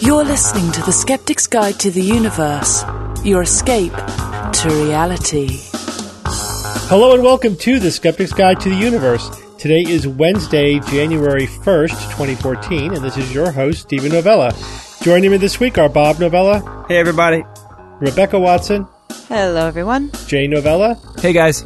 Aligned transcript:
You're 0.00 0.22
listening 0.24 0.70
to 0.72 0.82
The 0.82 0.92
Skeptic's 0.92 1.48
Guide 1.48 1.80
to 1.80 1.90
the 1.90 2.00
Universe, 2.02 2.84
your 3.24 3.42
escape 3.42 3.92
to 3.92 4.68
reality. 4.84 5.48
Hello 6.86 7.14
and 7.14 7.24
welcome 7.24 7.56
to 7.56 7.80
The 7.80 7.90
Skeptic's 7.90 8.32
Guide 8.32 8.60
to 8.60 8.68
the 8.68 8.76
Universe. 8.76 9.28
Today 9.58 9.80
is 9.82 10.06
Wednesday, 10.06 10.78
January 10.78 11.46
1st, 11.48 11.88
2014, 12.12 12.94
and 12.94 13.02
this 13.04 13.16
is 13.16 13.34
your 13.34 13.50
host, 13.50 13.80
Steven 13.82 14.12
Novella. 14.12 14.54
Joining 15.02 15.32
me 15.32 15.36
this 15.38 15.58
week 15.58 15.76
are 15.76 15.88
Bob 15.88 16.20
Novella, 16.20 16.84
Hey, 16.86 16.98
everybody. 16.98 17.42
Rebecca 18.00 18.38
Watson, 18.38 18.86
Hello, 19.28 19.66
everyone. 19.66 20.12
Jay 20.28 20.46
Novella, 20.46 20.96
Hey, 21.20 21.32
guys. 21.32 21.64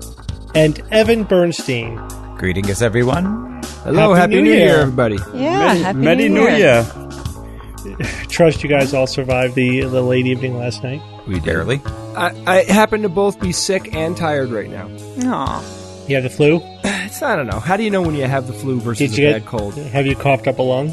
and 0.54 0.80
Evan 0.92 1.24
Bernstein. 1.24 1.96
Greetings, 2.38 2.80
everyone. 2.80 3.57
Hello. 3.84 4.14
Happy 4.14 4.20
Happy, 4.20 4.34
New 4.36 4.42
New, 4.42 4.50
Year. 4.50 4.66
Year. 4.66 4.78
everybody. 4.80 5.16
Yeah, 5.34 5.74
happy 5.74 5.98
Many 5.98 6.28
New 6.28 6.48
Year. 6.48 6.84
Trust 8.28 8.62
you 8.62 8.68
guys 8.68 8.92
all 8.92 9.06
survived 9.06 9.54
the, 9.54 9.80
the 9.82 10.02
late 10.02 10.26
evening 10.26 10.56
last 10.58 10.82
night. 10.82 11.00
We 11.26 11.40
barely. 11.40 11.80
I, 12.16 12.32
I 12.46 12.62
happen 12.72 13.02
to 13.02 13.08
both 13.08 13.40
be 13.40 13.52
sick 13.52 13.94
and 13.94 14.16
tired 14.16 14.50
right 14.50 14.68
now. 14.68 14.88
Aw. 15.24 16.04
You 16.08 16.14
have 16.16 16.24
the 16.24 16.30
flu? 16.30 16.60
It's, 17.08 17.22
I 17.22 17.36
don't 17.36 17.46
know. 17.46 17.58
How 17.58 17.78
do 17.78 17.84
you 17.84 17.90
know 17.90 18.02
when 18.02 18.14
you 18.14 18.26
have 18.26 18.46
the 18.46 18.52
flu 18.52 18.80
versus 18.80 18.98
Did 18.98 19.18
a 19.18 19.22
you 19.22 19.32
bad 19.32 19.38
get 19.42 19.48
cold? 19.48 19.74
Have 19.76 20.04
you 20.06 20.14
coughed 20.14 20.46
up 20.46 20.58
a 20.58 20.62
lung? 20.62 20.88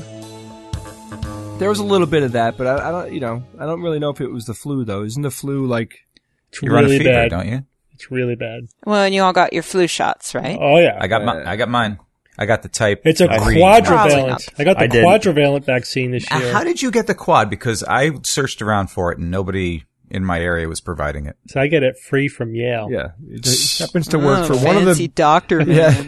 There 1.59 1.67
was 1.67 1.79
a 1.79 1.84
little 1.84 2.07
bit 2.07 2.23
of 2.23 2.31
that, 2.34 2.57
but 2.57 2.67
I, 2.67 2.88
I 2.88 2.91
don't, 2.91 3.13
you 3.13 3.20
know, 3.20 3.43
I 3.59 3.65
don't 3.65 3.81
really 3.81 3.99
know 3.99 4.12
if 4.12 4.21
it 4.21 4.31
was 4.31 4.45
the 4.45 4.54
flu 4.54 4.85
though. 4.85 5.04
Isn't 5.04 5.23
the 5.23 5.29
flu 5.31 5.65
like? 5.65 6.05
It's 6.54 6.62
You 6.62 6.71
run 6.71 6.85
really 6.85 6.99
fever, 6.99 7.09
bad. 7.09 7.31
don't 7.31 7.49
you? 7.49 7.65
It's 7.91 8.09
really 8.12 8.35
bad. 8.35 8.67
Well, 8.85 9.04
and 9.04 9.13
you 9.13 9.23
all 9.23 9.34
got 9.34 9.52
your 9.52 9.62
flu 9.63 9.88
shots, 9.88 10.34
right? 10.34 10.57
Oh 10.57 10.77
yeah, 10.77 10.98
I 11.02 11.07
got 11.07 11.26
my, 11.26 11.41
uh, 11.43 11.49
I 11.52 11.57
got 11.57 11.67
mine. 11.67 11.99
I 12.38 12.45
got 12.45 12.62
the 12.63 12.70
type. 12.70 13.02
it's 13.05 13.21
a 13.21 13.27
green. 13.27 13.59
Quadrivalent. 13.59 14.49
I 14.59 14.63
got 14.63 14.77
the 14.77 14.84
I 14.85 14.88
quadrivalent 14.88 15.66
vaccine 15.66 16.12
this 16.12 16.30
year. 16.31 16.52
How 16.53 16.63
did 16.63 16.81
you 16.81 16.91
get 16.91 17.07
the 17.07 17.16
quad? 17.16 17.49
Because 17.49 17.84
I 17.84 18.12
searched 18.23 18.62
around 18.62 18.87
for 18.87 19.12
it 19.12 19.18
and 19.20 19.32
nobody 19.32 19.84
in 20.09 20.23
my 20.23 20.40
area 20.40 20.68
was 20.68 20.82
providing 20.82 21.26
it. 21.26 21.35
so 21.48 21.59
I 21.59 21.68
get 21.68 21.82
it 21.84 21.96
free 21.98 22.27
from 22.27 22.54
Yale. 22.54 22.90
Yeah, 22.91 23.09
it, 23.27 23.46
it 23.48 23.77
happens 23.79 24.07
to 24.09 24.20
work 24.20 24.49
Oh, 24.49 24.55
for 24.57 24.65
one 24.65 24.77
of 24.77 24.84
fancy 24.84 25.07
the. 25.07 25.13
doctor 25.13 25.62
Yeah. 25.68 26.04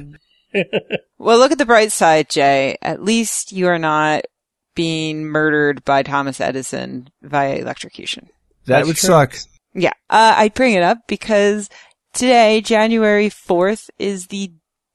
well, 1.18 1.38
look 1.40 1.52
at 1.52 1.58
the 1.58 1.66
bright 1.66 1.92
side, 1.92 2.30
Jay. 2.30 2.78
At 2.82 3.02
least 3.04 3.52
you 3.52 3.68
are 3.68 3.80
not 3.80 4.24
being 4.76 5.26
murdered 5.26 5.84
by 5.86 6.04
Thomas 6.04 6.40
Edison 6.40 7.10
via 7.22 7.56
electrocution. 7.56 8.28
That 8.66 8.78
That's 8.80 8.88
would 8.88 8.96
true. 8.98 9.08
suck. 9.08 9.36
Yeah, 9.74 9.94
uh, 10.10 10.34
I 10.38 10.50
bring 10.50 10.74
it 10.74 10.84
up 10.84 11.00
because 11.08 11.70
today, 12.14 12.62
January 12.62 13.30
4th, 13.30 13.90
is 14.00 14.28
the 14.28 14.52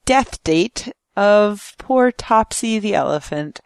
death 0.07 0.43
date 0.45 0.93
of 1.17 1.75
poor 1.79 2.11
Topsy 2.13 2.79
the 2.79 2.95
elephant, 2.95 3.61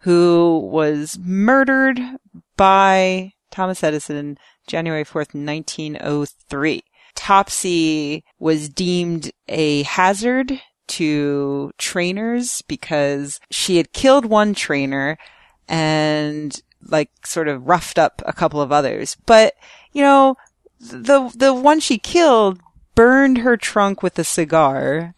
who 0.00 0.68
was 0.70 1.18
murdered 1.22 2.00
by 2.56 3.32
Thomas 3.50 3.82
Edison 3.82 4.38
January 4.66 5.04
4th, 5.04 5.34
1903. 5.34 6.82
Topsy 7.14 8.24
was 8.38 8.68
deemed 8.68 9.32
a 9.48 9.82
hazard 9.82 10.60
to 10.86 11.70
trainers 11.78 12.62
because 12.62 13.40
she 13.50 13.76
had 13.76 13.92
killed 13.92 14.24
one 14.24 14.54
trainer 14.54 15.16
and 15.68 16.62
like 16.88 17.10
sort 17.24 17.46
of 17.46 17.66
roughed 17.66 17.98
up 17.98 18.22
a 18.26 18.32
couple 18.32 18.60
of 18.60 18.72
others. 18.72 19.16
But, 19.26 19.54
you 19.92 20.02
know, 20.02 20.36
the 20.80 21.30
the 21.36 21.52
one 21.52 21.80
she 21.80 21.98
killed 21.98 22.60
burned 22.94 23.38
her 23.38 23.56
trunk 23.56 24.02
with 24.02 24.18
a 24.18 24.24
cigar, 24.24 25.14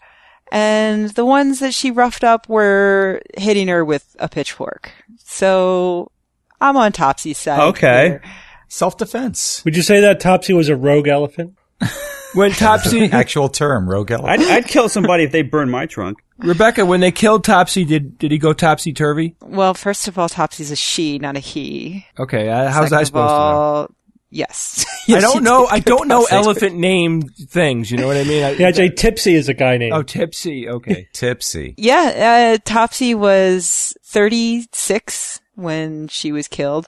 and 0.52 1.08
the 1.10 1.24
ones 1.24 1.60
that 1.60 1.72
she 1.72 1.90
roughed 1.90 2.22
up 2.22 2.46
were 2.46 3.22
hitting 3.38 3.68
her 3.68 3.84
with 3.84 4.14
a 4.18 4.28
pitchfork. 4.28 4.92
So 5.16 6.12
I'm 6.60 6.76
on 6.76 6.92
Topsy's 6.92 7.38
side. 7.38 7.58
Okay. 7.70 8.08
here. 8.08 8.22
Self 8.68 8.98
defense. 8.98 9.64
Would 9.64 9.76
you 9.76 9.82
say 9.82 10.00
that 10.00 10.20
Topsy 10.20 10.52
was 10.52 10.68
a 10.68 10.76
rogue 10.76 11.08
elephant? 11.08 11.56
When 12.34 12.50
Topsy, 12.52 13.04
Actual 13.12 13.50
term, 13.50 13.86
rogue 13.86 14.10
elephant. 14.10 14.40
I'd, 14.40 14.48
I'd 14.48 14.66
kill 14.66 14.88
somebody 14.88 15.24
if 15.24 15.32
they 15.32 15.42
burned 15.42 15.70
my 15.70 15.84
trunk. 15.84 16.22
Rebecca, 16.38 16.86
when 16.86 17.00
they 17.00 17.12
killed 17.12 17.44
Topsy, 17.44 17.84
did 17.84 18.18
did 18.18 18.32
he 18.32 18.38
go 18.38 18.54
topsy 18.54 18.92
turvy? 18.94 19.36
Well, 19.42 19.74
first 19.74 20.08
of 20.08 20.18
all, 20.18 20.30
Topsy's 20.30 20.70
a 20.70 20.76
she, 20.76 21.18
not 21.18 21.36
a 21.36 21.40
he. 21.40 22.06
Okay, 22.18 22.48
uh, 22.48 22.70
how's 22.70 22.88
Second 22.88 22.96
I 22.96 23.00
of 23.02 23.06
supposed 23.06 23.30
to 23.30 23.36
know? 23.36 23.88
All, 24.32 24.84
Yes. 25.06 25.18
I 25.18 25.32
don't 25.32 25.44
know. 25.44 25.66
I 25.66 25.80
don't 25.80 26.08
know 26.08 26.26
elephant 26.30 26.76
name 26.76 27.22
things. 27.22 27.90
You 27.90 27.98
know 27.98 28.06
what 28.06 28.16
I 28.16 28.24
mean? 28.24 28.42
I, 28.42 28.50
Yeah, 28.52 28.70
Jay 28.70 28.88
Tipsy 28.88 29.34
is 29.34 29.48
a 29.48 29.54
guy 29.54 29.76
named. 29.76 29.92
Oh, 29.92 30.02
tipsy. 30.02 30.68
Okay. 30.68 31.08
Tipsy. 31.12 31.74
Yeah, 31.76 32.54
uh, 32.54 32.58
Topsy 32.64 33.14
was 33.14 33.94
36 34.06 35.40
when 35.54 36.08
she 36.08 36.32
was 36.32 36.48
killed, 36.48 36.86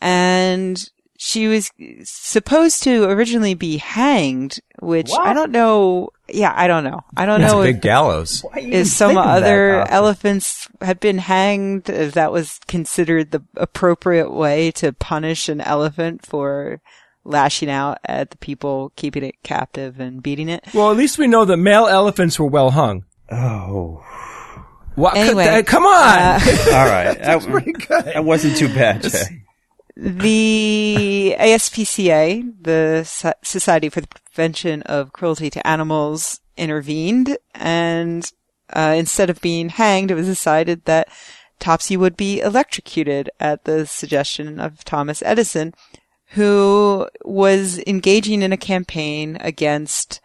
and 0.00 0.88
she 1.18 1.48
was 1.48 1.70
supposed 2.04 2.82
to 2.84 3.04
originally 3.04 3.54
be 3.54 3.76
hanged, 3.78 4.60
which 4.80 5.10
I 5.18 5.32
don't 5.32 5.50
know. 5.52 6.10
Yeah, 6.28 6.52
I 6.54 6.66
don't 6.66 6.84
know. 6.84 7.00
I 7.16 7.24
don't 7.26 7.40
It's 7.42 7.52
know 7.52 7.60
a 7.62 7.66
if, 7.66 7.74
big 7.76 7.82
gallows. 7.82 8.44
if 8.56 8.88
some 8.88 9.16
other 9.16 9.88
elephants 9.88 10.68
had 10.80 10.98
been 11.00 11.18
hanged, 11.18 11.88
if 11.88 12.14
that 12.14 12.32
was 12.32 12.58
considered 12.66 13.30
the 13.30 13.42
appropriate 13.56 14.32
way 14.32 14.70
to 14.72 14.92
punish 14.92 15.48
an 15.48 15.60
elephant 15.60 16.26
for 16.26 16.80
lashing 17.24 17.70
out 17.70 17.98
at 18.04 18.30
the 18.30 18.36
people 18.38 18.92
keeping 18.96 19.22
it 19.24 19.34
captive 19.42 19.98
and 20.00 20.22
beating 20.22 20.48
it. 20.48 20.64
Well, 20.74 20.90
at 20.90 20.96
least 20.96 21.18
we 21.18 21.26
know 21.26 21.44
that 21.44 21.56
male 21.56 21.86
elephants 21.86 22.38
were 22.38 22.46
well 22.46 22.70
hung. 22.70 23.04
Oh. 23.30 24.02
What, 24.94 25.16
Anyway, 25.16 25.44
that- 25.44 25.66
come 25.66 25.84
on. 25.84 26.18
uh, 26.18 26.40
All 26.72 26.86
right. 26.86 27.18
that, 27.20 28.04
that 28.14 28.24
wasn't 28.24 28.56
too 28.56 28.68
bad, 28.68 29.02
Jay. 29.02 29.42
The 29.96 31.34
ASPCA, 31.38 32.52
the 32.62 33.34
Society 33.42 33.88
for 33.88 34.02
the 34.02 34.08
Prevention 34.08 34.82
of 34.82 35.12
Cruelty 35.12 35.48
to 35.50 35.66
Animals, 35.66 36.40
intervened, 36.56 37.38
and 37.54 38.30
uh, 38.74 38.94
instead 38.96 39.30
of 39.30 39.40
being 39.40 39.70
hanged, 39.70 40.10
it 40.10 40.14
was 40.14 40.26
decided 40.26 40.84
that 40.84 41.08
Topsy 41.58 41.96
would 41.96 42.16
be 42.16 42.40
electrocuted 42.40 43.30
at 43.40 43.64
the 43.64 43.86
suggestion 43.86 44.60
of 44.60 44.84
Thomas 44.84 45.22
Edison, 45.22 45.72
who 46.30 47.08
was 47.24 47.78
engaging 47.86 48.42
in 48.42 48.52
a 48.52 48.58
campaign 48.58 49.38
against 49.40 50.20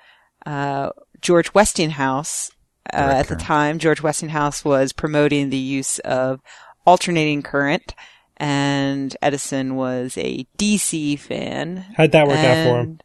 uh, 0.45 0.89
George 1.21 1.53
Westinghouse. 1.53 2.51
Uh, 2.91 2.97
at 2.97 3.27
the 3.27 3.35
time, 3.35 3.79
George 3.79 4.01
Westinghouse 4.01 4.65
was 4.65 4.91
promoting 4.91 5.49
the 5.49 5.57
use 5.57 5.99
of 5.99 6.41
alternating 6.85 7.41
current, 7.41 7.93
and 8.41 9.15
Edison 9.21 9.75
was 9.75 10.17
a 10.17 10.47
DC 10.57 11.19
fan. 11.19 11.85
How'd 11.95 12.11
that 12.11 12.27
work 12.27 12.39
out 12.39 12.67
for 12.67 12.79
him? 12.79 12.99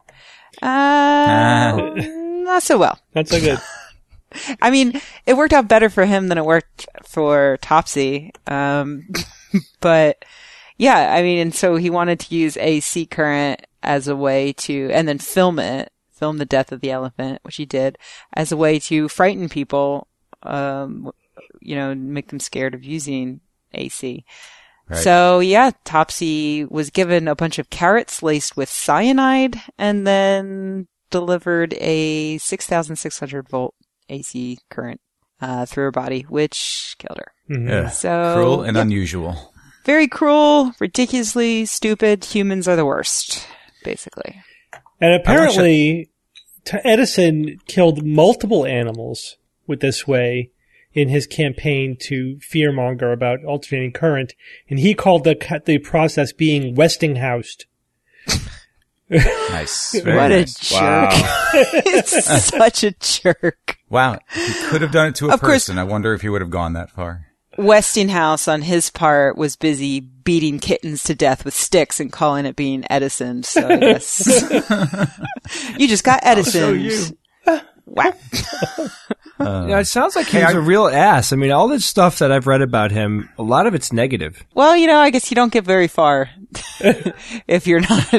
And, 0.63 2.01
Uh, 2.01 2.03
not 2.45 2.63
so 2.63 2.79
well. 2.79 2.99
Not 3.15 3.29
so 3.29 3.39
good. 3.39 3.61
I 4.63 4.71
mean, 4.71 4.99
it 5.27 5.37
worked 5.37 5.53
out 5.53 5.69
better 5.69 5.91
for 5.91 6.07
him 6.07 6.29
than 6.29 6.39
it 6.39 6.45
worked 6.47 6.87
for 7.05 7.59
Topsy. 7.61 8.33
Um, 8.47 9.09
but 9.81 10.25
yeah, 10.79 11.13
I 11.15 11.23
mean, 11.23 11.39
and 11.39 11.55
so 11.55 11.77
he 11.77 11.91
wanted 11.91 12.19
to 12.21 12.35
use 12.35 12.57
AC 12.57 13.05
current 13.07 13.61
as 13.83 14.09
a 14.09 14.17
way 14.17 14.55
to, 14.55 14.91
and 14.91 15.07
then 15.07 15.19
film 15.19 15.59
it, 15.59 15.93
film 16.13 16.39
the 16.39 16.47
death 16.47 16.73
of 16.73 16.81
the 16.81 16.91
elephant, 16.91 17.41
which 17.43 17.57
he 17.57 17.67
did, 17.67 17.99
as 18.33 18.53
a 18.53 18.57
way 18.57 18.79
to 18.79 19.09
frighten 19.09 19.51
people, 19.51 20.09
um, 20.45 21.11
you 21.61 21.77
know, 21.77 21.95
make 21.95 22.29
them 22.29 22.41
scared 22.41 22.75
of 22.75 22.85
using 22.85 23.41
AC. 23.75 24.25
Right. 24.89 24.99
So 25.03 25.41
yeah, 25.41 25.71
Topsy 25.85 26.65
was 26.65 26.91
given 26.91 27.27
a 27.29 27.35
bunch 27.35 27.59
of 27.59 27.71
carrots 27.71 28.23
laced 28.23 28.57
with 28.57 28.69
cyanide 28.69 29.61
and 29.79 30.07
then 30.07 30.87
delivered 31.11 31.75
a 31.75 32.39
6,600 32.39 33.49
volt 33.49 33.75
AC 34.09 34.59
current 34.71 35.01
uh, 35.41 35.67
through 35.67 35.85
her 35.85 35.91
body, 35.91 36.23
which 36.29 36.95
killed 36.99 37.19
her. 37.19 37.33
Mhm. 37.51 37.69
Yeah. 37.69 37.89
So 37.89 38.35
Cruel 38.35 38.63
and 38.63 38.77
yeah, 38.77 38.83
unusual. 38.83 39.53
very 39.85 40.07
cruel, 40.09 40.73
ridiculously 40.81 41.67
stupid. 41.67 42.25
Humans 42.25 42.69
are 42.69 42.77
the 42.77 42.87
worst, 42.87 43.47
basically. 43.85 44.41
And 45.01 45.13
apparently, 45.15 46.11
Edison 46.85 47.59
killed 47.67 48.05
multiple 48.07 48.65
animals 48.65 49.37
with 49.67 49.81
this 49.81 50.07
way 50.07 50.51
in 50.97 51.09
his 51.11 51.27
campaign 51.27 51.97
to 52.01 52.37
fearmonger 52.39 53.13
about 53.13 53.45
alternating 53.45 53.93
current, 53.93 54.33
and 54.69 54.81
he 54.81 54.95
called 54.95 55.23
the 55.25 55.61
the 55.67 55.79
process 55.79 56.33
being 56.33 56.75
Westinghoused. 56.75 57.67
Nice. 59.09 60.01
Very 60.03 60.17
what 60.17 60.29
nice. 60.31 60.73
a 60.73 60.75
jerk! 60.75 61.13
it's 61.87 62.45
such 62.47 62.83
a 62.83 62.91
jerk. 62.99 63.77
Wow. 63.89 64.19
He 64.35 64.53
could 64.69 64.83
have 64.83 64.91
done 64.91 65.09
it 65.09 65.15
to 65.17 65.29
a 65.29 65.35
Of 65.35 65.41
course- 65.41 65.67
person. 65.67 65.79
I 65.79 65.85
wonder 65.85 66.13
if 66.15 66.23
he 66.23 66.29
would 66.29 66.41
have 66.41 66.51
gone 66.51 66.73
that 66.73 66.91
far. 66.91 67.27
Westinghouse, 67.59 68.49
on 68.49 68.63
his 68.63 68.91
part, 68.91 69.39
was 69.39 69.57
busy 69.57 70.01
beating 70.01 70.59
kittens 70.59 71.05
to 71.05 71.15
death 71.15 71.45
with 71.45 71.55
sticks 71.55 72.01
and 72.01 72.13
calling 72.13 72.45
it 72.47 72.55
being 72.57 72.85
Edison. 72.91 73.43
So 73.45 73.67
I 73.67 73.77
guess 73.77 74.27
you 75.79 75.89
just 75.89 76.05
got 76.05 76.21
Edison. 76.23 77.17
Wow. 77.87 78.13
Um, 79.39 79.69
yeah, 79.69 79.79
it 79.81 79.85
sounds 79.85 80.17
like 80.17 80.27
Hey, 80.29 80.41
he's 80.41 80.55
I- 80.55 80.59
a 80.59 80.61
real 80.61 80.87
ass. 80.89 81.33
I 81.33 81.37
mean, 81.37 81.51
all 81.53 81.69
this 81.69 81.85
stuff 81.85 82.19
that 82.21 82.33
I've 82.33 82.47
read 82.47 82.63
about 82.63 82.91
him, 82.91 83.29
a 83.39 83.43
lot 83.43 83.67
of 83.67 83.75
it's 83.75 83.93
negative. 83.93 84.43
Well, 84.55 84.77
you 84.77 84.87
know, 84.87 84.99
I 84.99 85.11
guess 85.11 85.31
you 85.31 85.35
don't 85.35 85.53
get 85.53 85.65
very 85.65 85.89
far 85.89 86.31
if 87.47 87.67
you're 87.67 87.81
not 87.81 88.15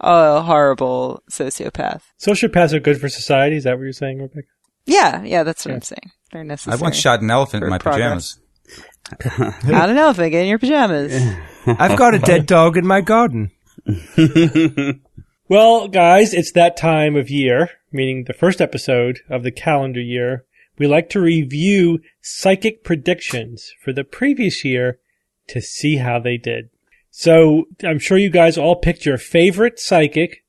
a 0.00 0.40
horrible 0.42 1.22
sociopath. 1.30 2.00
Sociopaths 2.20 2.72
are 2.72 2.80
good 2.80 3.00
for 3.00 3.08
society. 3.10 3.56
Is 3.56 3.64
that 3.64 3.76
what 3.76 3.82
you're 3.84 3.92
saying, 3.92 4.20
Rebecca? 4.22 4.46
Yeah, 4.86 5.22
yeah, 5.22 5.42
that's 5.42 5.64
what 5.66 5.74
I'm 5.74 5.82
saying. 5.82 6.10
They're 6.32 6.40
I 6.40 6.44
necessary. 6.44 6.80
once 6.80 6.96
shot 6.96 7.20
an 7.20 7.30
elephant 7.30 7.64
in 7.64 7.70
my 7.70 7.78
progress. 7.78 8.38
pajamas. 9.18 9.58
Don't 9.66 9.90
an 9.90 9.98
elephant 9.98 10.30
get 10.32 10.42
in 10.42 10.48
your 10.48 10.58
pajamas. 10.58 11.12
I've 11.66 11.98
got 11.98 12.14
a 12.14 12.18
dead 12.18 12.46
dog 12.46 12.76
in 12.78 12.86
my 12.86 13.00
garden. 13.02 13.50
Well, 15.48 15.88
guys, 15.88 16.32
it's 16.32 16.52
that 16.52 16.76
time 16.78 17.14
of 17.16 17.28
year, 17.28 17.68
meaning 17.92 18.24
the 18.26 18.32
first 18.32 18.60
episode 18.62 19.20
of 19.28 19.42
the 19.42 19.50
calendar 19.50 20.00
year. 20.00 20.46
We 20.78 20.86
like 20.86 21.10
to 21.10 21.20
review 21.20 22.00
psychic 22.20 22.84
predictions 22.84 23.72
for 23.82 23.92
the 23.92 24.04
previous 24.04 24.64
year 24.64 24.98
to 25.48 25.60
see 25.60 25.96
how 25.96 26.18
they 26.18 26.36
did. 26.36 26.70
So 27.10 27.64
I'm 27.84 27.98
sure 27.98 28.16
you 28.16 28.30
guys 28.30 28.56
all 28.56 28.76
picked 28.76 29.04
your 29.04 29.18
favorite 29.18 29.78
psychic 29.78 30.44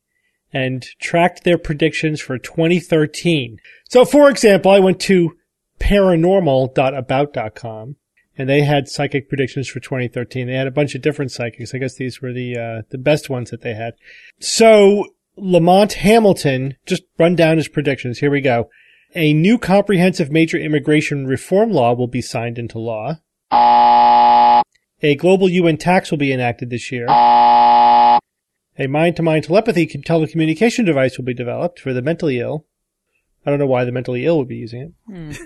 and 0.54 0.86
tracked 1.00 1.44
their 1.44 1.58
predictions 1.58 2.22
for 2.22 2.38
2013. 2.38 3.58
So 3.90 4.06
for 4.06 4.30
example, 4.30 4.72
I 4.72 4.80
went 4.80 5.02
to 5.02 5.36
paranormal.about.com 5.80 7.96
and 8.38 8.50
they 8.50 8.62
had 8.62 8.88
psychic 8.88 9.30
predictions 9.30 9.68
for 9.68 9.80
2013. 9.80 10.48
They 10.48 10.54
had 10.54 10.68
a 10.68 10.72
bunch 10.72 10.96
of 10.96 11.02
different 11.02 11.31
psychics. 11.31 11.75
I 11.75 11.80
guess 11.80 11.96
these 11.96 12.22
were 12.22 12.34
the 12.34 12.58
uh, 12.58 12.81
the 12.90 12.98
best 12.98 13.30
ones 13.30 13.52
that 13.52 13.62
they 13.62 13.74
had. 13.74 13.94
So 14.40 15.08
Lamont 15.36 15.94
Hamilton 15.94 16.78
just 16.86 17.04
run 17.20 17.36
down 17.36 17.58
his 17.58 17.68
predictions. 17.68 18.20
Here 18.20 18.31
we 18.31 18.42
go. 18.42 18.70
A 19.15 19.31
new 19.31 19.60
comprehensive 19.60 20.31
major 20.31 20.57
immigration 20.57 21.27
reform 21.27 21.71
law 21.71 21.94
will 21.94 22.07
be 22.07 22.21
signed 22.21 22.57
into 22.57 22.80
law. 22.80 23.19
A 23.51 25.15
global 25.15 25.50
UN 25.50 25.77
tax 25.77 26.10
will 26.10 26.18
be 26.18 26.33
enacted 26.33 26.71
this 26.71 26.92
year. 26.92 27.06
A 27.10 28.19
mind-to-mind 28.88 29.44
telepathy 29.44 29.86
telecommunication 29.86 30.83
device 30.86 31.18
will 31.18 31.25
be 31.25 31.36
developed 31.36 31.80
for 31.80 31.94
the 31.94 32.01
mentally 32.01 32.39
ill. 32.39 32.65
I 33.45 33.51
don't 33.51 33.60
know 33.60 33.68
why 33.68 33.83
the 33.83 33.92
mentally 33.92 34.25
ill 34.25 34.39
would 34.39 34.48
be 34.48 34.56
using 34.56 34.94
it. 35.06 35.38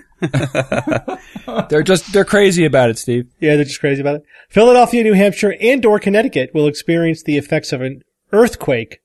Hmm. 1.46 1.66
They're 1.68 1.82
just, 1.82 2.12
they're 2.12 2.24
crazy 2.24 2.64
about 2.64 2.90
it, 2.90 2.98
Steve. 2.98 3.26
Yeah, 3.40 3.56
they're 3.56 3.64
just 3.64 3.80
crazy 3.80 4.00
about 4.00 4.16
it. 4.16 4.22
Philadelphia, 4.48 5.02
New 5.02 5.14
Hampshire, 5.14 5.56
and 5.60 5.84
or 5.84 5.98
Connecticut 5.98 6.54
will 6.54 6.68
experience 6.68 7.22
the 7.22 7.36
effects 7.36 7.72
of 7.72 7.82
an 7.82 8.02
earthquake 8.32 9.00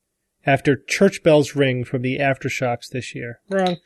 after 0.46 0.76
church 0.76 1.24
bells 1.24 1.56
ring 1.56 1.84
from 1.84 2.02
the 2.02 2.20
aftershocks 2.20 2.90
this 2.90 3.16
year. 3.16 3.40
Wrong. 3.50 3.78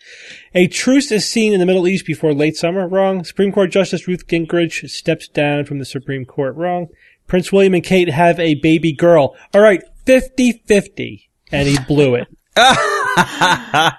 A 0.54 0.68
truce 0.68 1.12
is 1.12 1.30
seen 1.30 1.54
in 1.54 1.60
the 1.60 1.66
Middle 1.66 1.88
East 1.88 2.06
before 2.06 2.34
late 2.34 2.56
summer. 2.56 2.88
Wrong. 2.88 3.24
Supreme 3.24 3.52
Court 3.52 3.72
Justice 3.72 4.08
Ruth 4.08 4.28
Gingrich 4.28 4.90
steps 4.90 5.28
down 5.28 5.66
from 5.66 5.80
the 5.80 5.86
Supreme 5.86 6.26
Court. 6.26 6.56
Wrong. 6.56 6.88
Prince 7.28 7.52
William 7.52 7.74
and 7.74 7.84
Kate 7.84 8.10
have 8.10 8.40
a 8.40 8.56
baby 8.56 8.94
girl. 8.94 9.36
All 9.54 9.62
right, 9.62 9.84
50-50. 10.06 11.28
And 11.52 11.68
he 11.68 11.78
blew 11.88 12.16
it. 12.16 12.28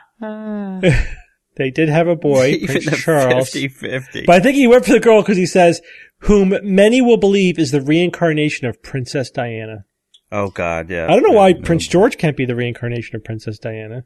they 1.57 1.71
did 1.71 1.89
have 1.89 2.09
a 2.09 2.17
boy, 2.17 2.59
Prince 2.65 3.03
Charles. 3.03 3.51
50-50. 3.51 4.27
But 4.27 4.37
I 4.37 4.41
think 4.41 4.57
he 4.57 4.67
went 4.67 4.85
for 4.85 4.93
the 4.93 5.01
girl 5.01 5.23
because 5.23 5.37
he 5.37 5.47
says, 5.47 5.81
whom 6.21 6.55
many 6.63 7.01
will 7.01 7.17
believe 7.17 7.59
is 7.59 7.71
the 7.71 7.81
reincarnation 7.81 8.67
of 8.67 8.83
Princess 8.83 9.31
Diana. 9.31 9.85
Oh 10.33 10.51
God, 10.51 10.91
yeah. 10.91 11.05
I 11.07 11.15
don't 11.15 11.23
know 11.23 11.37
why 11.39 11.53
Prince 11.55 11.87
George 11.87 12.19
can't 12.19 12.37
be 12.37 12.45
the 12.45 12.55
reincarnation 12.57 13.17
of 13.17 13.25
Princess 13.25 13.59
Diana. 13.59 14.05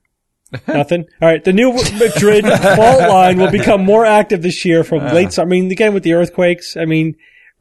Nothing. 0.68 1.06
All 1.22 1.28
right. 1.28 1.42
The 1.42 1.52
new 1.52 1.72
Madrid 1.72 2.44
fault 2.76 3.00
line 3.00 3.38
will 3.38 3.50
become 3.50 3.84
more 3.84 4.04
active 4.04 4.42
this 4.42 4.64
year 4.64 4.84
from 4.84 4.98
late 5.14 5.32
summer. 5.32 5.46
I 5.48 5.50
mean, 5.50 5.70
again, 5.70 5.94
with 5.94 6.02
the 6.02 6.12
earthquakes, 6.12 6.76
I 6.76 6.84
mean, 6.84 7.14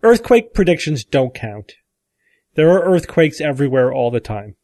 earthquake 0.04 0.54
predictions 0.54 1.06
don't 1.06 1.34
count. 1.34 1.74
There 2.56 2.69
are 2.69 2.84
earthquakes 2.84 3.40
everywhere 3.40 3.94
all 3.94 4.12
the 4.12 4.19
time. 4.19 4.56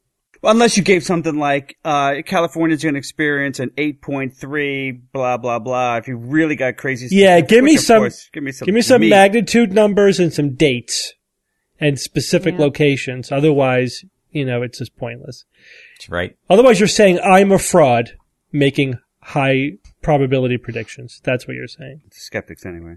Well, 0.41 0.51
unless 0.51 0.75
you 0.77 0.83
gave 0.83 1.03
something 1.03 1.39
like 1.39 1.77
uh, 1.85 2.15
California's 2.25 2.83
going 2.83 2.93
to 2.95 2.99
experience 2.99 3.59
an 3.59 3.69
8.3, 3.77 5.01
blah 5.11 5.37
blah 5.37 5.59
blah. 5.59 5.97
If 5.97 6.07
you 6.07 6.17
really 6.17 6.55
got 6.55 6.77
crazy, 6.77 7.07
Yeah, 7.15 7.39
give 7.39 7.63
me 7.63 7.77
some- 7.77 7.99
course, 8.03 8.29
give 8.33 8.43
me 8.43 8.51
some, 8.51 8.65
Give 8.65 8.75
me 8.75 8.81
some 8.81 9.01
meat. 9.01 9.09
magnitude 9.09 9.73
numbers 9.73 10.19
and 10.19 10.31
some 10.33 10.53
dates 10.55 11.13
and 11.79 11.99
specific 11.99 12.57
locations. 12.57 13.31
Otherwise, 13.31 14.03
you 14.31 14.45
know, 14.45 14.61
it's 14.61 14.79
just 14.79 14.95
pointless. 14.97 15.45
That's 15.97 16.09
right. 16.09 16.37
Otherwise, 16.49 16.79
you're 16.79 16.87
saying 16.87 17.19
I'm 17.19 17.51
a 17.51 17.59
fraud 17.59 18.11
making 18.51 18.99
high 19.21 19.73
probability 20.01 20.57
predictions. 20.57 21.19
That's 21.23 21.47
what 21.47 21.55
you're 21.55 21.67
saying. 21.67 22.01
skeptics 22.11 22.65
anyway. 22.65 22.95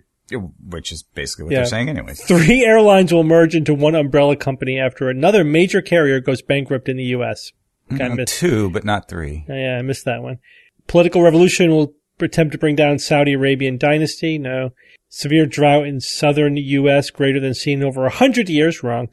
Which 0.64 0.92
is 0.92 1.02
basically 1.02 1.46
what 1.46 1.52
Yeah. 1.52 1.58
they're 1.60 1.66
saying 1.66 1.88
anyways. 1.88 2.22
Three 2.22 2.64
airlines 2.64 3.12
will 3.12 3.24
merge 3.24 3.56
into 3.56 3.74
one 3.74 3.96
umbrella 3.96 4.36
company 4.36 4.78
after 4.78 5.08
another 5.10 5.42
major 5.42 5.82
carrier 5.82 6.20
goes 6.20 6.40
bankrupt 6.40 6.88
in 6.88 6.96
the 6.96 7.04
U.S. 7.04 7.50
Kind 7.88 8.02
of 8.02 8.12
Uh, 8.12 8.14
missed. 8.16 8.38
Two, 8.38 8.70
but 8.70 8.84
not 8.84 9.08
three. 9.08 9.44
Oh, 9.48 9.54
yeah, 9.54 9.76
I 9.78 9.82
missed 9.82 10.04
that 10.04 10.22
one. 10.22 10.38
Political 10.86 11.22
revolution 11.22 11.70
will 11.72 11.94
attempt 12.20 12.52
to 12.52 12.58
bring 12.58 12.76
down 12.76 13.00
Saudi 13.00 13.32
Arabian 13.32 13.76
dynasty. 13.76 14.38
No. 14.38 14.70
Severe 15.12 15.44
drought 15.44 15.86
in 15.86 16.00
southern 16.00 16.56
U.S. 16.56 17.10
greater 17.10 17.40
than 17.40 17.52
seen 17.52 17.82
over 17.82 18.06
a 18.06 18.10
hundred 18.10 18.48
years. 18.48 18.82
Wrong. 18.82 19.08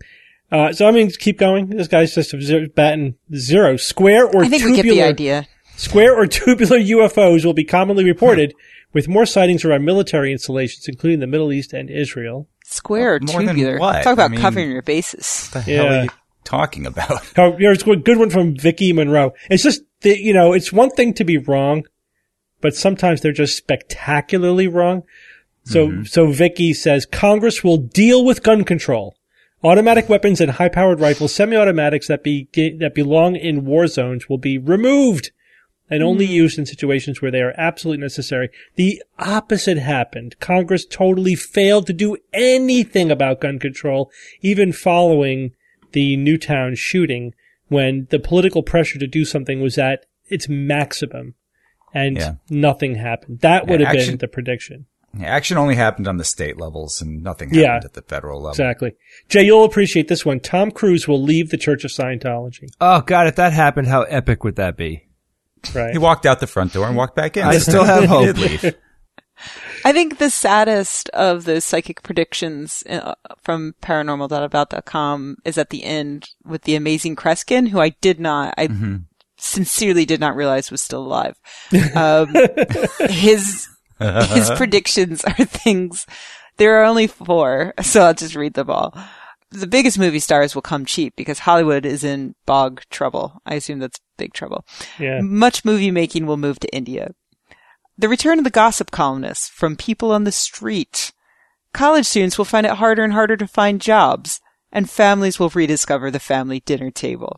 Uh, 0.51 0.71
so 0.71 0.87
I 0.87 0.91
mean, 0.91 1.09
keep 1.09 1.37
going. 1.39 1.69
This 1.69 1.87
guy's 1.87 2.13
just 2.15 2.33
a 2.33 2.41
zero, 2.41 2.67
batting 2.73 3.15
zero. 3.35 3.75
Square 3.77 4.27
or 4.27 4.43
tubular. 4.43 4.45
I 4.45 4.49
think 4.49 4.63
tubular. 4.63 4.83
we 4.83 4.83
get 4.83 4.95
the 4.95 5.03
idea. 5.03 5.47
Square 5.75 6.15
or 6.19 6.27
tubular 6.27 6.77
UFOs 6.79 7.43
will 7.45 7.53
be 7.53 7.63
commonly 7.65 8.03
reported, 8.05 8.53
with 8.93 9.07
more 9.07 9.25
sightings 9.25 9.65
around 9.65 9.85
military 9.85 10.31
installations, 10.31 10.87
including 10.87 11.19
the 11.19 11.27
Middle 11.27 11.51
East 11.51 11.73
and 11.73 11.89
Israel. 11.89 12.47
Square 12.63 13.15
or 13.15 13.19
More 13.21 13.43
than 13.43 13.55
tubular. 13.55 13.79
what? 13.79 14.03
Talk 14.03 14.13
about 14.13 14.25
I 14.25 14.27
mean- 14.29 14.39
covering 14.41 14.71
your 14.71 14.81
bases. 14.83 15.49
What 15.51 15.65
the 15.65 15.71
hell 15.71 15.83
Yeah. 15.85 15.99
are 15.99 16.03
you 16.03 16.09
talking 16.43 16.85
about? 16.85 17.21
Oh, 17.37 17.51
here's 17.57 17.83
a 17.83 17.95
good 17.95 18.17
one 18.17 18.29
from 18.29 18.55
Vicky 18.55 18.91
Monroe. 18.93 19.33
It's 19.49 19.63
just, 19.63 19.81
the, 20.01 20.17
you 20.19 20.33
know, 20.33 20.53
it's 20.53 20.71
one 20.73 20.89
thing 20.91 21.13
to 21.15 21.23
be 21.23 21.37
wrong, 21.37 21.85
but 22.61 22.75
sometimes 22.75 23.21
they're 23.21 23.31
just 23.31 23.57
spectacularly 23.57 24.67
wrong. 24.67 25.03
So, 25.67 25.87
mm-hmm. 25.87 26.03
so 26.03 26.31
Vicky 26.31 26.73
says 26.73 27.05
Congress 27.05 27.63
will 27.63 27.77
deal 27.77 28.23
with 28.23 28.43
gun 28.43 28.63
control. 28.63 29.17
Automatic 29.63 30.07
weapons 30.07 30.39
and 30.39 30.51
high-powered 30.51 30.99
rifles, 30.99 31.33
semi-automatics 31.33 32.07
that 32.07 32.23
be 32.23 32.47
that 32.79 32.93
belong 32.93 33.35
in 33.35 33.65
war 33.65 33.87
zones 33.87 34.29
will 34.29 34.37
be 34.37 34.57
removed 34.57 35.31
and 35.89 36.03
only 36.03 36.27
mm. 36.27 36.31
used 36.31 36.59
in 36.59 36.65
situations 36.65 37.21
where 37.21 37.31
they 37.31 37.41
are 37.41 37.53
absolutely 37.57 38.01
necessary. 38.01 38.49
The 38.75 39.01
opposite 39.19 39.77
happened. 39.77 40.39
Congress 40.39 40.85
totally 40.85 41.35
failed 41.35 41.87
to 41.87 41.93
do 41.93 42.17
anything 42.33 43.09
about 43.09 43.41
gun 43.41 43.57
control, 43.59 44.11
even 44.41 44.71
following 44.71 45.51
the 45.93 46.17
Newtown 46.17 46.75
shooting 46.75 47.33
when 47.67 48.07
the 48.09 48.19
political 48.19 48.63
pressure 48.63 48.99
to 48.99 49.07
do 49.07 49.25
something 49.25 49.61
was 49.61 49.77
at 49.77 50.05
its 50.29 50.47
maximum 50.47 51.35
and 51.93 52.17
Yeah. 52.17 52.35
nothing 52.49 52.95
happened. 52.95 53.39
That 53.39 53.67
would 53.67 53.79
Yeah, 53.79 53.87
have 53.93 54.07
been 54.07 54.17
the 54.17 54.27
prediction. 54.27 54.85
Action 55.23 55.57
only 55.57 55.75
happened 55.75 56.07
on 56.07 56.17
the 56.17 56.23
state 56.23 56.57
levels 56.59 57.01
and 57.01 57.23
nothing 57.23 57.53
Yeah. 57.53 57.73
happened 57.73 57.85
at 57.85 57.93
the 57.93 58.01
federal 58.01 58.37
level. 58.41 58.51
Exactly. 58.51 58.93
Jay, 59.29 59.43
you'll 59.43 59.63
appreciate 59.63 60.07
this 60.07 60.25
one. 60.25 60.39
Tom 60.39 60.71
Cruise 60.71 61.07
will 61.07 61.21
leave 61.21 61.49
the 61.49 61.57
Church 61.57 61.83
of 61.83 61.91
Scientology. 61.91 62.67
Oh 62.81 63.01
God, 63.01 63.27
if 63.27 63.35
that 63.35 63.53
happened, 63.53 63.87
how 63.87 64.03
epic 64.03 64.43
would 64.43 64.55
that 64.57 64.77
be? 64.77 65.07
Right. 65.73 65.91
He 65.91 65.97
walked 65.97 66.25
out 66.25 66.39
the 66.39 66.47
front 66.47 66.73
door 66.73 66.87
and 66.87 66.95
walked 66.95 67.15
back 67.15 67.35
in. 67.37 67.43
I 67.43 67.57
still 67.57 67.83
have 67.83 68.05
hope. 68.09 68.35
did. 68.35 68.77
I 69.85 69.93
think 69.93 70.17
the 70.17 70.29
saddest 70.31 71.09
of 71.09 71.45
the 71.45 71.61
psychic 71.61 72.01
predictions 72.03 72.83
uh, 72.89 73.13
from 73.43 73.75
paranormal.about.com 73.81 75.37
is 75.45 75.57
at 75.57 75.69
the 75.69 75.83
end 75.83 76.29
with 76.43 76.63
the 76.63 76.75
amazing 76.75 77.15
Kreskin, 77.15 77.69
who 77.69 77.79
I 77.79 77.89
did 78.01 78.19
not, 78.19 78.53
I 78.57 78.69
sincerely 79.37 80.05
did 80.05 80.19
not 80.19 80.35
realize 80.35 80.71
was 80.71 80.81
still 80.81 81.03
alive. 81.03 81.37
Um, 81.95 82.33
his, 83.09 83.67
his 84.29 84.49
predictions 84.55 85.23
are 85.23 85.45
things, 85.45 86.05
there 86.57 86.81
are 86.81 86.85
only 86.85 87.07
four, 87.07 87.73
so 87.81 88.03
I'll 88.03 88.13
just 88.13 88.35
read 88.35 88.53
them 88.53 88.69
all. 88.69 88.97
The 89.51 89.67
biggest 89.67 89.97
movie 89.97 90.19
stars 90.19 90.55
will 90.55 90.61
come 90.61 90.85
cheap 90.85 91.15
because 91.15 91.39
Hollywood 91.39 91.85
is 91.85 92.03
in 92.03 92.35
bog 92.45 92.81
trouble. 92.89 93.41
I 93.45 93.55
assume 93.55 93.79
that's 93.79 93.99
big 94.17 94.33
trouble. 94.33 94.65
Yeah. 94.99 95.21
Much 95.21 95.63
movie 95.63 95.91
making 95.91 96.25
will 96.25 96.37
move 96.37 96.59
to 96.59 96.75
India. 96.75 97.11
The 97.97 98.09
return 98.09 98.39
of 98.39 98.43
the 98.43 98.49
gossip 98.49 98.91
columnists 98.91 99.47
from 99.47 99.75
people 99.75 100.11
on 100.11 100.23
the 100.23 100.31
street. 100.31 101.13
College 101.73 102.05
students 102.05 102.37
will 102.37 102.45
find 102.45 102.65
it 102.65 102.73
harder 102.73 103.03
and 103.03 103.13
harder 103.13 103.37
to 103.37 103.47
find 103.47 103.79
jobs, 103.79 104.41
and 104.71 104.89
families 104.89 105.39
will 105.39 105.49
rediscover 105.49 106.11
the 106.11 106.19
family 106.19 106.59
dinner 106.59 106.91
table. 106.91 107.37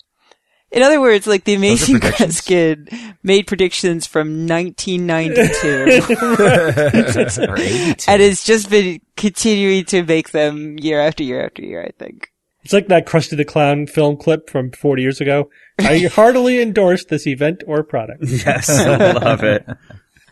In 0.71 0.83
other 0.83 1.01
words, 1.01 1.25
like 1.25 1.45
the 1.45 1.55
amazing 1.55 1.99
predictions? 1.99 2.41
Kreskin 2.41 3.15
made 3.23 3.47
predictions 3.47 4.05
from 4.05 4.45
1992 4.47 7.41
Or 7.49 7.57
82. 7.57 8.05
and 8.07 8.21
has 8.21 8.43
just 8.43 8.69
been 8.69 9.01
continuing 9.17 9.85
to 9.85 10.03
make 10.03 10.29
them 10.29 10.77
year 10.77 11.01
after 11.01 11.23
year 11.23 11.43
after 11.43 11.63
year, 11.63 11.83
I 11.83 11.89
think. 11.97 12.31
It's 12.63 12.73
like 12.73 12.87
that 12.89 13.07
Krusty 13.07 13.37
the 13.37 13.45
Clown 13.45 13.87
film 13.87 14.17
clip 14.17 14.49
from 14.49 14.71
40 14.71 15.01
years 15.01 15.21
ago. 15.21 15.49
I 15.79 15.99
heartily 16.13 16.61
endorse 16.61 17.05
this 17.05 17.25
event 17.25 17.63
or 17.65 17.83
product. 17.83 18.23
Yes, 18.25 18.69
I 18.69 19.13
love 19.13 19.43
it. 19.43 19.65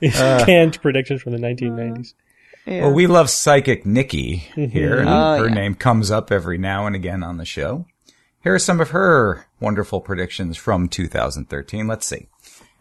These 0.02 0.20
uh. 0.20 0.44
canned 0.46 0.80
predictions 0.82 1.22
from 1.22 1.32
the 1.32 1.40
1990s. 1.40 2.14
Uh, 2.68 2.72
yeah. 2.72 2.82
Well, 2.82 2.94
we 2.94 3.08
love 3.08 3.30
Psychic 3.30 3.86
Nikki 3.86 4.44
mm-hmm. 4.52 4.66
here, 4.66 5.00
and 5.00 5.10
Oh, 5.10 5.38
her 5.38 5.48
yeah. 5.48 5.56
name 5.56 5.74
comes 5.74 6.12
up 6.12 6.32
every 6.32 6.58
now 6.58 6.86
and 6.86 6.96
again 6.96 7.24
on 7.24 7.38
the 7.38 7.46
show. 7.46 7.86
Here 8.48 8.56
are 8.56 8.60
some 8.60 8.80
of 8.80 8.92
her 8.92 9.46
wonderful 9.60 10.00
predictions 10.00 10.56
from 10.56 10.88
2013. 10.88 11.86
Let's 11.86 12.06
see. 12.06 12.30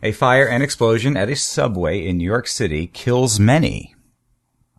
A 0.00 0.12
fire 0.12 0.46
and 0.46 0.62
explosion 0.62 1.16
at 1.16 1.28
a 1.28 1.35
subway 1.35 2.06
in 2.06 2.18
New 2.18 2.25
York 2.25 2.46
City 2.46 2.87
kills 2.87 3.40
many. 3.40 3.96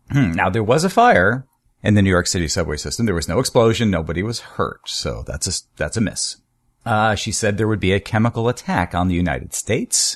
Hmm, 0.10 0.32
now, 0.32 0.50
there 0.50 0.64
was 0.64 0.86
a 0.86 0.90
fire 0.90 1.46
in 1.84 1.96
the 1.96 2.02
New 2.02 2.10
York 2.10 2.26
City 2.26 2.48
subway 2.48 2.78
system. 2.78 3.06
There 3.06 3.14
was 3.14 3.28
no 3.28 3.40
explosion. 3.40 3.92
Nobody 3.92 4.24
was 4.24 4.40
hurt. 4.40 4.88
So 4.88 5.26
that's 5.28 5.46
a, 5.46 5.62
that's 5.76 5.98
a 5.98 6.02
miss. 6.02 6.38
Uh, 6.86 7.16
she 7.16 7.34
said 7.34 7.58
there 7.58 7.68
would 7.68 7.82
be 7.82 7.92
a 7.92 8.00
chemical 8.00 8.48
attack 8.48 8.96
on 8.96 9.10
the 9.10 9.16
United 9.16 9.54
States. 9.54 10.16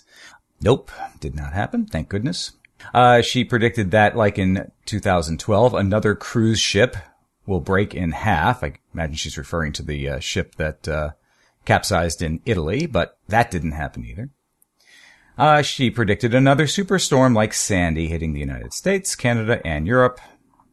Nope, 0.62 0.90
did 1.20 1.36
not 1.36 1.52
happen. 1.52 1.86
Thank 1.86 2.08
goodness. 2.08 2.54
Uh, 2.94 3.22
she 3.22 3.44
predicted 3.44 3.92
that, 3.92 4.16
like 4.16 4.40
in 4.40 4.72
2012, 4.86 5.74
another 5.74 6.16
cruise 6.16 6.62
ship 6.62 6.96
will 7.46 7.60
break 7.60 7.94
in 7.94 8.12
half. 8.12 8.64
I 8.64 8.74
imagine 8.94 9.16
she's 9.16 9.38
referring 9.38 9.74
to 9.74 9.84
the 9.84 10.10
uh, 10.10 10.20
ship 10.20 10.56
that 10.56 10.88
uh, 10.88 11.12
capsized 11.66 12.22
in 12.22 12.42
Italy, 12.46 12.86
but 12.86 13.18
that 13.28 13.52
didn't 13.52 13.72
happen 13.72 14.06
either. 14.06 14.30
Uh, 15.38 15.62
she 15.62 15.90
predicted 15.90 16.36
another 16.36 16.66
superstorm 16.66 17.36
like 17.36 17.54
Sandy 17.54 18.08
hitting 18.08 18.34
the 18.34 18.40
United 18.40 18.74
States, 18.74 19.16
Canada, 19.16 19.66
and 19.66 19.88
Europe. 19.88 20.20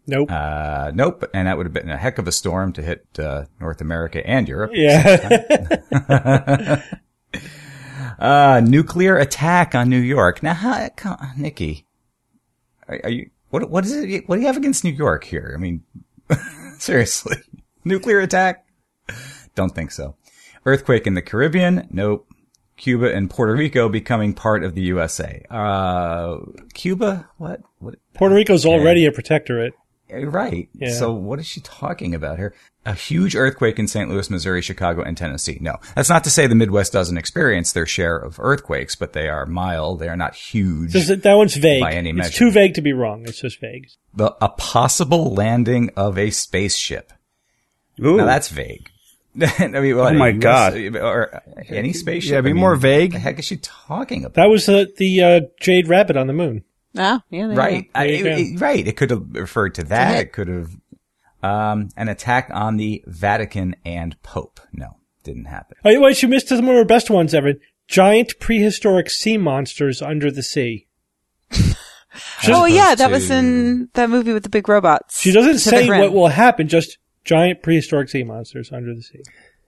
Nope. 0.06 0.30
Uh, 0.30 0.90
nope, 0.94 1.24
and 1.34 1.46
that 1.46 1.56
would 1.56 1.66
have 1.66 1.72
been 1.72 1.90
a 1.90 1.96
heck 1.96 2.18
of 2.18 2.26
a 2.26 2.32
storm 2.32 2.72
to 2.72 2.82
hit 2.82 3.06
uh, 3.18 3.44
North 3.60 3.80
America 3.80 4.26
and 4.26 4.48
Europe. 4.48 4.72
yeah. 4.74 6.82
Uh, 8.18 8.60
nuclear 8.64 9.16
attack 9.16 9.76
on 9.76 9.88
New 9.88 10.00
York. 10.00 10.42
Now, 10.42 10.54
how, 10.54 10.88
Nikki, 11.36 11.86
are, 12.88 12.98
are 13.04 13.10
you, 13.10 13.30
what, 13.50 13.70
what 13.70 13.84
is 13.84 13.92
it, 13.92 14.28
what 14.28 14.36
do 14.36 14.40
you 14.40 14.48
have 14.48 14.56
against 14.56 14.82
New 14.82 14.90
York 14.90 15.22
here? 15.22 15.54
I 15.56 15.60
mean, 15.60 15.84
seriously, 16.78 17.36
nuclear 17.84 18.20
attack? 18.20 18.66
Don't 19.54 19.74
think 19.74 19.90
so. 19.90 20.16
Earthquake 20.64 21.06
in 21.06 21.14
the 21.14 21.22
Caribbean? 21.22 21.88
Nope. 21.90 22.26
Cuba 22.76 23.12
and 23.12 23.28
Puerto 23.28 23.54
Rico 23.54 23.88
becoming 23.88 24.34
part 24.34 24.62
of 24.62 24.74
the 24.74 24.82
USA. 24.82 25.44
Uh, 25.50 26.38
Cuba? 26.74 27.28
What? 27.36 27.60
What? 27.78 27.96
Puerto 28.14 28.34
Rico's 28.34 28.64
already 28.64 29.04
a 29.04 29.12
protectorate. 29.12 29.74
Right. 30.10 30.68
Yeah. 30.74 30.90
So 30.92 31.12
what 31.12 31.38
is 31.38 31.46
she 31.46 31.60
talking 31.60 32.14
about 32.14 32.38
here? 32.38 32.54
A 32.86 32.94
huge 32.94 33.36
earthquake 33.36 33.78
in 33.78 33.86
St. 33.86 34.08
Louis, 34.08 34.30
Missouri, 34.30 34.62
Chicago, 34.62 35.02
and 35.02 35.16
Tennessee. 35.16 35.58
No, 35.60 35.76
that's 35.94 36.08
not 36.08 36.24
to 36.24 36.30
say 36.30 36.46
the 36.46 36.54
Midwest 36.54 36.92
doesn't 36.92 37.18
experience 37.18 37.72
their 37.72 37.84
share 37.84 38.16
of 38.16 38.40
earthquakes, 38.40 38.96
but 38.96 39.12
they 39.12 39.28
are 39.28 39.44
mild. 39.44 40.00
They 40.00 40.08
are 40.08 40.16
not 40.16 40.34
huge. 40.34 40.92
Just, 40.92 41.22
that 41.22 41.34
one's 41.34 41.56
vague. 41.56 41.82
By 41.82 41.92
any 41.92 42.10
it's 42.10 42.16
measure. 42.16 42.38
too 42.38 42.50
vague 42.50 42.74
to 42.74 42.82
be 42.82 42.94
wrong. 42.94 43.24
It's 43.26 43.40
just 43.40 43.60
vague. 43.60 43.88
the, 44.14 44.34
a 44.40 44.48
possible 44.48 45.34
landing 45.34 45.90
of 45.96 46.16
a 46.16 46.30
spaceship. 46.30 47.12
Ooh. 48.00 48.16
Now 48.16 48.26
that's 48.26 48.48
vague. 48.48 48.88
I 49.58 49.68
mean, 49.68 49.96
what, 49.96 50.14
Oh 50.14 50.18
my 50.18 50.28
US 50.28 50.42
God. 50.42 50.74
Or 50.96 51.42
any 51.68 51.92
spaceship? 51.92 52.32
Yeah, 52.32 52.40
be 52.40 52.50
I 52.50 52.52
mean, 52.52 52.60
more 52.60 52.76
vague. 52.76 53.12
What 53.12 53.18
the 53.18 53.22
heck 53.22 53.38
is 53.38 53.44
she 53.44 53.58
talking 53.58 54.24
about? 54.24 54.34
That 54.34 54.48
was 54.48 54.68
uh, 54.68 54.86
the 54.96 55.22
uh, 55.22 55.40
Jade 55.60 55.88
Rabbit 55.88 56.16
on 56.16 56.26
the 56.26 56.32
moon. 56.32 56.64
Ah, 56.96 57.22
yeah, 57.30 57.46
there 57.48 57.56
Right. 57.56 57.90
I, 57.94 58.04
it- 58.06 58.26
it- 58.26 58.60
right. 58.60 58.86
It 58.86 58.96
could 58.96 59.10
have 59.10 59.26
referred 59.32 59.74
to 59.76 59.84
that. 59.84 60.18
It 60.20 60.32
could 60.32 60.48
have, 60.48 60.70
um, 61.42 61.88
an 61.96 62.08
attack 62.08 62.50
on 62.52 62.76
the 62.76 63.04
Vatican 63.06 63.76
and 63.84 64.20
Pope. 64.22 64.60
No, 64.72 64.96
didn't 65.24 65.44
happen. 65.46 65.76
Oh, 65.84 66.00
wait, 66.00 66.22
you 66.22 66.28
missed 66.28 66.48
some 66.48 66.68
of 66.68 66.76
our 66.76 66.84
best 66.84 67.10
ones, 67.10 67.34
Evan. 67.34 67.60
Giant 67.86 68.34
prehistoric 68.40 69.08
sea 69.10 69.36
monsters 69.38 70.02
under 70.02 70.30
the 70.30 70.42
sea. 70.42 70.86
Oh 72.48 72.64
yeah, 72.64 72.94
that 72.94 73.06
to- 73.08 73.12
was 73.12 73.30
in 73.30 73.88
that 73.92 74.10
movie 74.10 74.32
with 74.32 74.42
the 74.42 74.48
big 74.48 74.68
robots. 74.68 75.20
She 75.20 75.30
doesn't 75.30 75.58
say 75.58 75.86
what 75.88 76.12
will 76.12 76.28
happen, 76.28 76.66
just 76.66 76.98
giant 77.24 77.62
prehistoric 77.62 78.08
sea 78.08 78.24
monsters 78.24 78.72
under 78.72 78.94
the 78.94 79.02
sea. 79.02 79.20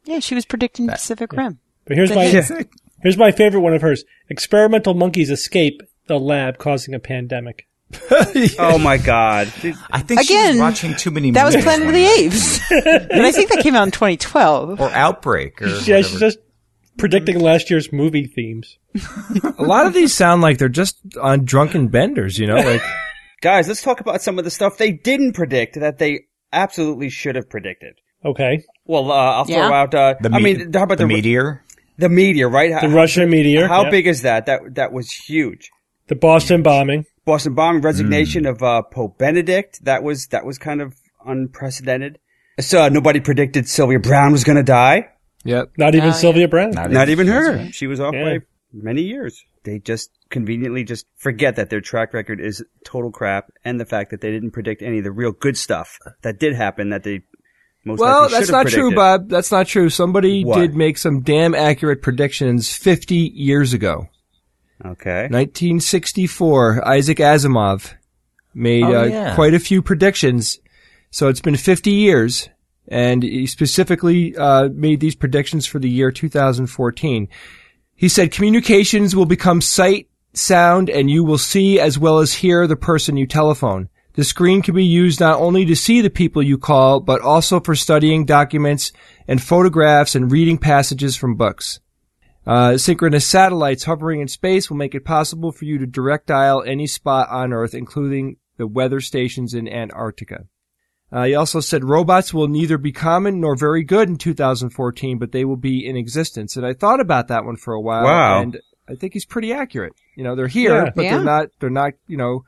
Yeah, 0.04 0.18
she 0.20 0.34
was 0.34 0.46
predicting 0.46 0.88
Pacific 0.88 1.32
Rim. 1.32 1.60
But 1.84 1.96
here's 1.96 2.08
The 2.08 2.16
my 2.16 2.24
hit. 2.24 2.68
here's 3.02 3.16
my 3.18 3.30
favorite 3.30 3.60
one 3.60 3.74
of 3.74 3.82
hers. 3.82 4.04
Experimental 4.28 4.94
monkeys 4.94 5.30
escape 5.30 5.82
the 6.10 6.18
lab 6.18 6.58
causing 6.58 6.92
a 6.92 6.98
pandemic. 6.98 7.68
oh 8.58 8.78
my 8.78 8.96
god. 8.98 9.46
I 9.90 10.00
think 10.02 10.20
Again, 10.20 10.54
was 10.54 10.60
watching 10.60 10.94
too 10.96 11.10
many 11.12 11.30
That 11.30 11.44
was 11.44 11.54
movies 11.54 11.64
Planet 11.64 11.86
of 11.88 11.94
the 11.94 12.02
night. 12.02 12.18
Apes, 12.18 12.60
and 13.12 13.22
I 13.26 13.30
think 13.32 13.48
that 13.50 13.62
came 13.62 13.74
out 13.76 13.84
in 13.84 13.90
2012. 13.92 14.80
Or 14.80 14.90
Outbreak 14.90 15.62
or 15.62 15.66
Yeah, 15.66 15.72
whatever. 15.74 16.02
she's 16.02 16.20
just 16.20 16.38
predicting 16.98 17.38
last 17.40 17.70
year's 17.70 17.92
movie 17.92 18.26
themes. 18.26 18.76
A 19.58 19.62
lot 19.62 19.86
of 19.86 19.94
these 19.94 20.12
sound 20.12 20.42
like 20.42 20.58
they're 20.58 20.68
just 20.68 20.98
on 21.20 21.44
drunken 21.44 21.88
benders, 21.88 22.38
you 22.38 22.46
know, 22.48 22.56
like 22.72 22.82
guys, 23.40 23.68
let's 23.68 23.82
talk 23.82 24.00
about 24.00 24.20
some 24.20 24.38
of 24.38 24.44
the 24.44 24.50
stuff 24.50 24.76
they 24.78 24.90
didn't 24.92 25.32
predict 25.34 25.78
that 25.78 25.98
they 25.98 26.26
absolutely 26.52 27.08
should 27.10 27.36
have 27.36 27.48
predicted. 27.48 27.94
Okay. 28.24 28.64
Well, 28.84 29.10
uh, 29.12 29.14
I'll 29.14 29.44
throw 29.44 29.56
Yeah. 29.56 29.72
out. 29.72 29.94
Uh, 29.94 30.14
the 30.20 30.30
I 30.32 30.38
me- 30.38 30.56
mean, 30.56 30.72
how 30.72 30.82
about 30.82 30.98
the, 30.98 31.04
the, 31.04 31.08
meteor? 31.14 31.64
The 31.98 32.08
meteor, 32.08 32.48
right? 32.48 32.80
The 32.80 32.88
Russian 32.88 33.30
meteor. 33.30 33.66
How 33.68 33.84
yeah. 33.84 33.90
big 33.90 34.06
is 34.06 34.22
that? 34.22 34.46
That 34.46 34.74
that 34.76 34.92
was 34.92 35.10
huge. 35.10 35.70
The 36.10 36.16
Boston 36.16 36.62
bombing. 36.62 37.06
Boston 37.24 37.54
bombing, 37.54 37.80
resignation 37.82 38.44
Hmm. 38.44 38.50
of 38.50 38.62
uh, 38.62 38.82
Pope 38.82 39.16
Benedict. 39.16 39.82
That 39.84 40.02
was 40.02 40.26
that 40.28 40.44
was 40.44 40.58
kind 40.58 40.82
of 40.82 40.94
unprecedented. 41.24 42.18
So 42.60 42.82
uh, 42.82 42.88
nobody 42.90 43.20
predicted 43.20 43.68
Sylvia 43.68 43.98
Browne 44.00 44.32
was 44.32 44.44
going 44.44 44.56
to 44.56 44.62
die. 44.62 45.08
yep. 45.44 45.70
Not 45.78 45.94
even 45.94 46.08
yeah. 46.08 46.14
Sylvia 46.14 46.48
Browne. 46.48 46.72
Not 46.72 47.08
even 47.08 47.26
her. 47.28 47.70
She 47.72 47.86
was 47.86 48.00
off 48.00 48.12
Yeah. 48.14 48.24
by 48.24 48.38
many 48.72 49.02
years. 49.02 49.42
They 49.64 49.78
just 49.78 50.10
conveniently 50.30 50.84
just 50.84 51.06
forget 51.16 51.56
that 51.56 51.70
their 51.70 51.80
track 51.80 52.12
record 52.12 52.40
is 52.40 52.64
total 52.84 53.10
crap, 53.12 53.50
and 53.64 53.78
the 53.80 53.84
fact 53.86 54.10
that 54.10 54.20
they 54.20 54.30
didn't 54.30 54.50
predict 54.50 54.82
any 54.82 54.98
of 54.98 55.04
the 55.04 55.12
real 55.12 55.32
good 55.32 55.56
stuff 55.56 55.98
that 56.22 56.38
did 56.40 56.54
happen 56.54 56.90
that 56.90 57.02
they 57.04 57.20
most 57.84 58.00
Well, 58.00 58.22
likely 58.22 58.34
that's 58.36 58.46
should 58.46 58.54
have 58.56 58.64
not 58.66 58.70
true. 58.72 58.94
Bob. 58.94 59.28
That's 59.30 59.52
not 59.52 59.66
true. 59.66 59.88
Somebody 59.90 60.44
What? 60.44 60.58
did 60.58 60.74
make 60.74 60.98
some 60.98 61.20
damn 61.20 61.54
accurate 61.54 62.02
predictions 62.02 62.74
50 62.76 63.14
years 63.34 63.72
ago. 63.72 64.08
Okay. 64.84 65.28
1964, 65.30 66.86
Isaac 66.86 67.18
Asimov 67.18 67.94
made 68.54 68.84
Oh, 68.84 69.00
uh, 69.02 69.04
yeah. 69.04 69.34
quite 69.34 69.54
a 69.54 69.60
few 69.60 69.82
predictions. 69.82 70.58
So 71.10 71.28
it's 71.28 71.40
been 71.40 71.56
50 71.56 71.90
years, 71.90 72.48
and 72.88 73.22
he 73.22 73.46
specifically 73.46 74.36
uh, 74.36 74.68
made 74.72 75.00
these 75.00 75.14
predictions 75.14 75.66
for 75.66 75.78
the 75.78 75.88
year 75.90 76.10
2014. 76.10 77.28
He 77.94 78.08
said 78.08 78.32
communications 78.32 79.14
will 79.14 79.26
become 79.26 79.60
sight, 79.60 80.08
sound, 80.32 80.88
and 80.88 81.10
you 81.10 81.24
will 81.24 81.38
see 81.38 81.78
as 81.78 81.98
well 81.98 82.18
as 82.18 82.34
hear 82.34 82.66
the 82.66 82.76
person 82.76 83.16
you 83.16 83.26
telephone. 83.26 83.88
The 84.14 84.24
screen 84.24 84.62
can 84.62 84.74
be 84.74 84.84
used 84.84 85.20
not 85.20 85.38
only 85.40 85.64
to 85.66 85.76
see 85.76 86.00
the 86.00 86.10
people 86.10 86.42
you 86.42 86.58
call, 86.58 87.00
but 87.00 87.20
also 87.20 87.60
for 87.60 87.74
studying 87.76 88.24
documents 88.24 88.92
and 89.28 89.42
photographs 89.42 90.14
and 90.14 90.30
reading 90.32 90.58
passages 90.58 91.16
from 91.16 91.36
books. 91.36 91.80
Uh, 92.46 92.76
synchronous 92.78 93.26
satellites 93.26 93.84
hovering 93.84 94.20
in 94.20 94.28
space 94.28 94.70
will 94.70 94.76
make 94.76 94.94
it 94.94 95.04
possible 95.04 95.52
for 95.52 95.64
you 95.66 95.78
to 95.78 95.86
direct 95.86 96.26
dial 96.26 96.62
any 96.66 96.86
spot 96.86 97.28
on 97.30 97.52
Earth, 97.52 97.74
including 97.74 98.36
the 98.56 98.66
weather 98.66 99.00
stations 99.00 99.54
in 99.54 99.68
Antarctica. 99.68 100.44
Uh, 101.12 101.24
he 101.24 101.34
also 101.34 101.60
said 101.60 101.84
robots 101.84 102.32
will 102.32 102.48
neither 102.48 102.78
be 102.78 102.92
common 102.92 103.40
nor 103.40 103.56
very 103.56 103.82
good 103.82 104.08
in 104.08 104.16
2014, 104.16 105.18
but 105.18 105.32
they 105.32 105.44
will 105.44 105.56
be 105.56 105.84
in 105.86 105.96
existence. 105.96 106.56
And 106.56 106.64
I 106.64 106.72
thought 106.72 107.00
about 107.00 107.28
that 107.28 107.44
one 107.44 107.56
for 107.56 107.74
a 107.74 107.80
while, 107.80 108.04
Wow. 108.04 108.40
and 108.40 108.60
I 108.88 108.94
think 108.94 109.12
he's 109.12 109.24
pretty 109.26 109.52
accurate. 109.52 109.92
You 110.16 110.24
know, 110.24 110.34
they're 110.36 110.46
here, 110.48 110.84
Yeah. 110.84 110.90
but 110.94 111.04
Yeah. 111.04 111.14
they're 111.16 111.24
not. 111.24 111.46
They're 111.60 111.70
not. 111.70 111.92
You 112.06 112.16
know, 112.16 112.44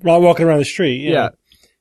While 0.00 0.20
walking 0.22 0.46
around 0.46 0.58
the 0.58 0.64
street. 0.64 1.02
yeah. 1.02 1.10
Yeah. 1.12 1.28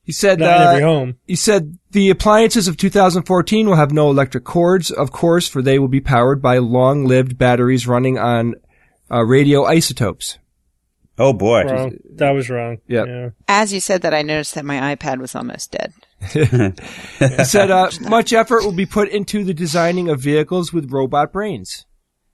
He 0.07 0.13
said 0.13 0.39
Not 0.39 0.55
in 0.55 0.67
uh, 0.67 0.69
every 0.71 0.83
home. 0.83 1.17
he 1.27 1.35
said 1.35 1.77
the 1.91 2.09
appliances 2.09 2.69
of 2.69 2.77
2014 2.77 3.67
will 3.67 3.75
have 3.75 3.91
no 3.91 4.09
electric 4.09 4.45
cords, 4.45 4.89
of 4.89 5.11
course, 5.11 5.49
for 5.49 5.61
they 5.61 5.79
will 5.79 5.89
be 5.89 5.99
powered 5.99 6.41
by 6.41 6.59
long-lived 6.59 7.37
batteries 7.37 7.85
running 7.87 8.17
on 8.17 8.55
uh, 9.11 9.17
radioisotopes. 9.17 10.37
Oh 11.19 11.33
boy. 11.33 11.63
Wrong. 11.63 11.97
That 12.15 12.31
was 12.31 12.49
wrong. 12.49 12.77
Yep. 12.87 13.07
Yeah. 13.07 13.29
As 13.49 13.73
you 13.73 13.81
said 13.81 14.03
that, 14.03 14.13
I 14.13 14.21
noticed 14.21 14.55
that 14.55 14.63
my 14.63 14.95
iPad 14.95 15.19
was 15.19 15.35
almost 15.35 15.73
dead. 15.73 15.91
He 17.19 17.43
said 17.43 17.69
uh, 17.69 17.89
much 18.01 18.31
effort 18.31 18.63
will 18.63 18.71
be 18.71 18.85
put 18.85 19.09
into 19.09 19.43
the 19.43 19.53
designing 19.53 20.07
of 20.09 20.21
vehicles 20.21 20.71
with 20.71 20.89
robot 20.91 21.33
brains. 21.33 21.85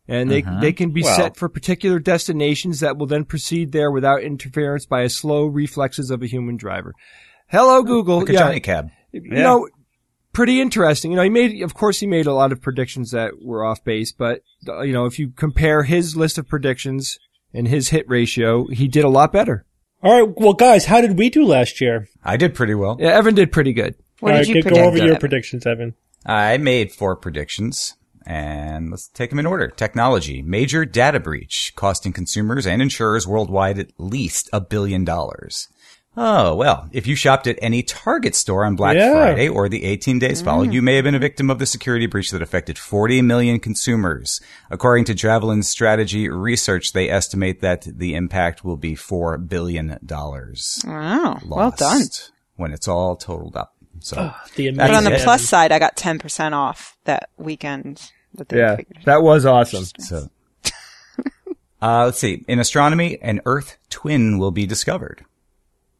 And 0.08 0.30
they, 0.30 0.44
they 0.62 0.74
can 0.74 0.92
be 0.92 1.01
Well- 1.01 1.15
set 1.15 1.38
for 1.38 1.50
particular 1.50 1.98
destinations 1.98 2.82
that 2.82 2.98
will 2.98 3.08
then 3.08 3.24
proceed 3.25 3.72
there 3.72 3.89
without 3.89 4.22
interference 4.22 4.86
by 4.86 5.01
a 5.01 5.10
slow 5.10 5.46
reflexes 5.46 6.12
of 6.12 6.22
a 6.22 6.27
human 6.27 6.58
driver. 6.58 6.94
Hello, 7.54 7.84
Google. 7.84 8.20
Like 8.20 8.30
a 8.30 8.34
yeah. 8.34 8.40
Johnny 8.40 8.60
Cab. 8.60 8.90
you 9.14 9.22
Yeah. 9.32 9.44
know, 9.44 9.70
pretty 10.34 10.60
interesting. 10.60 11.12
You 11.12 11.18
know, 11.18 11.24
he 11.24 11.30
made, 11.30 11.62
of 11.62 11.74
course, 11.74 12.00
he 12.00 12.08
made 12.08 12.26
a 12.26 12.34
lot 12.34 12.52
of 12.52 12.62
predictions 12.62 13.12
that 13.12 13.34
were 13.42 13.64
off 13.64 13.84
base, 13.84 14.12
but 14.12 14.42
uh, 14.68 14.82
you 14.82 14.92
know, 14.92 15.06
if 15.06 15.20
you 15.20 15.30
compare 15.30 15.84
his 15.84 16.16
list 16.18 16.38
of 16.38 16.48
predictions 16.50 17.20
and 17.54 17.68
his 17.68 17.90
hit 17.90 18.10
ratio, 18.10 18.68
he 18.68 18.88
did 18.88 19.04
a 19.06 19.10
lot 19.10 19.32
better. 19.32 19.66
All 20.02 20.20
right. 20.26 20.34
Well, 20.38 20.54
guys, 20.54 20.86
how 20.86 21.00
did 21.00 21.18
we 21.18 21.30
do 21.30 21.46
last 21.46 21.80
year? 21.80 22.10
I 22.24 22.36
did 22.36 22.56
pretty 22.56 22.74
well. 22.76 22.98
Yeah, 23.00 23.10
Evan 23.18 23.36
did 23.36 23.52
pretty 23.52 23.72
good. 23.72 23.96
What 24.20 24.34
All 24.34 24.40
did 24.40 24.48
right, 24.48 24.48
you 24.48 24.54
go- 24.56 24.62
predict? 24.70 24.82
Go 24.82 24.88
over 24.88 24.98
your 24.98 25.20
predictions, 25.20 25.66
Evan. 25.66 25.94
I 26.26 26.58
made 26.58 26.92
four 26.92 27.16
predictions. 27.16 27.96
And 28.26 28.90
let's 28.90 29.10
take 29.10 29.32
them 29.32 29.40
in 29.40 29.46
order. 29.46 29.68
Technology. 29.68 30.42
Major 30.42 30.86
data 30.86 31.20
breach 31.20 31.74
costing 31.76 32.14
consumers 32.14 32.66
and 32.66 32.82
insurers 32.82 33.28
worldwide 33.28 33.78
at 33.78 33.92
least 33.98 34.50
a 34.54 34.62
billion 34.62 35.04
dollars. 35.04 35.68
Oh, 36.15 36.53
well, 36.55 36.88
if 36.91 37.08
you 37.08 37.15
shopped 37.15 37.48
at 37.48 37.58
any 37.60 37.82
Target 37.82 38.36
store 38.36 38.65
on 38.65 38.75
Black 38.75 38.96
Yeah. 38.96 39.12
Friday 39.13 39.50
or 39.50 39.67
the 39.67 39.84
18 39.84 40.20
days 40.20 40.43
following, 40.43 40.72
you 40.72 40.82
may 40.84 40.96
have 40.96 41.03
been 41.05 41.15
a 41.15 41.20
victim 41.20 41.50
of 41.50 41.58
the 41.58 41.65
security 41.65 42.05
breach 42.05 42.29
that 42.29 42.41
affected 42.41 42.77
40 42.77 43.24
million 43.24 43.60
consumers. 43.60 44.39
According 44.70 45.05
to 45.05 45.15
Javelin 45.15 45.63
Strategy 45.63 46.29
Research, 46.29 46.93
they 46.93 47.10
estimate 47.10 47.62
that 47.62 47.88
the 47.91 48.13
impact 48.13 48.63
will 48.63 48.77
be 48.77 48.93
$4 48.96 49.50
billion 49.50 49.98
Wow. 50.86 51.39
Well 51.48 51.72
done. 51.72 52.01
when 52.58 52.74
it's 52.74 52.88
all 52.88 53.15
totaled 53.15 53.55
up. 53.58 53.74
So 54.00 54.34
The 54.55 54.70
But 54.70 54.77
But 54.77 54.93
on 54.96 55.03
the 55.05 55.20
plus 55.24 55.41
side, 55.43 55.72
I 55.72 55.79
got 55.79 55.96
10% 55.96 56.51
off 56.53 56.96
that 57.05 57.29
weekend. 57.38 58.01
That 58.36 58.50
they 58.50 58.58
Yeah, 58.60 58.75
figured. 58.75 59.00
that 59.05 59.24
was 59.24 59.46
awesome. 59.48 59.86
So, 60.00 60.29
uh, 61.82 62.05
let's 62.05 62.20
see. 62.20 62.43
In 62.48 62.60
astronomy, 62.60 63.17
an 63.22 63.41
Earth 63.46 63.77
twin 63.89 64.38
will 64.38 64.51
be 64.51 64.65
discovered. 64.65 65.25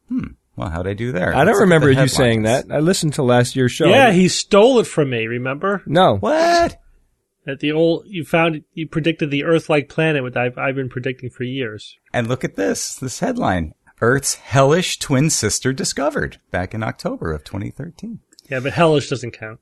Hmm. 0.08 0.32
Well, 0.56 0.68
how'd 0.68 0.86
I 0.86 0.94
do 0.94 1.10
there? 1.10 1.34
I 1.34 1.38
don't 1.38 1.46
Let's 1.46 1.56
look 1.56 1.62
at 1.62 1.64
remember 1.64 1.94
the 1.94 2.02
you 2.02 2.08
saying 2.08 2.42
that. 2.42 2.66
I 2.70 2.78
listened 2.78 3.14
to 3.14 3.22
last 3.22 3.56
year's 3.56 3.72
show. 3.72 3.88
Yeah, 3.88 4.12
he 4.12 4.28
stole 4.28 4.78
it 4.78 4.86
from 4.86 5.10
me. 5.10 5.26
Remember 5.26 5.82
no. 5.86 6.16
What? 6.16 6.78
that 7.44 7.60
the 7.60 7.72
old 7.72 8.04
you 8.06 8.24
found 8.24 8.62
you 8.72 8.88
predicted 8.88 9.30
the 9.30 9.44
Earth-like 9.44 9.88
planet, 9.88 10.22
which 10.22 10.36
I've 10.36 10.58
I've 10.58 10.74
been 10.74 10.88
predicting 10.88 11.30
for 11.30 11.44
years. 11.44 11.96
And 12.12 12.26
look 12.26 12.44
at 12.44 12.56
this. 12.56 12.96
This 12.96 13.20
headline: 13.20 13.74
Earth's 14.00 14.36
hellish 14.36 14.98
twin 14.98 15.30
sister 15.30 15.72
discovered 15.72 16.38
back 16.50 16.74
in 16.74 16.82
October 16.82 17.32
of 17.32 17.44
2013. 17.44 18.20
Yeah, 18.48 18.60
but 18.60 18.72
hellish 18.72 19.08
doesn't 19.08 19.32
count. 19.32 19.60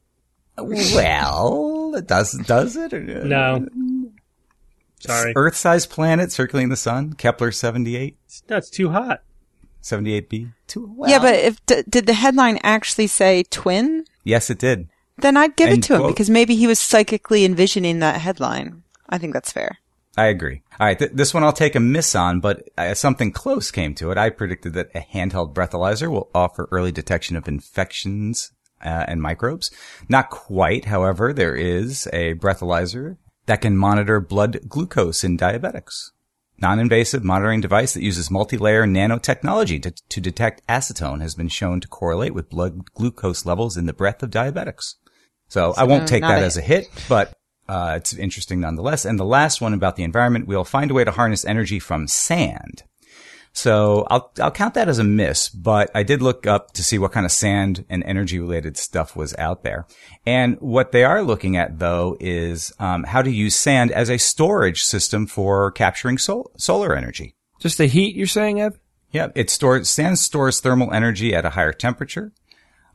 Well, 0.57 1.95
it 1.97 2.07
does 2.07 2.33
does 2.47 2.77
it? 2.77 2.93
No, 2.93 3.67
sorry, 5.01 5.33
Earth-sized 5.35 5.91
planet 5.91 6.31
circling 6.31 6.69
the 6.69 6.77
sun. 6.77 7.15
Kepler 7.15 7.53
78, 7.53 8.17
that's 8.47 8.71
too 8.71 8.91
hot. 8.91 9.23
78b. 9.83 10.53
Too 10.67 10.93
well. 10.97 11.11
yeah, 11.11 11.19
but 11.19 11.35
if 11.35 11.65
d- 11.67 11.83
did 11.89 12.07
the 12.07 12.15
headline 12.15 12.59
actually 12.63 13.07
say 13.09 13.43
twin? 13.45 14.05
yes, 14.25 14.51
it 14.51 14.59
did. 14.59 14.89
Then 15.19 15.37
I'd 15.37 15.57
give 15.57 15.69
And 15.69 15.79
it 15.79 15.87
to 15.89 15.97
him 15.97 16.07
because 16.09 16.31
maybe 16.31 16.57
he 16.57 16.67
was 16.67 16.79
psychically 16.79 17.45
envisioning 17.45 17.99
that 17.99 18.21
headline. 18.21 18.83
I 19.09 19.19
think 19.19 19.35
that's 19.35 19.53
fair. 19.53 19.79
I 20.17 20.27
agree. 20.27 20.63
All 20.81 20.87
right, 20.87 20.99
th- 20.99 21.13
this 21.15 21.33
one 21.33 21.43
I'll 21.45 21.53
take 21.53 21.75
a 21.75 21.81
miss 21.81 22.15
on, 22.15 22.41
but 22.41 22.69
uh, 22.77 22.95
something 22.95 23.31
close 23.33 23.71
came 23.71 23.95
to 23.97 24.11
it. 24.11 24.19
I 24.19 24.31
predicted 24.31 24.75
that 24.75 24.91
a 24.95 25.01
handheld 25.01 25.55
breathalyzer 25.55 26.11
will 26.11 26.31
offer 26.35 26.69
early 26.71 26.93
detection 26.93 27.37
of 27.37 27.49
infections 27.49 28.53
uh, 28.85 29.05
and 29.09 29.23
microbes. 29.23 29.71
Not 30.09 30.29
quite, 30.31 30.87
however, 30.87 31.33
there 31.33 31.55
is 31.57 32.09
a 32.13 32.35
breathalyzer 32.35 33.17
that 33.47 33.61
can 33.63 33.77
monitor 33.77 34.21
blood 34.21 34.61
glucose 34.69 35.25
in 35.25 35.37
diabetics. 35.39 36.11
Non-invasive 36.63 37.25
monitoring 37.25 37.61
device 37.61 37.93
that 37.93 38.05
uses 38.05 38.31
multi-layer 38.31 38.87
nanotechnology 38.87 39.83
to, 39.83 39.91
to 39.91 40.21
detect 40.21 40.65
acetone 40.69 41.21
has 41.21 41.35
been 41.35 41.49
shown 41.49 41.81
to 41.81 41.89
correlate 41.89 42.35
with 42.35 42.49
blood 42.49 42.93
glucose 42.95 43.45
levels 43.45 43.77
in 43.77 43.87
the 43.87 43.93
breath 43.93 44.23
of 44.23 44.31
diabetics. 44.31 44.95
So, 45.49 45.75
I 45.77 45.85
won't 45.85 46.07
take 46.07 46.23
that 46.23 46.41
a- 46.41 46.47
as 46.47 46.57
a 46.57 46.63
hit, 46.63 46.89
but 47.09 47.35
uh, 47.69 47.95
it's 47.97 48.15
interesting 48.15 48.61
nonetheless. 48.61 49.05
And 49.05 49.19
the 49.19 49.25
last 49.25 49.61
one 49.61 49.75
about 49.75 49.97
the 49.97 50.05
environment, 50.05 50.47
we'll 50.47 50.63
find 50.63 50.91
a 50.91 50.95
way 50.95 51.03
to 51.03 51.11
harness 51.11 51.45
energy 51.45 51.81
from 51.81 52.07
sand. 52.07 52.85
So 53.53 54.07
I'll 54.11 54.33
I'll 54.41 54.51
count 54.51 54.75
that 54.75 54.89
as 54.89 54.99
a 54.99 55.05
miss, 55.05 55.49
but 55.49 55.91
I 55.95 56.03
did 56.03 56.23
look 56.23 56.47
up 56.47 56.73
to 56.73 56.83
see 56.83 56.99
what 56.99 57.13
kind 57.13 57.27
of 57.27 57.33
sand 57.33 57.85
and 57.89 58.03
energy 58.05 58.39
related 58.39 58.77
stuff 58.77 59.15
was 59.15 59.35
out 59.37 59.63
there. 59.63 59.87
And 60.25 60.57
what 60.61 60.93
they 60.93 61.05
are 61.05 61.23
looking 61.23 61.57
at 61.57 61.79
though 61.79 62.17
is 62.19 62.73
um, 62.79 63.05
how 63.05 63.21
to 63.21 63.31
use 63.31 63.55
sand 63.55 63.93
as 63.93 64.11
a 64.11 64.19
storage 64.19 64.83
system 64.83 65.27
for 65.27 65.71
capturing 65.71 66.19
sol- 66.19 66.51
solar 66.57 66.97
energy. 66.97 67.35
Just 67.61 67.79
the 67.79 67.87
heat 67.87 68.17
you're 68.17 68.27
saying, 68.27 68.61
Ev? 68.61 68.79
Yeah, 69.13 69.29
it 69.35 69.51
stores 69.51 69.91
sand 69.91 70.19
stores 70.19 70.61
thermal 70.61 70.93
energy 70.93 71.35
at 71.35 71.45
a 71.45 71.51
higher 71.51 71.73
temperature, 71.75 72.33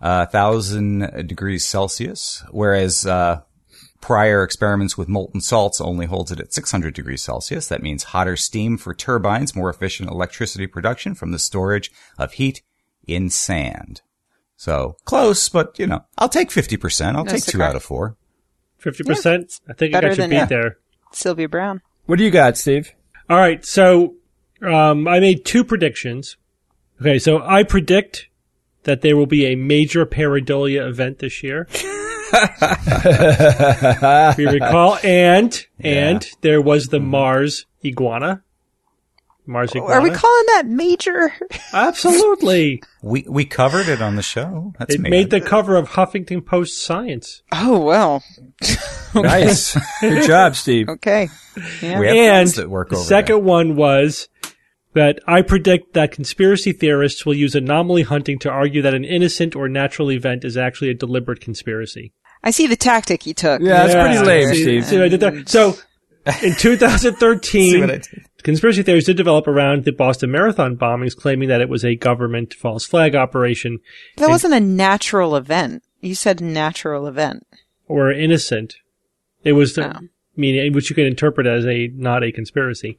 uh, 0.01 0.25
thousand 0.25 1.27
degrees 1.27 1.63
Celsius, 1.65 2.43
whereas 2.49 3.05
uh, 3.05 3.41
prior 4.01 4.43
experiments 4.43 4.97
with 4.97 5.07
molten 5.07 5.41
salts 5.41 5.81
only 5.81 6.05
holds 6.05 6.31
it 6.31 6.39
at 6.39 6.53
600 6.53 6.93
degrees 6.93 7.21
Celsius. 7.21 7.67
That 7.67 7.83
means 7.83 8.03
hotter 8.03 8.37
steam 8.37 8.77
for 8.77 8.93
turbines, 8.93 9.55
more 9.55 9.69
efficient 9.69 10.09
electricity 10.09 10.67
production 10.67 11.15
from 11.15 11.31
the 11.31 11.39
storage 11.39 11.91
of 12.17 12.33
heat 12.33 12.61
in 13.05 13.29
sand. 13.29 14.01
So 14.55 14.97
close, 15.05 15.49
but 15.49 15.77
you 15.77 15.87
know, 15.87 16.05
I'll 16.17 16.29
take 16.29 16.49
50%. 16.49 17.15
I'll 17.15 17.25
No 17.25 17.31
take 17.31 17.45
two 17.45 17.61
out 17.61 17.75
of 17.75 17.83
four. 17.83 18.17
Fifty 18.77 19.03
percent. 19.03 19.59
I 19.67 19.73
think 19.73 19.95
I 19.95 20.01
got 20.01 20.17
you 20.17 20.27
beat 20.27 20.35
yeah. 20.35 20.45
there. 20.45 20.77
Sylvia 21.11 21.49
Browne. 21.49 21.81
What 22.05 22.17
do 22.17 22.23
you 22.23 22.31
got, 22.31 22.57
Steve? 22.57 22.93
All 23.29 23.37
right, 23.37 23.65
so 23.65 24.15
um, 24.61 25.07
I 25.07 25.19
made 25.19 25.45
two 25.45 25.63
predictions. 25.63 26.37
Okay, 27.01 27.19
so 27.19 27.41
I 27.41 27.63
predict 27.63 28.29
that 28.83 29.01
there 29.01 29.17
will 29.17 29.25
be 29.25 29.45
a 29.45 29.55
major 29.55 30.05
pareidolia 30.05 30.87
event 30.87 31.19
this 31.19 31.43
year. 31.43 31.67
if 32.33 34.37
you 34.37 34.49
recall, 34.49 34.97
and 35.03 35.65
and 35.79 36.27
there 36.41 36.61
was 36.61 36.87
the 36.87 36.99
Mars 36.99 37.65
iguana. 37.85 38.43
Mars 39.45 39.71
iguana. 39.73 39.93
Are 39.95 40.01
we 40.01 40.09
calling 40.11 40.45
that 40.47 40.63
major? 40.67 41.33
Absolutely. 41.73 42.81
We 43.03 43.25
we 43.29 43.45
covered 43.45 43.87
it 43.87 44.01
on 44.01 44.17
the 44.17 44.21
show. 44.21 44.73
That's 44.79 44.95
It 44.95 44.99
me. 45.01 45.09
made 45.09 45.29
the 45.29 45.39
cover 45.39 45.77
of 45.77 45.91
Huffington 45.91 46.45
Post 46.45 46.83
Science. 46.83 47.41
Oh 47.53 47.79
well. 47.79 48.23
Nice. 49.15 49.77
Good 50.01 50.27
job, 50.27 50.55
Steve. 50.55 50.89
Okay. 50.89 51.29
Yeah. 51.81 51.99
We 51.99 52.07
have 52.07 52.15
and 52.17 52.47
that 52.49 52.69
work 52.69 52.89
the 52.89 52.97
over 52.97 53.05
second 53.05 53.45
one 53.45 53.75
was 53.77 54.27
that 54.97 55.19
I 55.27 55.41
predict 55.41 55.93
that 55.93 56.11
conspiracy 56.11 56.71
theorists 56.73 57.25
will 57.25 57.33
use 57.33 57.55
anomaly 57.55 58.03
hunting 58.03 58.37
to 58.39 58.49
argue 58.49 58.81
that 58.81 58.93
an 58.93 59.05
innocent 59.05 59.55
or 59.55 59.69
natural 59.69 60.11
event 60.11 60.43
is 60.43 60.57
actually 60.57 60.89
a 60.89 60.93
deliberate 60.93 61.39
conspiracy. 61.41 62.13
I 62.43 62.51
see 62.51 62.67
the 62.67 62.75
tactic 62.75 63.23
he 63.23 63.33
took. 63.33 63.61
Yeah, 63.61 63.87
that's 63.87 63.93
pretty 63.95 64.25
lame, 64.25 64.53
See- 64.53 64.61
Steve. 64.63 64.85
see 64.85 64.95
what 64.97 65.05
I 65.05 65.09
did 65.09 65.19
there? 65.21 65.45
So, 65.47 65.75
in 66.43 66.53
2013, 66.57 67.71
See 67.71 67.79
what 67.79 67.89
I 67.91 67.93
did? 67.97 68.07
conspiracy 68.43 68.83
theories 68.83 69.05
did 69.05 69.17
develop 69.17 69.47
around 69.47 69.83
the 69.85 69.91
Boston 69.91 70.31
Marathon 70.31 70.77
bombings, 70.77 71.15
claiming 71.15 71.49
that 71.49 71.61
it 71.61 71.69
was 71.69 71.83
a 71.83 71.95
government 71.95 72.53
false 72.53 72.85
flag 72.85 73.15
operation 73.15 73.79
That 74.17 74.29
wasn't 74.29 74.53
a 74.53 74.59
natural 74.59 75.35
event. 75.35 75.83
You 76.01 76.15
said 76.15 76.39
natural 76.41 77.07
event. 77.07 77.45
or 77.87 78.11
innocent. 78.11 78.75
It 79.43 79.53
was 79.53 79.73
the, 79.75 79.97
Oh. 79.97 80.01
Meaning 80.37 80.73
which 80.73 80.89
you 80.89 80.95
can 80.95 81.05
interpret 81.05 81.47
as 81.47 81.65
a 81.65 81.87
not 81.95 82.23
a 82.23 82.31
conspiracy, 82.31 82.97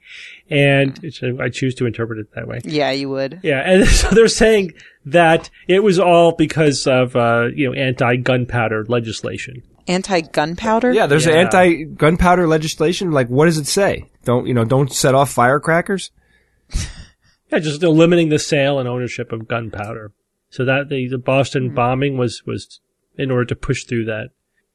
and 0.50 0.98
it's- 1.04 1.22
I 1.40 1.48
choose 1.48 1.74
to 1.76 1.86
interpret 1.86 2.18
it 2.18 2.34
that 2.34 2.46
way. 2.48 2.60
Yeah, 2.64 2.90
you 2.90 3.08
would. 3.08 3.40
Yeah, 3.42 3.60
and 3.60 3.86
so 4.00 4.10
they're 4.10 4.28
saying 4.28 4.72
that 5.06 5.48
it 5.66 5.82
was 5.82 5.98
all 5.98 6.32
because 6.32 6.86
of 6.86 7.14
uh, 7.16 7.46
you 7.54 7.66
know 7.68 7.72
anti-gunpowder 7.74 8.84
legislation. 8.88 9.62
Anti-gunpowder? 9.86 10.92
Yeah, 10.92 11.06
there's 11.06 11.24
Yeah. 11.24 11.32
anti-gunpowder 11.32 12.46
legislation. 12.46 13.10
Like, 13.10 13.28
what 13.28 13.46
does 13.46 13.56
it 13.56 13.66
say? 13.66 14.04
Don't 14.24 14.46
you 14.46 14.52
know? 14.52 14.64
Don't 14.64 14.92
set 14.92 15.14
off 15.14 15.30
firecrackers. 15.30 16.10
Yeah, 17.50 17.60
just 17.60 17.82
limiting 17.82 18.28
the 18.28 18.38
sale 18.38 18.78
and 18.78 18.86
ownership 18.86 19.32
of 19.32 19.48
gunpowder. 19.48 20.12
So 20.50 20.66
that 20.66 20.90
the, 20.90 21.08
the. 21.08 21.16
Boston 21.16 21.74
bombing 21.74 22.18
was 22.18 22.42
was 22.44 22.80
in 23.16 23.30
order 23.30 23.46
to 23.46 23.56
push 23.56 23.84
through 23.84 24.04
that 24.04 24.32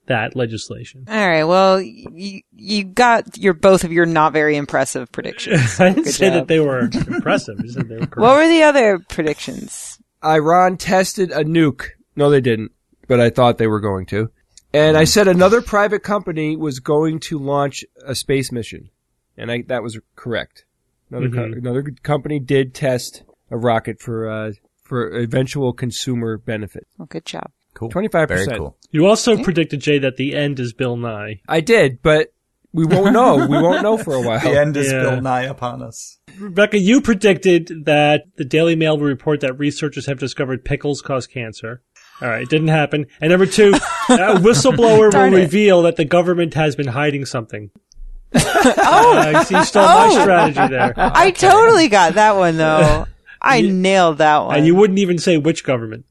that 0.07 0.35
legislation. 0.35 1.05
All 1.07 1.15
right. 1.27 1.43
Well, 1.43 1.81
you 1.81 2.41
you 2.55 2.83
got 2.83 3.37
your 3.37 3.53
both 3.53 3.83
of 3.83 3.91
your 3.91 4.05
not 4.05 4.33
very 4.33 4.55
impressive 4.57 5.11
predictions. 5.11 5.77
I 5.79 5.89
didn't 5.89 6.03
Good 6.05 6.13
say 6.13 6.27
job. 6.29 6.33
that 6.35 6.47
they 6.47 6.59
were 6.59 6.81
impressive. 6.81 7.57
I 7.63 7.67
said 7.67 7.87
they 7.87 7.95
were 7.95 8.07
correct. 8.07 8.17
What 8.17 8.35
were 8.37 8.47
the 8.47 8.63
other 8.63 8.99
predictions? 9.09 9.97
Iran 10.23 10.77
tested 10.77 11.31
a 11.31 11.43
nuke. 11.43 11.87
No, 12.15 12.29
they 12.29 12.41
didn't, 12.41 12.71
but 13.07 13.19
I 13.19 13.29
thought 13.29 13.57
they 13.57 13.67
were 13.67 13.79
going 13.81 14.05
to. 14.07 14.29
And 14.73 14.97
I 14.97 15.03
said 15.03 15.27
another 15.27 15.61
private 15.61 16.01
company 16.03 16.55
was 16.55 16.79
going 16.79 17.19
to 17.21 17.37
launch 17.37 17.83
a 18.05 18.15
space 18.15 18.51
mission, 18.51 18.89
and 19.37 19.51
I, 19.51 19.61
that 19.67 19.83
was 19.83 19.99
correct. 20.15 20.65
Another 21.11 21.29
co- 21.29 21.47
Mhm. 21.49 21.57
another 21.59 21.83
company 22.01 22.39
did 22.39 22.73
test 22.73 23.23
a 23.51 23.57
rocket 23.57 23.99
for 24.01 24.27
uh, 24.29 24.51
for 24.81 25.09
eventual 25.15 25.73
consumer 25.73 26.37
benefit. 26.37 26.87
Well, 26.97 27.05
good 27.05 27.25
job. 27.25 27.51
Cool. 27.75 27.89
25%. 27.89 28.27
Very 28.27 28.47
cool. 28.57 28.77
You 28.93 29.07
also 29.07 29.41
predicted 29.43 29.81
Jay 29.81 29.97
that 29.99 30.17
the 30.17 30.35
end 30.35 30.59
is 30.59 30.71
Bill 30.71 30.95
Nye. 30.95 31.41
I 31.47 31.61
did, 31.61 32.01
but 32.01 32.29
we 32.71 32.85
won't 32.85 33.11
know. 33.11 33.35
we 33.49 33.61
won't 33.61 33.81
know 33.81 33.97
for 33.97 34.13
a 34.13 34.21
while. 34.21 34.39
The 34.39 34.59
end 34.59 34.77
is 34.77 34.91
Yeah. 34.91 35.01
Bill 35.01 35.21
nigh 35.21 35.43
upon 35.43 35.81
us. 35.81 36.19
Rebecca, 36.37 36.77
you 36.77 37.01
predicted 37.01 37.85
that 37.85 38.23
the 38.37 38.45
Daily 38.45 38.75
Mail 38.75 38.97
will 38.97 39.07
report 39.07 39.41
that 39.41 39.57
researchers 39.59 40.05
have 40.05 40.19
discovered 40.19 40.63
pickles 40.63 41.01
cause 41.01 41.27
cancer. 41.27 41.81
All 42.21 42.29
right, 42.29 42.43
it 42.43 42.49
didn't 42.49 42.67
happen. 42.67 43.07
And 43.19 43.31
number 43.31 43.47
two, 43.47 43.71
a 44.09 44.35
whistleblower 44.37 45.11
will 45.11 45.33
it. 45.33 45.41
reveal 45.41 45.81
that 45.81 45.95
the 45.95 46.05
government 46.05 46.53
has 46.53 46.75
been 46.75 46.87
hiding 46.87 47.25
something. 47.25 47.71
oh, 48.35 49.17
uh, 49.17 49.45
you 49.49 49.63
stole 49.65 49.83
my 49.83 50.21
strategy 50.21 50.67
there, 50.67 50.93
I 50.97 51.31
totally 51.31 51.87
got 51.87 52.13
that 52.15 52.35
one 52.35 52.57
though. 52.57 53.05
I 53.39 53.61
nailed 53.61 54.19
that 54.19 54.45
one. 54.45 54.55
and 54.55 54.65
you 54.65 54.73
wouldn't 54.73 54.99
even 54.99 55.17
say 55.17 55.37
which 55.37 55.63
government. 55.63 56.05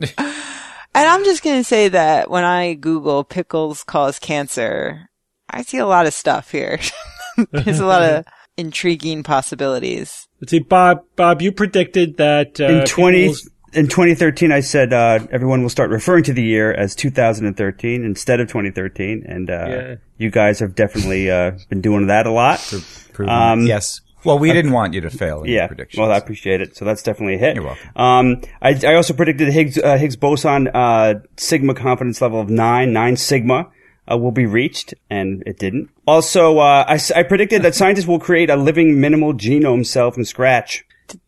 And 0.00 1.06
I'm 1.06 1.24
just 1.24 1.42
going 1.44 1.58
to 1.60 1.64
say 1.64 1.88
that 1.88 2.30
when 2.30 2.44
I 2.44 2.74
Google 2.74 3.22
pickles 3.24 3.84
cause 3.84 4.18
cancer, 4.18 5.08
I 5.48 5.62
see 5.62 5.78
a 5.78 5.86
lot 5.86 6.06
of 6.06 6.14
stuff 6.14 6.50
here. 6.50 6.78
There's 7.52 7.78
a 7.80 7.86
lot 7.86 8.02
of 8.02 8.24
intriguing 8.56 9.22
possibilities. 9.22 10.26
Let's 10.40 10.50
see, 10.50 10.58
Bob. 10.60 11.04
Bob, 11.14 11.40
you 11.42 11.52
predicted 11.52 12.16
that 12.16 12.60
uh, 12.60 12.64
in 12.64 12.86
20 12.86 13.18
people's- 13.20 13.48
in 13.74 13.86
2013 13.86 14.50
I 14.50 14.60
said 14.60 14.94
uh, 14.94 15.18
everyone 15.30 15.60
will 15.62 15.68
start 15.68 15.90
referring 15.90 16.24
to 16.24 16.32
the 16.32 16.42
year 16.42 16.72
as 16.72 16.94
2013 16.94 18.02
instead 18.02 18.40
of 18.40 18.48
2013 18.48 19.24
and 19.28 19.50
uh, 19.50 19.52
Yeah. 19.68 19.94
you 20.16 20.30
guys 20.30 20.58
have 20.60 20.74
definitely 20.74 21.30
uh, 21.30 21.52
been 21.68 21.82
doing 21.82 22.06
that 22.06 22.26
a 22.26 22.30
lot. 22.32 22.60
Um, 23.18 23.66
yes. 23.66 24.00
Well, 24.24 24.38
we 24.38 24.52
didn't 24.52 24.72
want 24.72 24.94
you 24.94 25.00
to 25.02 25.10
fail 25.10 25.42
in 25.42 25.50
your 25.50 25.56
Yeah, 25.62 25.66
predictions. 25.68 26.00
well, 26.00 26.10
I 26.10 26.16
appreciate 26.16 26.60
it. 26.60 26.76
So 26.76 26.84
that's 26.84 27.02
definitely 27.02 27.36
a 27.36 27.38
hit. 27.38 27.54
You're 27.56 27.64
welcome. 27.64 27.90
Um, 27.96 28.40
I, 28.60 28.78
I 28.86 28.94
also 28.94 29.14
predicted 29.14 29.48
Higgs 29.48 29.78
uh, 29.78 29.96
Higgs 29.96 30.16
boson 30.16 30.68
uh, 30.68 31.20
sigma 31.36 31.74
confidence 31.74 32.20
level 32.20 32.40
of 32.40 32.48
nine, 32.50 32.92
nine 32.92 33.16
sigma. 33.16 33.70
Uh, 34.10 34.16
will 34.16 34.32
be 34.32 34.46
reached, 34.46 34.94
and 35.10 35.42
it 35.46 35.58
didn't. 35.58 35.90
Also, 36.06 36.56
uh, 36.58 36.82
I, 36.88 36.94
s- 36.94 37.10
I 37.10 37.22
predicted 37.24 37.60
that 37.60 37.74
scientists 37.74 38.06
will 38.06 38.18
create 38.18 38.48
a 38.48 38.56
living 38.56 38.98
minimal 39.02 39.34
genome 39.34 39.84
cell 39.84 40.10
from 40.10 40.24
scratch, 40.24 40.82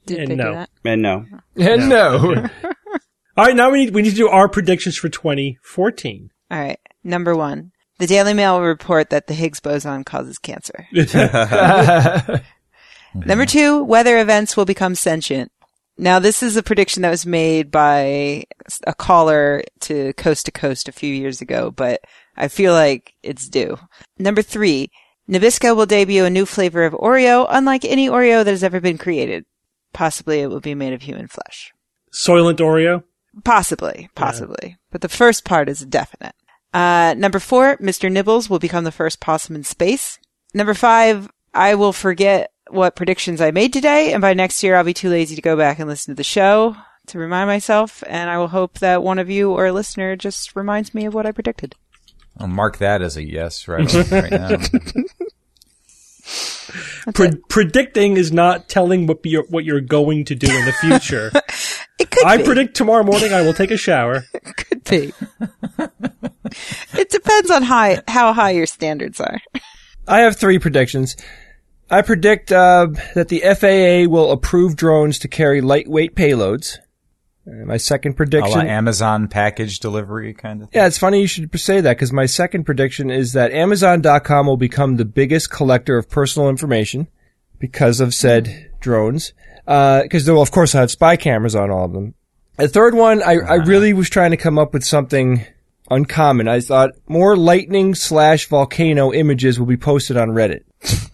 Did 0.07 0.19
And 0.21 0.31
they 0.31 0.35
no. 0.37 0.45
do 0.45 0.53
that? 0.55 0.71
and 0.87 1.03
no. 1.03 1.27
And 1.57 1.89
no. 1.91 2.49
All 3.37 3.45
right, 3.45 3.55
now 3.55 3.71
we 3.71 3.85
need 3.85 3.95
we 3.95 4.01
need 4.01 4.11
to 4.11 4.17
do 4.17 4.29
our 4.31 4.49
predictions 4.49 4.97
for 4.97 5.11
2014. 5.11 6.31
All 6.51 6.59
right. 6.59 6.79
Number 7.05 7.37
one. 7.37 7.73
The 7.99 8.07
Daily 8.07 8.33
Mail 8.33 8.59
will 8.59 8.67
report 8.67 9.11
that 9.11 9.27
the 9.27 9.35
Higgs 9.35 9.61
boson 9.61 10.03
causes 10.05 10.39
cancer. 10.39 10.87
Number 13.15 13.47
two, 13.47 13.83
weather 13.83 14.19
events 14.19 14.57
will 14.57 14.65
become 14.65 14.95
sentient. 14.95 15.51
Now, 15.99 16.19
this 16.19 16.43
is 16.43 16.57
a 16.57 16.63
prediction 16.63 17.03
that 17.03 17.11
was 17.11 17.27
made 17.27 17.71
by 17.71 18.47
a 18.87 18.95
caller 18.97 19.63
to 19.81 20.13
Coast 20.15 20.47
to 20.47 20.53
Coast 20.53 20.89
a 20.89 20.93
few 20.93 21.13
years 21.13 21.43
ago, 21.43 21.71
but 21.71 22.01
I 22.37 22.49
feel 22.49 22.73
like 22.73 23.13
it's 23.23 23.49
due. 23.49 23.77
Number 24.19 24.41
three, 24.41 24.91
Nabisco 25.29 25.77
will 25.77 25.87
debut 25.87 26.25
a 26.25 26.31
new 26.31 26.47
flavor 26.47 26.85
of 26.85 26.95
Oreo, 26.95 27.47
unlike 27.51 27.85
any 27.85 28.09
Oreo 28.09 28.45
that 28.45 28.51
has 28.51 28.65
ever 28.65 28.81
been 28.81 28.99
created. 28.99 29.45
Possibly 29.93 30.41
it 30.41 30.49
will 30.49 30.61
be 30.61 30.75
made 30.75 30.93
of 30.93 31.03
human 31.03 31.29
flesh. 31.29 31.73
Soylent 32.13 32.59
Oreo. 32.59 33.05
Possibly, 33.45 34.09
possibly. 34.15 34.79
But 34.91 35.03
the 35.03 35.09
first 35.09 35.45
part 35.45 35.69
is 35.69 35.85
definite. 35.85 36.35
Uh, 36.73 37.15
number 37.17 37.39
four, 37.39 37.77
Mr. 37.77 38.11
Nibbles 38.11 38.49
will 38.49 38.59
become 38.59 38.85
the 38.85 38.93
first 38.93 39.21
possum 39.21 39.55
in 39.55 39.65
space. 39.65 40.19
Number 40.55 40.75
five, 40.75 41.29
I 41.53 41.75
will 41.75 41.93
forget 41.93 42.53
what 42.71 42.97
predictions 42.97 43.41
I 43.41 43.51
made 43.51 43.73
today, 43.73 44.13
and 44.13 44.21
by 44.21 44.35
next 44.35 44.63
year 44.63 44.77
I'll 44.77 44.85
be 44.85 44.95
too 44.95 45.11
lazy 45.11 45.37
to 45.37 45.43
go 45.43 45.57
back 45.57 45.79
and 45.79 45.89
listen 45.89 46.13
to 46.13 46.17
the 46.17 46.25
show 46.25 46.77
to 47.09 47.19
remind 47.19 47.49
myself, 47.49 48.03
and 48.07 48.31
I 48.31 48.39
will 48.39 48.49
hope 48.49 48.79
that 48.79 49.03
one 49.03 49.19
of 49.19 49.29
you 49.29 49.53
or 49.53 49.67
a 49.67 49.73
listener 49.73 50.17
just 50.17 50.55
reminds 50.55 50.95
me 50.95 51.07
of 51.07 51.15
what 51.15 51.27
I 51.27 51.33
predicted. 51.33 51.75
I'll 52.39 52.47
mark 52.47 52.79
that 52.79 53.03
as 53.03 53.17
a 53.17 53.25
yes 53.25 53.67
right, 53.69 53.93
right 54.11 54.31
now. 54.31 54.57
Pre- 57.15 57.37
predicting 57.49 58.17
is 58.17 58.31
not 58.31 58.69
telling 58.69 59.07
what 59.07 59.19
you're, 59.25 59.45
what 59.49 59.65
you're 59.65 59.81
going 59.81 60.25
to 60.27 60.35
do 60.35 60.47
in 60.47 60.65
the 60.65 60.73
future. 60.73 61.31
It 62.01 62.11
could 62.11 62.25
I 62.25 62.39
be. 62.39 62.45
predict 62.45 62.77
tomorrow 62.77 63.03
morning 63.03 63.35
I 63.35 63.43
will 63.43 63.53
take 63.53 63.71
a 63.71 63.77
shower. 63.77 64.25
could 64.57 64.83
be. 64.85 65.13
it 66.95 67.11
depends 67.11 67.51
on 67.51 67.63
high, 67.63 68.03
how 68.09 68.33
high 68.33 68.53
your 68.53 68.65
standards 68.65 69.21
are. 69.21 69.39
I 70.09 70.21
have 70.21 70.37
three 70.37 70.59
predictions. 70.59 71.15
I 71.91 72.03
predict 72.03 72.53
uh, 72.53 72.89
that 73.15 73.29
the 73.29 73.41
FAA 73.41 74.11
will 74.11 74.31
approve 74.31 74.77
drones 74.77 75.19
to 75.21 75.29
carry 75.29 75.61
lightweight 75.61 76.15
payloads. 76.15 76.79
Uh, 77.47 77.65
my 77.65 77.79
second 77.79 78.15
prediction. 78.15 78.67
Amazon 78.67 79.27
package 79.27 79.81
delivery 79.81 80.33
kind 80.33 80.63
of 80.63 80.71
thing. 80.71 80.81
Yeah, 80.81 80.87
it's 80.87 80.99
funny 80.99 81.21
you 81.21 81.27
should 81.27 81.59
say 81.59 81.81
that 81.81 81.97
because 81.97 82.13
my 82.13 82.27
second 82.27 82.65
prediction 82.65 83.11
is 83.11 83.33
that 83.33 83.51
Amazon.com 83.53 84.47
will 84.47 84.57
become 84.57 84.97
the 84.97 85.05
biggest 85.05 85.51
collector 85.51 85.99
of 85.99 86.09
personal 86.09 86.49
information 86.49 87.09
because 87.59 88.01
of 88.01 88.15
said 88.15 88.71
drones. 88.81 89.33
Because 89.67 90.27
they'll, 90.27 90.43
of 90.43 90.51
course, 90.51 90.73
have 90.73 90.91
spy 90.91 91.17
cameras 91.17 91.55
on 91.55 91.71
all 91.71 91.85
of 91.85 91.93
them. 91.93 92.15
The 92.57 92.69
third 92.69 92.95
one, 92.95 93.23
I, 93.23 93.37
I 93.37 93.55
really 93.55 93.93
was 93.93 94.11
trying 94.11 94.33
to 94.33 94.37
come 94.37 94.59
up 94.59 94.73
with 94.73 94.85
something 94.85 95.47
uncommon. 95.91 96.47
I 96.47 96.61
thought 96.61 96.91
more 97.09 97.37
lightning 97.37 97.95
slash 97.95 98.47
volcano 98.49 99.13
images 99.13 99.59
will 99.59 99.67
be 99.67 99.77
posted 99.77 100.17
on 100.17 100.29
Reddit. 100.29 100.63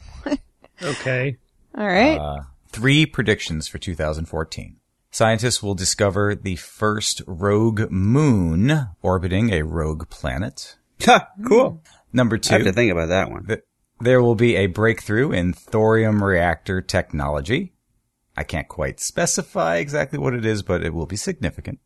Okay. 0.82 1.36
All 1.76 1.86
right. 1.86 2.18
Uh, 2.18 2.42
three 2.68 3.06
predictions 3.06 3.68
for 3.68 3.78
2014. 3.78 4.76
Scientists 5.10 5.62
will 5.62 5.74
discover 5.74 6.34
the 6.34 6.56
first 6.56 7.22
rogue 7.26 7.90
moon 7.90 8.88
orbiting 9.02 9.50
a 9.52 9.62
rogue 9.62 10.08
planet. 10.10 10.76
Ha, 11.02 11.28
cool. 11.46 11.82
Number 12.12 12.38
two. 12.38 12.54
I 12.54 12.58
have 12.58 12.66
to 12.66 12.72
two, 12.72 12.74
think 12.74 12.92
about 12.92 13.08
that 13.08 13.30
one. 13.30 13.46
th- 13.46 13.60
there 14.00 14.22
will 14.22 14.34
be 14.34 14.56
a 14.56 14.66
breakthrough 14.66 15.32
in 15.32 15.52
thorium 15.52 16.22
reactor 16.22 16.82
technology. 16.82 17.72
I 18.36 18.44
can't 18.44 18.68
quite 18.68 19.00
specify 19.00 19.76
exactly 19.76 20.18
what 20.18 20.34
it 20.34 20.44
is, 20.44 20.62
but 20.62 20.84
it 20.84 20.92
will 20.92 21.06
be 21.06 21.16
significant. 21.16 21.78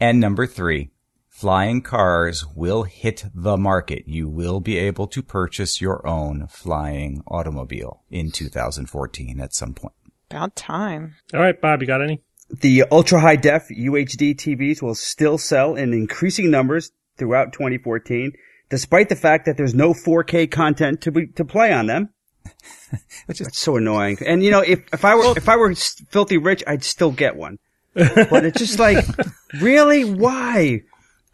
And 0.00 0.18
number 0.18 0.46
three, 0.46 0.90
flying 1.36 1.82
cars 1.82 2.46
will 2.54 2.84
hit 2.84 3.26
the 3.34 3.58
market. 3.58 4.04
You 4.06 4.26
will 4.26 4.58
be 4.58 4.78
able 4.78 5.06
to 5.08 5.22
purchase 5.22 5.82
your 5.82 6.06
own 6.06 6.46
flying 6.46 7.22
automobile 7.28 8.02
in 8.10 8.30
2014 8.30 9.38
at 9.38 9.52
some 9.52 9.74
point. 9.74 9.92
About 10.30 10.56
time. 10.56 11.16
All 11.34 11.40
right, 11.40 11.60
Bob, 11.60 11.82
you 11.82 11.86
got 11.86 12.00
any? 12.00 12.22
The 12.48 12.84
ultra 12.90 13.20
high 13.20 13.36
def 13.36 13.68
UHD 13.68 14.34
TVs 14.36 14.80
will 14.80 14.94
still 14.94 15.36
sell 15.36 15.74
in 15.74 15.92
increasing 15.92 16.50
numbers 16.50 16.90
throughout 17.18 17.52
2014, 17.52 18.32
despite 18.70 19.10
the 19.10 19.16
fact 19.16 19.44
that 19.44 19.58
there's 19.58 19.74
no 19.74 19.92
4K 19.92 20.50
content 20.50 21.02
to 21.02 21.12
be, 21.12 21.26
to 21.26 21.44
play 21.44 21.70
on 21.70 21.86
them. 21.86 22.08
Which 23.26 23.42
is 23.42 23.50
so 23.52 23.76
annoying. 23.76 24.16
And 24.24 24.42
you 24.42 24.50
know, 24.50 24.62
if, 24.62 24.80
if 24.90 25.04
I 25.04 25.14
were, 25.14 25.36
if 25.36 25.50
I 25.50 25.56
were 25.56 25.74
filthy 25.74 26.38
rich, 26.38 26.64
I'd 26.66 26.82
still 26.82 27.12
get 27.12 27.36
one. 27.36 27.58
But 27.94 28.44
it's 28.44 28.58
just 28.58 28.78
like, 28.78 29.04
really? 29.60 30.04
Why? 30.04 30.82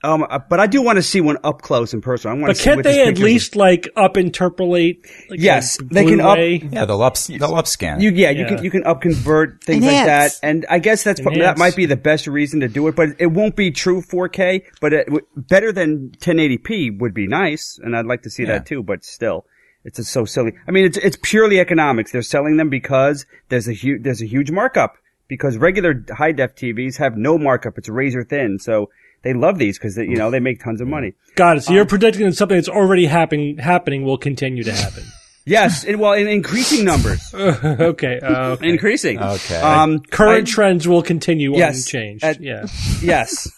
Um, 0.05 0.27
uh, 0.29 0.41
but 0.49 0.59
I 0.59 0.67
do 0.67 0.83
want 0.83 0.97
to 0.97 1.03
see 1.03 1.21
one 1.21 1.39
up 1.45 1.63
close 1.63 1.93
and 1.93 2.03
personal. 2.03 2.37
I 2.37 2.41
want 2.41 2.49
But 2.51 2.57
to 2.57 2.59
see 2.63 2.65
can't 2.65 2.83
they 2.83 3.03
at 3.03 3.07
picture- 3.09 3.23
least 3.25 3.55
like 3.55 3.89
up 3.95 4.17
interpolate? 4.17 5.07
Like, 5.31 5.39
Yes, 5.41 5.79
a 5.81 5.85
they 5.85 6.05
can 6.05 6.21
up- 6.21 6.39
Yeah, 6.39 6.85
they'll 6.87 7.03
up 7.03 7.17
they'll 7.19 7.55
up 7.55 7.69
scan. 7.69 8.01
You, 8.01 8.11
yeah, 8.11 8.31
you 8.31 8.45
can 8.47 8.65
you 8.65 8.71
can 8.71 8.85
up 8.85 9.01
convert 9.01 9.63
things 9.63 9.85
like 9.85 10.07
that, 10.07 10.33
and 10.43 10.67
I 10.69 10.81
guess 10.81 11.05
that's 11.05 11.21
pro- 11.21 11.39
that 11.39 11.57
might 11.57 11.77
be 11.77 11.87
the 11.87 11.97
best 11.97 12.27
reason 12.27 12.61
to 12.61 12.69
do 12.69 12.89
it. 12.89 12.97
But 12.97 13.11
it 13.21 13.27
won't 13.29 13.55
be 13.55 13.71
true 13.71 14.03
4K, 14.03 14.65
but 14.81 14.93
it, 14.93 15.07
w- 15.07 15.27
better 15.37 15.71
than 15.73 16.11
1080p 16.21 16.99
would 16.99 17.15
be 17.15 17.27
nice, 17.27 17.79
and 17.83 17.97
I'd 17.97 18.07
like 18.07 18.23
to 18.23 18.31
see 18.31 18.43
Yeah. 18.43 18.53
that 18.59 18.67
too. 18.67 18.83
But 18.83 19.05
still, 19.05 19.47
it's 19.85 19.99
just 19.99 20.11
so 20.13 20.25
silly. 20.25 20.53
I 20.67 20.73
mean, 20.73 20.85
it's 20.85 20.99
it's 20.99 21.19
purely 21.23 21.61
economics. 21.61 22.11
They're 22.11 22.23
selling 22.23 22.57
them 22.57 22.71
because 22.71 23.25
there's 23.51 23.69
a 23.69 23.73
huge 23.73 24.03
there's 24.03 24.21
a 24.23 24.27
huge 24.27 24.51
markup 24.51 24.97
because 25.29 25.57
regular 25.59 26.05
high 26.13 26.33
def 26.33 26.57
TVs 26.57 26.97
have 26.99 27.17
no 27.17 27.39
markup. 27.39 27.79
It's 27.79 27.89
razor 27.89 28.25
thin, 28.25 28.59
so 28.59 28.91
they 29.23 29.33
love 29.35 29.59
these 29.59 29.79
because 29.79 29.97
you 29.97 30.17
know 30.17 30.31
they 30.31 30.41
make 30.41 30.63
tons 30.63 30.81
of 30.81 30.89
money. 30.89 31.15
Got 31.35 31.59
it. 31.59 31.61
So 31.63 31.73
you're 31.73 31.87
predicting 31.87 32.27
that 32.27 32.35
something 32.35 32.57
that's 32.57 32.69
already 32.69 33.07
happening 33.07 33.59
happening 33.59 34.05
will 34.05 34.19
continue 34.19 34.63
to 34.65 34.73
happen. 34.73 35.05
Yes, 35.45 35.83
and, 35.83 35.99
well, 35.99 36.13
in 36.13 36.29
increasing 36.29 36.85
numbers, 36.85 37.21
okay. 37.35 38.21
Uh, 38.21 38.51
okay. 38.51 38.69
increasing. 38.69 39.19
Okay. 39.19 39.57
Um, 39.61 39.99
Current 39.99 40.47
I- 40.47 40.51
trends 40.53 40.87
will 40.87 41.03
continue 41.03 41.57
Yes, 41.57 41.79
unchanged. 41.85 42.23
at- 42.23 42.41
yeah. 42.41 42.67
yes. 43.03 43.51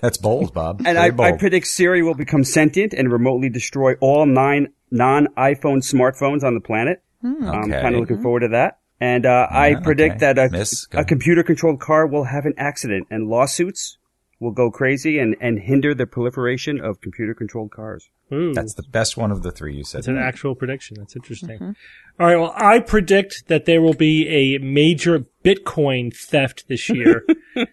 That's 0.00 0.18
bold, 0.18 0.54
Bob. 0.54 0.82
And 0.86 0.96
Very 0.96 1.10
I, 1.18 1.34
I 1.34 1.36
predict 1.36 1.66
Siri 1.66 2.04
will 2.04 2.14
become 2.14 2.44
sentient 2.44 2.94
and 2.94 3.10
remotely 3.10 3.48
destroy 3.48 3.94
all 3.94 4.24
nine 4.24 4.68
non-iPhone 4.92 5.82
smartphones 5.82 6.44
on 6.44 6.54
the 6.54 6.60
planet. 6.60 7.02
I'm 7.24 7.42
Okay. 7.64 7.80
kind 7.82 7.94
of 7.96 8.00
looking 8.02 8.22
forward 8.22 8.40
to 8.40 8.48
that. 8.50 8.78
And 9.00 9.26
uh, 9.26 9.48
I 9.50 9.74
predict 9.82 10.22
okay. 10.22 10.32
that 10.32 10.38
a, 10.38 10.48
Miss, 10.50 10.86
a 10.92 11.04
computer-controlled 11.04 11.80
car 11.80 12.06
will 12.06 12.24
have 12.24 12.46
an 12.46 12.54
accident, 12.56 13.08
and 13.10 13.26
lawsuits 13.28 13.98
will 14.40 14.50
go 14.50 14.70
crazy 14.70 15.18
and, 15.18 15.36
and 15.40 15.58
hinder 15.60 15.94
the 15.94 16.06
proliferation 16.06 16.80
of 16.80 17.00
computer-controlled 17.00 17.70
cars. 17.70 18.08
Ooh. 18.32 18.54
That's 18.54 18.74
the 18.74 18.82
best 18.82 19.16
one 19.16 19.30
of 19.30 19.42
the 19.42 19.50
three 19.50 19.76
you 19.76 19.84
said. 19.84 19.98
That's 19.98 20.08
an 20.08 20.16
actual 20.18 20.54
prediction. 20.54 20.96
That's 20.98 21.14
interesting. 21.14 21.58
Mm-hmm. 21.58 21.70
All 22.18 22.26
right. 22.26 22.36
Well, 22.36 22.54
I 22.56 22.78
predict 22.80 23.48
that 23.48 23.66
there 23.66 23.82
will 23.82 23.94
be 23.94 24.28
a 24.28 24.58
major 24.58 25.26
Bitcoin 25.44 26.14
theft 26.16 26.68
this 26.68 26.88
year. 26.88 27.24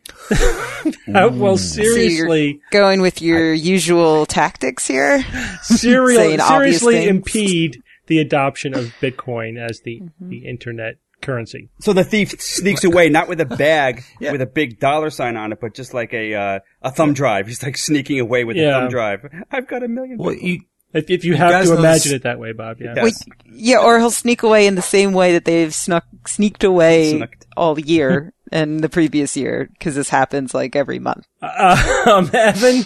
Uh, 1.13 1.29
well, 1.31 1.57
seriously, 1.57 2.61
Going 2.71 3.01
with 3.01 3.21
your 3.21 3.53
usual 3.53 4.25
tactics 4.25 4.87
here. 4.87 5.23
serial, 5.61 6.19
saying 6.21 6.39
obvious 6.39 6.79
seriously 6.79 7.07
impede 7.07 7.81
the 8.07 8.19
adoption 8.19 8.73
of 8.73 8.85
Bitcoin 9.01 9.57
as 9.57 9.81
the, 9.81 9.99
mm-hmm. 9.99 10.29
the 10.29 10.45
internet 10.45 10.97
currency. 11.21 11.69
So 11.79 11.93
the 11.93 12.03
thief 12.03 12.39
sneaks 12.41 12.83
away, 12.83 13.09
not 13.09 13.27
with 13.27 13.41
a 13.41 13.45
bag 13.57 14.03
with 14.21 14.41
a 14.41 14.45
big 14.45 14.79
dollar 14.79 15.09
sign 15.09 15.37
on 15.37 15.51
it, 15.51 15.59
but 15.59 15.73
just 15.73 15.93
like 15.93 16.13
a 16.13 16.33
uh, 16.33 16.59
a 16.81 16.91
thumb 16.91 17.13
drive. 17.13 17.47
He's 17.47 17.61
like 17.63 17.77
sneaking 17.77 18.19
away 18.19 18.43
with 18.43 18.57
a 18.57 18.69
thumb 18.71 18.89
drive. 18.89 19.25
I've 19.51 19.67
got 19.67 19.83
a 19.83 19.87
million. 19.87 20.17
Well, 20.17 20.33
you, 20.33 20.61
If, 20.93 21.09
if 21.09 21.25
you 21.25 21.35
have 21.35 21.65
to 21.65 21.73
imagine 21.73 21.81
this- 21.81 22.11
it 22.13 22.23
that 22.23 22.39
way, 22.39 22.53
Bob. 22.53 22.77
Yeah. 22.79 22.93
Yes. 22.95 23.03
Wait, 23.03 23.13
yeah, 23.51 23.77
or 23.79 23.99
he'll 23.99 24.11
sneak 24.11 24.43
away 24.43 24.67
in 24.67 24.75
the 24.75 24.81
same 24.81 25.11
way 25.13 25.33
that 25.33 25.45
they've 25.45 25.73
snuck 25.73 26.05
sneaked 26.25 26.63
away 26.63 27.17
Snucked. 27.17 27.45
all 27.57 27.77
year 27.93 28.33
and 28.51 28.79
the 28.79 28.87
previous 28.89 29.35
year 29.35 29.67
because 29.73 29.95
this 29.95 30.09
happens 30.09 30.53
like 30.53 30.75
every 30.75 30.99
month. 30.99 31.25
Uh, 31.41 32.03
um, 32.09 32.29
Evan, 32.33 32.85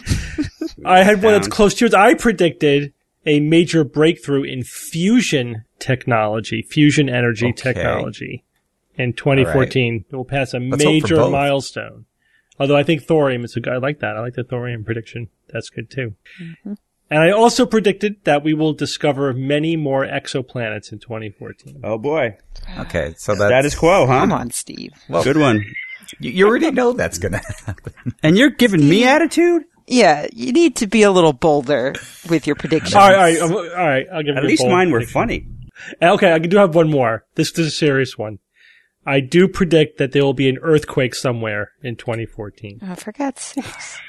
I 0.85 1.03
had 1.03 1.21
one 1.21 1.33
that's 1.33 1.47
close 1.47 1.75
to 1.75 1.85
yours. 1.85 1.93
I 1.93 2.15
predicted 2.15 2.93
a 3.25 3.39
major 3.39 3.83
breakthrough 3.83 4.43
in 4.43 4.63
fusion 4.63 5.65
technology, 5.79 6.61
fusion 6.61 7.09
energy 7.09 7.47
Okay. 7.47 7.73
technology 7.73 8.43
in 8.95 9.13
2014. 9.13 10.05
It 10.09 10.15
will 10.15 10.25
pass 10.25 10.53
a 10.53 10.59
Let's 10.59 10.83
major 10.83 11.29
milestone. 11.29 12.05
Although 12.59 12.77
I 12.77 12.83
think 12.83 13.03
thorium 13.03 13.43
is 13.43 13.55
a 13.55 13.59
good, 13.59 13.73
I 13.73 13.77
like 13.77 13.99
that. 13.99 14.15
I 14.17 14.19
like 14.21 14.33
the 14.35 14.43
thorium 14.43 14.83
prediction. 14.83 15.29
That's 15.51 15.69
good 15.69 15.89
too. 15.89 16.13
Mm-hmm. 16.41 16.73
And 17.09 17.19
I 17.21 17.31
also 17.31 17.65
predicted 17.65 18.23
that 18.23 18.41
we 18.43 18.53
will 18.53 18.71
discover 18.73 19.33
many 19.33 19.75
more 19.75 20.05
exoplanets 20.05 20.91
in 20.93 20.99
2014. 20.99 21.81
Oh 21.83 21.97
boy, 21.97 22.37
Okay, 22.79 23.13
so 23.17 23.35
that's, 23.35 23.49
status 23.49 23.75
quo, 23.75 24.05
huh? 24.07 24.19
Come 24.21 24.31
on, 24.31 24.51
Steve. 24.51 24.91
Good 25.23 25.35
one. 25.37 25.65
You, 26.19 26.31
you 26.31 26.47
already 26.47 26.71
know 26.71 26.93
that's 26.93 27.17
gonna 27.17 27.41
happen. 27.65 27.93
And 28.23 28.37
you're 28.37 28.49
giving 28.49 28.87
me 28.87 29.03
attitude. 29.05 29.63
Yeah, 29.91 30.27
you 30.31 30.53
need 30.53 30.77
to 30.77 30.87
be 30.87 31.03
a 31.03 31.11
little 31.11 31.33
bolder 31.33 31.93
with 32.29 32.47
your 32.47 32.55
predictions. 32.55 32.95
All 32.95 33.09
right, 33.09 33.15
all 33.15 33.21
right, 33.23 33.41
um, 33.41 33.53
all 33.53 33.87
right. 33.87 34.05
I'll 34.13 34.23
give 34.23 34.37
At 34.37 34.43
you 34.43 34.47
a 34.47 34.49
least 34.49 34.61
bold 34.61 34.71
mine 34.71 34.91
were 34.91 35.05
funny. 35.05 35.45
Okay, 36.01 36.31
I 36.31 36.39
do 36.39 36.57
have 36.57 36.75
one 36.75 36.89
more. 36.89 37.25
This, 37.35 37.51
this 37.51 37.67
is 37.67 37.73
a 37.73 37.75
serious 37.75 38.17
one. 38.17 38.39
I 39.05 39.19
do 39.19 39.47
predict 39.47 39.97
that 39.97 40.13
there 40.13 40.23
will 40.23 40.33
be 40.33 40.47
an 40.47 40.59
earthquake 40.61 41.13
somewhere 41.13 41.71
in 41.83 41.95
2014. 41.97 42.79
Oh, 42.83 42.95
for 42.95 43.11
God's 43.11 43.41
sakes. 43.41 43.99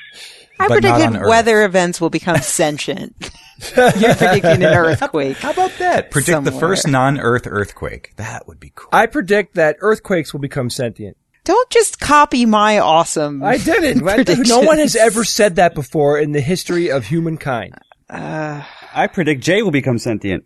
I 0.60 0.68
But 0.68 0.82
predicted 0.82 1.22
weather 1.22 1.64
events 1.64 2.00
will 2.00 2.10
become 2.10 2.36
sentient. 2.42 3.30
You're 3.74 4.14
predicting 4.14 4.62
an 4.62 4.64
earthquake. 4.64 5.38
How 5.38 5.50
about 5.50 5.72
that? 5.78 6.10
Predict 6.10 6.44
the 6.44 6.52
first 6.52 6.86
non-Earth 6.86 7.46
earthquake. 7.46 8.12
That 8.16 8.46
would 8.46 8.60
be 8.60 8.70
cool. 8.74 8.90
I 8.92 9.06
predict 9.06 9.54
that 9.54 9.76
earthquakes 9.80 10.32
will 10.32 10.40
become 10.40 10.70
sentient. 10.70 11.16
Don't 11.44 11.70
just 11.70 11.98
copy 11.98 12.46
my 12.46 12.78
awesome. 12.78 13.42
I 13.42 13.58
didn't. 13.58 14.00
Predictions. 14.04 14.48
no 14.48 14.60
one 14.60 14.78
has 14.78 14.94
ever 14.94 15.24
said 15.24 15.56
that 15.56 15.74
before 15.74 16.18
in 16.18 16.32
the 16.32 16.40
history 16.40 16.90
of 16.90 17.06
humankind. 17.06 17.74
I 18.08 19.08
predict 19.12 19.42
Jay 19.42 19.62
will 19.62 19.70
become 19.70 19.98
sentient. 19.98 20.44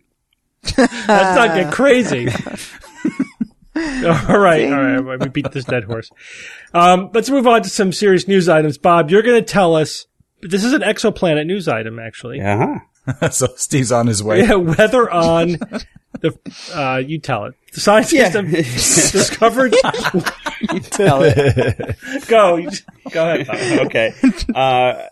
Let's 0.77 0.93
not 1.07 1.55
get 1.55 1.71
crazy. 1.71 2.27
all 3.77 4.39
right, 4.39 4.71
all 4.71 5.01
right. 5.01 5.19
We 5.19 5.29
beat 5.29 5.51
this 5.51 5.65
dead 5.65 5.83
horse. 5.83 6.09
Um, 6.73 7.11
let's 7.13 7.29
move 7.29 7.45
on 7.45 7.61
to 7.63 7.69
some 7.69 7.91
serious 7.91 8.27
news 8.27 8.49
items. 8.49 8.77
Bob, 8.77 9.11
you're 9.11 9.21
going 9.21 9.39
to 9.39 9.45
tell 9.45 9.75
us. 9.75 10.07
This 10.41 10.63
is 10.63 10.73
an 10.73 10.81
exoplanet 10.81 11.45
news 11.45 11.67
item, 11.67 11.99
actually. 11.99 12.41
Uh 12.41 12.79
huh. 13.11 13.29
so 13.29 13.47
Steve's 13.55 13.91
on 13.91 14.07
his 14.07 14.23
way. 14.23 14.41
Yeah, 14.41 14.55
weather 14.55 15.09
on 15.09 15.57
the, 16.21 16.37
uh, 16.73 16.97
you 16.97 17.19
tell 17.19 17.45
it. 17.45 17.55
The 17.73 17.81
scientists 17.81 18.33
have 18.33 18.49
discovered. 18.49 19.71
tell 20.83 21.21
it. 21.23 21.95
go, 22.27 22.67
go 23.11 23.29
ahead. 23.29 23.47
Bob. 23.47 23.87
okay. 23.87 24.13
Uh, 24.53 25.07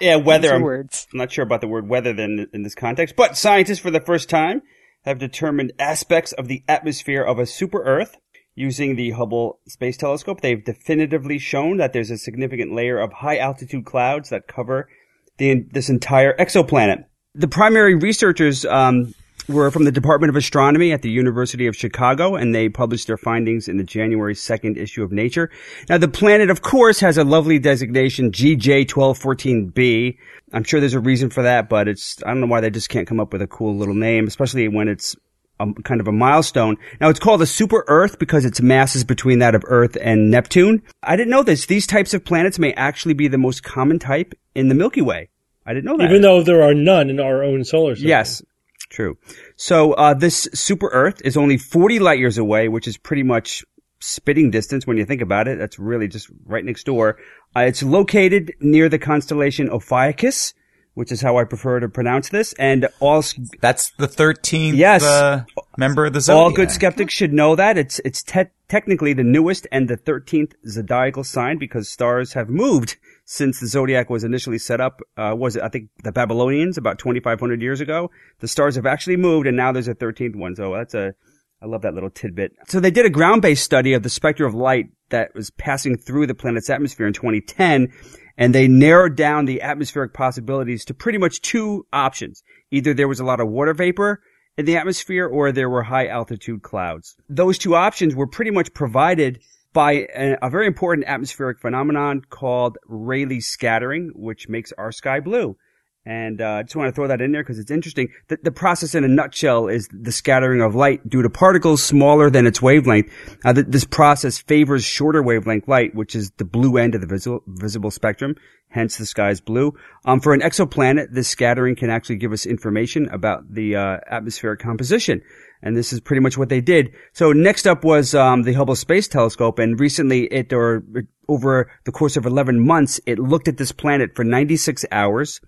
yeah, 0.00 0.16
weather. 0.16 0.54
I'm, 0.54 0.62
words. 0.62 1.06
I'm 1.12 1.18
not 1.18 1.32
sure 1.32 1.44
about 1.44 1.60
the 1.60 1.68
word 1.68 1.88
weather 1.88 2.12
then 2.12 2.46
in 2.52 2.62
this 2.62 2.74
context, 2.74 3.16
but 3.16 3.36
scientists 3.36 3.80
for 3.80 3.90
the 3.90 4.00
first 4.00 4.28
time 4.30 4.62
have 5.04 5.18
determined 5.18 5.72
aspects 5.78 6.32
of 6.32 6.48
the 6.48 6.62
atmosphere 6.68 7.22
of 7.22 7.38
a 7.38 7.46
super 7.46 7.82
Earth 7.82 8.16
using 8.54 8.96
the 8.96 9.10
Hubble 9.10 9.60
Space 9.68 9.96
Telescope. 9.96 10.40
They've 10.40 10.64
definitively 10.64 11.38
shown 11.38 11.76
that 11.76 11.92
there's 11.92 12.10
a 12.10 12.18
significant 12.18 12.74
layer 12.74 12.98
of 12.98 13.12
high 13.12 13.38
altitude 13.38 13.84
clouds 13.84 14.30
that 14.30 14.48
cover 14.48 14.88
the, 15.36 15.66
this 15.70 15.90
entire 15.90 16.34
exoplanet. 16.36 17.04
The 17.34 17.48
primary 17.48 17.94
researchers 17.94 18.64
um, 18.64 19.14
were 19.48 19.70
from 19.70 19.84
the 19.84 19.92
Department 19.92 20.30
of 20.30 20.36
Astronomy 20.36 20.92
at 20.92 21.02
the 21.02 21.10
University 21.10 21.66
of 21.66 21.76
Chicago, 21.76 22.34
and 22.34 22.54
they 22.54 22.68
published 22.68 23.06
their 23.06 23.16
findings 23.16 23.68
in 23.68 23.76
the 23.76 23.84
January 23.84 24.34
2nd 24.34 24.76
issue 24.76 25.02
of 25.02 25.12
Nature. 25.12 25.50
Now, 25.88 25.98
the 25.98 26.08
planet, 26.08 26.50
of 26.50 26.62
course, 26.62 27.00
has 27.00 27.18
a 27.18 27.24
lovely 27.24 27.58
designation, 27.58 28.32
GJ1214b. 28.32 30.18
I'm 30.52 30.64
sure 30.64 30.80
there's 30.80 30.94
a 30.94 31.00
reason 31.00 31.30
for 31.30 31.42
that, 31.42 31.68
but 31.68 31.88
it's, 31.88 32.22
I 32.24 32.28
don't 32.28 32.40
know 32.40 32.46
why 32.46 32.60
they 32.60 32.70
just 32.70 32.88
can't 32.88 33.06
come 33.06 33.20
up 33.20 33.32
with 33.32 33.42
a 33.42 33.46
cool 33.46 33.76
little 33.76 33.94
name, 33.94 34.26
especially 34.26 34.68
when 34.68 34.88
it's 34.88 35.16
a, 35.60 35.72
kind 35.84 36.00
of 36.00 36.08
a 36.08 36.12
milestone. 36.12 36.76
Now, 37.00 37.08
it's 37.08 37.20
called 37.20 37.42
a 37.42 37.46
super 37.46 37.84
Earth 37.88 38.18
because 38.18 38.44
its 38.44 38.60
mass 38.60 38.96
is 38.96 39.04
between 39.04 39.38
that 39.40 39.54
of 39.54 39.62
Earth 39.66 39.96
and 40.00 40.30
Neptune. 40.30 40.82
I 41.02 41.16
didn't 41.16 41.30
know 41.30 41.42
this. 41.42 41.66
These 41.66 41.86
types 41.86 42.14
of 42.14 42.24
planets 42.24 42.58
may 42.58 42.72
actually 42.74 43.14
be 43.14 43.28
the 43.28 43.38
most 43.38 43.62
common 43.62 43.98
type 43.98 44.34
in 44.54 44.68
the 44.68 44.74
Milky 44.74 45.02
Way. 45.02 45.28
I 45.64 45.74
didn't 45.74 45.86
know 45.86 45.96
that. 45.96 46.08
Even 46.08 46.22
though 46.22 46.42
there 46.42 46.62
are 46.62 46.74
none 46.74 47.10
in 47.10 47.18
our 47.18 47.42
own 47.42 47.64
solar 47.64 47.94
system. 47.94 48.08
Yes, 48.08 48.42
true. 48.90 49.18
So 49.56 49.92
uh, 49.94 50.14
this 50.14 50.48
super 50.54 50.88
Earth 50.92 51.20
is 51.24 51.36
only 51.36 51.56
40 51.58 51.98
light 51.98 52.18
years 52.18 52.38
away, 52.38 52.68
which 52.68 52.86
is 52.86 52.96
pretty 52.96 53.22
much 53.22 53.64
spitting 54.00 54.50
distance 54.50 54.86
when 54.86 54.96
you 54.96 55.04
think 55.04 55.22
about 55.22 55.48
it. 55.48 55.58
That's 55.58 55.78
really 55.78 56.08
just 56.08 56.28
right 56.44 56.64
next 56.64 56.84
door. 56.84 57.18
Uh, 57.56 57.60
it's 57.60 57.82
located 57.82 58.52
near 58.60 58.88
the 58.88 58.98
constellation 58.98 59.68
Ophiuchus, 59.70 60.52
which 60.94 61.10
is 61.12 61.20
how 61.22 61.36
I 61.38 61.44
prefer 61.44 61.80
to 61.80 61.88
pronounce 61.88 62.28
this, 62.30 62.52
and 62.54 62.88
all 63.00 63.22
That's 63.60 63.90
the 63.92 64.06
13th 64.08 64.74
Yes. 64.76 65.02
uh, 65.02 65.44
member 65.76 66.06
of 66.06 66.12
the 66.12 66.20
Zodiac. 66.20 66.42
all 66.42 66.50
good 66.52 66.70
skeptics 66.70 67.12
should 67.12 67.32
know 67.32 67.54
that 67.56 67.76
it's 67.76 67.98
it's 68.04 68.22
te- 68.22 68.50
technically 68.68 69.12
the 69.12 69.22
newest 69.24 69.66
and 69.72 69.88
the 69.88 69.96
13th 69.96 70.52
zodiacal 70.66 71.24
sign 71.24 71.58
because 71.58 71.88
stars 71.88 72.32
have 72.34 72.48
moved 72.48 72.96
since 73.26 73.60
the 73.60 73.66
zodiac 73.66 74.08
was 74.08 74.24
initially 74.24 74.56
set 74.56 74.80
up. 74.80 75.00
Uh, 75.16 75.34
was 75.36 75.56
it 75.56 75.62
I 75.62 75.68
think 75.68 75.90
the 76.02 76.12
Babylonians 76.12 76.78
about 76.78 76.98
2,500 76.98 77.60
years 77.60 77.80
ago? 77.80 78.10
The 78.38 78.48
stars 78.48 78.76
have 78.76 78.86
actually 78.86 79.16
moved, 79.16 79.46
and 79.46 79.56
now 79.56 79.72
there's 79.72 79.88
a 79.88 79.94
13th 79.94 80.36
one. 80.36 80.56
So 80.56 80.72
that's 80.72 80.94
a 80.94 81.14
I 81.60 81.66
love 81.66 81.82
that 81.82 81.94
little 81.94 82.10
tidbit. 82.10 82.52
So 82.68 82.80
they 82.80 82.90
did 82.90 83.06
a 83.06 83.10
ground-based 83.10 83.64
study 83.64 83.94
of 83.94 84.02
the 84.02 84.10
spectra 84.10 84.46
of 84.46 84.54
light 84.54 84.86
that 85.08 85.34
was 85.34 85.50
passing 85.50 85.96
through 85.96 86.26
the 86.26 86.34
planet's 86.34 86.70
atmosphere 86.70 87.06
in 87.06 87.12
2010, 87.12 87.92
and 88.36 88.54
they 88.54 88.68
narrowed 88.68 89.16
down 89.16 89.46
the 89.46 89.62
atmospheric 89.62 90.12
possibilities 90.12 90.84
to 90.84 90.94
pretty 90.94 91.18
much 91.18 91.40
two 91.40 91.86
options. 91.92 92.42
Either 92.70 92.94
there 92.94 93.08
was 93.08 93.20
a 93.20 93.24
lot 93.24 93.40
of 93.40 93.48
water 93.48 93.74
vapor 93.74 94.20
in 94.56 94.66
the 94.66 94.76
atmosphere 94.76 95.26
or 95.26 95.50
there 95.50 95.70
were 95.70 95.82
high 95.82 96.06
altitude 96.06 96.62
clouds. 96.62 97.16
Those 97.28 97.58
two 97.58 97.74
options 97.74 98.14
were 98.14 98.26
pretty 98.26 98.50
much 98.50 98.72
provided 98.72 99.40
by 99.76 100.06
a, 100.16 100.38
a 100.40 100.48
very 100.48 100.66
important 100.66 101.06
atmospheric 101.06 101.58
phenomenon 101.58 102.22
called 102.30 102.78
Rayleigh 102.86 103.42
scattering, 103.42 104.10
which 104.14 104.48
makes 104.48 104.72
our 104.72 104.90
sky 104.90 105.20
blue. 105.20 105.58
And 106.06 106.40
uh, 106.40 106.50
I 106.50 106.62
just 106.62 106.76
want 106.76 106.88
to 106.88 106.92
throw 106.92 107.08
that 107.08 107.20
in 107.20 107.32
there 107.32 107.42
because 107.42 107.58
it's 107.58 107.70
interesting. 107.70 108.10
The, 108.28 108.38
the 108.40 108.52
process 108.52 108.94
in 108.94 109.02
a 109.02 109.08
nutshell 109.08 109.66
is 109.66 109.88
the 109.92 110.12
scattering 110.12 110.62
of 110.62 110.76
light 110.76 111.06
due 111.08 111.20
to 111.20 111.28
particles 111.28 111.82
smaller 111.82 112.30
than 112.30 112.46
its 112.46 112.62
wavelength. 112.62 113.12
Uh, 113.44 113.52
th- 113.52 113.66
this 113.68 113.84
process 113.84 114.38
favors 114.38 114.84
shorter 114.84 115.20
wavelength 115.20 115.66
light, 115.66 115.96
which 115.96 116.14
is 116.14 116.30
the 116.36 116.44
blue 116.44 116.76
end 116.76 116.94
of 116.94 117.00
the 117.00 117.08
visible, 117.08 117.42
visible 117.48 117.90
spectrum. 117.90 118.36
Hence, 118.68 118.98
the 118.98 119.06
sky 119.06 119.30
is 119.30 119.40
blue. 119.40 119.74
Um, 120.04 120.20
for 120.20 120.32
an 120.32 120.42
exoplanet, 120.42 121.08
this 121.10 121.28
scattering 121.28 121.74
can 121.74 121.90
actually 121.90 122.16
give 122.16 122.32
us 122.32 122.46
information 122.46 123.08
about 123.08 123.52
the 123.52 123.74
uh, 123.74 123.98
atmospheric 124.08 124.60
composition. 124.60 125.22
And 125.60 125.76
this 125.76 125.92
is 125.92 125.98
pretty 125.98 126.20
much 126.20 126.38
what 126.38 126.50
they 126.50 126.60
did. 126.60 126.92
So 127.14 127.32
next 127.32 127.66
up 127.66 127.82
was 127.82 128.14
um, 128.14 128.42
the 128.42 128.52
Hubble 128.52 128.76
Space 128.76 129.08
Telescope, 129.08 129.58
and 129.58 129.80
recently 129.80 130.26
it, 130.26 130.52
or 130.52 130.84
over 131.28 131.68
the 131.84 131.92
course 131.92 132.16
of 132.16 132.26
11 132.26 132.64
months, 132.64 133.00
it 133.06 133.18
looked 133.18 133.48
at 133.48 133.56
this 133.56 133.72
planet 133.72 134.14
for 134.14 134.22
96 134.22 134.84
hours 134.92 135.40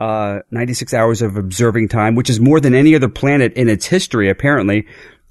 uh, 0.00 0.40
96 0.50 0.94
hours 0.94 1.22
of 1.22 1.36
observing 1.36 1.88
time, 1.88 2.14
which 2.14 2.30
is 2.30 2.40
more 2.40 2.60
than 2.60 2.74
any 2.74 2.94
other 2.94 3.08
planet 3.08 3.54
in 3.54 3.68
its 3.68 3.86
history, 3.86 4.28
apparently. 4.28 4.86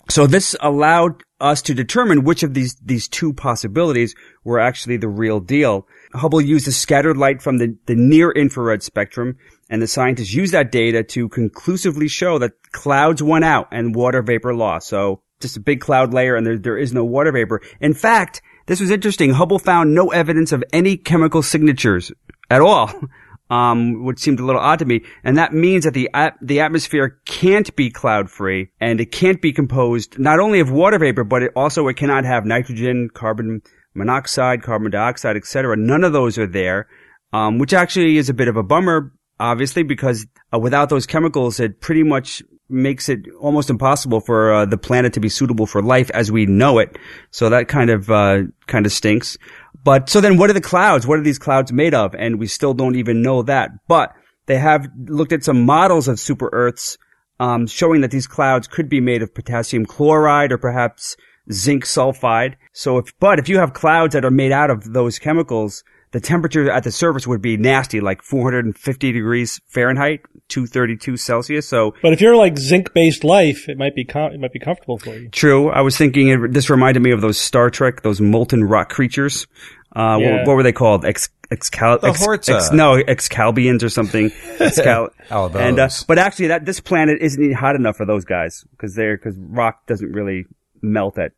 So 0.10 0.28
this 0.28 0.56
allowed 0.62 1.24
us 1.40 1.62
to 1.64 1.74
determine 1.74 2.24
which 2.24 2.44
of 2.44 2.54
these, 2.54 2.76
these 2.76 3.08
two 3.08 3.34
possibilities 3.34 4.16
were 4.44 4.60
actually 4.60 4.98
the 4.98 5.10
real 5.10 5.40
deal. 5.40 5.88
Hubble 6.14 6.42
used 6.42 6.66
the 6.66 6.72
scattered 6.72 7.18
light 7.18 7.42
from 7.42 7.58
the, 7.58 7.78
the 7.86 7.96
near 7.96 8.32
infrared 8.32 8.82
spectrum, 8.84 9.38
and 9.70 9.82
the 9.82 9.88
scientists 9.88 10.34
used 10.34 10.54
that 10.54 10.72
data 10.72 11.04
to 11.04 11.30
conclusively 11.30 12.08
show 12.08 12.40
that 12.40 12.54
clouds 12.72 13.22
went 13.22 13.46
out 13.46 13.68
and 13.72 13.96
water 13.96 14.22
vapor 14.22 14.56
lost. 14.56 14.88
So 14.88 15.22
just 15.40 15.58
a 15.58 15.62
big 15.62 15.82
cloud 15.82 16.14
layer 16.14 16.36
and 16.36 16.48
there, 16.48 16.58
there 16.58 16.78
is 16.78 16.94
no 16.94 17.06
water 17.06 17.32
vapor. 17.32 17.62
In 17.80 17.94
fact, 17.94 18.42
this 18.66 18.80
was 18.80 18.92
interesting. 18.92 19.32
Hubble 19.32 19.60
found 19.60 19.94
no 19.94 20.10
evidence 20.10 20.52
of 20.52 20.64
any 20.74 20.98
chemical 20.98 21.44
signatures 21.44 22.12
at 22.50 22.62
all. 22.62 22.92
um, 23.50 24.04
which 24.04 24.20
seemed 24.20 24.40
a 24.40 24.46
little 24.46 24.62
odd 24.62 24.80
to 24.80 24.86
me. 24.86 25.02
And 25.24 25.38
that 25.38 25.54
means 25.54 25.84
that 25.86 25.94
the 25.94 26.10
at- 26.14 26.38
the 26.42 26.60
atmosphere 26.60 27.20
can't 27.26 27.74
be 27.76 27.90
cloud 27.90 28.30
free, 28.30 28.70
and 28.80 29.00
it 29.00 29.12
can't 29.12 29.42
be 29.42 29.54
composed 29.54 30.20
not 30.20 30.40
only 30.40 30.60
of 30.60 30.72
water 30.72 31.00
vapor, 31.00 31.24
but 31.24 31.44
it 31.44 31.52
also 31.56 31.88
it 31.88 31.96
cannot 31.96 32.26
have 32.26 32.46
nitrogen, 32.46 33.10
carbon 33.14 33.62
monoxide, 33.94 34.62
carbon 34.64 34.92
dioxide, 34.92 35.36
etc. 35.36 35.76
None 35.76 36.04
of 36.04 36.14
those 36.14 36.38
are 36.38 36.48
there, 36.48 36.88
um, 37.34 37.58
which 37.58 37.74
actually 37.74 38.18
is 38.18 38.30
a 38.30 38.34
bit 38.34 38.48
of 38.48 38.56
a 38.56 38.64
bummer, 38.64 39.12
obviously, 39.40 39.84
because 39.84 40.26
uh, 40.54 40.60
without 40.60 40.90
those 40.90 41.06
chemicals, 41.06 41.60
it 41.60 41.82
pretty 41.82 42.04
much 42.04 42.44
makes 42.70 43.08
it 43.08 43.22
almost 43.40 43.70
impossible 43.70 44.20
for 44.20 44.54
uh, 44.54 44.66
the 44.66 44.78
planet 44.78 45.14
to 45.14 45.20
be 45.20 45.30
suitable 45.30 45.66
for 45.66 45.82
life 45.82 46.10
as 46.12 46.32
we 46.32 46.46
know 46.46 46.80
it. 46.80 46.98
So 47.32 47.50
that 47.50 47.68
kind 47.68 47.90
of 47.90 48.12
uh, 48.12 48.44
kind 48.68 48.86
of 48.86 48.92
stinks. 48.92 49.38
But 49.84 50.10
so 50.10 50.22
then 50.22 50.38
what 50.38 50.50
are 50.50 50.54
the 50.54 50.62
clouds? 50.62 51.08
What 51.08 51.20
are 51.20 51.24
these 51.24 51.40
clouds 51.40 51.72
made 51.72 51.94
of? 51.94 52.14
And 52.16 52.40
we 52.40 52.48
still 52.48 52.74
don't 52.74 52.96
even 52.96 53.22
know 53.22 53.42
that. 53.44 53.72
But 53.88 54.14
they 54.48 54.58
have 54.58 54.88
looked 55.08 55.32
at 55.32 55.44
some 55.44 55.66
models 55.66 56.08
of 56.08 56.20
super 56.20 56.50
Earths, 56.52 56.98
um, 57.40 57.68
showing 57.68 58.02
that 58.02 58.12
these 58.12 58.28
clouds 58.28 58.68
could 58.68 58.90
be 58.90 59.00
made 59.00 59.22
of 59.22 59.34
potassium 59.34 59.86
chloride 59.86 60.52
or 60.52 60.58
perhaps 60.58 61.16
zinc 61.52 61.86
sulfide. 61.86 62.56
So 62.74 62.98
if, 62.98 63.12
but 63.20 63.40
if 63.40 63.48
you 63.48 63.60
have 63.60 63.74
clouds 63.74 64.14
that 64.14 64.26
are 64.26 64.32
made 64.32 64.52
out 64.52 64.70
of 64.70 64.94
those 64.94 65.20
chemicals, 65.20 65.84
the 66.12 66.20
temperature 66.20 66.70
at 66.72 66.84
the 66.84 66.92
surface 66.92 67.28
would 67.28 67.42
be 67.42 67.58
nasty, 67.58 68.00
like 68.02 68.22
450 68.22 69.12
degrees 69.12 69.60
Fahrenheit, 69.68 70.22
232 70.48 71.18
Celsius. 71.18 71.68
So 71.68 71.94
But 72.02 72.14
if 72.14 72.22
you're 72.22 72.36
like 72.36 72.58
zinc-based 72.58 73.24
life, 73.24 73.68
it 73.68 73.78
might 73.78 73.96
be 73.96 74.06
com- 74.06 74.32
it 74.34 74.40
might 74.40 74.54
be 74.54 74.60
comfortable 74.60 74.98
for 74.98 75.16
you. 75.16 75.30
true. 75.30 75.70
I 75.70 75.82
was 75.82 75.98
thinking 75.98 76.30
it, 76.30 76.54
this 76.54 76.70
reminded 76.70 77.02
me 77.04 77.12
of 77.12 77.22
those 77.22 77.38
Star 77.38 77.70
Trek, 77.70 78.02
those 78.04 78.22
molten 78.22 78.64
rock 78.64 78.90
creatures. 78.90 79.48
Uh, 79.96 80.18
Yeah. 80.20 80.32
what, 80.40 80.48
what 80.48 80.56
were 80.58 80.64
they 80.64 80.72
called? 80.74 81.06
Ex, 81.06 81.30
excal, 81.52 82.00
The 82.02 82.08
ex, 82.10 82.20
Horta. 82.24 82.56
ex- 82.56 82.72
no, 82.72 82.96
Excalbians 83.04 83.84
or 83.84 83.90
something. 83.90 84.30
Excal- 84.60 85.10
Oh, 85.32 85.48
and, 85.50 85.78
uh, 85.80 85.90
but 86.08 86.18
actually 86.20 86.48
that, 86.48 86.66
this 86.66 86.80
planet 86.80 87.18
isn't 87.22 87.54
hot 87.54 87.76
enough 87.76 87.98
for 87.98 88.06
those 88.06 88.24
guys. 88.26 88.64
Cause 88.78 88.96
they're, 88.96 89.18
cause 89.18 89.36
rock 89.38 89.86
doesn't 89.88 90.12
really 90.12 90.46
melt 90.82 91.18
at, 91.18 91.32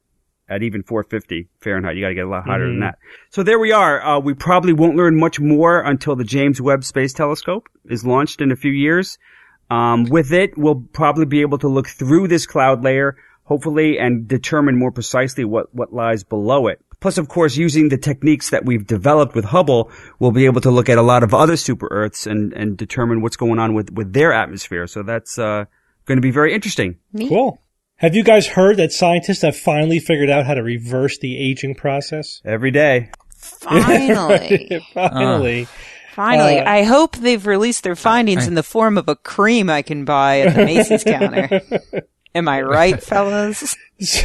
at 0.49 0.63
even 0.63 0.83
450 0.83 1.47
Fahrenheit. 1.61 1.95
You 1.95 2.01
gotta 2.01 2.15
get 2.15 2.25
a 2.25 2.29
lot 2.29 2.45
hotter 2.45 2.67
than 2.67 2.79
that. 2.79 2.97
So 3.29 3.43
there 3.43 3.59
we 3.59 3.71
are. 3.71 4.01
Uh, 4.01 4.19
we 4.19 4.33
probably 4.33 4.73
won't 4.73 4.95
learn 4.95 5.17
much 5.17 5.39
more 5.39 5.81
until 5.81 6.15
the 6.15 6.23
James 6.23 6.59
Webb 6.61 6.83
Space 6.83 7.13
Telescope 7.13 7.69
is 7.85 8.05
launched 8.05 8.41
in 8.41 8.51
a 8.51 8.55
few 8.55 8.71
years. 8.71 9.17
Um, 9.69 10.05
with 10.05 10.33
it, 10.33 10.57
we'll 10.57 10.83
probably 10.93 11.25
be 11.25 11.41
able 11.41 11.59
to 11.59 11.67
look 11.67 11.87
through 11.87 12.27
this 12.27 12.47
cloud 12.47 12.83
layer, 12.83 13.17
hopefully, 13.43 13.99
and 13.99 14.27
determine 14.27 14.77
more 14.77 14.91
precisely 14.91 15.45
what, 15.45 15.73
what 15.73 15.93
lies 15.93 16.23
below 16.23 16.67
it. 16.67 16.81
Plus, 16.99 17.17
of 17.17 17.29
course, 17.29 17.55
using 17.55 17.89
the 17.89 17.97
techniques 17.97 18.49
that 18.49 18.65
we've 18.65 18.85
developed 18.85 19.35
with 19.35 19.45
Hubble, 19.45 19.91
we'll 20.17 20.31
be 20.31 20.45
able 20.45 20.61
to 20.61 20.71
look 20.71 20.89
at 20.89 20.97
a 20.97 21.03
lot 21.03 21.23
of 21.23 21.33
other 21.33 21.55
super 21.55 21.87
Earths 21.91 22.25
and, 22.25 22.51
and 22.53 22.75
determine 22.75 23.21
what's 23.21 23.37
going 23.37 23.59
on 23.59 23.73
with, 23.73 23.91
with 23.91 24.11
their 24.11 24.33
atmosphere. 24.33 24.87
So 24.87 25.03
that's, 25.03 25.37
uh, 25.37 25.65
going 26.09 26.17
to 26.17 26.21
be 26.21 26.31
very 26.31 26.53
interesting. 26.53 26.97
Cool. 27.29 27.61
Have 27.99 28.15
you 28.15 28.23
guys 28.23 28.47
heard 28.47 28.77
that 28.77 28.93
scientists 28.93 29.41
have 29.41 29.57
finally 29.57 29.99
figured 29.99 30.29
out 30.29 30.45
how 30.45 30.53
to 30.53 30.63
reverse 30.63 31.17
the 31.17 31.37
aging 31.37 31.75
process? 31.75 32.41
Every 32.45 32.71
day. 32.71 33.11
Finally. 33.35 34.81
finally. 34.93 35.67
Finally. 36.13 36.59
Uh, 36.59 36.71
I 36.71 36.83
hope 36.83 37.17
they've 37.17 37.45
released 37.45 37.83
their 37.83 37.97
findings 37.97 38.47
in 38.47 38.53
the 38.53 38.63
form 38.63 38.97
of 38.97 39.09
a 39.09 39.17
cream 39.17 39.69
I 39.69 39.81
can 39.81 40.05
buy 40.05 40.39
at 40.39 40.55
the 40.55 40.63
Macy's 40.63 41.03
counter. 41.03 41.61
Am 42.35 42.47
I 42.47 42.61
right, 42.61 43.03
fellas? 43.03 43.75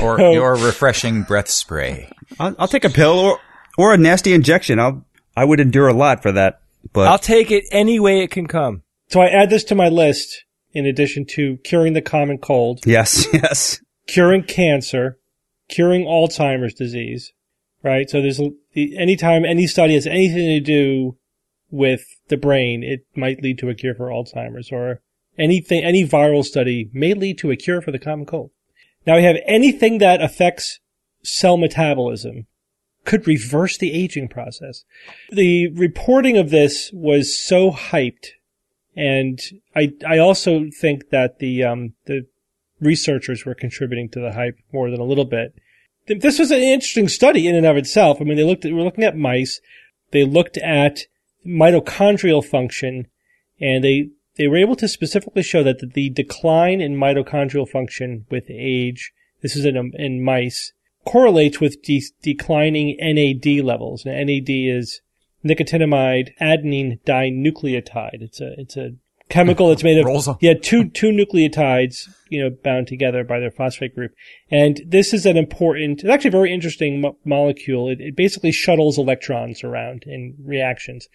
Or 0.00 0.20
your 0.20 0.54
refreshing 0.54 1.22
breath 1.24 1.48
spray. 1.48 2.08
I'll, 2.38 2.54
I'll 2.60 2.68
take 2.68 2.84
a 2.84 2.90
pill 2.90 3.18
or, 3.18 3.40
or 3.76 3.92
a 3.92 3.98
nasty 3.98 4.34
injection. 4.34 4.78
I'll, 4.78 5.04
I 5.36 5.44
would 5.44 5.58
endure 5.58 5.88
a 5.88 5.94
lot 5.94 6.22
for 6.22 6.30
that. 6.30 6.60
But 6.92 7.08
I'll 7.08 7.18
take 7.18 7.50
it 7.50 7.64
any 7.72 7.98
way 7.98 8.20
it 8.20 8.30
can 8.30 8.46
come. 8.46 8.84
So 9.08 9.20
I 9.20 9.30
add 9.30 9.50
this 9.50 9.64
to 9.64 9.74
my 9.74 9.88
list 9.88 10.44
in 10.74 10.86
addition 10.86 11.24
to 11.24 11.58
curing 11.58 11.92
the 11.92 12.02
common 12.02 12.38
cold, 12.38 12.80
yes, 12.84 13.26
yes. 13.32 13.80
curing 14.06 14.42
cancer, 14.42 15.18
curing 15.68 16.04
Alzheimer's 16.04 16.74
disease, 16.74 17.32
right? 17.82 18.10
So 18.10 18.20
there's 18.20 18.40
the- 18.72 18.98
anytime 18.98 19.44
any 19.44 19.66
study 19.66 19.94
has 19.94 20.06
anything 20.06 20.46
to 20.46 20.60
do 20.60 21.16
with 21.70 22.04
the 22.28 22.36
brain, 22.36 22.82
it 22.82 23.06
might 23.16 23.42
lead 23.42 23.58
to 23.58 23.70
a 23.70 23.74
cure 23.74 23.94
for 23.94 24.08
Alzheimer's 24.08 24.70
or 24.70 25.00
anything, 25.38 25.82
any 25.84 26.06
viral 26.06 26.44
study 26.44 26.90
may 26.92 27.14
lead 27.14 27.38
to 27.38 27.50
a 27.50 27.56
cure 27.56 27.80
for 27.80 27.90
the 27.90 27.98
common 27.98 28.26
cold. 28.26 28.50
Now 29.06 29.16
we 29.16 29.24
have 29.24 29.36
anything 29.46 29.98
that 29.98 30.22
affects 30.22 30.80
cell 31.22 31.56
metabolism 31.56 32.46
could 33.04 33.26
reverse 33.26 33.76
the 33.76 33.92
aging 33.92 34.28
process. 34.28 34.84
The 35.30 35.68
reporting 35.68 36.36
of 36.38 36.50
this 36.50 36.90
was 36.92 37.38
so 37.38 37.70
hyped 37.70 38.28
and 38.96 39.40
I, 39.74 39.92
I 40.06 40.18
also 40.18 40.66
think 40.70 41.10
that 41.10 41.38
the, 41.38 41.64
um, 41.64 41.94
the 42.06 42.26
researchers 42.80 43.44
were 43.44 43.54
contributing 43.54 44.08
to 44.10 44.20
the 44.20 44.32
hype 44.32 44.58
more 44.72 44.90
than 44.90 45.00
a 45.00 45.04
little 45.04 45.24
bit. 45.24 45.54
This 46.06 46.38
was 46.38 46.50
an 46.50 46.60
interesting 46.60 47.08
study 47.08 47.46
in 47.48 47.56
and 47.56 47.66
of 47.66 47.76
itself. 47.76 48.20
I 48.20 48.24
mean, 48.24 48.36
they 48.36 48.44
looked 48.44 48.64
at, 48.64 48.72
we're 48.72 48.82
looking 48.82 49.04
at 49.04 49.16
mice. 49.16 49.60
They 50.10 50.24
looked 50.24 50.58
at 50.58 51.06
mitochondrial 51.46 52.44
function 52.44 53.06
and 53.60 53.82
they, 53.82 54.10
they 54.36 54.48
were 54.48 54.56
able 54.56 54.76
to 54.76 54.88
specifically 54.88 55.42
show 55.42 55.62
that 55.62 55.78
the, 55.78 55.86
the 55.86 56.10
decline 56.10 56.80
in 56.80 56.96
mitochondrial 56.96 57.68
function 57.68 58.26
with 58.30 58.44
age, 58.50 59.12
this 59.42 59.56
is 59.56 59.64
in, 59.64 59.76
um, 59.76 59.92
in 59.94 60.22
mice, 60.22 60.72
correlates 61.04 61.60
with 61.60 61.82
de- 61.82 62.02
declining 62.22 62.96
NAD 63.00 63.64
levels. 63.64 64.04
Now, 64.04 64.12
NAD 64.12 64.48
is 64.48 65.00
nicotinamide 65.44 66.30
adenine 66.40 67.00
dinucleotide. 67.04 68.22
It's 68.22 68.40
a, 68.40 68.54
it's 68.58 68.76
a 68.76 68.90
chemical 69.28 69.68
that's 69.68 69.82
made 69.82 69.98
of, 69.98 70.28
on. 70.28 70.36
yeah, 70.40 70.54
two, 70.54 70.88
two 70.90 71.10
nucleotides, 71.10 72.08
you 72.28 72.42
know, 72.42 72.50
bound 72.62 72.86
together 72.86 73.24
by 73.24 73.40
their 73.40 73.50
phosphate 73.50 73.94
group. 73.94 74.12
And 74.50 74.80
this 74.86 75.12
is 75.12 75.26
an 75.26 75.36
important, 75.36 76.00
it's 76.00 76.10
actually 76.10 76.28
a 76.28 76.32
very 76.32 76.52
interesting 76.52 77.00
mo- 77.00 77.16
molecule. 77.24 77.88
It, 77.88 78.00
it 78.00 78.16
basically 78.16 78.52
shuttles 78.52 78.98
electrons 78.98 79.64
around 79.64 80.04
in 80.06 80.34
reactions. 80.42 81.08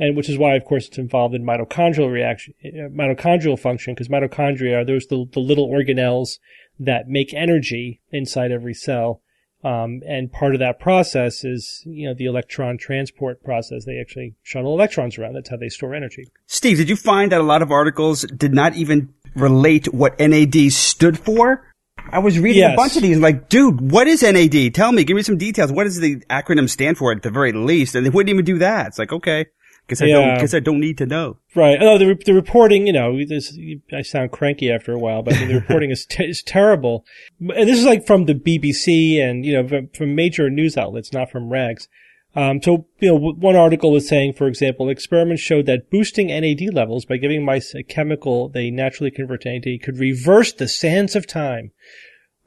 And 0.00 0.16
which 0.16 0.28
is 0.28 0.38
why, 0.38 0.54
of 0.54 0.64
course, 0.64 0.86
it's 0.86 0.98
involved 0.98 1.34
in 1.34 1.44
mitochondrial 1.44 2.10
reaction, 2.10 2.54
uh, 2.64 2.88
mitochondrial 2.88 3.58
function, 3.58 3.94
because 3.94 4.08
mitochondria 4.08 4.80
are 4.80 4.84
those 4.84 5.06
the, 5.06 5.26
the 5.32 5.40
little 5.40 5.68
organelles 5.68 6.38
that 6.78 7.08
make 7.08 7.34
energy 7.34 8.00
inside 8.12 8.52
every 8.52 8.74
cell. 8.74 9.22
Um, 9.64 10.02
and 10.06 10.30
part 10.30 10.54
of 10.54 10.60
that 10.60 10.78
process 10.78 11.44
is, 11.44 11.82
you 11.84 12.06
know, 12.08 12.14
the 12.14 12.26
electron 12.26 12.78
transport 12.78 13.42
process. 13.42 13.84
They 13.84 13.98
actually 14.00 14.34
shuttle 14.42 14.72
electrons 14.72 15.18
around. 15.18 15.34
That's 15.34 15.50
how 15.50 15.56
they 15.56 15.68
store 15.68 15.94
energy. 15.94 16.28
Steve, 16.46 16.76
did 16.76 16.88
you 16.88 16.94
find 16.96 17.32
that 17.32 17.40
a 17.40 17.44
lot 17.44 17.60
of 17.62 17.72
articles 17.72 18.22
did 18.22 18.54
not 18.54 18.76
even 18.76 19.12
relate 19.34 19.92
what 19.92 20.18
NAD 20.20 20.70
stood 20.72 21.18
for? 21.18 21.64
I 22.10 22.20
was 22.20 22.38
reading 22.38 22.60
Yes. 22.62 22.74
a 22.74 22.76
bunch 22.76 22.96
of 22.96 23.02
these, 23.02 23.18
like, 23.18 23.48
dude, 23.48 23.90
what 23.90 24.06
is 24.06 24.22
NAD? 24.22 24.72
Tell 24.74 24.92
me, 24.92 25.02
give 25.04 25.16
me 25.16 25.22
some 25.22 25.36
details. 25.36 25.72
What 25.72 25.84
does 25.84 25.98
the 25.98 26.16
acronym 26.30 26.68
stand 26.70 26.96
for 26.96 27.12
at 27.12 27.22
the 27.22 27.30
very 27.30 27.52
least? 27.52 27.94
And 27.96 28.06
they 28.06 28.10
wouldn't 28.10 28.30
even 28.30 28.44
do 28.44 28.58
that. 28.58 28.86
It's 28.86 28.98
like, 28.98 29.12
okay, 29.12 29.46
guess 29.88 30.02
I 30.02 30.06
Yeah. 30.06 30.12
don't, 30.26 30.40
guess 30.40 30.54
I 30.54 30.60
don't 30.60 30.80
need 30.80 30.98
to 30.98 31.06
know. 31.06 31.38
Right. 31.54 31.78
Oh, 31.80 31.98
the, 31.98 32.14
the 32.24 32.34
reporting, 32.34 32.86
you 32.86 32.92
know, 32.92 33.24
this, 33.24 33.58
I 33.92 34.02
sound 34.02 34.30
cranky 34.32 34.70
after 34.70 34.92
a 34.92 34.98
while, 34.98 35.22
but 35.22 35.34
I 35.34 35.40
mean, 35.40 35.48
the 35.48 35.54
reporting 35.54 35.90
is, 35.90 36.06
te- 36.06 36.28
is 36.28 36.42
terrible. 36.42 37.04
And 37.40 37.68
this 37.68 37.78
is 37.78 37.84
like 37.84 38.06
from 38.06 38.26
the 38.26 38.34
BBC 38.34 39.18
and, 39.20 39.44
you 39.44 39.54
know, 39.54 39.66
from, 39.66 39.88
from 39.88 40.14
major 40.14 40.50
news 40.50 40.76
outlets, 40.76 41.12
not 41.12 41.30
from 41.30 41.50
rags. 41.50 41.88
Um, 42.36 42.62
so, 42.62 42.86
you 43.00 43.08
know, 43.08 43.16
one 43.32 43.56
article 43.56 43.96
is 43.96 44.06
saying, 44.06 44.34
for 44.34 44.46
example, 44.46 44.88
experiments 44.90 45.42
showed 45.42 45.66
that 45.66 45.90
boosting 45.90 46.26
NAD 46.28 46.72
levels 46.74 47.04
by 47.06 47.16
giving 47.16 47.44
mice 47.44 47.74
a 47.74 47.82
chemical 47.82 48.48
they 48.50 48.70
naturally 48.70 49.10
convert 49.10 49.40
to 49.42 49.52
NAD 49.58 49.82
could 49.82 49.98
reverse 49.98 50.52
the 50.52 50.68
sands 50.68 51.16
of 51.16 51.26
time. 51.26 51.72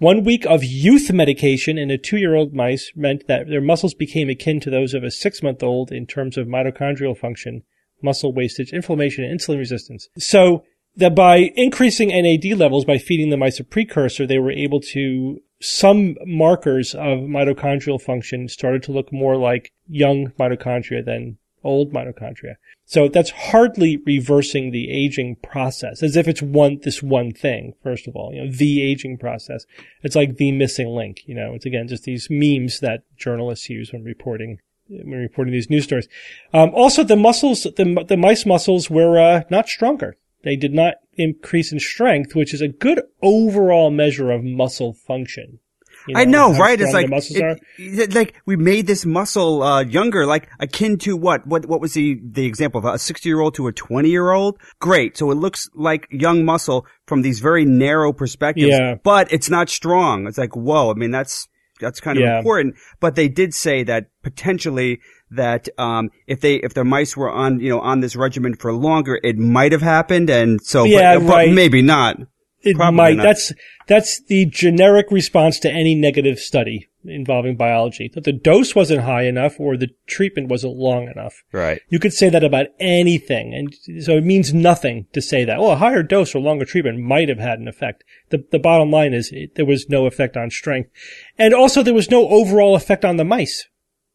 One 0.01 0.23
week 0.23 0.47
of 0.47 0.63
youth 0.63 1.13
medication 1.13 1.77
in 1.77 1.91
a 1.91 1.97
two-year-old 1.99 2.55
mice 2.55 2.91
meant 2.95 3.27
that 3.27 3.47
their 3.47 3.61
muscles 3.61 3.93
became 3.93 4.31
akin 4.31 4.59
to 4.61 4.71
those 4.71 4.95
of 4.95 5.03
a 5.03 5.11
six-month-old 5.11 5.91
in 5.91 6.07
terms 6.07 6.39
of 6.39 6.47
mitochondrial 6.47 7.15
function, 7.15 7.61
muscle 8.01 8.33
wastage, 8.33 8.73
inflammation, 8.73 9.23
and 9.23 9.39
insulin 9.39 9.59
resistance. 9.59 10.09
So 10.17 10.63
that 10.95 11.13
by 11.13 11.51
increasing 11.55 12.07
NAD 12.07 12.57
levels 12.57 12.83
by 12.83 12.97
feeding 12.97 13.29
the 13.29 13.37
mice 13.37 13.59
a 13.59 13.63
precursor, 13.63 14.25
they 14.25 14.39
were 14.39 14.49
able 14.49 14.81
to 14.93 15.39
some 15.61 16.15
markers 16.25 16.95
of 16.95 17.19
mitochondrial 17.19 18.01
function 18.01 18.47
started 18.47 18.81
to 18.81 18.91
look 18.91 19.13
more 19.13 19.37
like 19.37 19.71
young 19.87 20.31
mitochondria 20.39 21.05
than 21.05 21.37
old 21.63 21.93
mitochondria. 21.93 22.56
So 22.86 23.08
that's 23.08 23.30
hardly 23.30 23.97
reversing 24.06 24.71
the 24.71 24.89
aging 24.91 25.38
process, 25.38 26.04
as 26.04 26.17
if 26.17 26.28
it's 26.28 26.41
one, 26.41 26.80
this 26.84 27.02
one 27.02 27.32
thing, 27.32 27.74
first 27.82 28.08
of 28.08 28.15
all, 28.15 28.34
you 28.34 28.43
know, 28.43 28.52
the 28.52 28.82
aging 28.82 29.17
process. 29.17 29.65
It's 30.04 30.15
like 30.15 30.36
the 30.36 30.52
missing 30.52 30.89
link, 30.89 31.21
you 31.26 31.34
know, 31.34 31.54
it's 31.54 31.65
again 31.65 31.88
just 31.88 32.04
these 32.04 32.28
memes 32.30 32.82
that 32.82 33.04
journalists 33.17 33.69
use 33.69 33.93
when 33.93 34.04
reporting, 34.04 34.60
when 34.89 35.19
reporting 35.19 35.54
these 35.54 35.69
news 35.69 35.86
stories. 35.86 36.10
Um, 36.54 36.71
also 36.74 37.04
the 37.04 37.15
muscles, 37.15 37.63
the, 37.63 38.06
the 38.08 38.17
mice 38.17 38.45
muscles 38.45 38.89
were, 38.89 39.17
uh, 39.17 39.43
not 39.50 39.69
stronger. 39.69 40.17
They 40.43 40.56
did 40.56 40.74
not 40.74 40.95
increase 41.13 41.71
in 41.71 41.80
strength, 41.80 42.36
which 42.36 42.54
is 42.54 42.62
a 42.62 42.67
good 42.67 43.02
overall 43.21 43.89
measure 43.89 44.32
of 44.32 44.43
muscle 44.43 44.91
function. 44.91 45.60
You 46.07 46.17
I 46.17 46.25
know, 46.25 46.53
right? 46.53 46.79
It's 46.79 46.93
like, 46.93 47.07
it- 47.11 47.59
it- 47.77 48.13
like 48.13 48.35
we 48.45 48.55
made 48.55 48.87
this 48.87 49.05
muscle, 49.05 49.61
uh, 49.63 49.83
younger, 49.83 50.25
like 50.25 50.49
akin 50.59 50.97
to 50.99 51.15
what? 51.15 51.45
What, 51.45 51.65
what 51.67 51.79
was 51.81 51.93
the, 51.93 52.19
the 52.23 52.45
example 52.45 52.79
of 52.79 52.85
a 52.85 52.97
60 52.97 53.27
year 53.29 53.39
old 53.39 53.55
to 53.55 53.67
a 53.67 53.71
20 53.71 54.09
year 54.09 54.31
old? 54.31 54.59
Great. 54.79 55.17
So 55.17 55.29
it 55.31 55.35
looks 55.35 55.69
like 55.75 56.07
young 56.11 56.43
muscle 56.45 56.85
from 57.07 57.21
these 57.21 57.39
very 57.39 57.65
narrow 57.65 58.13
perspectives, 58.13 58.67
Yeah. 58.69 58.95
but 59.03 59.31
it's 59.31 59.49
not 59.49 59.69
strong. 59.69 60.27
It's 60.27 60.37
like, 60.37 60.55
whoa. 60.55 60.91
I 60.91 60.93
mean, 60.95 61.11
that's, 61.11 61.47
that's 61.80 61.99
kind 61.99 62.17
of 62.17 62.23
Yeah. 62.23 62.38
important. 62.38 62.76
But 62.99 63.15
they 63.15 63.28
did 63.28 63.53
say 63.53 63.84
that 63.84 64.07
potentially 64.23 64.99
that, 65.32 65.67
um, 65.78 66.09
if 66.28 66.41
they, 66.41 66.55
if 66.55 66.73
the 66.73 66.84
mice 66.84 67.15
were 67.15 67.32
on, 67.32 67.59
you 67.59 67.69
know, 67.69 67.80
on 67.80 68.01
this 68.01 68.15
regimen 68.15 68.55
for 68.55 68.73
longer, 68.73 69.19
it 69.23 69.38
might 69.38 69.71
have 69.71 69.82
happened. 69.82 70.30
And 70.30 70.59
so, 70.61 70.84
Yeah, 70.84 71.17
but, 71.19 71.28
but 71.28 71.34
right. 71.34 71.51
maybe 71.53 71.82
not. 71.82 72.17
It 72.64 72.76
Probably 72.76 72.95
might. 72.97 73.18
not. 73.18 73.24
That's 73.24 73.53
that's 73.88 74.22
the 74.24 74.45
generic 74.45 75.07
response 75.12 75.59
to 75.59 75.72
any 75.72 75.95
negative 75.95 76.39
study 76.39 76.89
involving 77.03 77.55
biology. 77.55 78.09
That 78.14 78.24
the 78.24 78.32
dose 78.32 78.76
wasn't 78.76 79.01
high 79.01 79.24
enough 79.24 79.59
or 79.59 79.76
the 79.76 79.89
treatment 80.05 80.49
wasn't 80.49 80.76
long 80.76 81.07
enough. 81.07 81.43
Right. 81.51 81.82
You 81.89 81.97
could 81.99 82.14
say 82.14 82.30
that 82.30 82.43
about 82.43 82.68
anything, 82.80 83.53
and 83.53 84.03
so 84.03 84.18
it 84.18 84.24
means 84.24 84.53
nothing 84.53 85.07
to 85.14 85.22
say 85.22 85.43
that. 85.43 85.59
Well, 85.59 85.72
a 85.72 85.78
higher 85.78 86.03
dose 86.03 86.36
or 86.36 86.39
longer 86.39 86.66
treatment 86.66 86.99
might 86.99 87.30
have 87.30 87.39
had 87.39 87.59
an 87.59 87.68
effect. 87.68 88.03
The 88.30 88.45
the 88.51 88.59
bottom 88.59 88.91
line 88.91 89.14
is 89.14 89.32
it, 89.32 89.55
there 89.55 89.66
was 89.66 89.89
no 89.89 90.05
effect 90.05 90.38
on 90.38 90.51
strength, 90.51 90.91
and 91.38 91.53
also 91.53 91.82
there 91.82 91.93
was 91.93 92.12
no 92.12 92.28
overall 92.30 92.76
effect 92.76 93.03
on 93.03 93.18
the 93.18 93.26
mice. 93.26 93.68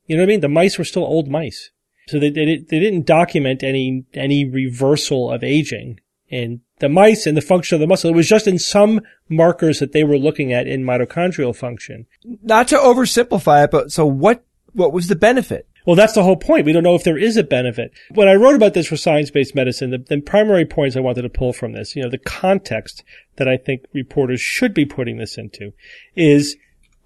You 0.06 0.16
know 0.16 0.22
what 0.22 0.28
I 0.28 0.32
mean? 0.34 0.40
The 0.40 0.48
mice 0.48 0.78
were 0.78 0.84
still 0.84 1.04
old 1.04 1.28
mice, 1.28 1.70
so 2.06 2.20
they 2.20 2.30
they, 2.30 2.44
they 2.44 2.78
didn't 2.78 3.06
document 3.06 3.64
any 3.64 4.04
any 4.14 4.44
reversal 4.48 5.32
of 5.32 5.42
aging 5.42 5.98
in 6.28 6.60
the 6.78 6.88
mice 6.88 7.26
and 7.26 7.36
the 7.36 7.42
function 7.42 7.76
of 7.76 7.80
the 7.80 7.86
muscle. 7.86 8.10
It 8.10 8.16
was 8.16 8.28
just 8.28 8.46
in 8.46 8.58
some 8.58 9.00
markers 9.28 9.78
that 9.80 9.92
they 9.92 10.04
were 10.04 10.18
looking 10.18 10.52
at 10.52 10.66
in 10.66 10.84
mitochondrial 10.84 11.56
function. 11.56 12.06
Not 12.42 12.68
to 12.68 12.76
oversimplify 12.76 13.64
it, 13.64 13.70
but 13.70 13.92
so 13.92 14.06
what? 14.06 14.42
What 14.72 14.92
was 14.92 15.08
the 15.08 15.16
benefit? 15.16 15.66
Well, 15.86 15.96
that's 15.96 16.12
the 16.12 16.22
whole 16.22 16.36
point. 16.36 16.66
We 16.66 16.72
don't 16.72 16.82
know 16.82 16.96
if 16.96 17.04
there 17.04 17.16
is 17.16 17.38
a 17.38 17.42
benefit. 17.42 17.92
When 18.10 18.28
I 18.28 18.34
wrote 18.34 18.56
about 18.56 18.74
this 18.74 18.88
for 18.88 18.98
science-based 18.98 19.54
medicine, 19.54 19.88
the, 19.88 19.98
the 19.98 20.20
primary 20.20 20.66
points 20.66 20.96
I 20.96 21.00
wanted 21.00 21.22
to 21.22 21.30
pull 21.30 21.54
from 21.54 21.72
this, 21.72 21.96
you 21.96 22.02
know, 22.02 22.10
the 22.10 22.18
context 22.18 23.02
that 23.36 23.48
I 23.48 23.56
think 23.56 23.86
reporters 23.94 24.42
should 24.42 24.74
be 24.74 24.84
putting 24.84 25.16
this 25.16 25.38
into 25.38 25.72
is 26.14 26.56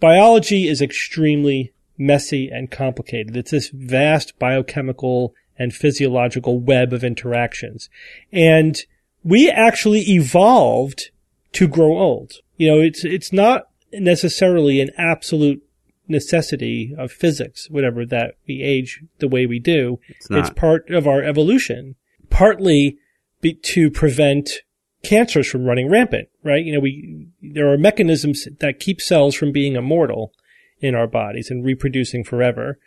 biology 0.01 0.67
is 0.67 0.83
extremely 0.83 1.73
messy 1.97 2.49
and 2.49 2.71
complicated. 2.71 3.37
It's 3.37 3.53
this 3.53 3.69
vast 3.69 4.37
biochemical 4.41 5.35
and 5.59 5.73
physiological 5.73 6.59
web 6.59 6.93
of 6.93 7.05
interactions. 7.05 7.89
And 8.33 8.81
we 9.25 9.51
actually 9.51 10.01
evolved 10.01 11.11
to 11.53 11.69
grow 11.69 11.99
old. 11.99 12.33
You 12.57 12.71
know, 12.71 12.81
it's, 12.81 13.05
it's 13.05 13.33
not 13.33 13.69
necessarily 13.93 14.81
an 14.81 14.91
absolute 14.97 15.63
necessity 16.09 16.95
of 16.99 17.13
physics, 17.13 17.69
whatever 17.71 18.05
that 18.07 18.35
we 18.47 18.63
age 18.63 19.03
the 19.19 19.29
way 19.29 19.47
we 19.47 19.59
do. 19.59 20.01
It's, 20.09 20.29
not. 20.29 20.57
part 20.57 20.91
of 20.91 21.07
our 21.07 21.23
evolution, 21.23 21.95
partly 22.29 22.99
be, 23.41 23.55
to 23.55 23.91
prevent 23.91 24.51
cancers 25.03 25.49
from 25.49 25.65
running 25.65 25.89
rampant, 25.89 26.29
right? 26.43 26.65
You 26.65 26.73
know, 26.75 26.81
we, 26.81 27.29
there 27.41 27.73
are 27.73 27.79
mechanisms 27.79 28.47
that 28.59 28.81
keep 28.81 29.01
cells 29.01 29.35
from 29.35 29.53
being 29.53 29.77
immortal 29.77 30.33
in 30.81 30.95
our 30.95 31.07
bodies 31.07 31.51
and 31.51 31.65
reproducing 31.65 32.25
forever 32.25 32.79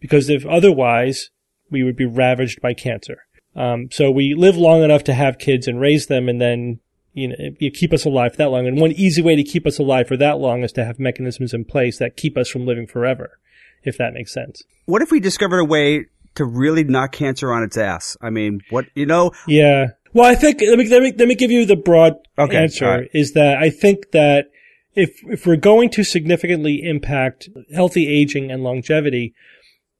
because 0.00 0.28
if 0.28 0.44
otherwise 0.44 1.30
we 1.70 1.82
would 1.82 1.96
be 1.96 2.04
ravaged 2.04 2.60
by 2.60 2.74
cancer. 2.74 3.24
Um, 3.54 3.88
so 3.90 4.10
we 4.10 4.34
live 4.34 4.56
long 4.56 4.82
enough 4.82 5.04
to 5.04 5.14
have 5.14 5.38
kids 5.38 5.68
and 5.68 5.80
raise 5.80 6.06
them 6.06 6.28
and 6.28 6.40
then 6.40 6.80
you 7.14 7.28
know, 7.28 7.34
you 7.58 7.70
keep 7.70 7.92
us 7.92 8.04
alive 8.04 8.36
that 8.36 8.50
long. 8.50 8.66
And 8.66 8.80
one 8.80 8.92
easy 8.92 9.20
way 9.22 9.36
to 9.36 9.44
keep 9.44 9.66
us 9.66 9.78
alive 9.78 10.08
for 10.08 10.16
that 10.16 10.38
long 10.38 10.62
is 10.62 10.72
to 10.72 10.84
have 10.84 10.98
mechanisms 10.98 11.52
in 11.52 11.64
place 11.64 11.98
that 11.98 12.16
keep 12.16 12.36
us 12.38 12.48
from 12.48 12.66
living 12.66 12.86
forever, 12.86 13.38
if 13.82 13.98
that 13.98 14.14
makes 14.14 14.32
sense. 14.32 14.62
What 14.86 15.02
if 15.02 15.10
we 15.10 15.20
discovered 15.20 15.58
a 15.58 15.64
way 15.64 16.06
to 16.36 16.44
really 16.44 16.84
knock 16.84 17.12
cancer 17.12 17.52
on 17.52 17.62
its 17.62 17.76
ass? 17.76 18.16
I 18.22 18.30
mean, 18.30 18.62
what 18.70 18.86
you 18.94 19.06
know? 19.06 19.32
Yeah. 19.46 19.88
Well, 20.14 20.24
I 20.24 20.34
think 20.34 20.60
let 20.62 20.78
me 20.78 20.88
let 20.88 21.02
me 21.02 21.12
let 21.16 21.28
me 21.28 21.34
give 21.34 21.50
you 21.50 21.66
the 21.66 21.76
broad 21.76 22.14
Okay, 22.38 22.56
answer. 22.56 22.86
right. 22.86 23.10
Is 23.12 23.32
that 23.32 23.58
I 23.58 23.70
think 23.70 24.12
that 24.12 24.50
if 24.94 25.20
if 25.24 25.46
we're 25.46 25.56
going 25.56 25.90
to 25.90 26.04
significantly 26.04 26.82
impact 26.82 27.48
healthy 27.74 28.08
aging 28.08 28.50
and 28.50 28.62
longevity, 28.62 29.34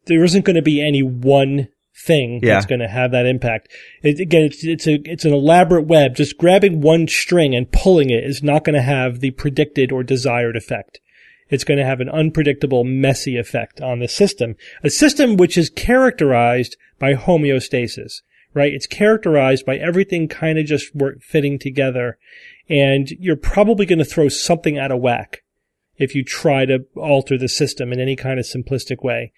there 0.06 0.24
isn't 0.24 0.44
going 0.44 0.56
to 0.56 0.62
be 0.62 0.80
any 0.86 1.02
one 1.02 1.68
thing 1.94 2.40
Yeah. 2.42 2.54
that's 2.54 2.66
going 2.66 2.80
to 2.80 2.88
have 2.88 3.10
that 3.12 3.26
impact. 3.26 3.68
It, 4.02 4.20
again, 4.20 4.42
it's 4.44 4.64
it's 4.64 4.86
a 4.86 4.94
it's 5.04 5.24
an 5.24 5.32
elaborate 5.32 5.86
web. 5.86 6.16
Just 6.16 6.38
grabbing 6.38 6.80
one 6.80 7.06
string 7.08 7.54
and 7.54 7.70
pulling 7.70 8.10
it 8.10 8.24
is 8.24 8.42
not 8.42 8.64
going 8.64 8.74
to 8.74 8.82
have 8.82 9.20
the 9.20 9.30
predicted 9.32 9.92
or 9.92 10.02
desired 10.02 10.56
effect. 10.56 11.00
It's 11.48 11.64
going 11.64 11.78
to 11.78 11.84
have 11.84 12.00
an 12.00 12.08
unpredictable, 12.08 12.82
messy 12.82 13.36
effect 13.36 13.80
on 13.82 13.98
the 13.98 14.08
system. 14.08 14.56
A 14.82 14.88
system 14.88 15.36
which 15.36 15.58
is 15.58 15.68
characterized 15.68 16.76
by 16.98 17.12
homeostasis, 17.12 18.22
right? 18.54 18.72
It's 18.72 18.86
characterized 18.86 19.66
by 19.66 19.76
everything 19.76 20.28
kind 20.28 20.58
of 20.58 20.64
just 20.64 20.94
work, 20.94 21.20
fitting 21.20 21.58
together. 21.58 22.16
And 22.70 23.10
you're 23.20 23.36
probably 23.36 23.84
going 23.84 23.98
to 23.98 24.04
throw 24.04 24.30
something 24.30 24.78
out 24.78 24.90
of 24.92 25.00
whack 25.00 25.42
if 25.98 26.14
you 26.14 26.24
try 26.24 26.64
to 26.64 26.86
alter 26.96 27.36
the 27.36 27.48
system 27.48 27.92
in 27.92 28.00
any 28.00 28.16
kind 28.16 28.38
of 28.40 28.46
simplistic 28.46 29.04
way. 29.04 29.32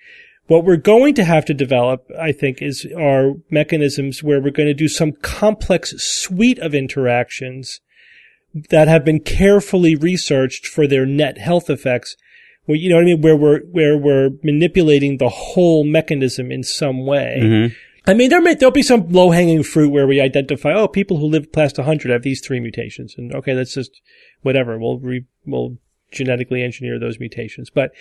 What 0.46 0.64
we're 0.64 0.76
going 0.76 1.14
to 1.14 1.24
have 1.24 1.44
to 1.46 1.54
develop, 1.54 2.10
I 2.20 2.32
think, 2.32 2.60
is 2.60 2.86
our 2.96 3.32
mechanisms 3.50 4.22
where 4.22 4.40
we're 4.40 4.50
going 4.50 4.68
to 4.68 4.74
do 4.74 4.88
some 4.88 5.12
complex 5.12 5.94
suite 5.96 6.58
of 6.58 6.74
interactions 6.74 7.80
that 8.70 8.86
have 8.86 9.04
been 9.04 9.20
carefully 9.20 9.96
researched 9.96 10.66
for 10.66 10.86
their 10.86 11.06
net 11.06 11.38
health 11.38 11.70
effects. 11.70 12.16
Well, 12.66 12.76
you 12.76 12.90
know 12.90 12.96
what 12.96 13.02
I 13.02 13.06
mean? 13.06 13.22
Where 13.22 13.36
we're, 13.36 13.60
where 13.60 13.96
we're 13.96 14.30
manipulating 14.42 15.16
the 15.16 15.30
whole 15.30 15.82
mechanism 15.82 16.52
in 16.52 16.62
some 16.62 17.06
way. 17.06 17.40
Mm-hmm. 17.42 17.74
I 18.06 18.12
mean, 18.12 18.28
there 18.28 18.42
may, 18.42 18.54
there'll 18.54 18.70
be 18.70 18.82
some 18.82 19.08
low 19.08 19.30
hanging 19.30 19.62
fruit 19.62 19.90
where 19.90 20.06
we 20.06 20.20
identify, 20.20 20.74
oh, 20.74 20.88
people 20.88 21.18
who 21.18 21.26
live 21.26 21.52
past 21.52 21.78
100 21.78 22.10
have 22.10 22.22
these 22.22 22.42
three 22.42 22.60
mutations. 22.60 23.14
And 23.16 23.34
okay, 23.34 23.54
that's 23.54 23.74
just 23.74 24.02
whatever. 24.42 24.78
We'll 24.78 24.98
re, 24.98 25.24
we'll 25.46 25.78
genetically 26.12 26.62
engineer 26.62 26.98
those 26.98 27.18
mutations. 27.18 27.70
But, 27.70 27.92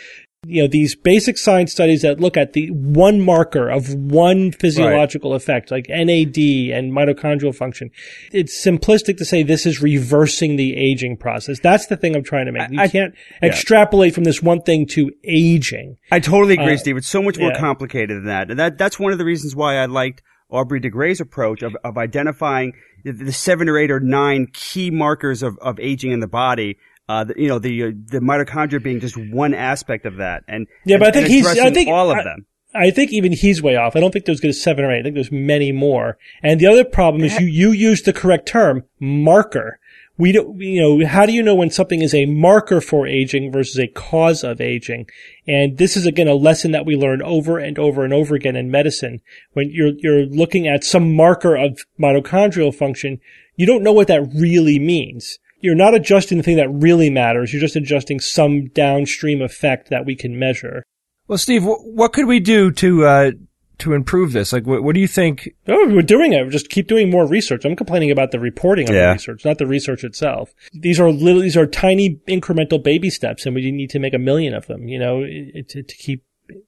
you 0.46 0.62
know, 0.62 0.68
these 0.68 0.96
basic 0.96 1.38
science 1.38 1.72
studies 1.72 2.02
that 2.02 2.20
look 2.20 2.36
at 2.36 2.54
the 2.54 2.70
one 2.72 3.22
marker 3.22 3.70
of 3.70 3.94
one 3.94 4.52
physiological 4.52 5.34
effect, 5.34 5.72
like 5.72 5.88
NAD 5.90 6.38
and 6.38 6.92
mitochondrial 6.92 7.56
function, 7.56 7.92
it's 8.32 8.54
simplistic 8.54 9.18
to 9.18 9.26
say 9.26 9.44
this 9.44 9.66
is 9.66 9.82
reversing 9.82 10.56
the 10.58 10.76
aging 10.76 11.18
process. 11.18 11.60
That's 11.60 11.88
the 11.88 11.98
thing 11.98 12.16
I'm 12.16 12.24
trying 12.24 12.48
to 12.48 12.52
make. 12.52 12.70
You 12.72 12.80
I- 12.80 12.88
can't 12.88 13.16
extrapolate 13.42 14.14
from 14.14 14.26
this 14.26 14.42
one 14.42 14.62
thing 14.62 14.86
to 14.88 15.12
aging. 15.24 15.98
I 16.12 16.20
totally 16.20 16.56
agree, 16.56 16.74
Uh, 16.74 16.78
Steve. 16.78 16.98
It's 16.98 17.08
so 17.08 17.22
much 17.22 17.38
more 17.38 17.52
yeah. 17.52 17.60
complicated 17.60 18.18
than 18.18 18.26
that. 18.26 18.50
And 18.52 18.60
that 18.60 18.78
that's 18.78 19.00
one 19.00 19.12
of 19.12 19.18
the 19.18 19.26
reasons 19.26 19.56
why 19.56 19.78
I 19.78 19.86
liked 19.86 20.22
Aubrey 20.50 20.80
de 20.80 20.90
Grey's 20.90 21.20
approach 21.22 21.64
of, 21.64 21.76
of 21.84 21.98
identifying 21.98 22.74
the, 23.04 23.12
the 23.12 23.32
seven 23.32 23.68
or 23.70 23.78
eight 23.78 23.92
or 23.92 24.00
nine 24.00 24.48
key 24.54 24.92
markers 24.92 25.42
of, 25.42 25.58
of 25.60 25.80
aging 25.80 26.12
in 26.12 26.20
the 26.20 26.28
body. 26.28 26.78
Uh, 27.10 27.26
the, 27.26 27.34
you 27.38 27.48
know, 27.50 27.60
the 27.60 27.84
uh, 27.84 27.92
the 28.12 28.20
mitochondria 28.20 28.82
being 28.82 29.00
just 29.00 29.18
one 29.18 29.54
aspect 29.54 30.06
of 30.06 30.18
that, 30.18 30.44
and 30.48 30.68
Yeah, 30.86 30.98
but 30.98 31.10
I 31.10 31.12
think 31.12 31.28
he's- 31.28 31.46
I 31.60 31.70
think- 31.70 31.90
all 31.90 32.10
of 32.12 32.18
I- 32.18 32.24
them. 32.24 32.46
I 32.76 32.90
think 32.90 33.12
even 33.14 33.34
he's 33.34 33.62
way 33.62 33.76
off. 33.76 33.96
I 33.96 34.00
don't 34.00 34.12
think 34.12 34.26
there's 34.26 34.40
good 34.40 34.56
seven 34.56 34.84
or 34.84 34.92
eight. 34.92 35.02
I 35.02 35.04
think 35.04 35.14
there's 35.14 35.32
many 35.32 35.72
more. 35.72 36.18
And 36.42 36.60
the 36.60 36.66
other 36.66 36.84
problem 36.84 37.24
is 37.24 37.40
you, 37.40 37.46
you 37.46 37.72
used 37.72 38.06
the 38.06 38.14
correct 38.14 38.48
term, 38.48 38.84
marker. 39.00 39.80
We 40.18 40.32
don't, 40.32 40.60
you 40.60 40.82
know, 40.82 41.06
how 41.06 41.28
do 41.28 41.34
you 41.34 41.44
know 41.44 41.54
when 41.54 41.70
something 41.70 42.02
is 42.02 42.16
a 42.16 42.26
marker 42.26 42.82
for 42.82 43.06
aging 43.06 43.52
versus 43.52 43.78
a 43.78 43.86
cause 43.86 44.44
of 44.44 44.60
aging? 44.60 45.06
And 45.48 45.78
this 45.78 45.96
is 45.96 46.08
again 46.08 46.28
a 46.28 46.34
lesson 46.34 46.72
that 46.72 46.84
we 46.86 46.96
learn 46.96 47.22
over 47.22 47.60
and 47.60 47.78
over 47.78 48.04
and 48.04 48.12
over 48.12 48.34
again 48.34 48.56
in 48.56 48.72
medicine. 48.72 49.22
When 49.52 49.70
you're, 49.72 49.92
you're 50.00 50.26
looking 50.26 50.68
at 50.68 50.84
some 50.84 51.16
marker 51.16 51.56
of 51.56 51.80
mitochondrial 52.00 52.74
function, 52.74 53.20
you 53.56 53.68
don't 53.68 53.84
know 53.84 53.94
what 53.94 54.08
that 54.08 54.28
really 54.34 54.80
means. 54.80 55.38
You're 55.64 55.76
not 55.76 55.96
adjusting 55.96 56.38
the 56.38 56.44
thing 56.44 56.58
that 56.58 56.70
really 56.70 57.10
matters. 57.10 57.54
You're 57.54 57.62
just 57.62 57.78
adjusting 57.78 58.20
some 58.20 58.68
downstream 58.68 59.42
effect 59.42 59.90
that 59.90 60.06
we 60.06 60.14
can 60.14 60.38
measure. 60.38 60.84
Well, 61.30 61.38
Steve, 61.38 61.64
what 61.66 62.12
could 62.12 62.26
we 62.28 62.42
do 62.42 62.70
to 62.72 63.06
uh, 63.06 63.32
to 63.78 63.94
improve 63.94 64.34
this? 64.34 64.52
Like, 64.52 64.68
what, 64.68 64.84
what 64.84 64.94
do 64.94 65.00
you 65.00 65.08
think? 65.08 65.50
Oh, 65.70 65.88
we're 65.88 66.02
doing 66.02 66.34
it. 66.34 66.44
We 66.44 66.52
just 66.52 66.70
keep 66.70 66.88
doing 66.88 67.10
more 67.10 67.26
research. 67.26 67.64
I'm 67.64 67.78
complaining 67.78 68.12
about 68.12 68.32
the 68.32 68.42
reporting 68.42 68.90
of 68.90 68.94
Yeah. 68.96 69.08
the 69.08 69.14
research, 69.14 69.46
not 69.46 69.58
the 69.58 69.66
research 69.66 70.04
itself. 70.04 70.54
These 70.74 71.00
are 71.00 71.10
little, 71.10 71.42
these 71.42 71.56
are 71.56 71.66
tiny 71.66 72.20
incremental 72.28 72.84
baby 72.84 73.10
steps, 73.10 73.46
and 73.46 73.56
we 73.56 73.72
need 73.72 73.90
to 73.92 74.00
make 74.00 74.14
a 74.14 74.20
million 74.20 74.54
of 74.54 74.68
them. 74.68 74.90
You 74.90 75.00
know, 75.00 75.22
to, 75.24 75.64
to 75.82 75.96
keep 75.96 76.26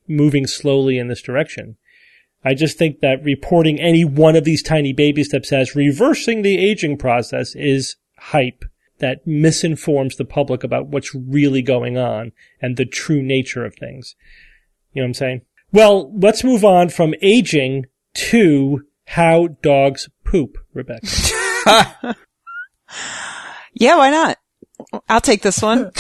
moving 0.07 0.47
slowly 0.47 0.97
in 0.97 1.09
this 1.09 1.21
direction. 1.21 1.75
I 2.45 2.53
just 2.53 2.77
think 2.77 3.01
that 3.01 3.23
reporting 3.23 3.79
any 3.79 4.05
one 4.05 4.37
of 4.37 4.45
these 4.45 4.63
tiny 4.63 4.93
baby 4.93 5.25
steps 5.25 5.51
as 5.51 5.75
reversing 5.75 6.43
the 6.43 6.57
aging 6.57 6.97
process 6.97 7.55
is 7.55 7.97
hype 8.17 8.63
that 8.99 9.25
misinforms 9.25 10.15
the 10.15 10.25
public 10.25 10.63
about 10.63 10.87
what's 10.87 11.13
really 11.15 11.61
going 11.61 11.97
on 11.97 12.31
and 12.61 12.77
the 12.77 12.85
true 12.85 13.21
nature 13.21 13.65
of 13.65 13.75
things. 13.75 14.15
You 14.93 15.01
know 15.01 15.05
what 15.05 15.09
I'm 15.09 15.13
saying? 15.15 15.41
Well, 15.71 16.11
let's 16.17 16.43
move 16.43 16.63
on 16.63 16.89
from 16.89 17.13
aging 17.21 17.85
to 18.15 18.83
how 19.07 19.47
dogs 19.61 20.09
poop, 20.23 20.57
Rebecca. 20.73 21.05
Yeah, 23.77 23.97
why 23.97 24.09
not? 24.09 24.37
I'll 25.09 25.21
take 25.21 25.41
this 25.41 25.61
one. 25.61 25.91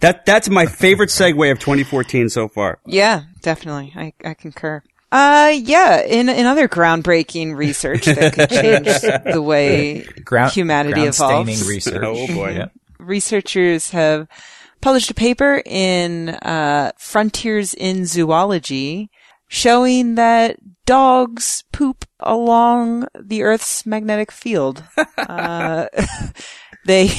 That 0.00 0.24
that's 0.24 0.48
my 0.48 0.66
favorite 0.66 1.10
segue 1.10 1.50
of 1.50 1.58
2014 1.58 2.28
so 2.28 2.46
far. 2.48 2.78
yeah, 2.86 3.22
definitely. 3.42 3.92
I, 3.96 4.12
I 4.24 4.34
concur. 4.34 4.82
Uh, 5.12 5.52
yeah, 5.54 6.00
in, 6.02 6.28
in 6.28 6.46
other 6.46 6.68
groundbreaking 6.68 7.54
research 7.54 8.04
that 8.06 8.32
could 8.32 8.50
change 8.50 8.86
the 9.32 9.40
way 9.40 10.02
Ground, 10.24 10.52
humanity 10.52 10.94
ground 10.94 11.08
evolves. 11.14 11.52
staining 11.58 11.68
research. 11.68 12.02
Oh, 12.04 12.26
boy. 12.34 12.50
Yeah. 12.50 12.66
researchers 12.98 13.90
have 13.90 14.26
published 14.80 15.10
a 15.10 15.14
paper 15.14 15.62
in 15.64 16.30
uh, 16.30 16.92
Frontiers 16.98 17.74
in 17.74 18.06
Zoology 18.06 19.10
showing 19.48 20.16
that 20.16 20.56
dogs 20.84 21.62
poop 21.72 22.04
along 22.20 23.06
the 23.18 23.42
Earth's 23.44 23.86
magnetic 23.86 24.32
field. 24.32 24.82
uh, 25.18 25.86
they 26.86 27.10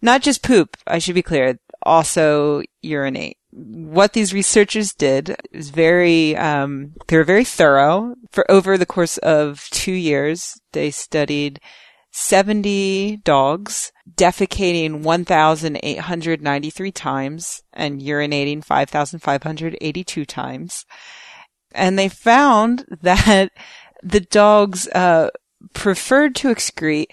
not 0.00 0.22
just 0.22 0.42
poop, 0.42 0.76
I 0.86 0.98
should 0.98 1.14
be 1.14 1.22
clear, 1.22 1.58
also 1.82 2.62
urinate. 2.82 3.36
What 3.60 4.12
these 4.12 4.32
researchers 4.32 4.94
did 4.94 5.36
is 5.52 5.70
very, 5.70 6.36
um, 6.36 6.92
they 7.08 7.16
were 7.16 7.24
very 7.24 7.44
thorough. 7.44 8.14
For 8.30 8.48
over 8.50 8.78
the 8.78 8.86
course 8.86 9.18
of 9.18 9.66
two 9.70 9.92
years, 9.92 10.54
they 10.72 10.92
studied 10.92 11.60
70 12.12 13.18
dogs, 13.24 13.92
defecating 14.14 15.02
1,893 15.02 16.92
times 16.92 17.62
and 17.72 18.00
urinating 18.00 18.64
5,582 18.64 20.24
times. 20.24 20.86
And 21.72 21.98
they 21.98 22.08
found 22.08 22.84
that 23.02 23.50
the 24.02 24.20
dogs, 24.20 24.86
uh, 24.88 25.30
preferred 25.74 26.34
to 26.36 26.48
excrete 26.48 27.08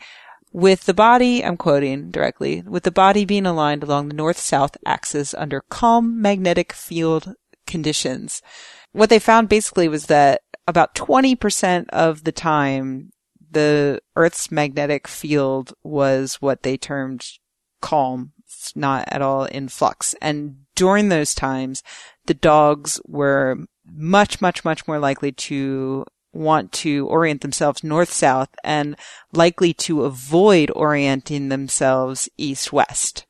with 0.55 0.85
the 0.85 0.93
body, 0.93 1.43
I'm 1.43 1.57
quoting 1.57 2.11
directly, 2.11 2.61
with 2.61 2.83
the 2.83 2.91
body 2.91 3.25
being 3.25 3.45
aligned 3.45 3.83
along 3.83 4.07
the 4.07 4.15
north-south 4.15 4.77
axis 4.85 5.33
under 5.33 5.59
calm 5.69 6.21
magnetic 6.21 6.71
field 6.71 7.35
conditions. 7.67 8.41
What 8.93 9.09
they 9.09 9.19
found 9.19 9.49
basically 9.49 9.89
was 9.89 10.05
that 10.05 10.43
about 10.65 10.95
20% 10.95 11.89
of 11.89 12.23
the 12.23 12.31
time, 12.31 13.11
the 13.51 13.99
Earth's 14.15 14.49
magnetic 14.49 15.09
field 15.09 15.73
was 15.83 16.35
what 16.35 16.63
they 16.63 16.77
termed 16.77 17.25
calm. 17.81 18.31
Not 18.75 19.09
at 19.09 19.21
all 19.21 19.43
in 19.43 19.67
flux. 19.67 20.15
And 20.21 20.59
during 20.73 21.09
those 21.09 21.35
times, 21.35 21.83
the 22.27 22.33
dogs 22.33 23.01
were 23.05 23.57
much, 23.85 24.39
much, 24.39 24.63
much 24.63 24.87
more 24.87 24.99
likely 24.99 25.33
to 25.33 26.05
want 26.35 26.71
to 26.73 27.07
orient 27.07 27.41
themselves 27.41 27.83
north-south 27.83 28.49
and 28.63 28.95
likely 29.33 29.73
to 29.73 30.03
avoid 30.03 30.69
orienting 30.75 31.49
themselves 31.49 32.29
east-west. 32.37 33.25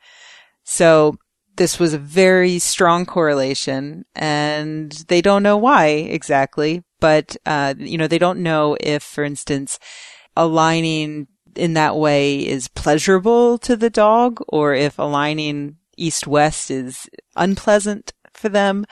So 0.63 1.17
this 1.55 1.79
was 1.79 1.93
a 1.93 1.99
very 1.99 2.59
strong 2.59 3.05
correlation 3.05 4.05
and 4.15 4.91
they 5.07 5.21
don't 5.21 5.43
know 5.43 5.55
why 5.55 5.85
exactly, 5.87 6.83
but, 6.99 7.37
uh, 7.45 7.75
you 7.77 7.97
know, 7.97 8.07
they 8.07 8.17
don't 8.17 8.43
know 8.43 8.75
if, 8.79 9.03
for 9.03 9.23
instance, 9.23 9.79
aligning 10.35 11.27
in 11.55 11.73
that 11.75 11.95
way 11.95 12.45
is 12.45 12.67
pleasurable 12.67 13.57
to 13.59 13.75
the 13.77 13.89
dog 13.89 14.41
or 14.49 14.73
if 14.73 14.99
aligning 14.99 15.77
east-west 15.95 16.69
is 16.69 17.07
unpleasant 17.35 18.11
for 18.33 18.49
them. 18.49 18.85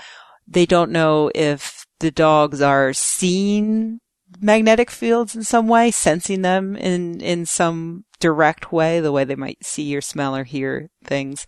They 0.48 0.66
don't 0.66 0.92
know 0.92 1.32
if 1.36 1.83
the 2.00 2.12
dogs 2.12 2.62
are 2.62 2.94
seeing 2.94 4.00
magnetic 4.42 4.90
fields 4.90 5.36
in 5.36 5.44
some 5.44 5.68
way, 5.68 5.92
sensing 5.92 6.42
them 6.42 6.76
in, 6.76 7.22
in 7.22 7.46
some 7.46 8.04
direct 8.20 8.72
way, 8.72 9.00
the 9.00 9.12
way 9.12 9.24
they 9.24 9.36
might 9.36 9.64
see 9.64 9.96
or 9.96 10.02
smell 10.02 10.36
or 10.36 10.44
hear 10.44 10.90
things. 11.04 11.46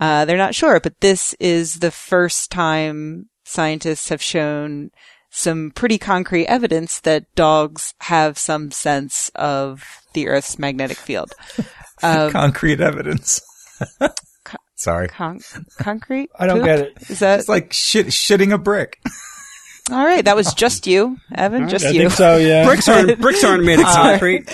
Uh, 0.00 0.24
they're 0.24 0.36
not 0.36 0.54
sure, 0.54 0.78
but 0.78 1.00
this 1.00 1.34
is 1.40 1.76
the 1.76 1.90
first 1.90 2.50
time 2.50 3.28
scientists 3.44 4.10
have 4.10 4.22
shown 4.22 4.90
some 5.30 5.70
pretty 5.74 5.98
concrete 5.98 6.46
evidence 6.46 7.00
that 7.00 7.24
dogs 7.34 7.94
have 8.02 8.38
some 8.38 8.70
sense 8.70 9.30
of 9.34 9.84
the 10.14 10.28
Earth's 10.28 10.58
magnetic 10.58 10.98
field. 10.98 11.32
Um, 12.00 12.30
concrete 12.30 12.80
evidence. 12.80 13.40
Sorry. 14.76 15.08
Con- 15.08 15.40
concrete? 15.80 16.30
I 16.38 16.46
don't 16.46 16.58
poop? 16.58 16.64
get 16.64 16.78
it. 16.78 16.92
Is 17.10 17.18
that 17.18 17.40
It's 17.40 17.48
like 17.48 17.72
shit, 17.72 18.06
shitting 18.06 18.52
a 18.54 18.58
brick. 18.58 19.00
all 19.90 20.04
right? 20.04 20.24
That 20.24 20.36
was 20.36 20.54
just 20.54 20.86
you, 20.86 21.18
Evan. 21.34 21.68
Just 21.68 21.86
I 21.86 21.90
you. 21.90 22.00
think 22.00 22.12
so, 22.12 22.36
yeah. 22.36 22.64
bricks 22.64 22.88
aren't 22.88 23.20
bricks 23.20 23.44
aren't 23.44 23.64
made 23.64 23.80
of 23.80 23.86
concrete. 23.86 24.48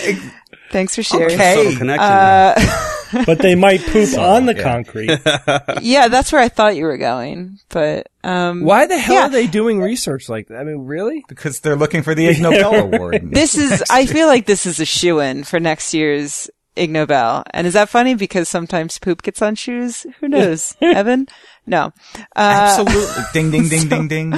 Thanks 0.70 0.94
for 0.96 1.02
sharing. 1.04 1.38
Subtle 1.38 1.76
connection. 1.76 2.00
Uh, 2.00 3.22
but 3.26 3.38
they 3.38 3.54
might 3.54 3.80
poop 3.80 4.18
on 4.18 4.46
the 4.46 4.56
yeah. 4.56 4.62
concrete. 4.62 5.20
yeah, 5.82 6.08
that's 6.08 6.32
where 6.32 6.40
I 6.42 6.48
thought 6.48 6.74
you 6.74 6.84
were 6.84 6.96
going, 6.96 7.58
but 7.68 8.08
um, 8.24 8.64
Why 8.64 8.86
the 8.86 8.98
hell 8.98 9.14
Yeah. 9.14 9.26
are 9.26 9.30
they 9.30 9.46
doing 9.46 9.80
research 9.80 10.28
like 10.28 10.48
that? 10.48 10.58
I 10.58 10.64
mean, 10.64 10.78
really? 10.84 11.24
Because 11.28 11.60
they're 11.60 11.76
looking 11.76 12.02
for 12.02 12.14
the 12.14 12.26
Ig 12.26 12.40
Nobel 12.42 12.74
Award. 12.74 13.30
this 13.30 13.56
is 13.56 13.84
I 13.88 14.06
feel 14.06 14.26
like 14.26 14.46
this 14.46 14.66
is 14.66 14.80
a 14.80 14.84
shoe 14.84 15.20
in 15.20 15.44
for 15.44 15.60
next 15.60 15.94
year's 15.94 16.50
Ig 16.74 16.90
Nobel. 16.90 17.44
And 17.52 17.66
is 17.68 17.74
that 17.74 17.88
funny 17.88 18.14
because 18.14 18.48
sometimes 18.48 18.98
poop 18.98 19.22
gets 19.22 19.42
on 19.42 19.54
shoes? 19.54 20.06
Who 20.18 20.28
knows? 20.28 20.76
Evan? 20.80 21.28
No. 21.66 21.92
Uh, 22.34 22.76
Absolutely. 22.78 23.22
ding, 23.32 23.50
ding, 23.52 23.68
ding, 23.68 23.88
ding, 23.88 24.08
ding. 24.08 24.30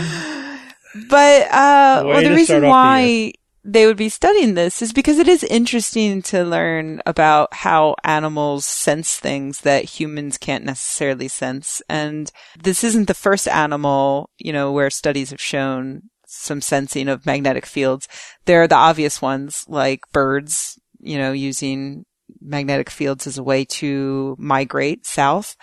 But 1.08 1.50
uh 1.50 2.02
well 2.04 2.22
the 2.22 2.30
reason 2.30 2.56
off 2.56 2.62
the 2.62 2.68
why 2.68 3.32
they 3.66 3.86
would 3.86 3.96
be 3.96 4.08
studying 4.08 4.54
this 4.54 4.80
is 4.80 4.92
because 4.92 5.18
it 5.18 5.26
is 5.26 5.42
interesting 5.42 6.22
to 6.22 6.44
learn 6.44 7.02
about 7.04 7.52
how 7.52 7.96
animals 8.04 8.64
sense 8.64 9.16
things 9.16 9.62
that 9.62 9.84
humans 9.84 10.38
can't 10.38 10.64
necessarily 10.64 11.26
sense. 11.26 11.82
And 11.88 12.30
this 12.62 12.84
isn't 12.84 13.08
the 13.08 13.14
first 13.14 13.48
animal, 13.48 14.30
you 14.38 14.52
know, 14.52 14.70
where 14.70 14.88
studies 14.88 15.30
have 15.30 15.40
shown 15.40 16.02
some 16.26 16.60
sensing 16.60 17.08
of 17.08 17.26
magnetic 17.26 17.66
fields. 17.66 18.06
There 18.44 18.62
are 18.62 18.68
the 18.68 18.76
obvious 18.76 19.20
ones 19.20 19.64
like 19.66 20.00
birds, 20.12 20.78
you 21.00 21.18
know, 21.18 21.32
using 21.32 22.04
magnetic 22.40 22.88
fields 22.88 23.26
as 23.26 23.36
a 23.36 23.42
way 23.42 23.64
to 23.64 24.36
migrate 24.38 25.06
south. 25.06 25.56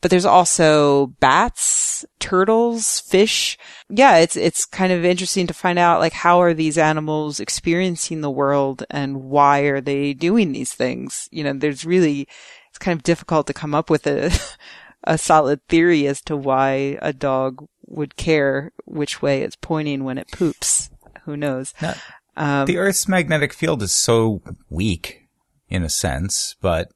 But 0.00 0.10
there's 0.10 0.24
also 0.24 1.08
bats, 1.20 2.04
turtles, 2.18 3.00
fish. 3.00 3.58
Yeah, 3.88 4.16
it's 4.18 4.36
it's 4.36 4.64
kind 4.64 4.92
of 4.92 5.04
interesting 5.04 5.46
to 5.46 5.54
find 5.54 5.78
out 5.78 6.00
like 6.00 6.14
how 6.14 6.40
are 6.40 6.54
these 6.54 6.78
animals 6.78 7.38
experiencing 7.38 8.20
the 8.20 8.30
world 8.30 8.84
and 8.90 9.24
why 9.24 9.60
are 9.62 9.80
they 9.80 10.14
doing 10.14 10.52
these 10.52 10.72
things? 10.72 11.28
You 11.30 11.44
know, 11.44 11.52
there's 11.52 11.84
really 11.84 12.26
it's 12.70 12.78
kind 12.78 12.96
of 12.98 13.02
difficult 13.02 13.46
to 13.48 13.52
come 13.52 13.74
up 13.74 13.90
with 13.90 14.06
a 14.06 14.30
a 15.04 15.18
solid 15.18 15.60
theory 15.68 16.06
as 16.06 16.20
to 16.22 16.36
why 16.36 16.98
a 17.02 17.12
dog 17.12 17.66
would 17.86 18.16
care 18.16 18.72
which 18.84 19.20
way 19.20 19.42
it's 19.42 19.56
pointing 19.56 20.04
when 20.04 20.18
it 20.18 20.30
poops. 20.30 20.90
Who 21.24 21.36
knows? 21.36 21.74
No. 21.82 21.94
Um, 22.36 22.66
the 22.66 22.78
Earth's 22.78 23.08
magnetic 23.08 23.52
field 23.52 23.82
is 23.82 23.92
so 23.92 24.40
weak, 24.70 25.28
in 25.68 25.82
a 25.82 25.90
sense, 25.90 26.56
but 26.60 26.90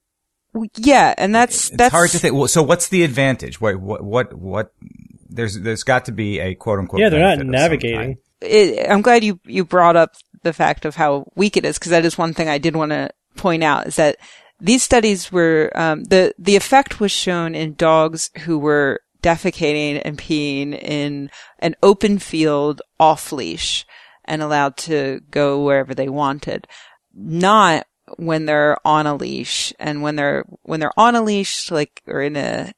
yeah, 0.77 1.15
and 1.19 1.35
that's 1.35 1.69
it's 1.69 1.77
that's 1.77 1.93
hard 1.93 2.11
to 2.11 2.19
think. 2.19 2.35
Well, 2.35 2.49
So, 2.49 2.63
what's 2.63 2.89
the 2.89 3.03
advantage? 3.03 3.61
What, 3.61 3.81
what, 3.81 4.03
what, 4.03 4.35
what? 4.35 4.73
There's, 5.29 5.61
there's 5.61 5.83
got 5.83 6.05
to 6.05 6.13
be 6.13 6.39
a 6.39 6.55
quote 6.55 6.79
unquote. 6.79 7.01
Yeah, 7.01 7.09
they're 7.09 7.21
not 7.21 7.39
benefit 7.39 7.41
of 7.41 7.47
some 7.47 7.51
navigating. 7.51 8.19
it, 8.41 8.91
I'm 8.91 9.03
glad 9.03 9.25
you 9.25 9.41
you 9.45 9.65
brought 9.65 9.97
up 9.97 10.15
the 10.43 10.53
fact 10.53 10.85
of 10.85 10.95
how 10.95 11.27
weak 11.35 11.57
it 11.57 11.65
is 11.65 11.79
because 11.79 11.91
that 11.91 12.05
is 12.05 12.17
one 12.17 12.35
thing 12.35 12.49
I 12.49 12.59
did 12.59 12.77
want 12.77 12.93
to 12.93 13.11
point 13.37 13.65
out 13.65 13.87
is 13.89 13.97
that 13.97 14.17
these 14.61 14.83
studies 14.83 15.33
were 15.33 15.73
um, 15.75 16.05
the 16.05 16.35
the 16.39 16.57
effect 16.57 17.01
was 17.01 17.11
shown 17.11 17.55
in 17.55 17.75
dogs 17.75 18.31
who 18.45 18.59
were 18.59 19.01
defecating 19.23 20.01
and 20.05 20.19
peeing 20.19 20.79
in 20.81 21.31
an 21.59 21.75
open 21.83 22.19
field 22.19 22.83
off 23.01 23.33
leash 23.33 23.87
and 24.27 24.43
allowed 24.43 24.77
to 24.77 25.21
go 25.31 25.65
wherever 25.65 25.95
they 25.95 26.09
wanted, 26.09 26.67
not 27.15 27.87
when 28.17 28.47
they're 28.47 28.77
on 28.87 29.07
a 29.07 29.15
leash 29.15 29.73
and 29.79 30.03
when 30.03 30.17
they're 30.17 30.45
when 30.63 30.81
they're 30.81 30.99
on 30.99 31.15
a 31.15 31.23
leash 31.23 31.71
like 31.71 32.03
or 32.07 32.21
in 32.21 32.37
a 32.37 32.73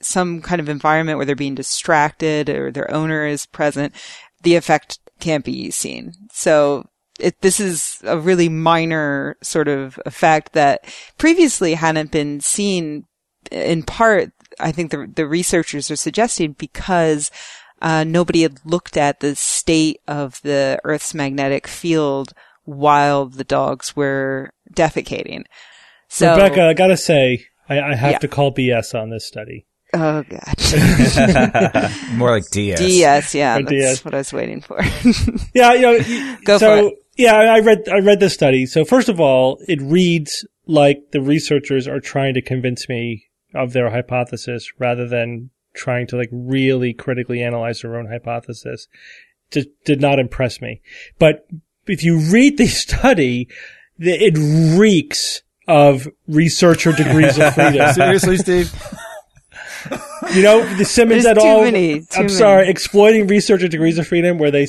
some 0.00 0.42
kind 0.42 0.60
of 0.60 0.68
environment 0.68 1.16
where 1.16 1.26
they're 1.26 1.36
being 1.36 1.54
distracted 1.54 2.48
or 2.48 2.70
their 2.70 2.90
owner 2.90 3.26
is 3.26 3.46
present, 3.46 3.94
the 4.42 4.56
effect 4.56 4.98
can't 5.20 5.44
be 5.44 5.70
seen. 5.70 6.12
So 6.32 6.88
it, 7.18 7.40
this 7.40 7.60
is 7.60 8.00
a 8.04 8.18
really 8.18 8.48
minor 8.48 9.36
sort 9.42 9.68
of 9.68 9.98
effect 10.04 10.52
that 10.52 10.84
previously 11.16 11.74
hadn't 11.74 12.10
been 12.10 12.40
seen 12.40 13.06
in 13.50 13.82
part. 13.82 14.32
I 14.60 14.72
think 14.72 14.90
the, 14.90 15.10
the 15.12 15.26
researchers 15.26 15.90
are 15.90 15.96
suggesting 15.96 16.52
because 16.52 17.30
uh, 17.82 18.04
nobody 18.04 18.42
had 18.42 18.58
looked 18.64 18.96
at 18.96 19.20
the 19.20 19.36
state 19.36 20.00
of 20.06 20.40
the 20.42 20.78
Earth's 20.84 21.14
magnetic 21.14 21.66
field 21.66 22.32
while 22.64 23.26
the 23.26 23.44
dogs 23.44 23.94
were 23.96 24.50
defecating. 24.74 25.44
So, 26.08 26.32
Rebecca, 26.34 26.62
I 26.68 26.74
gotta 26.74 26.96
say, 26.96 27.44
I, 27.68 27.80
I 27.80 27.94
have 27.94 28.12
Yeah. 28.12 28.18
to 28.18 28.28
call 28.28 28.52
BS 28.54 28.94
on 29.00 29.10
this 29.10 29.26
study. 29.26 29.66
oh 29.92 30.22
god, 30.22 30.54
More 32.16 32.30
like 32.30 32.48
DS. 32.50 32.78
DS, 32.78 33.34
yeah, 33.34 33.56
Or 33.56 33.62
that's 33.62 33.70
DS. 33.70 34.04
what 34.04 34.14
I 34.14 34.18
was 34.18 34.32
waiting 34.32 34.60
for. 34.60 34.80
Yeah, 35.54 35.72
you 35.74 35.82
know, 35.82 36.36
Go 36.44 36.58
so, 36.58 36.66
for 36.82 36.88
it. 36.88 36.94
Yeah, 37.16 37.34
I 37.36 37.60
read 37.60 37.88
I 37.88 37.98
read 38.00 38.18
the 38.20 38.28
study. 38.30 38.66
So 38.66 38.84
first 38.84 39.08
of 39.08 39.20
all, 39.20 39.58
it 39.68 39.80
reads 39.80 40.44
like 40.66 40.98
the 41.12 41.20
researchers 41.20 41.86
are 41.86 42.00
trying 42.00 42.34
to 42.34 42.42
convince 42.42 42.88
me 42.88 43.26
of 43.54 43.72
their 43.72 43.90
hypothesis 43.90 44.68
rather 44.80 45.06
than 45.06 45.50
trying 45.74 46.08
to 46.08 46.16
like 46.16 46.28
really 46.32 46.92
critically 46.92 47.40
analyze 47.42 47.82
their 47.82 47.96
own 47.96 48.06
hypothesis. 48.08 48.88
Just 49.52 49.68
did 49.84 50.00
not 50.00 50.18
impress 50.18 50.60
me. 50.60 50.80
But 51.20 51.46
if 51.86 52.02
you 52.02 52.18
read 52.18 52.58
the 52.58 52.66
study, 52.66 53.48
it 53.98 54.36
reeks 54.78 55.42
of 55.66 56.08
researcher 56.28 56.92
degrees 56.92 57.38
of 57.38 57.54
freedom. 57.54 57.92
Seriously, 57.94 58.36
Steve? 58.38 58.72
You 60.34 60.42
know, 60.42 60.74
the 60.76 60.84
Simmons 60.84 61.24
There's 61.24 61.36
et 61.36 61.40
too 61.40 61.46
al. 61.46 61.62
many, 61.62 61.94
I'm 61.94 62.06
many. 62.16 62.28
sorry, 62.28 62.68
exploiting 62.68 63.26
researcher 63.26 63.68
degrees 63.68 63.98
of 63.98 64.06
freedom, 64.06 64.38
where 64.38 64.50
they 64.50 64.66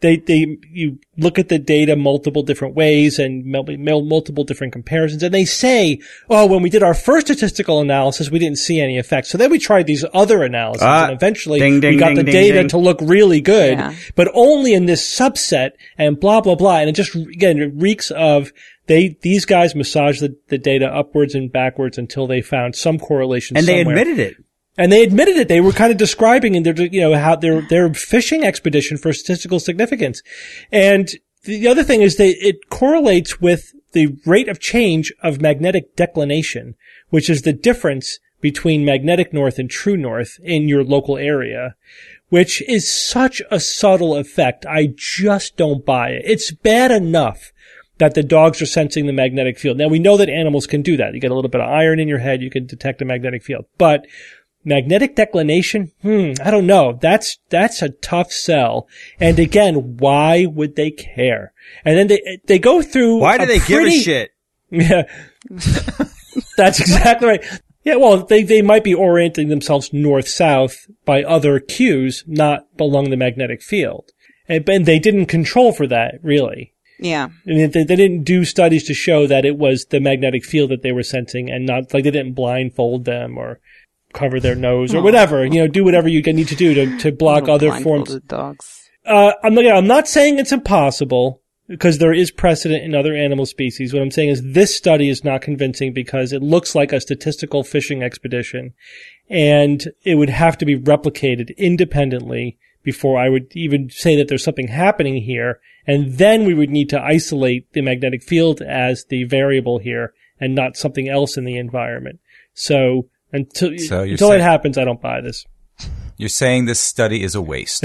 they, 0.00 0.16
they, 0.16 0.58
you 0.70 0.98
look 1.18 1.38
at 1.38 1.48
the 1.48 1.58
data 1.58 1.94
multiple 1.94 2.42
different 2.42 2.74
ways 2.74 3.18
and 3.18 3.44
multiple 3.44 4.44
different 4.44 4.72
comparisons. 4.72 5.22
And 5.22 5.34
they 5.34 5.44
say, 5.44 6.00
oh, 6.28 6.46
when 6.46 6.62
we 6.62 6.70
did 6.70 6.82
our 6.82 6.94
first 6.94 7.26
statistical 7.26 7.80
analysis, 7.80 8.30
we 8.30 8.38
didn't 8.38 8.58
see 8.58 8.80
any 8.80 8.98
effect. 8.98 9.26
So 9.26 9.36
then 9.36 9.50
we 9.50 9.58
tried 9.58 9.86
these 9.86 10.04
other 10.14 10.42
analyses 10.42 10.82
Ah, 10.82 11.04
and 11.04 11.12
eventually 11.12 11.58
ding, 11.60 11.80
ding, 11.80 11.94
we 11.94 11.98
got 11.98 12.08
ding, 12.08 12.16
the 12.16 12.24
ding, 12.24 12.32
data 12.32 12.58
ding. 12.60 12.68
to 12.68 12.78
look 12.78 12.98
really 13.02 13.40
good, 13.40 13.78
Yeah. 13.78 13.94
but 14.14 14.28
only 14.34 14.72
in 14.72 14.86
this 14.86 15.02
subset 15.06 15.72
and 15.98 16.18
blah, 16.18 16.40
blah, 16.40 16.54
blah. 16.54 16.78
And 16.78 16.88
it 16.88 16.94
just, 16.94 17.14
again, 17.14 17.58
it 17.60 17.72
reeks 17.74 18.10
of 18.10 18.52
they, 18.86 19.18
these 19.20 19.44
guys 19.44 19.74
massage 19.74 20.20
the, 20.20 20.36
the 20.48 20.58
data 20.58 20.86
upwards 20.86 21.34
and 21.34 21.52
backwards 21.52 21.98
until 21.98 22.26
they 22.26 22.40
found 22.40 22.74
some 22.74 22.98
correlation 22.98 23.56
And 23.56 23.66
they 23.66 23.82
admitted 23.82 24.18
it. 24.18 24.36
And 24.78 24.90
they 24.90 25.02
admitted 25.02 25.36
it. 25.36 25.48
They 25.48 25.60
were 25.60 25.72
kind 25.72 25.90
of 25.90 25.98
describing 25.98 26.54
in 26.54 26.62
their, 26.62 26.74
you 26.74 27.00
know, 27.00 27.16
how 27.16 27.36
their, 27.36 27.60
their 27.62 27.92
fishing 27.92 28.44
expedition 28.44 28.96
for 28.96 29.12
statistical 29.12 29.60
significance. 29.60 30.22
And 30.70 31.10
the 31.44 31.68
other 31.68 31.84
thing 31.84 32.02
is 32.02 32.16
that 32.16 32.36
it 32.46 32.70
correlates 32.70 33.40
with 33.40 33.72
the 33.92 34.16
rate 34.24 34.48
of 34.48 34.60
change 34.60 35.12
of 35.22 35.40
magnetic 35.40 35.96
declination, 35.96 36.76
which 37.08 37.28
is 37.28 37.42
the 37.42 37.52
difference 37.52 38.18
between 38.40 38.84
magnetic 38.84 39.32
north 39.32 39.58
and 39.58 39.68
true 39.68 39.96
north 39.96 40.38
in 40.42 40.68
your 40.68 40.84
local 40.84 41.18
area, 41.18 41.74
which 42.28 42.62
is 42.62 42.90
such 42.90 43.42
a 43.50 43.60
subtle 43.60 44.16
effect. 44.16 44.64
I 44.66 44.94
just 44.96 45.56
don't 45.56 45.84
buy 45.84 46.10
it. 46.10 46.22
It's 46.24 46.52
bad 46.52 46.90
enough 46.90 47.52
that 47.98 48.14
the 48.14 48.22
dogs 48.22 48.62
are 48.62 48.66
sensing 48.66 49.06
the 49.06 49.12
magnetic 49.12 49.58
field. 49.58 49.76
Now 49.76 49.88
we 49.88 49.98
know 49.98 50.16
that 50.16 50.30
animals 50.30 50.66
can 50.66 50.80
do 50.80 50.96
that. 50.96 51.12
You 51.12 51.20
get 51.20 51.30
a 51.30 51.34
little 51.34 51.50
bit 51.50 51.60
of 51.60 51.68
iron 51.68 52.00
in 52.00 52.08
your 52.08 52.18
head, 52.18 52.40
you 52.40 52.50
can 52.50 52.66
detect 52.66 53.02
a 53.02 53.04
magnetic 53.04 53.42
field. 53.42 53.66
But 53.76 54.06
magnetic 54.64 55.16
declination, 55.16 55.92
hmm, 56.02 56.32
I 56.42 56.50
don't 56.50 56.66
know. 56.66 56.98
That's, 57.00 57.38
that's 57.48 57.82
a 57.82 57.90
tough 57.90 58.32
sell. 58.32 58.88
And 59.18 59.38
again, 59.38 59.96
why 59.98 60.46
would 60.46 60.76
they 60.76 60.90
care? 60.90 61.52
And 61.84 61.96
then 61.96 62.06
they, 62.08 62.40
they 62.46 62.58
go 62.58 62.82
through. 62.82 63.18
Why 63.18 63.38
do 63.38 63.46
they 63.46 63.60
give 63.60 63.84
a 63.84 63.90
shit? 63.90 64.32
Yeah. 64.72 65.02
That's 66.56 66.78
exactly 66.78 67.26
right. 67.26 67.44
Yeah, 67.82 67.96
well, 67.96 68.24
they, 68.24 68.44
they 68.44 68.62
might 68.62 68.84
be 68.84 68.94
orienting 68.94 69.48
themselves 69.48 69.92
north-south 69.92 70.86
by 71.04 71.24
other 71.24 71.58
cues, 71.58 72.22
not 72.28 72.68
along 72.78 73.10
the 73.10 73.16
magnetic 73.16 73.62
field. 73.62 74.12
And, 74.48 74.68
and 74.68 74.86
they 74.86 75.00
didn't 75.00 75.26
control 75.26 75.72
for 75.72 75.88
that, 75.88 76.20
really. 76.22 76.72
Yeah. 77.00 77.28
I 77.46 77.50
mean, 77.50 77.70
they, 77.70 77.84
they 77.84 77.96
didn't 77.96 78.24
do 78.24 78.44
studies 78.44 78.84
to 78.84 78.94
show 78.94 79.26
that 79.26 79.44
it 79.44 79.56
was 79.56 79.86
the 79.86 80.00
magnetic 80.00 80.44
field 80.44 80.70
that 80.70 80.82
they 80.82 80.92
were 80.92 81.02
sensing 81.02 81.50
and 81.50 81.66
not, 81.66 81.92
like 81.94 82.04
they 82.04 82.10
didn't 82.10 82.34
blindfold 82.34 83.06
them 83.06 83.38
or 83.38 83.58
cover 84.12 84.40
their 84.40 84.54
nose 84.54 84.94
or 84.94 85.02
whatever, 85.02 85.44
you 85.44 85.60
know, 85.60 85.68
do 85.68 85.84
whatever 85.84 86.08
you 86.08 86.22
need 86.22 86.48
to 86.48 86.56
do 86.56 86.74
to, 86.74 86.98
to 86.98 87.12
block 87.12 87.42
Little 87.42 87.54
other 87.54 87.80
forms 87.82 88.18
dogs. 88.20 88.90
uh, 89.06 89.32
I'm 89.42 89.54
not, 89.54 89.66
I'm 89.66 89.86
not 89.86 90.08
saying 90.08 90.38
it's 90.38 90.52
impossible 90.52 91.42
because 91.68 91.98
there 91.98 92.12
is 92.12 92.32
precedent 92.32 92.82
in 92.82 92.96
other 92.96 93.14
animal 93.14 93.46
species. 93.46 93.92
What 93.92 94.02
I'm 94.02 94.10
saying 94.10 94.30
is 94.30 94.42
this 94.42 94.74
study 94.74 95.08
is 95.08 95.22
not 95.22 95.40
convincing 95.40 95.92
because 95.92 96.32
it 96.32 96.42
looks 96.42 96.74
like 96.74 96.92
a 96.92 97.00
statistical 97.00 97.62
fishing 97.62 98.02
expedition 98.02 98.74
and 99.28 99.92
it 100.02 100.16
would 100.16 100.30
have 100.30 100.58
to 100.58 100.66
be 100.66 100.76
replicated 100.76 101.56
independently 101.56 102.58
before 102.82 103.20
I 103.20 103.28
would 103.28 103.52
even 103.54 103.88
say 103.88 104.16
that 104.16 104.26
there's 104.26 104.42
something 104.42 104.68
happening 104.68 105.22
here. 105.22 105.60
And 105.86 106.18
then 106.18 106.44
we 106.44 106.54
would 106.54 106.70
need 106.70 106.88
to 106.90 107.00
isolate 107.00 107.72
the 107.72 107.82
magnetic 107.82 108.24
field 108.24 108.60
as 108.62 109.04
the 109.04 109.24
variable 109.24 109.78
here 109.78 110.12
and 110.40 110.54
not 110.54 110.76
something 110.76 111.08
else 111.08 111.36
in 111.36 111.44
the 111.44 111.56
environment. 111.56 112.18
So 112.52 113.08
until, 113.32 113.78
So 113.78 114.00
until 114.02 114.28
saying- 114.28 114.40
it 114.40 114.44
happens, 114.44 114.78
I 114.78 114.84
don't 114.84 115.00
buy 115.00 115.20
this. 115.20 115.44
You're 116.16 116.28
saying 116.28 116.66
this 116.66 116.80
study 116.80 117.22
is 117.22 117.34
a 117.34 117.40
waste. 117.42 117.84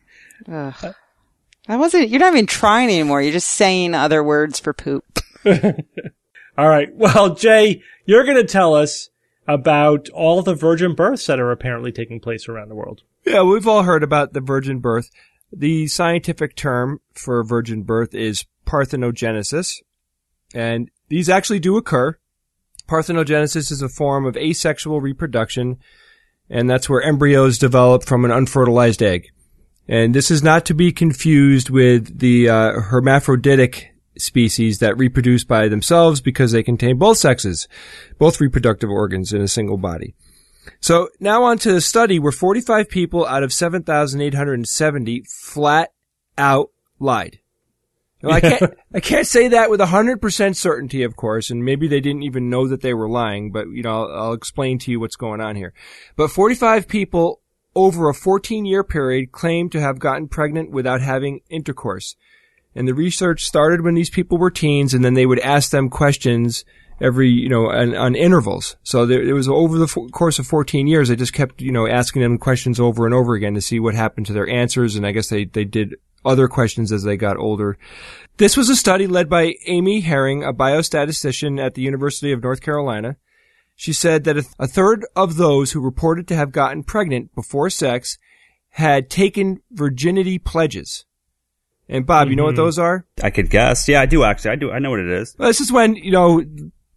Ugh. 0.52 0.94
I 1.68 1.76
wasn't, 1.76 2.08
you're 2.08 2.20
not 2.20 2.32
even 2.32 2.46
trying 2.46 2.88
anymore. 2.88 3.22
You're 3.22 3.32
just 3.32 3.48
saying 3.50 3.94
other 3.94 4.22
words 4.22 4.58
for 4.60 4.72
poop. 4.72 5.04
All 6.58 6.68
right. 6.68 6.88
Well, 6.94 7.34
Jay, 7.34 7.82
you're 8.04 8.24
going 8.24 8.36
to 8.36 8.44
tell 8.44 8.74
us 8.74 9.08
about 9.48 10.08
all 10.10 10.42
the 10.42 10.54
virgin 10.54 10.94
births 10.94 11.26
that 11.26 11.38
are 11.38 11.52
apparently 11.52 11.92
taking 11.92 12.18
place 12.18 12.48
around 12.48 12.68
the 12.68 12.74
world. 12.74 13.02
Yeah, 13.24 13.42
we've 13.42 13.66
all 13.66 13.82
heard 13.84 14.02
about 14.02 14.32
the 14.32 14.40
virgin 14.40 14.78
birth. 14.80 15.10
The 15.52 15.86
scientific 15.86 16.56
term 16.56 17.00
for 17.12 17.42
virgin 17.44 17.82
birth 17.82 18.14
is 18.14 18.44
parthenogenesis, 18.66 19.74
and 20.54 20.90
these 21.08 21.28
actually 21.28 21.60
do 21.60 21.76
occur. 21.76 22.18
Parthenogenesis 22.86 23.70
is 23.72 23.82
a 23.82 23.88
form 23.88 24.26
of 24.26 24.36
asexual 24.36 25.00
reproduction, 25.00 25.78
and 26.48 26.68
that's 26.68 26.88
where 26.88 27.02
embryos 27.02 27.58
develop 27.58 28.04
from 28.04 28.24
an 28.24 28.30
unfertilized 28.30 29.02
egg. 29.02 29.28
And 29.88 30.14
this 30.14 30.30
is 30.30 30.42
not 30.42 30.64
to 30.66 30.74
be 30.74 30.92
confused 30.92 31.70
with 31.70 32.18
the 32.18 32.48
uh, 32.48 32.80
hermaphroditic 32.80 33.92
species 34.18 34.78
that 34.78 34.96
reproduce 34.96 35.44
by 35.44 35.68
themselves 35.68 36.20
because 36.20 36.52
they 36.52 36.62
contain 36.62 36.98
both 36.98 37.18
sexes, 37.18 37.68
both 38.18 38.40
reproductive 38.40 38.90
organs 38.90 39.32
in 39.32 39.42
a 39.42 39.48
single 39.48 39.76
body. 39.76 40.14
So 40.80 41.08
now 41.20 41.44
on 41.44 41.58
to 41.58 41.72
the 41.72 41.80
study 41.80 42.18
where 42.18 42.32
45 42.32 42.88
people 42.88 43.26
out 43.26 43.42
of 43.42 43.52
7,870 43.52 45.24
flat 45.28 45.92
out 46.36 46.70
lied. 46.98 47.40
Now, 48.22 48.30
I 48.30 48.40
can't, 48.40 48.74
I 48.94 49.00
can't 49.00 49.26
say 49.26 49.48
that 49.48 49.70
with 49.70 49.80
100% 49.80 50.56
certainty, 50.56 51.02
of 51.02 51.16
course, 51.16 51.50
and 51.50 51.64
maybe 51.64 51.86
they 51.86 52.00
didn't 52.00 52.22
even 52.22 52.48
know 52.48 52.66
that 52.68 52.80
they 52.80 52.94
were 52.94 53.08
lying, 53.08 53.52
but, 53.52 53.68
you 53.68 53.82
know, 53.82 53.90
I'll, 53.90 54.12
I'll 54.12 54.32
explain 54.32 54.78
to 54.80 54.90
you 54.90 55.00
what's 55.00 55.16
going 55.16 55.40
on 55.40 55.56
here. 55.56 55.74
But 56.16 56.30
45 56.30 56.88
people 56.88 57.40
over 57.74 58.08
a 58.08 58.14
14 58.14 58.64
year 58.64 58.82
period 58.82 59.32
claimed 59.32 59.70
to 59.72 59.80
have 59.80 59.98
gotten 59.98 60.28
pregnant 60.28 60.70
without 60.70 61.02
having 61.02 61.40
intercourse. 61.50 62.16
And 62.74 62.88
the 62.88 62.94
research 62.94 63.44
started 63.44 63.82
when 63.82 63.94
these 63.94 64.10
people 64.10 64.38
were 64.38 64.50
teens, 64.50 64.92
and 64.92 65.04
then 65.04 65.14
they 65.14 65.26
would 65.26 65.38
ask 65.40 65.70
them 65.70 65.88
questions 65.88 66.64
every, 67.00 67.28
you 67.28 67.48
know, 67.48 67.70
on, 67.70 67.94
on 67.94 68.14
intervals. 68.14 68.76
So 68.82 69.06
there, 69.06 69.22
it 69.22 69.32
was 69.32 69.48
over 69.48 69.78
the 69.78 69.84
f- 69.84 70.10
course 70.12 70.38
of 70.38 70.46
14 70.46 70.86
years, 70.86 71.08
they 71.08 71.16
just 71.16 71.32
kept, 71.32 71.60
you 71.60 71.72
know, 71.72 71.86
asking 71.86 72.22
them 72.22 72.38
questions 72.38 72.80
over 72.80 73.04
and 73.04 73.14
over 73.14 73.34
again 73.34 73.54
to 73.54 73.60
see 73.60 73.80
what 73.80 73.94
happened 73.94 74.26
to 74.26 74.32
their 74.32 74.48
answers. 74.48 74.96
And 74.96 75.06
I 75.06 75.12
guess 75.12 75.28
they, 75.28 75.44
they 75.44 75.64
did 75.64 75.96
other 76.26 76.48
questions 76.48 76.92
as 76.92 77.04
they 77.04 77.16
got 77.16 77.36
older. 77.36 77.78
This 78.36 78.56
was 78.56 78.68
a 78.68 78.76
study 78.76 79.06
led 79.06 79.28
by 79.30 79.54
Amy 79.66 80.00
Herring, 80.00 80.44
a 80.44 80.52
biostatistician 80.52 81.58
at 81.58 81.74
the 81.74 81.82
University 81.82 82.32
of 82.32 82.42
North 82.42 82.60
Carolina. 82.60 83.16
She 83.74 83.92
said 83.92 84.24
that 84.24 84.36
a, 84.36 84.42
th- 84.42 84.54
a 84.58 84.66
third 84.66 85.06
of 85.14 85.36
those 85.36 85.72
who 85.72 85.80
reported 85.80 86.26
to 86.28 86.34
have 86.34 86.52
gotten 86.52 86.82
pregnant 86.82 87.34
before 87.34 87.70
sex 87.70 88.18
had 88.70 89.08
taken 89.08 89.62
virginity 89.70 90.38
pledges. 90.38 91.04
And 91.88 92.04
Bob, 92.04 92.28
you 92.28 92.36
know 92.36 92.44
what 92.44 92.54
mm-hmm. 92.54 92.64
those 92.64 92.78
are? 92.78 93.06
I 93.22 93.30
could 93.30 93.48
guess. 93.48 93.88
Yeah, 93.88 94.00
I 94.00 94.06
do 94.06 94.24
actually. 94.24 94.50
I 94.50 94.56
do. 94.56 94.72
I 94.72 94.80
know 94.80 94.90
what 94.90 95.00
it 95.00 95.08
is. 95.08 95.36
Well, 95.38 95.48
this 95.48 95.60
is 95.60 95.70
when, 95.70 95.94
you 95.94 96.10
know, 96.10 96.42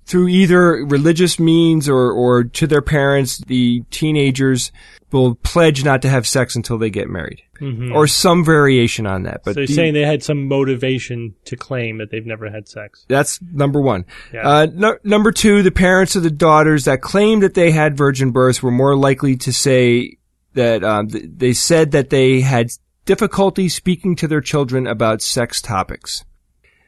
through 0.09 0.27
either 0.27 0.83
religious 0.85 1.39
means 1.39 1.87
or, 1.87 2.11
or 2.11 2.43
to 2.43 2.65
their 2.67 2.81
parents, 2.81 3.37
the 3.37 3.81
teenagers 3.91 4.71
will 5.11 5.35
pledge 5.35 5.83
not 5.85 6.01
to 6.01 6.09
have 6.09 6.27
sex 6.27 6.55
until 6.55 6.77
they 6.77 6.89
get 6.89 7.07
married. 7.07 7.41
Or 7.61 8.07
some 8.07 8.45
variation 8.45 9.05
on 9.05 9.23
that. 9.23 9.41
But 9.43 9.55
So 9.55 9.59
you're 9.59 9.67
the- 9.67 9.73
saying 9.73 9.93
they 9.93 10.05
had 10.05 10.23
some 10.23 10.47
motivation 10.47 11.35
to 11.43 11.57
claim 11.57 11.97
that 11.97 12.09
they've 12.09 12.25
never 12.25 12.49
had 12.49 12.69
sex. 12.69 13.03
That's 13.09 13.41
number 13.41 13.81
one. 13.81 14.05
Yeah. 14.33 14.47
Uh, 14.47 14.67
no, 14.73 14.97
number 15.03 15.33
two, 15.33 15.61
the 15.61 15.69
parents 15.71 16.15
of 16.15 16.23
the 16.23 16.31
daughters 16.31 16.85
that 16.85 17.01
claimed 17.01 17.43
that 17.43 17.55
they 17.55 17.71
had 17.71 17.97
virgin 17.97 18.31
births 18.31 18.63
were 18.63 18.71
more 18.71 18.95
likely 18.95 19.35
to 19.37 19.51
say 19.51 20.17
that 20.53 20.85
um, 20.85 21.09
th- 21.09 21.25
they 21.35 21.51
said 21.51 21.91
that 21.91 22.09
they 22.11 22.39
had 22.39 22.69
difficulty 23.03 23.67
speaking 23.67 24.15
to 24.15 24.27
their 24.29 24.39
children 24.41 24.87
about 24.87 25.21
sex 25.21 25.61
topics. 25.61 26.23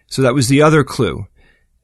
So 0.07 0.21
that 0.21 0.33
was 0.33 0.47
the 0.47 0.61
other 0.61 0.85
clue. 0.85 1.27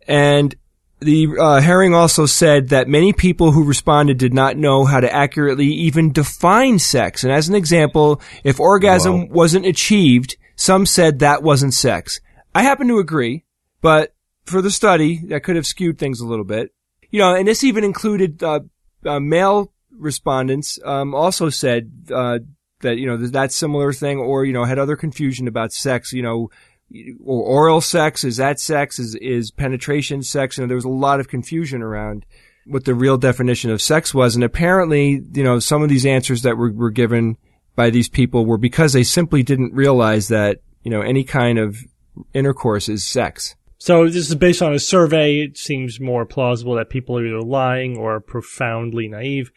And 0.07 0.55
the 0.99 1.27
uh, 1.39 1.61
Herring 1.61 1.93
also 1.93 2.25
said 2.25 2.69
that 2.69 2.87
many 2.87 3.13
people 3.13 3.51
who 3.51 3.63
responded 3.63 4.17
did 4.17 4.33
not 4.33 4.57
know 4.57 4.85
how 4.85 4.99
to 4.99 5.13
accurately 5.13 5.67
even 5.67 6.11
define 6.11 6.79
sex. 6.79 7.23
And 7.23 7.31
as 7.31 7.47
an 7.47 7.55
example, 7.55 8.21
if 8.43 8.59
orgasm 8.59 9.29
wasn't 9.29 9.65
achieved, 9.65 10.37
some 10.55 10.85
said 10.85 11.19
that 11.19 11.43
wasn't 11.43 11.75
sex. 11.75 12.19
I 12.55 12.63
happen 12.63 12.87
to 12.87 12.97
agree, 12.97 13.45
but 13.81 14.15
for 14.45 14.61
the 14.61 14.71
study, 14.71 15.17
that 15.27 15.43
could 15.43 15.55
have 15.55 15.67
skewed 15.67 15.99
things 15.99 16.19
a 16.19 16.25
little 16.25 16.45
bit. 16.45 16.73
You 17.11 17.19
know, 17.19 17.35
and 17.35 17.47
this 17.47 17.63
even 17.63 17.83
included 17.83 18.41
uh, 18.41 18.61
uh, 19.05 19.19
male 19.19 19.71
respondents. 19.91 20.79
Um, 20.83 21.13
also 21.13 21.49
said 21.49 21.91
uh, 22.11 22.39
that 22.81 22.97
you 22.97 23.05
know 23.05 23.17
that 23.17 23.51
similar 23.51 23.93
thing, 23.93 24.17
or 24.17 24.45
you 24.45 24.53
know 24.53 24.63
had 24.63 24.79
other 24.79 24.95
confusion 24.95 25.47
about 25.47 25.73
sex. 25.73 26.11
You 26.11 26.23
know, 26.23 26.49
or 27.23 27.43
oral 27.43 27.81
sex 27.81 28.23
is 28.23 28.37
that 28.37 28.59
sex 28.59 28.99
is 28.99 29.15
is 29.15 29.51
penetration 29.51 30.23
sex 30.23 30.57
and 30.57 30.69
there 30.69 30.75
was 30.75 30.85
a 30.85 30.89
lot 30.89 31.19
of 31.19 31.27
confusion 31.27 31.81
around 31.81 32.25
what 32.65 32.85
the 32.85 32.95
real 32.95 33.17
definition 33.17 33.69
of 33.69 33.81
sex 33.81 34.13
was 34.13 34.35
and 34.35 34.43
apparently 34.43 35.21
you 35.33 35.43
know 35.43 35.59
some 35.59 35.83
of 35.83 35.89
these 35.89 36.05
answers 36.05 36.43
that 36.43 36.57
were, 36.57 36.71
were 36.71 36.91
given 36.91 37.37
by 37.75 37.89
these 37.89 38.09
people 38.09 38.45
were 38.45 38.57
because 38.57 38.93
they 38.93 39.03
simply 39.03 39.43
didn't 39.43 39.73
realize 39.73 40.29
that 40.29 40.59
you 40.83 40.91
know 40.91 41.01
any 41.01 41.23
kind 41.23 41.59
of 41.59 41.77
intercourse 42.33 42.87
is 42.87 43.03
sex 43.03 43.55
So 43.79 44.05
this 44.05 44.27
is 44.27 44.35
based 44.35 44.63
on 44.63 44.73
a 44.73 44.79
survey. 44.79 45.41
It 45.41 45.57
seems 45.57 45.99
more 45.99 46.25
plausible 46.25 46.75
that 46.75 46.89
people 46.89 47.17
are 47.17 47.25
either 47.25 47.41
lying 47.41 47.95
or 47.95 48.19
profoundly 48.19 49.07
naive 49.07 49.51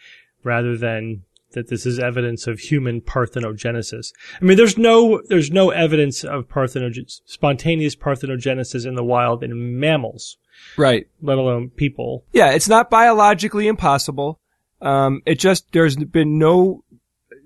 rather 0.44 0.76
than 0.76 1.22
that 1.52 1.68
this 1.68 1.84
is 1.86 1.98
evidence 1.98 2.46
of 2.46 2.58
human 2.60 3.00
parthenogenesis. 3.00 4.12
I 4.40 4.44
mean, 4.44 4.56
there's 4.56 4.78
no 4.78 5.20
there's 5.28 5.50
no 5.50 5.70
evidence 5.70 6.24
of 6.24 6.48
parthenogenesis, 6.48 7.20
spontaneous 7.26 7.96
parthenogenesis 7.96 8.86
in 8.86 8.94
the 8.94 9.04
wild 9.04 9.42
in 9.42 9.78
mammals, 9.80 10.36
Right. 10.76 11.06
let 11.22 11.38
alone 11.38 11.70
people. 11.70 12.24
Yeah, 12.32 12.50
it's 12.52 12.68
not 12.68 12.90
biologically 12.90 13.66
impossible. 13.68 14.38
Um, 14.80 15.22
it 15.26 15.38
just 15.38 15.72
there's 15.72 15.96
been 15.96 16.38
no 16.38 16.84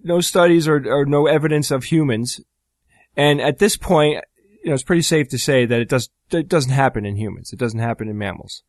no 0.03 0.21
studies 0.21 0.69
or, 0.69 0.77
or 0.87 1.07
no 1.07 1.27
evidence 1.27 1.71
of 1.71 1.85
humans, 1.85 2.41
and 3.17 3.41
at 3.41 3.59
this 3.59 3.77
point, 3.77 4.23
you 4.63 4.69
know, 4.71 4.75
it's 4.75 4.83
pretty 4.83 5.03
safe 5.03 5.29
to 5.31 5.39
say 5.39 5.65
that 5.67 5.81
it 5.81 5.89
does 5.89 6.11
it 6.31 6.49
doesn't 6.49 6.73
happen 6.73 7.05
in 7.07 7.17
humans. 7.17 7.53
It 7.53 7.59
doesn't 7.59 7.81
happen 7.81 8.09
in 8.09 8.19
mammals. 8.19 8.63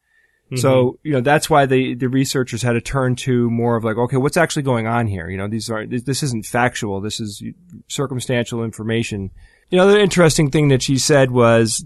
So 0.55 0.99
you 1.01 1.11
know 1.11 1.21
that's 1.21 1.49
why 1.49 1.65
the 1.65 1.95
the 1.95 2.07
researchers 2.07 2.61
had 2.61 2.73
to 2.73 2.81
turn 2.81 3.15
to 3.17 3.49
more 3.49 3.75
of 3.75 3.83
like, 3.83 3.97
okay, 3.97 4.17
what's 4.17 4.37
actually 4.37 4.61
going 4.61 4.85
on 4.85 5.07
here? 5.07 5.27
You 5.27 5.37
know, 5.37 5.47
these 5.47 5.69
are 5.71 5.85
this, 5.87 6.03
this 6.03 6.21
isn't 6.21 6.45
factual. 6.45 7.01
This 7.01 7.19
is 7.19 7.41
circumstantial 7.87 8.63
information. 8.63 9.31
You 9.69 9.79
know, 9.79 9.87
the 9.87 9.99
interesting 9.99 10.51
thing 10.51 10.67
that 10.67 10.83
she 10.83 10.99
said 10.99 11.31
was 11.31 11.83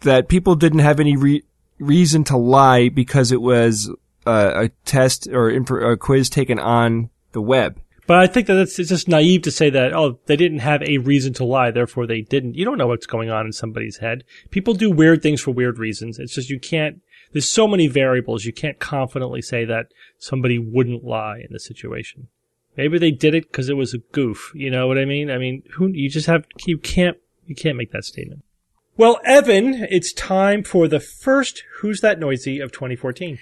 that 0.00 0.28
people 0.28 0.54
didn't 0.56 0.80
have 0.80 1.00
any 1.00 1.16
re- 1.16 1.44
reason 1.78 2.24
to 2.24 2.36
lie 2.36 2.90
because 2.90 3.32
it 3.32 3.40
was 3.40 3.90
uh, 4.26 4.52
a 4.54 4.68
test 4.84 5.28
or 5.28 5.50
inf- 5.50 5.70
a 5.70 5.96
quiz 5.96 6.28
taken 6.28 6.58
on 6.58 7.08
the 7.32 7.40
web. 7.40 7.80
But 8.06 8.18
I 8.18 8.26
think 8.26 8.48
that 8.48 8.58
it's, 8.58 8.78
it's 8.78 8.88
just 8.88 9.08
naive 9.08 9.42
to 9.42 9.50
say 9.50 9.70
that, 9.70 9.94
oh, 9.94 10.18
they 10.26 10.36
didn't 10.36 10.58
have 10.58 10.82
a 10.82 10.98
reason 10.98 11.32
to 11.34 11.44
lie, 11.44 11.70
therefore 11.70 12.06
they 12.06 12.20
didn't. 12.20 12.56
You 12.56 12.64
don't 12.64 12.76
know 12.76 12.88
what's 12.88 13.06
going 13.06 13.30
on 13.30 13.46
in 13.46 13.52
somebody's 13.52 13.98
head. 13.98 14.24
People 14.50 14.74
do 14.74 14.90
weird 14.90 15.22
things 15.22 15.40
for 15.40 15.52
weird 15.52 15.78
reasons. 15.78 16.18
It's 16.18 16.34
just 16.34 16.50
you 16.50 16.58
can't, 16.58 17.00
there's 17.32 17.50
so 17.50 17.66
many 17.66 17.86
variables, 17.86 18.44
you 18.44 18.52
can't 18.52 18.78
confidently 18.78 19.42
say 19.42 19.64
that 19.64 19.86
somebody 20.18 20.58
wouldn't 20.58 21.04
lie 21.04 21.38
in 21.38 21.48
the 21.50 21.60
situation. 21.60 22.28
Maybe 22.76 22.98
they 22.98 23.10
did 23.10 23.34
it 23.34 23.50
because 23.50 23.68
it 23.68 23.76
was 23.76 23.92
a 23.92 23.98
goof. 23.98 24.52
You 24.54 24.70
know 24.70 24.86
what 24.86 24.98
I 24.98 25.04
mean? 25.04 25.30
I 25.30 25.38
mean, 25.38 25.62
who, 25.74 25.88
you 25.88 26.08
just 26.08 26.26
have, 26.26 26.46
you 26.66 26.78
can't, 26.78 27.16
you 27.46 27.54
can't 27.54 27.76
make 27.76 27.92
that 27.92 28.04
statement. 28.04 28.44
Well, 28.96 29.20
Evan, 29.24 29.86
it's 29.90 30.12
time 30.12 30.62
for 30.64 30.86
the 30.86 31.00
first 31.00 31.64
Who's 31.80 32.00
That 32.00 32.18
Noisy 32.18 32.60
of 32.60 32.72
2014. 32.72 33.38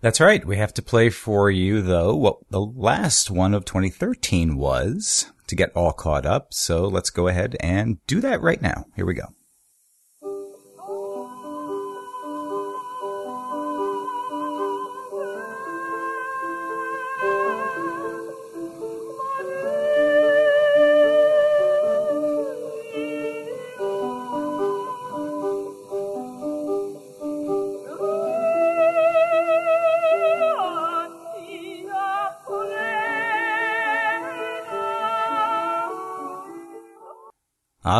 That's 0.00 0.20
right. 0.20 0.44
We 0.44 0.56
have 0.56 0.74
to 0.74 0.82
play 0.82 1.10
for 1.10 1.50
you, 1.50 1.82
though, 1.82 2.14
what 2.16 2.38
the 2.50 2.60
last 2.60 3.30
one 3.30 3.54
of 3.54 3.64
2013 3.64 4.56
was 4.56 5.30
to 5.46 5.54
get 5.54 5.74
all 5.76 5.92
caught 5.92 6.24
up. 6.24 6.54
So 6.54 6.88
let's 6.88 7.10
go 7.10 7.28
ahead 7.28 7.56
and 7.60 8.04
do 8.06 8.20
that 8.20 8.40
right 8.40 8.62
now. 8.62 8.86
Here 8.96 9.04
we 9.04 9.14
go. 9.14 9.26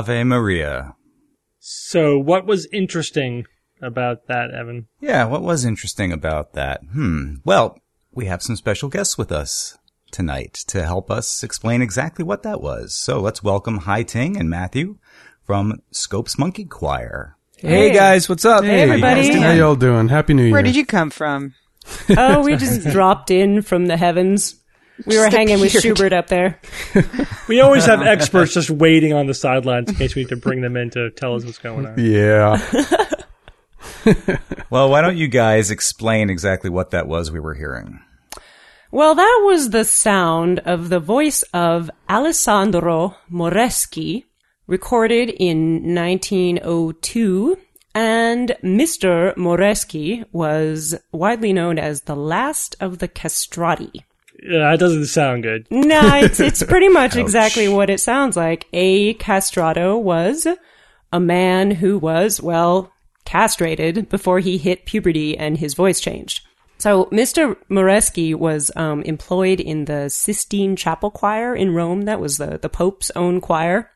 Ave 0.00 0.24
Maria. 0.24 0.96
So 1.58 2.18
what 2.18 2.46
was 2.46 2.66
interesting 2.72 3.44
about 3.82 4.28
that, 4.28 4.50
Evan? 4.50 4.88
Yeah, 4.98 5.26
what 5.26 5.42
was 5.42 5.66
interesting 5.66 6.10
about 6.10 6.54
that? 6.54 6.80
Hmm. 6.90 7.34
Well, 7.44 7.78
we 8.10 8.24
have 8.24 8.42
some 8.42 8.56
special 8.56 8.88
guests 8.88 9.18
with 9.18 9.30
us 9.30 9.76
tonight 10.10 10.54
to 10.68 10.86
help 10.86 11.10
us 11.10 11.42
explain 11.42 11.82
exactly 11.82 12.24
what 12.24 12.42
that 12.44 12.62
was. 12.62 12.94
So 12.94 13.20
let's 13.20 13.42
welcome 13.42 13.80
Hai 13.80 14.02
Ting 14.02 14.38
and 14.38 14.48
Matthew 14.48 14.96
from 15.44 15.82
Scopes 15.90 16.38
Monkey 16.38 16.64
Choir. 16.64 17.36
Hey, 17.58 17.92
guys, 17.92 18.26
what's 18.26 18.46
up? 18.46 18.64
Hey, 18.64 18.80
everybody. 18.80 19.38
How 19.38 19.52
y'all 19.52 19.76
doing? 19.76 20.08
Happy 20.08 20.32
New 20.32 20.44
Year. 20.44 20.52
Where 20.52 20.62
did 20.62 20.76
you 20.76 20.86
come 20.86 21.10
from? 21.10 21.54
Oh, 22.16 22.42
we 22.42 22.56
just 22.56 22.88
dropped 22.90 23.30
in 23.30 23.60
from 23.60 23.86
the 23.86 23.98
heavens. 23.98 24.59
We 25.06 25.18
were 25.18 25.28
hanging 25.28 25.60
with. 25.60 25.72
Schubert 25.72 26.12
up 26.12 26.28
there. 26.28 26.60
We 27.48 27.60
always 27.60 27.84
have 27.86 28.00
experts 28.00 28.54
just 28.54 28.70
waiting 28.70 29.12
on 29.12 29.26
the 29.26 29.34
sidelines 29.34 29.88
in 29.88 29.96
case 29.96 30.14
we 30.14 30.22
need 30.22 30.28
to 30.28 30.36
bring 30.36 30.60
them 30.60 30.76
in 30.76 30.90
to 30.90 31.10
tell 31.10 31.34
us 31.34 31.44
what's 31.44 31.58
going 31.58 31.84
on. 31.84 31.98
Yeah. 31.98 32.64
Well, 34.70 34.88
why 34.88 35.00
don't 35.00 35.16
you 35.16 35.26
guys 35.26 35.70
explain 35.70 36.30
exactly 36.30 36.70
what 36.70 36.90
that 36.90 37.08
was 37.08 37.30
we 37.30 37.40
were 37.40 37.54
hearing? 37.54 38.00
Well, 38.92 39.14
that 39.16 39.42
was 39.44 39.70
the 39.70 39.84
sound 39.84 40.60
of 40.60 40.88
the 40.88 41.00
voice 41.00 41.42
of 41.52 41.90
Alessandro 42.08 43.16
Moreschi, 43.30 44.26
recorded 44.66 45.30
in 45.30 45.94
1902. 45.94 47.58
And 47.94 48.56
Mr. 48.62 49.34
Moreschi 49.36 50.24
was 50.30 50.94
widely 51.10 51.52
known 51.52 51.78
as 51.78 52.02
the 52.02 52.14
last 52.14 52.76
of 52.78 52.98
the 52.98 53.08
castrati. 53.08 54.04
Yeah, 54.42 54.70
that 54.70 54.78
doesn't 54.78 55.06
sound 55.06 55.42
good. 55.42 55.66
No, 55.70 56.16
it's 56.16 56.40
it's 56.40 56.62
pretty 56.62 56.88
much 56.88 57.16
exactly 57.16 57.68
what 57.68 57.90
it 57.90 58.00
sounds 58.00 58.36
like. 58.36 58.66
A 58.72 59.14
castrato 59.14 60.00
was 60.00 60.46
a 61.12 61.20
man 61.20 61.70
who 61.72 61.98
was 61.98 62.40
well 62.40 62.92
castrated 63.24 64.08
before 64.08 64.40
he 64.40 64.58
hit 64.58 64.86
puberty 64.86 65.36
and 65.36 65.58
his 65.58 65.74
voice 65.74 66.00
changed. 66.00 66.46
So 66.78 67.06
Mr. 67.06 67.56
Moreschi 67.68 68.34
was 68.34 68.70
um, 68.74 69.02
employed 69.02 69.60
in 69.60 69.84
the 69.84 70.08
Sistine 70.08 70.76
Chapel 70.76 71.10
Choir 71.10 71.54
in 71.54 71.74
Rome. 71.74 72.02
That 72.02 72.20
was 72.20 72.38
the 72.38 72.58
the 72.58 72.70
Pope's 72.70 73.10
own 73.14 73.40
choir, 73.40 73.90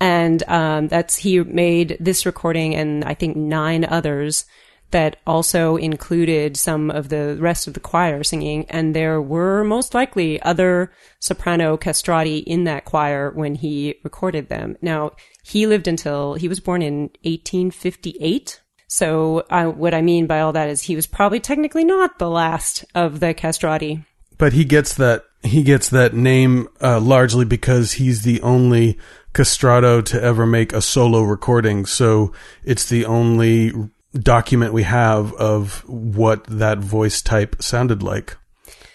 and 0.00 0.42
um, 0.48 0.88
that's 0.88 1.16
he 1.16 1.40
made 1.40 1.98
this 2.00 2.24
recording 2.24 2.74
and 2.74 3.04
I 3.04 3.14
think 3.14 3.36
nine 3.36 3.84
others 3.84 4.46
that 4.90 5.16
also 5.26 5.76
included 5.76 6.56
some 6.56 6.90
of 6.90 7.08
the 7.08 7.36
rest 7.40 7.66
of 7.66 7.74
the 7.74 7.80
choir 7.80 8.22
singing, 8.24 8.66
and 8.68 8.94
there 8.94 9.20
were 9.20 9.64
most 9.64 9.94
likely 9.94 10.40
other 10.42 10.92
soprano 11.20 11.76
castrati 11.76 12.38
in 12.38 12.64
that 12.64 12.84
choir 12.84 13.30
when 13.30 13.54
he 13.54 13.96
recorded 14.04 14.48
them. 14.48 14.76
Now, 14.82 15.12
he 15.42 15.66
lived 15.66 15.88
until 15.88 16.34
he 16.34 16.48
was 16.48 16.60
born 16.60 16.82
in 16.82 17.10
1858. 17.22 18.60
So, 18.88 19.44
uh, 19.50 19.66
what 19.66 19.94
I 19.94 20.02
mean 20.02 20.26
by 20.26 20.40
all 20.40 20.52
that 20.52 20.68
is 20.68 20.82
he 20.82 20.96
was 20.96 21.06
probably 21.06 21.40
technically 21.40 21.84
not 21.84 22.18
the 22.18 22.30
last 22.30 22.84
of 22.94 23.20
the 23.20 23.34
castrati. 23.34 24.04
but 24.38 24.54
he 24.54 24.64
gets 24.64 24.94
that 24.94 25.24
he 25.42 25.62
gets 25.62 25.88
that 25.90 26.14
name 26.14 26.66
uh, 26.82 26.98
largely 27.00 27.44
because 27.44 27.92
he's 27.92 28.22
the 28.22 28.40
only 28.40 28.98
castrato 29.34 30.04
to 30.04 30.22
ever 30.22 30.46
make 30.46 30.72
a 30.72 30.82
solo 30.82 31.22
recording. 31.22 31.86
So 31.86 32.32
it's 32.64 32.88
the 32.88 33.04
only 33.06 33.72
document 34.14 34.72
we 34.72 34.82
have 34.82 35.32
of 35.34 35.88
what 35.88 36.44
that 36.46 36.78
voice 36.78 37.22
type 37.22 37.62
sounded 37.62 38.02
like 38.02 38.36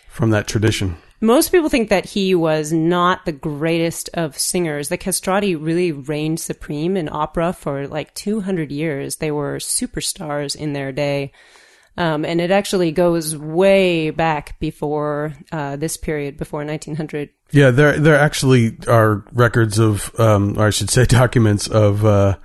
from 0.10 0.32
that 0.32 0.48
tradition. 0.48 0.98
Most 1.22 1.52
people 1.52 1.70
think 1.70 1.90
that 1.90 2.06
he 2.06 2.36
was 2.36 2.74
not 2.74 3.26
the 3.26 3.32
greatest 3.32 4.10
of 4.14 4.38
singers. 4.38 4.90
The 4.90 4.98
castrati 4.98 5.56
really 5.56 5.92
reigned 5.92 6.40
supreme 6.40 6.98
in 6.98 7.10
opera 7.10 7.54
for 7.54 7.88
like 7.88 8.14
200 8.14 8.72
years. 8.72 9.16
They 9.16 9.32
were 9.32 9.58
superstars 9.58 10.56
in 10.56 10.74
their 10.74 10.92
day. 10.92 11.32
Um, 11.98 12.26
and 12.26 12.42
it 12.42 12.52
actually 12.52 12.92
goes 12.92 13.38
way 13.38 14.10
back 14.10 14.60
before 14.60 15.34
uh, 15.54 15.78
this 15.78 15.96
period, 15.96 16.38
before 16.38 16.66
1900. 16.66 17.30
Yeah, 17.52 17.72
there 17.72 17.98
there 17.98 18.18
actually 18.18 18.78
are 18.88 19.24
records 19.32 19.80
of, 19.80 20.12
um, 20.20 20.58
or 20.58 20.68
I 20.68 20.72
should 20.72 20.90
say, 20.90 21.06
documents 21.08 21.68
of 21.68 22.06
uh, 22.06 22.38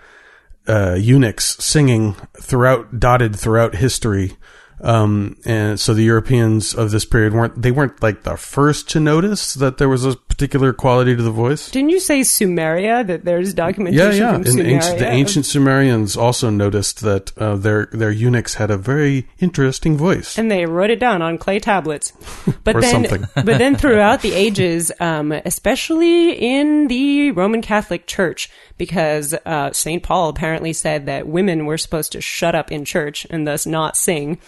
Uh, 0.71 0.95
eunuchs 0.95 1.57
singing 1.59 2.15
throughout, 2.41 3.01
dotted 3.01 3.35
throughout 3.35 3.75
history. 3.75 4.37
Um, 4.83 5.37
and 5.45 5.79
so 5.79 5.93
the 5.95 6.03
Europeans 6.05 6.75
of 6.75 6.91
this 6.91 7.05
period 7.05 7.35
weren't 7.35 7.61
they 7.61 7.71
weren't 7.71 8.03
like 8.03 8.23
the 8.23 8.37
first 8.37 8.89
to 8.91 9.01
notice 9.01 9.55
that 9.55 9.77
there 9.79 9.89
was 9.89 10.05
a 10.07 10.17
particular 10.17 10.73
quality 10.73 11.15
to 11.15 11.23
the 11.23 11.31
voice. 11.31 11.71
Didn't 11.71 11.91
you 11.91 12.01
say 12.01 12.21
Sumeria? 12.21 13.07
That 13.07 13.25
there's 13.27 13.51
Yeah, 13.51 13.55
documentation 13.55 14.17
yeah. 14.19 14.33
from 14.33 14.43
And 14.43 14.47
Sumeria? 14.47 14.75
ancient, 14.77 14.99
the 14.99 15.09
ancient 15.09 15.47
Sumerians 15.47 16.17
also 16.17 16.49
noticed 16.51 17.01
that 17.03 17.37
uh, 17.37 17.57
their 17.57 17.87
their 17.93 18.11
eunuchs 18.11 18.55
had 18.55 18.71
a 18.71 18.79
very 18.79 19.29
interesting 19.39 19.99
voice. 19.99 20.39
and 20.39 20.51
they 20.51 20.65
wrote 20.65 20.91
it 20.91 20.99
down 20.99 21.21
on 21.21 21.37
clay 21.39 21.59
tablets. 21.59 22.13
But 22.65 22.81
then, 22.81 22.91
something. 23.07 23.27
but 23.45 23.59
then 23.59 23.75
throughout 23.77 24.23
the 24.23 24.33
ages, 24.33 24.93
um, 25.01 25.33
especially 25.33 26.33
in 26.33 26.89
the 26.89 27.31
Roman 27.33 27.63
Catholic 27.63 28.07
Church, 28.07 28.51
because 28.79 29.35
uh, 29.47 29.73
Saint 29.73 30.03
Paul 30.03 30.29
apparently 30.29 30.73
said 30.73 31.07
that 31.07 31.27
women 31.27 31.67
were 31.67 31.79
supposed 31.79 32.13
to 32.13 32.21
shut 32.21 32.55
up 32.55 32.71
in 32.73 32.85
church 32.85 33.27
and 33.31 33.47
thus 33.47 33.67
not 33.67 33.97
sing. 33.97 34.39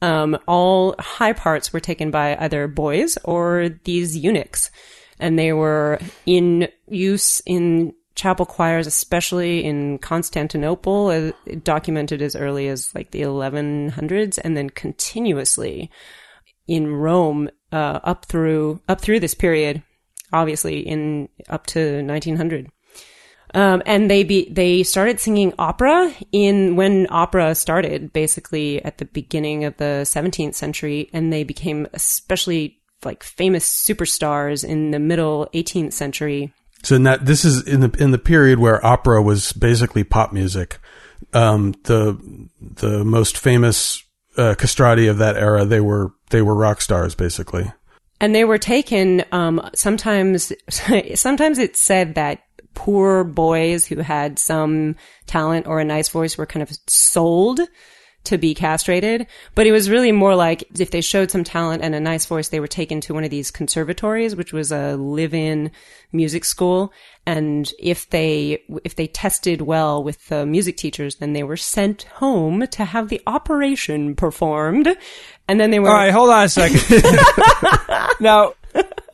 Um, 0.00 0.38
all 0.46 0.94
high 0.98 1.32
parts 1.32 1.72
were 1.72 1.80
taken 1.80 2.10
by 2.10 2.36
either 2.36 2.68
boys 2.68 3.18
or 3.24 3.70
these 3.84 4.16
eunuchs, 4.16 4.70
and 5.18 5.38
they 5.38 5.52
were 5.52 5.98
in 6.24 6.68
use 6.86 7.42
in 7.46 7.94
chapel 8.14 8.46
choirs, 8.46 8.86
especially 8.86 9.64
in 9.64 9.98
Constantinople, 9.98 11.08
uh, 11.08 11.32
documented 11.62 12.20
as 12.20 12.36
early 12.36 12.68
as 12.68 12.94
like 12.94 13.10
the 13.10 13.22
1100s, 13.22 14.38
and 14.42 14.56
then 14.56 14.70
continuously 14.70 15.90
in 16.66 16.92
Rome 16.94 17.48
uh, 17.72 18.00
up 18.04 18.26
through 18.26 18.80
up 18.88 19.00
through 19.00 19.20
this 19.20 19.34
period, 19.34 19.82
obviously 20.32 20.80
in 20.80 21.28
up 21.48 21.66
to 21.68 22.02
1900. 22.04 22.70
Um, 23.54 23.82
and 23.86 24.10
they 24.10 24.24
be 24.24 24.50
they 24.50 24.82
started 24.82 25.20
singing 25.20 25.54
opera 25.58 26.12
in 26.32 26.76
when 26.76 27.06
opera 27.10 27.54
started, 27.54 28.12
basically 28.12 28.84
at 28.84 28.98
the 28.98 29.06
beginning 29.06 29.64
of 29.64 29.76
the 29.78 30.02
17th 30.04 30.54
century, 30.54 31.08
and 31.12 31.32
they 31.32 31.44
became 31.44 31.86
especially 31.94 32.78
like 33.04 33.22
famous 33.22 33.68
superstars 33.68 34.64
in 34.64 34.90
the 34.90 34.98
middle 34.98 35.48
18th 35.54 35.92
century. 35.92 36.52
So 36.82 36.96
in 36.96 37.04
that 37.04 37.24
this 37.26 37.44
is 37.44 37.66
in 37.66 37.80
the 37.80 37.90
in 37.98 38.10
the 38.10 38.18
period 38.18 38.58
where 38.58 38.84
opera 38.84 39.22
was 39.22 39.52
basically 39.52 40.04
pop 40.04 40.32
music. 40.32 40.78
Um, 41.32 41.74
the 41.84 42.18
the 42.60 43.04
most 43.04 43.38
famous 43.38 44.02
uh, 44.36 44.54
castrati 44.56 45.08
of 45.08 45.18
that 45.18 45.36
era, 45.36 45.64
they 45.64 45.80
were 45.80 46.12
they 46.30 46.42
were 46.42 46.54
rock 46.54 46.80
stars 46.80 47.14
basically. 47.14 47.72
And 48.20 48.34
they 48.34 48.44
were 48.44 48.58
taken. 48.58 49.24
Um, 49.32 49.68
sometimes 49.74 50.52
sometimes 51.14 51.58
it's 51.58 51.80
said 51.80 52.14
that 52.14 52.40
poor 52.78 53.24
boys 53.24 53.84
who 53.86 53.96
had 53.96 54.38
some 54.38 54.94
talent 55.26 55.66
or 55.66 55.80
a 55.80 55.84
nice 55.84 56.10
voice 56.10 56.38
were 56.38 56.46
kind 56.46 56.62
of 56.62 56.70
sold 56.86 57.58
to 58.22 58.38
be 58.38 58.54
castrated. 58.54 59.26
But 59.56 59.66
it 59.66 59.72
was 59.72 59.90
really 59.90 60.12
more 60.12 60.36
like 60.36 60.62
if 60.78 60.92
they 60.92 61.00
showed 61.00 61.32
some 61.32 61.42
talent 61.42 61.82
and 61.82 61.92
a 61.92 62.00
nice 62.00 62.26
voice, 62.26 62.50
they 62.50 62.60
were 62.60 62.68
taken 62.68 63.00
to 63.00 63.14
one 63.14 63.24
of 63.24 63.30
these 63.30 63.50
conservatories, 63.50 64.36
which 64.36 64.52
was 64.52 64.70
a 64.70 64.96
live-in 64.96 65.72
music 66.12 66.44
school. 66.44 66.92
And 67.26 67.68
if 67.80 68.08
they, 68.10 68.62
if 68.84 68.94
they 68.94 69.08
tested 69.08 69.60
well 69.60 70.04
with 70.04 70.28
the 70.28 70.46
music 70.46 70.76
teachers, 70.76 71.16
then 71.16 71.32
they 71.32 71.42
were 71.42 71.56
sent 71.56 72.04
home 72.04 72.64
to 72.68 72.84
have 72.84 73.08
the 73.08 73.20
operation 73.26 74.14
performed. 74.14 74.96
And 75.48 75.58
then 75.58 75.72
they 75.72 75.80
were. 75.80 75.88
All 75.88 75.94
right, 75.94 76.12
hold 76.12 76.30
on 76.30 76.44
a 76.44 76.48
second. 76.48 77.02
now, 78.20 78.52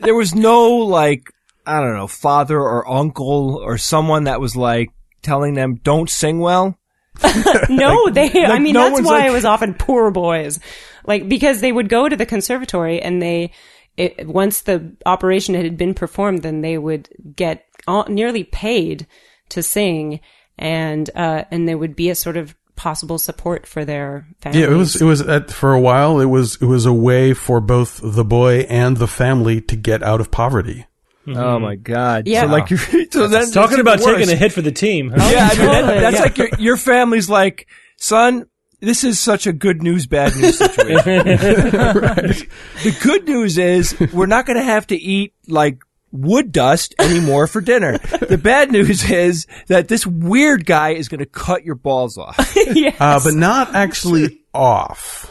there 0.01 0.15
was 0.15 0.35
no 0.35 0.69
like 0.71 1.34
I 1.67 1.81
don't 1.81 1.95
know, 1.95 2.07
father 2.07 2.59
or 2.59 2.89
uncle 2.89 3.57
or 3.57 3.79
someone 3.79 4.25
that 4.25 4.41
was 4.41 4.57
like 4.57 4.91
telling 5.23 5.55
them, 5.55 5.77
don't 5.77 6.11
sing 6.11 6.41
well? 6.41 6.79
no, 7.71 8.11
they, 8.11 8.29
like 8.29 8.51
I 8.51 8.59
mean, 8.59 8.75
no 8.75 8.91
that's 8.91 9.03
why 9.03 9.21
like- 9.21 9.27
it 9.27 9.33
was 9.33 9.45
often 9.45 9.75
poor 9.75 10.11
boys. 10.11 10.61
Like, 11.07 11.29
because 11.29 11.61
they 11.61 11.73
would 11.73 11.89
go 11.89 12.09
to 12.09 12.17
the 12.17 12.27
conservatory 12.27 13.01
and 13.01 13.21
they, 13.21 13.53
it, 13.97 14.27
once 14.27 14.63
the 14.63 14.97
operation 15.07 15.55
had 15.55 15.77
been 15.77 15.95
performed, 15.95 16.43
then 16.43 16.61
they 16.61 16.79
would 16.79 17.09
get 17.37 17.67
all, 17.87 18.07
nearly 18.09 18.45
paid 18.45 19.07
to 19.51 19.63
sing 19.63 20.21
and, 20.59 21.11
uh, 21.15 21.45
and 21.51 21.69
there 21.69 21.79
would 21.79 21.95
be 21.95 22.11
a 22.11 22.15
sort 22.15 22.37
of 22.37 22.55
possible 22.77 23.19
support 23.19 23.67
for 23.67 23.85
their 23.85 24.27
families. 24.41 24.63
Yeah, 24.63 24.71
it 24.71 24.77
was 24.77 25.01
it 25.01 25.05
was 25.05 25.21
at, 25.21 25.51
for 25.51 25.73
a 25.73 25.81
while. 25.81 26.21
It 26.21 26.27
was 26.27 26.57
it 26.61 26.65
was 26.65 26.87
a 26.87 26.93
way 26.93 27.33
for 27.33 27.61
both 27.61 28.01
the 28.03 28.25
boy 28.25 28.61
and 28.63 28.97
the 28.97 29.07
family 29.07 29.61
to 29.63 29.77
get 29.77 30.03
out 30.03 30.21
of 30.21 30.31
poverty. 30.31 30.87
Oh 31.27 31.59
my 31.59 31.77
god! 31.77 32.27
Yeah. 32.27 32.43
So 32.45 32.49
like, 32.49 32.71
you're, 32.71 32.79
so 33.11 33.29
then 33.29 33.51
Talking 33.51 33.81
about 33.81 34.01
even 34.01 34.15
taking 34.15 34.33
a 34.33 34.37
hit 34.37 34.53
for 34.53 34.63
the 34.63 34.73
team. 34.73 35.11
huh? 35.11 35.31
Yeah, 35.33 35.49
I 35.51 35.57
mean, 35.57 35.67
that, 35.67 36.01
that's 36.01 36.17
yeah. 36.17 36.23
like 36.23 36.39
your, 36.39 36.49
your 36.59 36.77
family's 36.77 37.29
like, 37.31 37.67
son, 37.97 38.47
this 38.81 39.05
is 39.05 39.19
such 39.19 39.47
a 39.47 39.53
good 39.53 39.83
news, 39.83 40.07
bad 40.07 40.37
news 40.37 40.59
situation. 40.59 41.27
The 42.85 42.99
good 43.03 43.27
news 43.27 43.57
is 43.57 43.99
we're 44.13 44.27
not 44.27 44.45
going 44.47 44.59
to 44.59 44.65
have 44.65 44.87
to 44.89 44.97
eat 44.97 45.33
like 45.49 45.83
wood 46.13 46.53
dust 46.53 46.95
anymore 46.99 47.47
for 47.47 47.61
dinner. 47.61 47.99
The 47.99 48.39
bad 48.39 48.71
news 48.71 49.09
is 49.11 49.47
that 49.69 49.89
this 49.89 50.07
weird 50.07 50.67
guy 50.67 50.91
is 50.91 51.09
going 51.09 51.21
to 51.21 51.27
cut 51.27 51.65
your 51.65 51.75
balls 51.75 52.19
off. 52.19 52.55
yes. 52.57 52.97
Uh, 53.01 53.21
but 53.25 53.35
not 53.35 53.75
actually 53.75 54.41
off. 54.53 55.31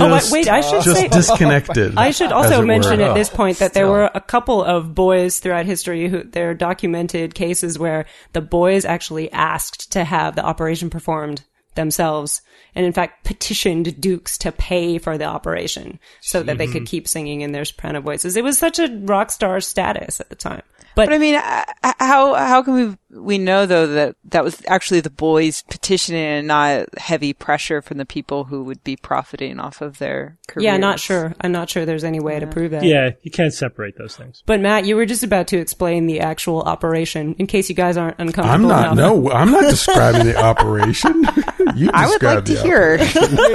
Oh, 0.00 0.20
wait, 0.32 0.48
I 0.48 0.60
should 0.60 0.82
just 0.82 1.00
say- 1.00 1.08
disconnected. 1.08 1.94
I 1.96 2.10
should 2.10 2.32
also 2.32 2.62
it 2.62 2.66
mention 2.66 2.98
were. 2.98 3.06
at 3.06 3.14
this 3.14 3.28
point 3.28 3.58
that 3.58 3.74
there 3.74 3.88
were 3.88 4.10
a 4.14 4.20
couple 4.20 4.62
of 4.62 4.94
boys 4.94 5.38
throughout 5.38 5.66
history 5.66 6.08
who 6.08 6.24
there 6.24 6.50
are 6.50 6.54
documented 6.54 7.34
cases 7.34 7.78
where 7.78 8.06
the 8.32 8.40
boys 8.40 8.84
actually 8.84 9.30
asked 9.32 9.92
to 9.92 10.04
have 10.04 10.34
the 10.36 10.44
operation 10.44 10.90
performed 10.90 11.44
themselves 11.74 12.40
and 12.76 12.86
in 12.86 12.92
fact 12.92 13.24
petitioned 13.24 14.00
dukes 14.00 14.38
to 14.38 14.52
pay 14.52 14.98
for 14.98 15.18
the 15.18 15.24
operation 15.24 15.98
so 16.20 16.42
that 16.42 16.56
they 16.58 16.66
could 16.66 16.86
keep 16.86 17.08
singing 17.08 17.40
in 17.40 17.52
their 17.52 17.64
soprano 17.64 18.00
voices. 18.00 18.36
It 18.36 18.44
was 18.44 18.58
such 18.58 18.78
a 18.78 18.88
rock 19.02 19.30
star 19.30 19.60
status 19.60 20.20
at 20.20 20.28
the 20.28 20.36
time. 20.36 20.62
But, 20.96 21.06
But 21.06 21.14
I 21.14 21.18
mean, 21.18 21.34
uh, 21.34 21.64
how 21.98 22.34
how 22.34 22.62
can 22.62 22.74
we 22.74 22.96
we 23.14 23.38
know 23.38 23.64
though 23.66 23.86
that 23.86 24.16
that 24.24 24.42
was 24.44 24.60
actually 24.66 25.00
the 25.00 25.10
boys 25.10 25.62
petitioning 25.70 26.20
and 26.24 26.48
not 26.48 26.86
heavy 26.98 27.32
pressure 27.32 27.80
from 27.80 27.98
the 27.98 28.04
people 28.06 28.44
who 28.44 28.64
would 28.64 28.82
be 28.84 28.96
profiting 28.96 29.58
off 29.60 29.80
of 29.80 29.98
their 29.98 30.36
careers? 30.48 30.64
yeah, 30.64 30.76
not 30.76 30.98
sure. 31.00 31.34
I'm 31.40 31.52
not 31.52 31.70
sure 31.70 31.86
there's 31.86 32.04
any 32.04 32.20
way 32.20 32.40
to 32.40 32.46
prove 32.46 32.72
that. 32.72 32.82
Yeah, 32.84 33.10
you 33.22 33.30
can't 33.30 33.52
separate 33.54 33.96
those 33.98 34.16
things. 34.16 34.42
But 34.46 34.60
Matt, 34.60 34.84
you 34.86 34.96
were 34.96 35.06
just 35.06 35.22
about 35.22 35.46
to 35.48 35.58
explain 35.58 36.06
the 36.06 36.20
actual 36.20 36.62
operation 36.62 37.34
in 37.38 37.46
case 37.46 37.68
you 37.68 37.74
guys 37.74 37.96
aren't 37.96 38.18
uncomfortable. 38.18 38.50
I'm 38.52 38.62
not. 38.62 38.92
enough. 38.92 38.96
No, 38.96 39.30
I'm 39.30 39.50
not 39.50 39.70
describing 39.70 40.26
the 40.26 40.36
operation. 40.36 41.24
you 41.76 41.90
I 41.92 42.08
would 42.08 42.22
like 42.22 42.44
to 42.46 42.56
hear. 42.62 42.98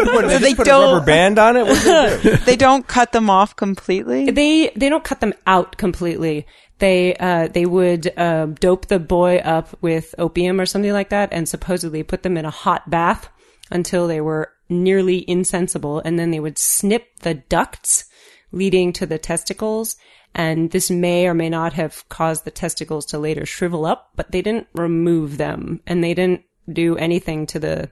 What, 0.10 0.30
So 0.32 0.40
they 0.40 0.56
put 0.56 0.66
don't- 0.66 0.94
rubber 0.94 1.06
band 1.06 1.38
on 1.40 1.58
it? 1.58 1.66
They 1.66 2.20
do? 2.32 2.38
they 2.46 2.56
don't 2.56 2.88
cut 2.88 3.12
them 3.12 3.30
off 3.30 3.56
completely. 3.56 4.32
They 4.32 4.72
they 4.76 4.90
don't 4.90 5.04
cut 5.04 5.20
them 5.20 5.34
out 5.46 5.78
completely. 5.78 6.46
They 6.80 7.14
uh 7.16 7.48
they 7.50 7.66
would 7.66 8.12
uh, 8.18 8.46
dope 8.48 8.88
the 8.88 9.00
boy 9.00 9.38
up 9.50 9.76
with 9.82 10.16
opium 10.18 10.62
or 10.62 10.66
something 10.66 10.94
like 10.94 11.10
that, 11.10 11.30
and 11.34 11.50
supposedly 11.50 12.04
put 12.04 12.24
them 12.24 12.38
in 12.38 12.46
a 12.46 12.52
hot 12.52 12.90
bath 12.90 13.30
until 13.72 14.08
they 14.08 14.22
were 14.22 14.52
nearly 14.70 15.28
insensible, 15.28 16.00
and 16.06 16.18
then 16.18 16.32
they 16.32 16.40
would 16.40 16.58
snip 16.58 17.08
the 17.22 17.34
ducts 17.34 18.06
leading 18.52 18.94
to 18.94 19.06
the 19.06 19.18
testicles. 19.18 19.98
And 20.36 20.70
this 20.70 20.92
may 20.92 21.28
or 21.28 21.34
may 21.34 21.50
not 21.50 21.74
have 21.74 22.08
caused 22.08 22.46
the 22.46 22.52
testicles 22.52 23.08
to 23.08 23.18
later 23.18 23.46
shrivel 23.46 23.86
up, 23.86 24.12
but 24.16 24.32
they 24.32 24.44
didn't 24.44 24.68
remove 24.74 25.38
them, 25.38 25.82
and 25.88 26.04
they 26.04 26.14
didn't 26.14 26.44
do 26.72 26.96
anything 26.98 27.48
to 27.48 27.60
the 27.60 27.90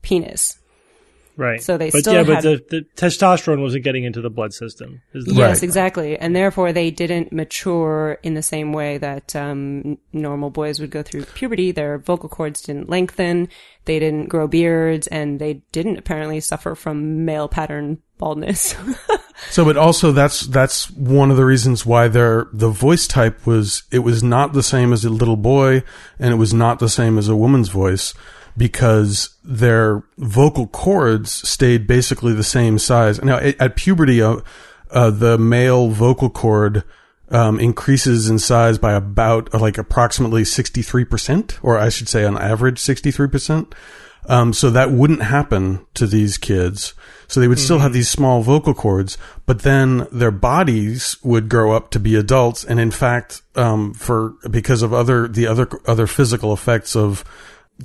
penis. 0.00 0.58
Right. 1.36 1.60
So 1.62 1.76
they 1.76 1.90
but 1.90 2.00
still 2.00 2.12
yeah, 2.14 2.22
had- 2.22 2.26
but 2.28 2.42
the, 2.42 2.64
the 2.70 2.86
testosterone 2.96 3.60
wasn't 3.60 3.82
getting 3.84 4.04
into 4.04 4.20
the 4.20 4.30
blood 4.30 4.52
system. 4.54 5.02
is 5.12 5.24
the- 5.24 5.34
Yes, 5.34 5.56
Right. 5.58 5.62
exactly. 5.64 6.16
And 6.18 6.34
therefore, 6.36 6.72
they 6.72 6.90
didn't 6.90 7.32
mature 7.32 8.18
in 8.22 8.34
the 8.34 8.42
same 8.42 8.72
way 8.72 8.98
that 8.98 9.34
um, 9.34 9.98
normal 10.12 10.50
boys 10.50 10.78
would 10.80 10.90
go 10.90 11.02
through 11.02 11.24
puberty. 11.24 11.72
Their 11.72 11.98
vocal 11.98 12.28
cords 12.28 12.62
didn't 12.62 12.88
lengthen, 12.88 13.48
they 13.84 13.98
didn't 13.98 14.28
grow 14.28 14.46
beards, 14.46 15.06
and 15.08 15.40
they 15.40 15.62
didn't 15.72 15.98
apparently 15.98 16.40
suffer 16.40 16.74
from 16.74 17.24
male 17.24 17.48
pattern 17.48 17.98
baldness. 18.18 18.74
So, 19.50 19.64
but 19.64 19.76
also 19.76 20.12
that's 20.12 20.42
that's 20.46 20.88
one 20.92 21.32
of 21.32 21.36
the 21.36 21.44
reasons 21.44 21.84
why 21.84 22.06
their 22.06 22.46
the 22.52 22.68
voice 22.68 23.08
type 23.08 23.44
was 23.44 23.82
it 23.90 23.98
was 23.98 24.22
not 24.22 24.52
the 24.52 24.62
same 24.62 24.92
as 24.92 25.04
a 25.04 25.10
little 25.10 25.36
boy, 25.36 25.82
and 26.20 26.32
it 26.32 26.36
was 26.36 26.54
not 26.54 26.78
the 26.78 26.88
same 26.88 27.18
as 27.18 27.28
a 27.28 27.34
woman's 27.36 27.68
voice 27.68 28.14
because 28.56 29.36
their 29.42 30.02
vocal 30.16 30.66
cords 30.68 31.30
stayed 31.48 31.86
basically 31.86 32.32
the 32.32 32.44
same 32.44 32.78
size. 32.78 33.22
Now, 33.22 33.38
at, 33.38 33.76
puberty, 33.76 34.22
uh, 34.22 34.36
uh, 34.90 35.10
the 35.10 35.38
male 35.38 35.88
vocal 35.88 36.30
cord 36.30 36.84
um, 37.30 37.58
increases 37.58 38.28
in 38.28 38.38
size 38.38 38.78
by 38.78 38.92
about 38.92 39.52
uh, 39.52 39.58
like 39.58 39.78
approximately 39.78 40.44
sixty 40.44 40.82
three 40.82 41.04
percent, 41.04 41.58
or 41.62 41.78
I 41.78 41.88
should 41.88 42.08
say, 42.08 42.24
on 42.24 42.38
average, 42.38 42.78
sixty 42.78 43.10
three 43.10 43.28
percent. 43.28 43.74
Um, 44.26 44.52
so 44.52 44.70
that 44.70 44.90
wouldn't 44.90 45.22
happen 45.22 45.84
to 45.94 46.06
these 46.06 46.38
kids. 46.38 46.94
So 47.26 47.40
they 47.40 47.48
would 47.48 47.58
still 47.58 47.80
have 47.80 47.92
these 47.92 48.08
small 48.08 48.42
vocal 48.42 48.72
cords, 48.72 49.18
but 49.44 49.62
then 49.62 50.06
their 50.12 50.30
bodies 50.30 51.16
would 51.22 51.48
grow 51.48 51.72
up 51.72 51.90
to 51.90 51.98
be 51.98 52.14
adults. 52.16 52.64
And 52.64 52.78
in 52.78 52.90
fact, 52.90 53.42
um, 53.54 53.92
for, 53.94 54.34
because 54.48 54.82
of 54.82 54.92
other, 54.92 55.26
the 55.26 55.46
other, 55.46 55.68
other 55.86 56.06
physical 56.06 56.52
effects 56.52 56.94
of, 56.94 57.24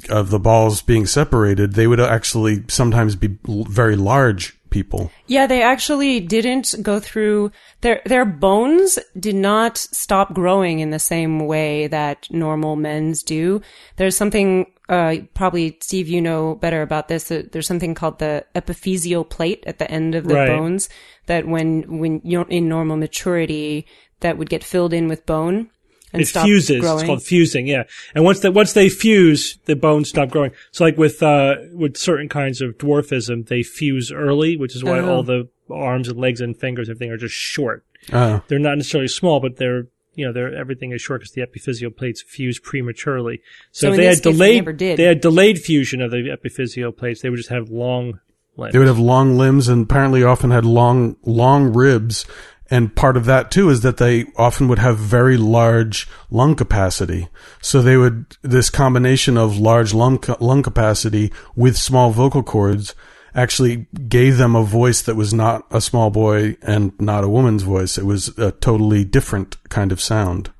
of 0.10 0.30
the 0.30 0.40
balls 0.40 0.82
being 0.82 1.06
separated, 1.06 1.74
they 1.74 1.88
would 1.88 2.00
actually 2.00 2.64
sometimes 2.68 3.16
be 3.16 3.38
l- 3.48 3.66
very 3.66 3.96
large 3.96 4.56
people. 4.70 5.12
Yeah, 5.26 5.48
they 5.48 5.64
actually 5.64 6.20
didn't 6.20 6.76
go 6.84 7.00
through 7.00 7.52
their 7.82 8.02
their 8.06 8.24
bones 8.26 9.00
did 9.20 9.36
not 9.36 9.78
stop 9.78 10.34
growing 10.36 10.80
in 10.80 10.92
the 10.92 11.00
same 11.00 11.40
way 11.48 11.88
that 11.88 12.28
normal 12.30 12.76
men's 12.76 13.24
do. 13.24 13.62
There's 13.96 14.16
something 14.16 14.68
uh 14.88 15.16
probably 15.34 15.78
Steve 15.82 16.08
you 16.08 16.22
know 16.22 16.56
better 16.56 16.84
about 16.84 17.08
this. 17.08 17.32
uh, 17.32 17.44
There's 17.52 17.66
something 17.68 17.96
called 17.96 18.20
the 18.20 18.46
epiphyseal 18.56 19.28
plate 19.30 19.64
at 19.66 19.80
the 19.80 19.90
end 19.90 20.14
of 20.14 20.28
the 20.28 20.36
Right. 20.36 20.48
bones 20.48 20.88
that 21.26 21.48
when 21.48 22.00
when 22.00 22.22
you're 22.24 22.48
in 22.50 22.70
normal 22.70 22.98
maturity 22.98 23.88
that 24.20 24.38
would 24.38 24.50
get 24.52 24.64
filled 24.64 24.94
in 24.94 25.08
with 25.08 25.26
bone 25.26 25.70
and 26.14 26.22
it 26.22 26.26
stop 26.28 26.46
fuses. 26.46 26.82
growing. 26.82 27.00
It's 27.00 27.06
called 27.08 27.24
fusing. 27.24 27.68
Yeah. 27.68 27.84
And 28.16 28.24
once 28.24 28.40
that 28.42 28.54
once 28.54 28.74
they 28.74 28.90
fuse, 28.90 29.58
the 29.66 29.76
bones 29.76 30.10
stop 30.10 30.30
growing. 30.30 30.52
So 30.72 30.84
like 30.84 30.98
with 30.98 31.22
uh 31.24 31.56
with 31.74 31.98
certain 31.98 32.30
kinds 32.30 32.62
of 32.62 32.78
dwarfism, 32.78 33.48
they 33.48 33.64
fuse 33.64 34.12
early, 34.12 34.58
which 34.58 34.76
is 34.76 34.84
why 34.84 35.00
Oh. 35.00 35.10
all 35.10 35.24
the 35.24 35.48
arms 35.70 36.08
and 36.08 36.20
legs 36.20 36.42
and 36.42 36.58
fingers 36.58 36.88
and 36.90 36.96
everything 36.96 37.12
are 37.14 37.18
just 37.18 37.36
short. 37.36 37.86
Uh, 38.12 38.40
They're 38.48 38.60
not 38.60 38.78
necessarily 38.78 39.08
small, 39.08 39.40
but 39.40 39.58
they're 39.58 39.88
you 40.16 40.26
know, 40.26 40.34
they're 40.34 40.54
everything 40.54 40.92
is 40.92 41.02
short 41.02 41.22
because 41.22 41.34
the 41.34 41.42
epiphyseal 41.42 41.96
plates 41.96 42.22
fuse 42.22 42.60
prematurely. 42.60 43.42
So, 43.72 43.88
So 43.88 43.92
if 43.94 43.98
they 43.98 44.06
had 44.06 44.16
case, 44.16 44.22
they 44.24 44.32
delayed, 44.32 44.56
never 44.56 44.74
did. 44.74 44.98
they 44.98 45.04
had 45.04 45.22
delayed 45.22 45.60
fusion 45.60 46.02
of 46.02 46.12
the 46.12 46.18
epiphyseal 46.36 46.98
plates, 46.98 47.22
they 47.22 47.30
would 47.30 47.38
just 47.38 47.50
have 47.50 47.70
long, 47.70 48.20
limbs. 48.58 48.74
They 48.74 48.80
would 48.80 48.88
have 48.90 49.00
long 49.00 49.38
limbs 49.38 49.70
and 49.70 49.84
apparently 49.84 50.24
often 50.24 50.52
had 50.52 50.66
long, 50.66 51.16
long 51.24 51.72
ribs. 51.72 52.26
And 52.72 52.96
part 52.96 53.18
of 53.18 53.26
that 53.26 53.52
too 53.52 53.70
is 53.70 53.82
that 53.82 53.98
they 53.98 54.26
often 54.38 54.68
would 54.68 54.80
have 54.80 54.98
very 54.98 55.38
large 55.38 56.08
lung 56.30 56.56
capacity. 56.56 57.28
So 57.62 57.82
they 57.82 57.98
would, 57.98 58.38
this 58.42 58.70
combination 58.70 59.38
of 59.38 59.58
large 59.58 59.94
lung, 59.94 60.24
lung 60.40 60.62
capacity 60.62 61.34
with 61.56 61.78
small 61.78 62.12
vocal 62.12 62.44
cords 62.44 62.94
actually 63.34 63.88
gave 64.08 64.38
them 64.38 64.56
a 64.56 64.64
voice 64.64 65.02
that 65.04 65.16
was 65.16 65.34
not 65.34 65.66
a 65.72 65.82
small 65.82 66.10
boy 66.10 66.58
and 66.62 67.00
not 67.00 67.24
a 67.24 67.30
woman's 67.30 67.64
voice. 67.64 67.98
It 67.98 68.06
was 68.06 68.38
a 68.38 68.52
totally 68.52 69.04
different 69.04 69.58
kind 69.70 69.92
of 69.92 70.02
sound. 70.02 70.52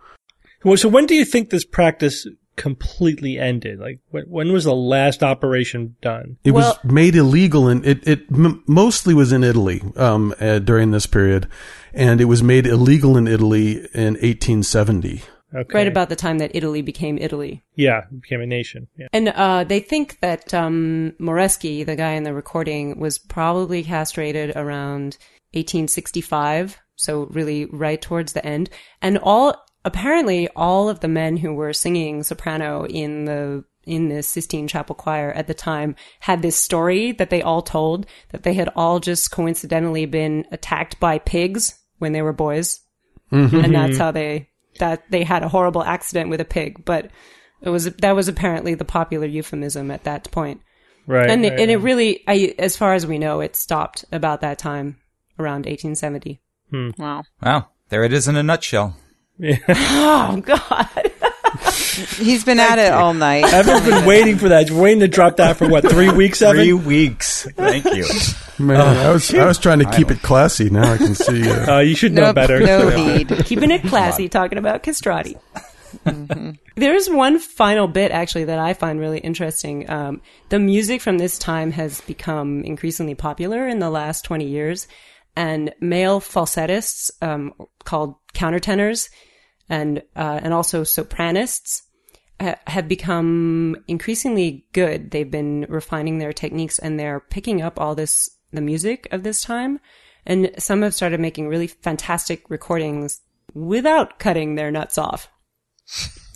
Well, 0.64 0.78
so 0.78 0.90
when 0.90 1.06
do 1.06 1.16
you 1.16 1.26
think 1.26 1.50
this 1.50 1.66
practice 1.66 2.28
completely 2.60 3.40
ended? 3.40 3.80
Like, 3.80 4.00
when, 4.12 4.26
when 4.26 4.52
was 4.52 4.66
the 4.66 4.76
last 4.76 5.24
operation 5.24 5.96
done? 6.02 6.38
It 6.44 6.52
Well- 6.52 6.78
was 6.84 6.92
made 6.92 7.16
illegal 7.16 7.68
and 7.68 7.84
it, 7.86 8.08
it 8.08 8.22
m- 8.32 8.64
mostly 8.68 9.14
was 9.14 9.32
in 9.32 9.44
Italy, 9.44 9.82
um, 9.96 10.36
uh, 10.40 10.60
during 10.60 10.92
this 10.92 11.08
period. 11.08 11.48
And 11.94 12.22
it 12.22 12.26
was 12.26 12.44
made 12.44 12.68
illegal 12.68 13.18
in 13.18 13.28
Italy 13.28 13.78
in 13.94 14.14
1870. 14.22 15.24
Okay. 15.56 15.74
Right 15.74 15.88
about 15.88 16.10
the 16.10 16.16
time 16.16 16.38
that 16.38 16.52
Italy 16.54 16.84
became 16.84 17.18
Italy. 17.18 17.64
Yeah, 17.74 18.02
became 18.22 18.42
a 18.42 18.46
nation. 18.46 18.88
Yeah. 18.96 19.08
And 19.12 19.30
uh, 19.30 19.64
they 19.64 19.80
think 19.80 20.20
that 20.20 20.54
um, 20.54 21.14
Moreschi, 21.20 21.84
the 21.84 21.96
guy 21.96 22.12
in 22.12 22.22
the 22.24 22.36
recording, 22.36 23.00
was 23.00 23.18
probably 23.18 23.82
castrated 23.84 24.56
around 24.56 25.18
1865, 25.54 26.78
so 26.96 27.26
really 27.32 27.66
right 27.66 28.00
towards 28.02 28.34
the 28.34 28.46
end. 28.46 28.70
And 29.02 29.18
all 29.18 29.56
apparently 29.86 30.48
all 30.56 30.90
of 30.90 31.00
the 31.00 31.08
men 31.08 31.38
who 31.38 31.54
were 31.54 31.74
singing 31.74 32.24
soprano 32.24 32.86
in 32.86 33.26
the 33.26 33.64
in 33.86 34.10
the 34.10 34.22
Sistine 34.22 34.68
Chapel 34.68 34.94
choir 34.94 35.32
at 35.32 35.48
the 35.48 35.54
time 35.54 35.96
had 36.20 36.42
this 36.42 36.58
story 36.58 37.12
that 37.14 37.30
they 37.30 37.42
all 37.42 37.62
told 37.62 38.06
that 38.32 38.44
they 38.44 38.54
had 38.54 38.70
all 38.76 39.00
just 39.00 39.32
coincidentally 39.32 40.06
been 40.06 40.46
attacked 40.52 41.00
by 41.00 41.18
pigs 41.18 41.80
when 41.98 42.12
they 42.12 42.22
were 42.22 42.34
boys, 42.34 42.82
mm-hmm. 43.32 43.56
and 43.56 43.74
that's 43.74 43.98
how 43.98 44.12
they 44.12 44.50
that 44.80 45.10
they 45.10 45.24
had 45.24 45.44
a 45.44 45.50
horrible 45.50 45.84
accident 45.84 46.30
with 46.30 46.42
a 46.42 46.46
pig, 46.46 46.84
but. 46.86 47.10
It 47.62 47.68
was 47.68 47.84
that 47.84 48.16
was 48.16 48.30
apparently 48.30 48.76
the 48.76 48.86
popular 48.86 49.26
euphemism 49.26 49.92
at 49.92 50.06
that 50.06 50.32
point, 50.32 50.62
Right. 51.10 51.28
and 51.28 51.44
it, 51.44 51.50
right, 51.50 51.60
and 51.60 51.72
it 51.72 51.78
really, 51.78 52.24
I, 52.28 52.54
as 52.60 52.78
far 52.78 52.94
as 52.94 53.08
we 53.08 53.18
know, 53.18 53.40
it 53.40 53.56
stopped 53.56 54.06
about 54.12 54.42
that 54.42 54.60
time, 54.60 54.98
around 55.40 55.66
1870. 55.66 56.40
Hmm. 56.70 56.92
Wow. 57.00 57.24
Wow. 57.42 57.70
There 57.90 58.04
it 58.04 58.14
is 58.14 58.28
in 58.28 58.36
a 58.36 58.44
nutshell. 58.44 58.96
Oh 59.70 60.42
God! 60.46 61.12
He's 62.18 62.44
been 62.44 62.60
at 62.60 62.78
it 62.80 62.92
all 62.94 63.14
night. 63.14 63.46
Evan's 63.46 63.86
been 63.86 64.06
waiting 64.08 64.38
for 64.38 64.50
that. 64.50 64.70
Waiting 64.70 65.00
to 65.02 65.08
drop 65.08 65.38
that 65.38 65.58
for 65.58 65.68
what, 65.68 65.90
three 65.90 66.10
weeks, 66.12 66.42
Evan? 66.42 66.62
Three 66.64 66.74
weeks. 66.74 67.48
Thank 67.56 67.86
you. 67.86 68.06
Man, 68.64 68.80
I 68.80 69.12
was 69.12 69.34
I 69.34 69.46
was 69.46 69.58
trying 69.58 69.80
to 69.80 69.90
keep 69.92 70.12
it 70.12 70.22
classy. 70.22 70.70
Now 70.70 70.94
I 70.94 70.98
can 70.98 71.16
see. 71.16 71.50
Uh, 71.50 71.76
Uh, 71.76 71.80
you 71.80 71.96
should 71.96 72.14
know 72.14 72.26
Nope, 72.26 72.36
better. 72.36 72.60
no 72.60 72.90
need. 72.96 73.30
Keeping 73.46 73.72
it 73.72 73.84
classy, 73.84 74.28
talking 74.30 74.58
about 74.58 74.84
castrati. 74.84 75.38
There's 76.76 77.10
one 77.10 77.40
final 77.40 77.88
bit 77.88 78.12
actually 78.12 78.46
that 78.46 78.60
I 78.60 78.74
find 78.74 79.00
really 79.00 79.20
interesting. 79.20 79.90
Um, 79.90 80.22
the 80.50 80.60
music 80.60 81.02
from 81.02 81.18
this 81.18 81.38
time 81.38 81.72
has 81.72 82.02
become 82.02 82.64
increasingly 82.64 83.16
popular 83.16 83.68
in 83.68 83.80
the 83.80 83.90
last 83.90 84.24
20 84.26 84.46
years, 84.46 84.88
and 85.36 85.74
male 85.82 86.20
falsettists, 86.20 87.12
um, 87.22 87.54
called 87.84 88.16
countertenors, 88.34 89.10
and 89.70 90.00
uh, 90.16 90.40
and 90.42 90.54
also 90.54 90.84
sopranists 90.84 91.84
ha- 92.40 92.60
have 92.68 92.88
become 92.88 93.78
increasingly 93.88 94.66
good. 94.74 95.12
They've 95.12 95.30
been 95.30 95.66
refining 95.70 96.18
their 96.18 96.34
techniques 96.34 96.80
and 96.80 97.00
they're 97.00 97.20
picking 97.20 97.62
up 97.62 97.80
all 97.80 97.96
this, 97.96 98.30
the 98.52 98.62
music 98.62 99.08
of 99.12 99.24
this 99.24 99.42
time. 99.42 99.80
And 100.26 100.52
some 100.58 100.82
have 100.82 100.94
started 100.94 101.20
making 101.20 101.48
really 101.48 101.68
fantastic 101.68 102.50
recordings 102.50 103.22
without 103.54 104.20
cutting 104.20 104.56
their 104.56 104.72
nuts 104.72 104.98
off. 104.98 105.30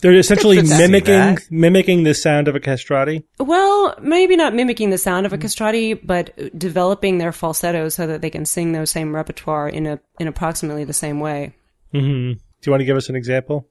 They're 0.00 0.12
essentially 0.12 0.56
Good 0.56 0.66
to 0.66 0.70
see 0.72 0.78
mimicking 0.78 1.38
mimicking 1.50 2.02
the 2.02 2.12
sound 2.12 2.48
of 2.48 2.56
a 2.56 2.60
castrati. 2.60 3.24
Well, 3.38 3.94
maybe 4.02 4.36
not 4.36 4.52
mimicking 4.52 4.90
the 4.90 4.98
sound 4.98 5.26
of 5.26 5.32
a 5.32 5.38
castrati, 5.38 5.94
but 5.94 6.58
developing 6.58 7.18
their 7.18 7.32
falsetto 7.32 7.88
so 7.88 8.06
that 8.08 8.20
they 8.20 8.30
can 8.30 8.44
sing 8.44 8.72
those 8.72 8.90
same 8.90 9.14
repertoire 9.14 9.68
in 9.68 9.86
a 9.86 10.00
in 10.18 10.26
approximately 10.26 10.84
the 10.84 10.92
same 10.92 11.20
way. 11.20 11.54
hmm 11.92 12.32
Do 12.64 12.70
you 12.70 12.72
want 12.72 12.80
to 12.80 12.86
give 12.86 12.96
us 12.96 13.10
an 13.10 13.16
example? 13.16 13.68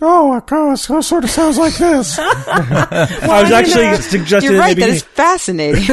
oh, 0.00 0.36
it 0.36 0.46
goes- 0.46 0.88
it 0.88 1.02
sort 1.02 1.24
of 1.24 1.30
sounds 1.30 1.58
like 1.58 1.74
this. 1.74 2.16
I 2.20 3.40
was 3.42 3.50
actually 3.50 3.96
suggesting 4.02 4.52
You're 4.52 4.60
right. 4.60 4.76
maybe 4.76 4.82
That 4.82 4.90
is 4.90 5.02
fascinating. 5.02 5.82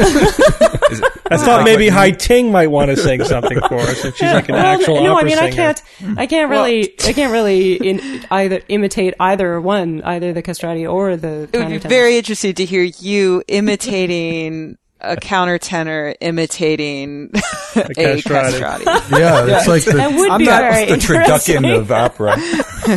I 1.31 1.37
thought 1.37 1.63
maybe 1.63 1.87
Hai 1.89 2.11
Ting 2.11 2.51
might 2.51 2.67
want 2.67 2.91
to 2.91 2.97
sing 2.97 3.23
something 3.23 3.57
for 3.61 3.79
us. 3.79 4.05
If 4.05 4.17
she's 4.17 4.31
like 4.31 4.47
an 4.49 4.55
Well, 4.55 4.65
actual 4.79 5.03
no, 5.03 5.13
I 5.13 5.15
opera 5.15 5.25
mean 5.25 5.39
I 5.39 5.49
can't, 5.49 5.81
I 6.17 6.27
can't 6.27 6.51
really, 6.51 6.93
I 7.03 7.13
can't 7.13 7.31
really 7.31 7.73
in, 7.77 8.23
either 8.29 8.61
imitate 8.67 9.15
either 9.19 9.59
one, 9.59 10.03
either 10.03 10.33
the 10.33 10.43
castrati 10.43 10.85
or 10.85 11.17
the. 11.17 11.49
It 11.51 11.57
would 11.57 11.69
be 11.69 11.77
very 11.79 12.17
interesting 12.17 12.53
to 12.55 12.65
hear 12.65 12.83
you 12.83 13.41
imitating 13.47 14.77
a 15.01 15.15
countertenor 15.17 16.15
imitating 16.21 17.29
a 17.75 17.93
castrati. 17.93 18.23
castrati. 18.23 18.83
Yeah, 19.11 19.45
it's 19.57 19.67
like 19.67 19.83
the, 19.83 19.93
That 19.93 20.15
would 20.15 20.29
I'm 20.31 20.43
not- 20.43 20.61
very 20.61 20.85
the. 20.87 20.95
Turducken 20.95 21.77
of 21.77 21.91
opera. 22.03 22.33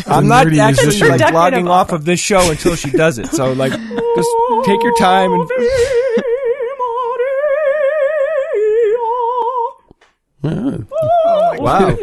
I'm 0.07 0.29
not 0.29 0.47
nerdy 0.47 0.59
actually 0.59 0.87
musician. 0.87 1.09
like 1.09 1.19
Duck 1.21 1.29
in 1.31 1.35
a 1.35 1.39
logging 1.39 1.65
bottle. 1.67 1.73
off 1.81 1.93
of 1.93 2.05
this 2.05 2.21
show 2.21 2.51
until 2.51 2.77
she 2.77 2.91
does 2.91 3.19
it. 3.19 3.27
So 3.29 3.53
like, 3.53 3.73
just 3.73 4.29
take 4.65 4.83
your 4.83 4.97
time 4.99 5.33
and. 5.33 5.49
Wow. 10.43 11.97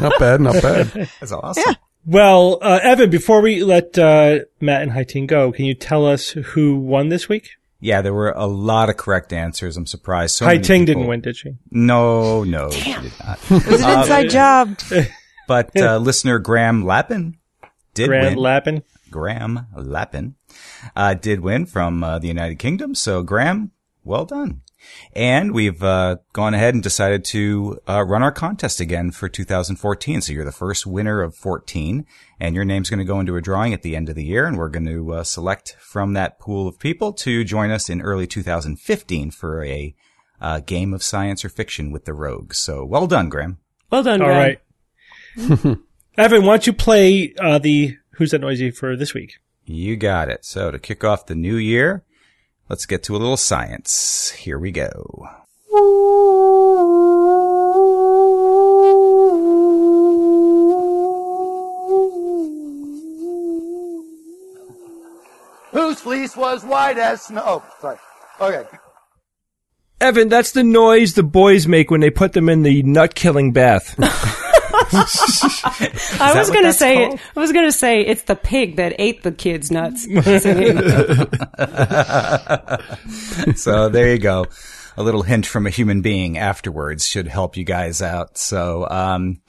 not 0.00 0.18
bad, 0.18 0.40
not 0.40 0.60
bad. 0.62 0.86
That's 1.20 1.32
awesome. 1.32 1.76
Well, 2.04 2.58
uh, 2.62 2.80
Evan, 2.82 3.10
before 3.10 3.40
we 3.40 3.62
let 3.64 3.98
uh, 3.98 4.40
Matt 4.60 4.82
and 4.82 4.92
Hai 4.92 5.04
Ting 5.04 5.26
go, 5.26 5.52
can 5.52 5.64
you 5.64 5.74
tell 5.74 6.06
us 6.06 6.30
who 6.30 6.76
won 6.76 7.08
this 7.08 7.28
week? 7.28 7.50
Yeah, 7.78 8.00
there 8.02 8.14
were 8.14 8.30
a 8.30 8.46
lot 8.46 8.88
of 8.88 8.96
correct 8.96 9.32
answers. 9.32 9.76
I'm 9.76 9.86
surprised. 9.86 10.34
So 10.34 10.44
Hai 10.46 10.54
many 10.54 10.64
Ting 10.64 10.86
people- 10.86 11.02
didn't 11.02 11.08
win, 11.08 11.20
did 11.20 11.36
she? 11.36 11.56
No, 11.70 12.42
no, 12.44 12.70
she 12.70 12.92
did 12.94 13.12
not. 13.24 13.38
It 13.50 13.66
was 13.66 13.82
an 13.82 13.98
inside 14.00 14.30
job. 14.30 14.78
But 15.48 15.76
uh, 15.76 15.98
listener 15.98 16.40
Graham 16.40 16.84
Lappin 16.84 17.38
did 17.94 18.08
Grant 18.08 18.30
win. 18.34 18.38
Lappin. 18.42 18.82
Graham 19.12 19.68
Lappin 19.76 20.34
uh, 20.96 21.14
did 21.14 21.38
win 21.38 21.66
from 21.66 22.02
uh, 22.02 22.18
the 22.18 22.26
United 22.26 22.58
Kingdom. 22.58 22.96
So 22.96 23.22
Graham, 23.22 23.70
well 24.02 24.24
done. 24.24 24.62
And 25.14 25.52
we've 25.52 25.82
uh, 25.82 26.16
gone 26.32 26.54
ahead 26.54 26.74
and 26.74 26.82
decided 26.82 27.24
to 27.26 27.78
uh, 27.88 28.04
run 28.04 28.22
our 28.22 28.32
contest 28.32 28.80
again 28.80 29.10
for 29.10 29.28
2014. 29.28 30.20
So 30.20 30.32
you're 30.32 30.44
the 30.44 30.52
first 30.52 30.86
winner 30.86 31.22
of 31.22 31.34
14, 31.34 32.04
and 32.38 32.54
your 32.54 32.64
name's 32.64 32.90
going 32.90 32.98
to 32.98 33.04
go 33.04 33.20
into 33.20 33.36
a 33.36 33.40
drawing 33.40 33.72
at 33.72 33.82
the 33.82 33.96
end 33.96 34.08
of 34.08 34.14
the 34.14 34.24
year, 34.24 34.46
and 34.46 34.58
we're 34.58 34.68
going 34.68 34.86
to 34.86 35.12
uh, 35.14 35.24
select 35.24 35.76
from 35.80 36.12
that 36.12 36.38
pool 36.38 36.68
of 36.68 36.78
people 36.78 37.12
to 37.14 37.44
join 37.44 37.70
us 37.70 37.88
in 37.88 38.02
early 38.02 38.26
2015 38.26 39.30
for 39.30 39.64
a 39.64 39.94
uh, 40.40 40.60
game 40.60 40.92
of 40.92 41.02
science 41.02 41.44
or 41.44 41.48
fiction 41.48 41.90
with 41.90 42.04
the 42.04 42.12
Rogues. 42.12 42.58
So 42.58 42.84
well 42.84 43.06
done, 43.06 43.28
Graham. 43.28 43.58
Well 43.90 44.02
done, 44.02 44.20
All 44.20 44.28
Graham. 44.28 44.38
right. 44.38 44.60
Evan, 46.18 46.44
why 46.44 46.54
don't 46.54 46.66
you 46.66 46.72
play 46.72 47.34
uh, 47.40 47.58
the 47.58 47.96
Who's 48.12 48.30
That 48.30 48.40
Noisy 48.40 48.70
for 48.70 48.96
this 48.96 49.12
week? 49.14 49.38
You 49.64 49.96
got 49.96 50.28
it. 50.28 50.44
So 50.44 50.70
to 50.70 50.78
kick 50.78 51.04
off 51.04 51.26
the 51.26 51.34
new 51.34 51.56
year, 51.56 52.04
let's 52.68 52.86
get 52.86 53.02
to 53.04 53.16
a 53.16 53.18
little 53.18 53.36
science. 53.36 54.30
Here 54.30 54.58
we 54.58 54.70
go. 54.70 55.28
whose 65.76 66.00
fleece 66.00 66.36
was 66.36 66.64
white 66.64 66.98
as 66.98 67.22
snow. 67.22 67.42
Oh, 67.44 67.64
sorry. 67.80 67.98
Okay. 68.40 68.64
Evan, 70.00 70.28
that's 70.28 70.52
the 70.52 70.64
noise 70.64 71.14
the 71.14 71.22
boys 71.22 71.66
make 71.66 71.90
when 71.90 72.00
they 72.00 72.10
put 72.10 72.32
them 72.32 72.48
in 72.48 72.62
the 72.62 72.82
nut 72.82 73.14
killing 73.14 73.52
bath. 73.52 73.94
I 76.20 76.32
was 76.34 76.50
gonna 76.50 76.72
say, 76.72 77.06
called? 77.06 77.20
I 77.36 77.40
was 77.40 77.52
gonna 77.52 77.72
say 77.72 78.02
it's 78.02 78.22
the 78.22 78.36
pig 78.36 78.76
that 78.76 78.94
ate 78.98 79.22
the 79.22 79.32
kid's 79.32 79.70
nuts. 79.70 80.04
so 83.62 83.88
there 83.88 84.12
you 84.12 84.18
go. 84.18 84.46
A 84.96 85.02
little 85.02 85.22
hint 85.22 85.46
from 85.46 85.66
a 85.66 85.70
human 85.70 86.02
being 86.02 86.38
afterwards 86.38 87.06
should 87.06 87.28
help 87.28 87.56
you 87.56 87.64
guys 87.64 88.02
out. 88.02 88.38
So, 88.38 88.88
um, 88.88 89.40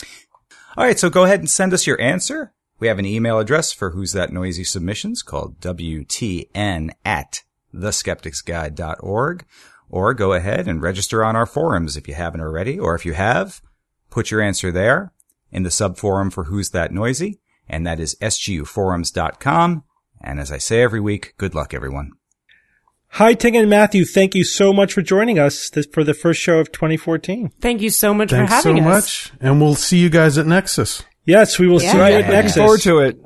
all 0.75 0.85
right. 0.85 0.99
So 0.99 1.09
go 1.09 1.23
ahead 1.23 1.39
and 1.39 1.49
send 1.49 1.73
us 1.73 1.87
your 1.87 1.99
answer. 2.01 2.53
We 2.79 2.87
have 2.87 2.99
an 2.99 3.05
email 3.05 3.39
address 3.39 3.73
for 3.73 3.91
Who's 3.91 4.11
That 4.11 4.31
Noisy 4.31 4.63
Submissions 4.63 5.23
called 5.23 5.59
WTN 5.59 6.91
at 7.03 7.43
theskepticsguide.org. 7.73 9.45
Or 9.89 10.13
go 10.13 10.33
ahead 10.33 10.67
and 10.67 10.81
register 10.81 11.23
on 11.23 11.35
our 11.35 11.45
forums 11.45 11.95
if 11.95 12.07
you 12.07 12.13
haven't 12.13 12.41
already. 12.41 12.77
Or 12.77 12.93
if 12.93 13.05
you 13.05 13.13
have, 13.13 13.61
put 14.09 14.31
your 14.31 14.41
answer 14.41 14.71
there 14.71 15.13
in 15.57 15.63
the 15.63 15.69
subforum 15.69 16.31
for 16.31 16.45
Who's 16.45 16.69
That 16.69 16.93
Noisy. 16.93 17.39
And 17.67 17.85
that 17.85 17.99
is 17.99 18.15
sguforums.com. 18.21 19.83
And 20.21 20.39
as 20.39 20.51
I 20.51 20.59
say 20.59 20.81
every 20.83 20.99
week, 21.01 21.33
good 21.37 21.53
luck, 21.55 21.73
everyone. 21.73 22.11
Hai 23.09 23.33
Ting 23.33 23.57
and 23.57 23.69
Matthew. 23.69 24.05
Thank 24.05 24.35
you 24.35 24.43
so 24.43 24.71
much 24.71 24.93
for 24.93 25.01
joining 25.01 25.39
us 25.39 25.69
this, 25.71 25.87
for 25.91 26.03
the 26.03 26.13
first 26.13 26.39
show 26.39 26.59
of 26.59 26.71
2014. 26.71 27.49
Thank 27.59 27.81
you 27.81 27.89
so 27.89 28.13
much 28.13 28.29
Thanks 28.29 28.53
for 28.53 28.61
so 28.61 28.69
having 28.69 28.85
us. 28.85 28.93
Thanks 28.93 29.07
so 29.13 29.33
much, 29.33 29.41
and 29.41 29.61
we'll 29.61 29.75
see 29.75 29.97
you 29.97 30.09
guys 30.09 30.37
at 30.37 30.45
Nexus. 30.45 31.03
Yes, 31.25 31.57
we 31.57 31.67
will 31.67 31.79
see 31.79 31.87
you 31.87 31.93
Yeah. 31.97 32.05
at 32.09 32.13
Looking 32.17 32.31
Nexus. 32.31 32.55
forward 32.55 32.81
to 32.81 32.99
it. 32.99 33.17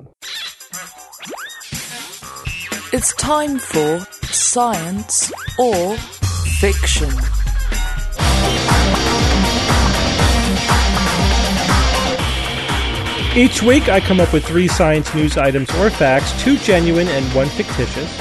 It's 2.94 3.14
time 3.16 3.58
for 3.60 4.00
science 4.32 5.32
or 5.60 5.98
fiction. 6.60 7.10
Each 13.34 13.64
week, 13.64 13.88
I 13.88 14.02
come 14.02 14.20
up 14.20 14.34
with 14.34 14.46
three 14.46 14.68
science 14.68 15.16
news 15.16 15.38
items 15.38 15.74
or 15.76 15.90
facts, 15.90 16.34
two 16.44 16.58
genuine 16.58 17.08
and 17.08 17.26
one 17.34 17.48
fictitious. 17.48 18.20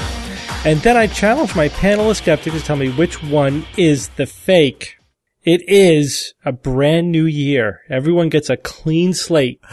And 0.65 0.79
then 0.79 0.95
I 0.95 1.07
challenge 1.07 1.53
my 1.53 1.67
panel 1.67 2.09
of 2.09 2.15
skeptics 2.15 2.55
to 2.57 2.63
tell 2.63 2.77
me 2.77 2.89
which 2.89 3.21
one 3.21 3.65
is 3.75 4.07
the 4.09 4.25
fake. 4.25 4.95
It 5.43 5.67
is 5.67 6.33
a 6.45 6.53
brand 6.53 7.11
new 7.11 7.25
year. 7.25 7.81
Everyone 7.89 8.29
gets 8.29 8.49
a 8.49 8.57
clean 8.57 9.13
slate. 9.13 9.61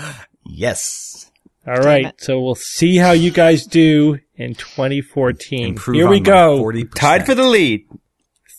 Yes. 0.50 1.30
All 1.66 1.76
right, 1.76 2.18
so 2.18 2.40
we'll 2.40 2.54
see 2.54 2.96
how 2.96 3.10
you 3.12 3.30
guys 3.30 3.66
do 3.66 4.18
in 4.34 4.54
2014. 4.54 5.66
Improve 5.68 5.94
Here 5.94 6.08
we 6.08 6.20
go. 6.20 6.64
40%. 6.64 6.94
Tied 6.94 7.26
for 7.26 7.34
the 7.34 7.44
lead. 7.44 7.86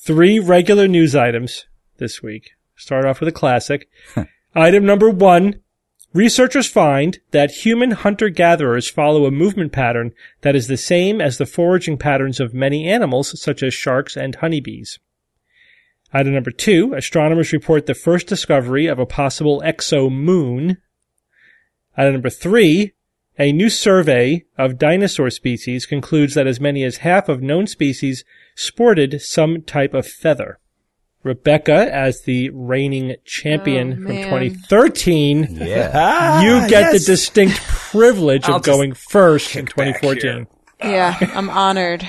Three 0.03 0.37
regular 0.37 0.87
news 0.87 1.15
items 1.15 1.65
this 1.97 2.21
week. 2.21 2.51
Start 2.75 3.05
off 3.05 3.21
with 3.21 3.27
a 3.27 3.31
classic. 3.31 3.89
Item 4.53 4.85
number 4.85 5.09
one. 5.09 5.61
Researchers 6.13 6.67
find 6.67 7.19
that 7.31 7.51
human 7.51 7.91
hunter-gatherers 7.91 8.89
follow 8.89 9.25
a 9.25 9.31
movement 9.31 9.71
pattern 9.71 10.11
that 10.41 10.55
is 10.55 10.67
the 10.67 10.77
same 10.77 11.21
as 11.21 11.37
the 11.37 11.45
foraging 11.45 11.97
patterns 11.97 12.39
of 12.39 12.53
many 12.53 12.89
animals, 12.89 13.39
such 13.39 13.61
as 13.61 13.75
sharks 13.75 14.17
and 14.17 14.35
honeybees. 14.35 14.97
Item 16.11 16.33
number 16.33 16.49
two. 16.49 16.95
Astronomers 16.95 17.53
report 17.53 17.85
the 17.85 17.93
first 17.93 18.25
discovery 18.25 18.87
of 18.87 18.97
a 18.97 19.05
possible 19.05 19.61
exo-moon. 19.63 20.77
Item 21.95 22.13
number 22.13 22.31
three. 22.31 22.93
A 23.37 23.53
new 23.53 23.69
survey 23.69 24.45
of 24.57 24.79
dinosaur 24.79 25.29
species 25.29 25.85
concludes 25.85 26.33
that 26.33 26.47
as 26.47 26.59
many 26.59 26.83
as 26.83 26.97
half 26.97 27.29
of 27.29 27.41
known 27.41 27.67
species 27.67 28.25
sported 28.55 29.21
some 29.21 29.61
type 29.61 29.93
of 29.93 30.07
feather. 30.07 30.59
Rebecca, 31.23 31.93
as 31.93 32.21
the 32.21 32.49
reigning 32.51 33.15
champion 33.25 33.91
Oh, 33.91 33.95
from 34.07 34.15
2013, 34.15 35.57
Yeah. 35.59 36.41
you 36.63 36.67
get 36.69 36.91
the 36.93 36.99
distinct 36.99 37.57
privilege 37.57 38.47
of 38.47 38.63
going 38.63 38.93
first 38.93 39.55
in 39.55 39.65
2014. 39.65 40.47
Yeah, 40.81 41.17
I'm 41.33 41.49
honored. 41.49 42.07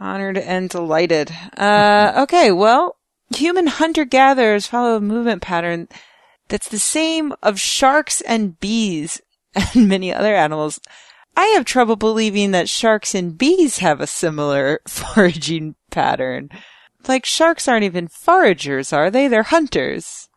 Honored 0.00 0.38
and 0.38 0.70
delighted. 0.70 1.30
Uh, 1.56 2.12
okay, 2.22 2.52
well, 2.52 2.96
human 3.36 3.66
hunter 3.66 4.04
gatherers 4.04 4.66
follow 4.66 4.96
a 4.96 5.00
movement 5.00 5.42
pattern 5.42 5.88
that's 6.48 6.68
the 6.68 6.78
same 6.78 7.34
of 7.42 7.60
sharks 7.60 8.22
and 8.22 8.58
bees 8.60 9.20
and 9.74 9.88
many 9.88 10.14
other 10.14 10.34
animals. 10.34 10.80
I 11.36 11.46
have 11.48 11.64
trouble 11.66 11.96
believing 11.96 12.52
that 12.52 12.68
sharks 12.68 13.14
and 13.14 13.36
bees 13.36 13.78
have 13.78 14.00
a 14.00 14.06
similar 14.06 14.80
foraging 14.88 15.74
pattern. 15.90 16.48
Like 17.06 17.24
sharks 17.24 17.68
aren't 17.68 17.84
even 17.84 18.08
foragers, 18.08 18.92
are 18.92 19.10
they? 19.10 19.28
They're 19.28 19.44
hunters. 19.44 20.28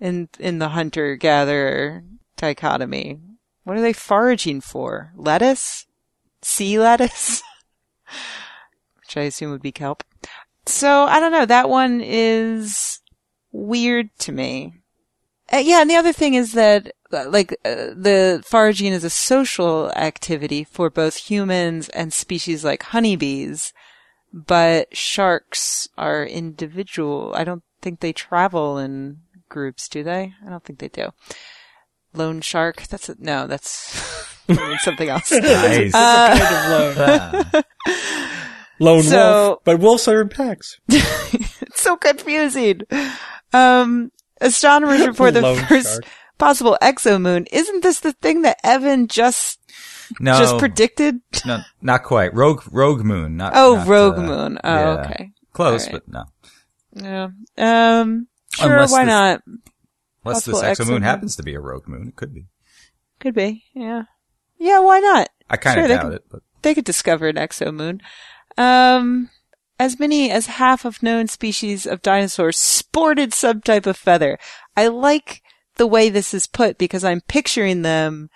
In 0.00 0.28
in 0.38 0.58
the 0.58 0.70
hunter 0.70 1.16
gatherer 1.16 2.04
dichotomy. 2.36 3.20
What 3.64 3.78
are 3.78 3.82
they 3.82 3.92
foraging 3.92 4.60
for? 4.60 5.12
Lettuce? 5.16 5.86
Sea 6.42 6.78
lettuce? 6.78 7.42
Which 9.00 9.16
I 9.16 9.22
assume 9.22 9.50
would 9.50 9.62
be 9.62 9.72
kelp. 9.72 10.04
So, 10.66 11.04
I 11.04 11.20
don't 11.20 11.32
know. 11.32 11.46
That 11.46 11.68
one 11.68 12.00
is 12.02 13.00
weird 13.52 14.10
to 14.20 14.32
me. 14.32 14.74
Uh, 15.52 15.58
yeah, 15.58 15.80
and 15.80 15.90
the 15.90 15.96
other 15.96 16.12
thing 16.12 16.34
is 16.34 16.52
that, 16.52 16.92
uh, 17.12 17.28
like, 17.28 17.52
uh, 17.64 17.92
the 17.94 18.42
foraging 18.46 18.92
is 18.92 19.04
a 19.04 19.10
social 19.10 19.90
activity 19.92 20.64
for 20.64 20.88
both 20.88 21.16
humans 21.16 21.88
and 21.90 22.12
species 22.12 22.64
like 22.64 22.82
honeybees, 22.82 23.72
but 24.36 24.94
sharks 24.96 25.88
are 25.96 26.24
individual. 26.26 27.32
I 27.36 27.44
don't 27.44 27.62
think 27.80 28.00
they 28.00 28.12
travel 28.12 28.76
in 28.78 29.18
groups, 29.48 29.88
do 29.88 30.02
they? 30.02 30.34
I 30.44 30.50
don't 30.50 30.64
think 30.64 30.80
they 30.80 30.88
do. 30.88 31.10
Lone 32.12 32.40
shark? 32.40 32.82
That's 32.88 33.08
a, 33.08 33.14
no, 33.18 33.46
that's 33.46 33.70
something 34.82 35.08
else. 35.08 35.30
Nice. 35.40 35.94
Uh, 35.94 37.62
Lone 38.80 39.02
So- 39.04 39.46
wolf, 39.48 39.58
but 39.64 39.78
wolves 39.80 40.08
are 40.08 40.20
in 40.20 40.28
packs. 40.28 40.78
it's 40.88 41.80
so 41.80 41.96
confusing. 41.96 42.80
Um, 43.52 44.10
astronomers 44.40 45.06
report 45.06 45.34
the 45.34 45.42
Lone 45.42 45.58
first 45.66 45.86
shark. 45.92 46.04
possible 46.38 46.76
exomoon. 46.82 47.46
Isn't 47.52 47.82
this 47.84 48.00
the 48.00 48.12
thing 48.14 48.42
that 48.42 48.58
Evan 48.64 49.06
just 49.06 49.60
no, 50.20 50.38
just 50.38 50.58
predicted? 50.58 51.20
no, 51.46 51.60
not 51.82 52.04
quite. 52.04 52.34
Rogue, 52.34 52.62
Rogue 52.70 53.04
Moon. 53.04 53.36
Not. 53.36 53.52
Oh, 53.54 53.76
not, 53.76 53.86
Rogue 53.86 54.18
uh, 54.18 54.22
Moon. 54.22 54.58
Oh, 54.62 54.74
yeah. 54.74 55.04
okay. 55.04 55.30
Close, 55.52 55.86
right. 55.86 55.92
but 55.92 56.08
no. 56.08 56.24
Yeah. 56.94 57.28
Um, 58.00 58.28
sure, 58.54 58.72
Unless 58.72 58.92
why 58.92 59.04
this- 59.04 59.08
not? 59.12 59.42
Unless 60.24 60.44
this 60.46 60.62
exomoon 60.62 61.00
exomoon. 61.00 61.02
happens 61.02 61.36
to 61.36 61.42
be 61.42 61.54
a 61.54 61.60
Rogue 61.60 61.86
Moon, 61.86 62.08
it 62.08 62.16
could 62.16 62.32
be. 62.34 62.46
Could 63.20 63.34
be. 63.34 63.64
Yeah. 63.74 64.04
Yeah, 64.58 64.80
why 64.80 65.00
not? 65.00 65.28
I 65.50 65.56
kind 65.56 65.80
of 65.80 65.88
doubt 65.88 66.02
can- 66.02 66.12
it, 66.14 66.24
but 66.30 66.42
They 66.62 66.74
could 66.74 66.84
discover 66.84 67.28
an 67.28 67.36
exomoon. 67.36 68.00
Um, 68.56 69.28
as 69.78 69.98
many 69.98 70.30
as 70.30 70.46
half 70.46 70.84
of 70.84 71.02
known 71.02 71.26
species 71.26 71.86
of 71.86 72.00
dinosaurs 72.02 72.58
sported 72.58 73.34
some 73.34 73.60
type 73.60 73.86
of 73.86 73.96
feather. 73.96 74.38
I 74.76 74.86
like 74.86 75.42
the 75.76 75.86
way 75.86 76.08
this 76.08 76.32
is 76.32 76.46
put 76.46 76.78
because 76.78 77.04
I'm 77.04 77.20
picturing 77.22 77.82
them 77.82 78.30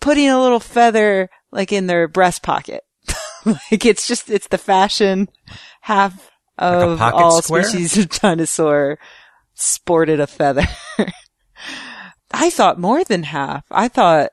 putting 0.00 0.28
a 0.28 0.40
little 0.40 0.60
feather 0.60 1.28
like 1.50 1.72
in 1.72 1.86
their 1.86 2.08
breast 2.08 2.42
pocket. 2.42 2.82
like 3.44 3.84
it's 3.84 4.06
just, 4.06 4.30
it's 4.30 4.48
the 4.48 4.58
fashion. 4.58 5.28
Half 5.82 6.30
of 6.58 6.98
pocket 6.98 7.16
all 7.16 7.42
square? 7.42 7.62
species 7.64 7.98
of 7.98 8.08
dinosaur 8.08 8.98
sported 9.54 10.20
a 10.20 10.26
feather. 10.26 10.66
I 12.30 12.50
thought 12.50 12.78
more 12.78 13.04
than 13.04 13.24
half. 13.24 13.64
I 13.70 13.88
thought 13.88 14.30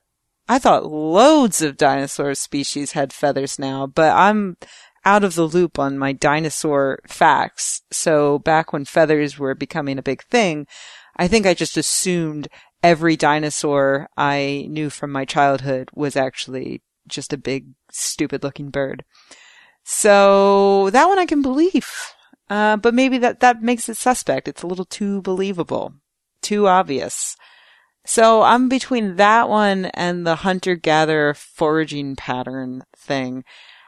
I 0.47 0.59
thought 0.59 0.91
loads 0.91 1.61
of 1.61 1.78
dinosaur 1.78 2.36
species 2.36 2.91
had 2.91 3.14
feathers 3.14 3.57
now, 3.57 3.88
but 3.88 4.14
I'm 4.16 4.57
out 5.05 5.24
of 5.24 5.36
the 5.36 5.47
loop 5.47 5.80
on 5.80 5.97
my 5.97 6.11
dinosaur 6.11 6.99
facts. 7.07 7.82
So 7.91 8.39
back 8.39 8.74
when 8.74 8.86
feathers 8.86 9.39
were 9.39 9.55
becoming 9.55 9.97
a 9.97 10.03
big 10.03 10.24
thing, 10.24 10.68
I 11.16 11.28
think 11.28 11.45
I 11.45 11.53
just 11.53 11.78
assumed 11.78 12.47
every 12.84 13.15
dinosaur 13.15 14.09
I 14.17 14.67
knew 14.69 14.89
from 14.89 15.11
my 15.11 15.25
childhood 15.25 15.89
was 15.95 16.15
actually 16.15 16.84
just 17.07 17.34
a 17.34 17.38
big, 17.38 17.67
stupid 17.89 18.43
looking 18.43 18.69
bird. 18.69 19.05
So 19.84 20.89
that 20.91 21.07
one 21.07 21.17
I 21.17 21.25
can 21.25 21.41
believe. 21.41 21.89
Uh, 22.49 22.77
but 22.77 22.93
maybe 22.93 23.17
that, 23.17 23.39
that 23.39 23.63
makes 23.63 23.89
it 23.89 23.97
suspect. 23.97 24.47
It's 24.47 24.61
a 24.61 24.67
little 24.67 24.86
too 24.86 25.21
believable. 25.21 25.93
Too 26.41 26.67
obvious. 26.67 27.36
So 28.05 28.41
I'm 28.41 28.67
between 28.67 29.15
that 29.15 29.47
one 29.47 29.86
and 29.86 30.27
the 30.27 30.36
hunter-gatherer 30.36 31.34
foraging 31.36 32.17
pattern 32.17 32.84
thing. 32.97 33.45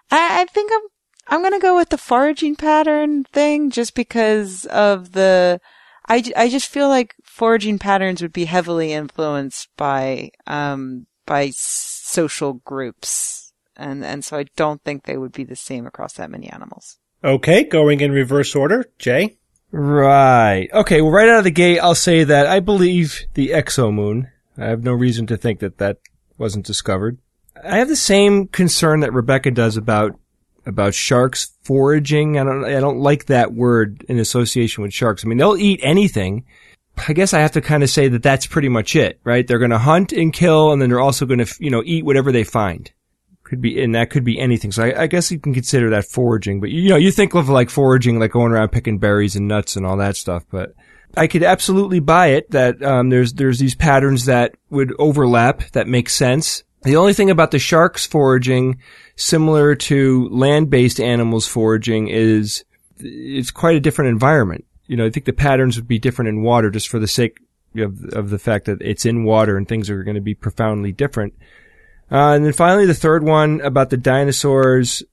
I, 0.09 0.41
I 0.41 0.45
think 0.45 0.71
I'm, 0.73 0.81
I'm 1.27 1.43
gonna 1.43 1.59
go 1.59 1.75
with 1.75 1.89
the 1.89 1.97
foraging 1.97 2.55
pattern 2.55 3.25
thing 3.25 3.71
just 3.71 3.93
because 3.93 4.65
of 4.65 5.11
the, 5.11 5.59
I, 6.07 6.23
I 6.37 6.49
just 6.49 6.67
feel 6.67 6.87
like 6.87 7.15
foraging 7.35 7.77
patterns 7.77 8.21
would 8.21 8.31
be 8.31 8.45
heavily 8.45 8.93
influenced 8.93 9.67
by, 9.75 10.31
um, 10.47 11.05
by 11.25 11.51
social 11.53 12.53
groups. 12.53 13.51
And, 13.75 14.05
and 14.05 14.23
so 14.23 14.37
I 14.37 14.45
don't 14.55 14.81
think 14.85 15.03
they 15.03 15.17
would 15.17 15.33
be 15.33 15.43
the 15.43 15.57
same 15.57 15.85
across 15.85 16.13
that 16.13 16.31
many 16.31 16.49
animals. 16.49 16.97
Okay, 17.25 17.65
going 17.65 17.99
in 17.99 18.13
reverse 18.13 18.55
order. 18.55 18.85
Jay? 18.99 19.35
Right. 19.69 20.69
Okay. 20.71 21.01
Well, 21.01 21.11
right 21.11 21.27
out 21.27 21.39
of 21.39 21.43
the 21.43 21.51
gate, 21.51 21.79
I'll 21.79 21.93
say 21.93 22.23
that 22.23 22.47
I 22.47 22.61
believe 22.61 23.25
the 23.33 23.49
exomoon. 23.49 24.31
I 24.57 24.67
have 24.67 24.83
no 24.83 24.93
reason 24.93 25.27
to 25.27 25.35
think 25.35 25.59
that 25.59 25.79
that 25.79 25.97
wasn't 26.37 26.65
discovered. 26.65 27.17
I 27.61 27.79
have 27.79 27.89
the 27.89 27.97
same 27.97 28.47
concern 28.47 29.01
that 29.01 29.11
Rebecca 29.11 29.51
does 29.51 29.75
about 29.75 30.17
about 30.65 30.93
sharks 30.93 31.51
foraging. 31.63 32.39
I 32.39 32.45
don't. 32.45 32.63
I 32.63 32.79
don't 32.79 32.99
like 32.99 33.25
that 33.25 33.53
word 33.53 34.05
in 34.07 34.19
association 34.19 34.83
with 34.83 34.93
sharks. 34.93 35.25
I 35.25 35.27
mean, 35.27 35.37
they'll 35.37 35.57
eat 35.57 35.81
anything. 35.83 36.45
I 37.07 37.13
guess 37.13 37.33
I 37.33 37.39
have 37.39 37.51
to 37.53 37.61
kind 37.61 37.83
of 37.83 37.89
say 37.89 38.07
that 38.07 38.23
that's 38.23 38.47
pretty 38.47 38.69
much 38.69 38.95
it, 38.95 39.19
right? 39.23 39.45
They're 39.45 39.59
going 39.59 39.71
to 39.71 39.77
hunt 39.77 40.11
and 40.11 40.31
kill, 40.31 40.71
and 40.71 40.81
then 40.81 40.89
they're 40.89 40.99
also 40.99 41.25
going 41.25 41.43
to, 41.43 41.55
you 41.59 41.69
know, 41.69 41.83
eat 41.85 42.05
whatever 42.05 42.31
they 42.31 42.43
find. 42.43 42.91
Could 43.43 43.61
be, 43.61 43.81
and 43.83 43.93
that 43.93 44.09
could 44.09 44.23
be 44.23 44.39
anything. 44.39 44.71
So 44.71 44.83
I, 44.83 45.03
I 45.03 45.07
guess 45.07 45.31
you 45.31 45.39
can 45.39 45.53
consider 45.53 45.91
that 45.91 46.05
foraging. 46.05 46.59
But 46.59 46.71
you 46.71 46.89
know, 46.89 46.95
you 46.95 47.11
think 47.11 47.35
of 47.35 47.47
like 47.47 47.69
foraging, 47.69 48.19
like 48.19 48.31
going 48.31 48.51
around 48.51 48.69
picking 48.69 48.97
berries 48.97 49.35
and 49.35 49.47
nuts 49.47 49.75
and 49.75 49.85
all 49.85 49.97
that 49.97 50.17
stuff. 50.17 50.43
But 50.49 50.73
I 51.15 51.27
could 51.27 51.43
absolutely 51.43 51.99
buy 51.99 52.27
it 52.27 52.49
that 52.51 52.81
um, 52.81 53.09
there's 53.09 53.33
there's 53.33 53.59
these 53.59 53.75
patterns 53.75 54.25
that 54.25 54.55
would 54.71 54.93
overlap 54.97 55.69
that 55.71 55.87
make 55.87 56.09
sense. 56.09 56.63
The 56.81 56.95
only 56.95 57.13
thing 57.13 57.29
about 57.29 57.51
the 57.51 57.59
sharks 57.59 58.05
foraging, 58.05 58.79
similar 59.15 59.75
to 59.75 60.27
land-based 60.29 60.99
animals 60.99 61.47
foraging, 61.47 62.07
is 62.07 62.63
it's 62.97 63.51
quite 63.51 63.75
a 63.75 63.79
different 63.79 64.09
environment. 64.09 64.65
You 64.87 64.97
know, 64.97 65.05
I 65.05 65.09
think 65.09 65.25
the 65.25 65.33
patterns 65.33 65.75
would 65.75 65.87
be 65.87 65.99
different 65.99 66.29
in 66.29 66.43
water 66.43 66.69
just 66.69 66.87
for 66.87 66.99
the 66.99 67.07
sake 67.07 67.39
of, 67.77 68.03
of 68.13 68.29
the 68.29 68.39
fact 68.39 68.65
that 68.65 68.81
it's 68.81 69.05
in 69.05 69.23
water 69.23 69.57
and 69.57 69.67
things 69.67 69.89
are 69.89 70.03
going 70.03 70.15
to 70.15 70.21
be 70.21 70.35
profoundly 70.35 70.91
different. 70.91 71.33
Uh, 72.11 72.33
and 72.33 72.45
then 72.45 72.53
finally, 72.53 72.85
the 72.85 72.93
third 72.93 73.23
one 73.23 73.61
about 73.61 73.89
the 73.89 73.97
dinosaurs, 73.97 75.03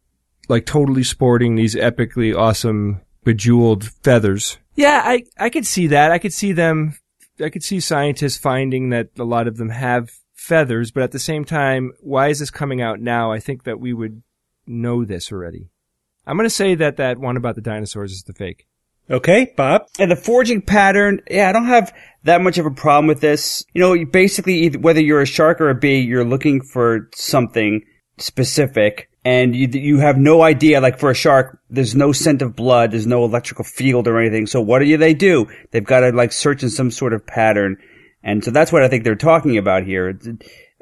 like 0.48 0.66
totally 0.66 1.02
sporting 1.02 1.54
these 1.54 1.74
epically 1.74 2.36
awesome 2.36 3.00
bejeweled 3.24 3.84
feathers. 4.02 4.58
Yeah, 4.74 5.02
I, 5.04 5.24
I 5.38 5.50
could 5.50 5.66
see 5.66 5.86
that. 5.88 6.10
I 6.10 6.18
could 6.18 6.32
see 6.32 6.52
them, 6.52 6.98
I 7.40 7.48
could 7.48 7.62
see 7.62 7.80
scientists 7.80 8.36
finding 8.36 8.90
that 8.90 9.08
a 9.18 9.24
lot 9.24 9.46
of 9.46 9.56
them 9.56 9.70
have 9.70 10.10
feathers, 10.34 10.90
but 10.90 11.02
at 11.02 11.12
the 11.12 11.18
same 11.18 11.44
time, 11.44 11.92
why 12.00 12.28
is 12.28 12.40
this 12.40 12.50
coming 12.50 12.82
out 12.82 13.00
now? 13.00 13.32
I 13.32 13.38
think 13.38 13.64
that 13.64 13.80
we 13.80 13.92
would 13.92 14.22
know 14.66 15.04
this 15.04 15.32
already. 15.32 15.68
I'm 16.26 16.36
going 16.36 16.46
to 16.48 16.50
say 16.50 16.74
that 16.74 16.96
that 16.96 17.18
one 17.18 17.36
about 17.36 17.54
the 17.54 17.60
dinosaurs 17.60 18.12
is 18.12 18.24
the 18.24 18.32
fake. 18.32 18.66
Okay, 19.10 19.52
Bob. 19.56 19.88
And 19.98 20.10
the 20.10 20.16
forging 20.16 20.62
pattern, 20.62 21.20
yeah, 21.30 21.48
I 21.48 21.52
don't 21.52 21.66
have 21.66 21.94
that 22.24 22.40
much 22.40 22.58
of 22.58 22.66
a 22.66 22.70
problem 22.70 23.06
with 23.06 23.20
this. 23.20 23.64
You 23.74 23.80
know, 23.80 24.04
basically, 24.04 24.70
whether 24.70 25.00
you're 25.00 25.20
a 25.20 25.26
shark 25.26 25.60
or 25.60 25.70
a 25.70 25.74
bee, 25.74 26.00
you're 26.00 26.24
looking 26.24 26.62
for 26.62 27.08
something 27.14 27.84
specific 28.18 29.08
and 29.24 29.54
you, 29.54 29.68
you 29.68 29.98
have 29.98 30.16
no 30.16 30.42
idea, 30.42 30.80
like 30.80 30.98
for 30.98 31.10
a 31.10 31.14
shark, 31.14 31.60
there's 31.70 31.94
no 31.94 32.12
scent 32.12 32.42
of 32.42 32.56
blood, 32.56 32.92
there's 32.92 33.06
no 33.06 33.24
electrical 33.24 33.64
field 33.64 34.08
or 34.08 34.18
anything. 34.18 34.46
So 34.46 34.60
what 34.60 34.80
do 34.80 34.96
they 34.96 35.14
do? 35.14 35.46
They've 35.70 35.84
got 35.84 36.00
to 36.00 36.10
like 36.10 36.32
search 36.32 36.62
in 36.62 36.70
some 36.70 36.90
sort 36.90 37.12
of 37.12 37.26
pattern. 37.26 37.76
And 38.24 38.44
so 38.44 38.50
that's 38.50 38.72
what 38.72 38.82
I 38.82 38.88
think 38.88 39.04
they're 39.04 39.14
talking 39.14 39.58
about 39.58 39.84
here. 39.84 40.18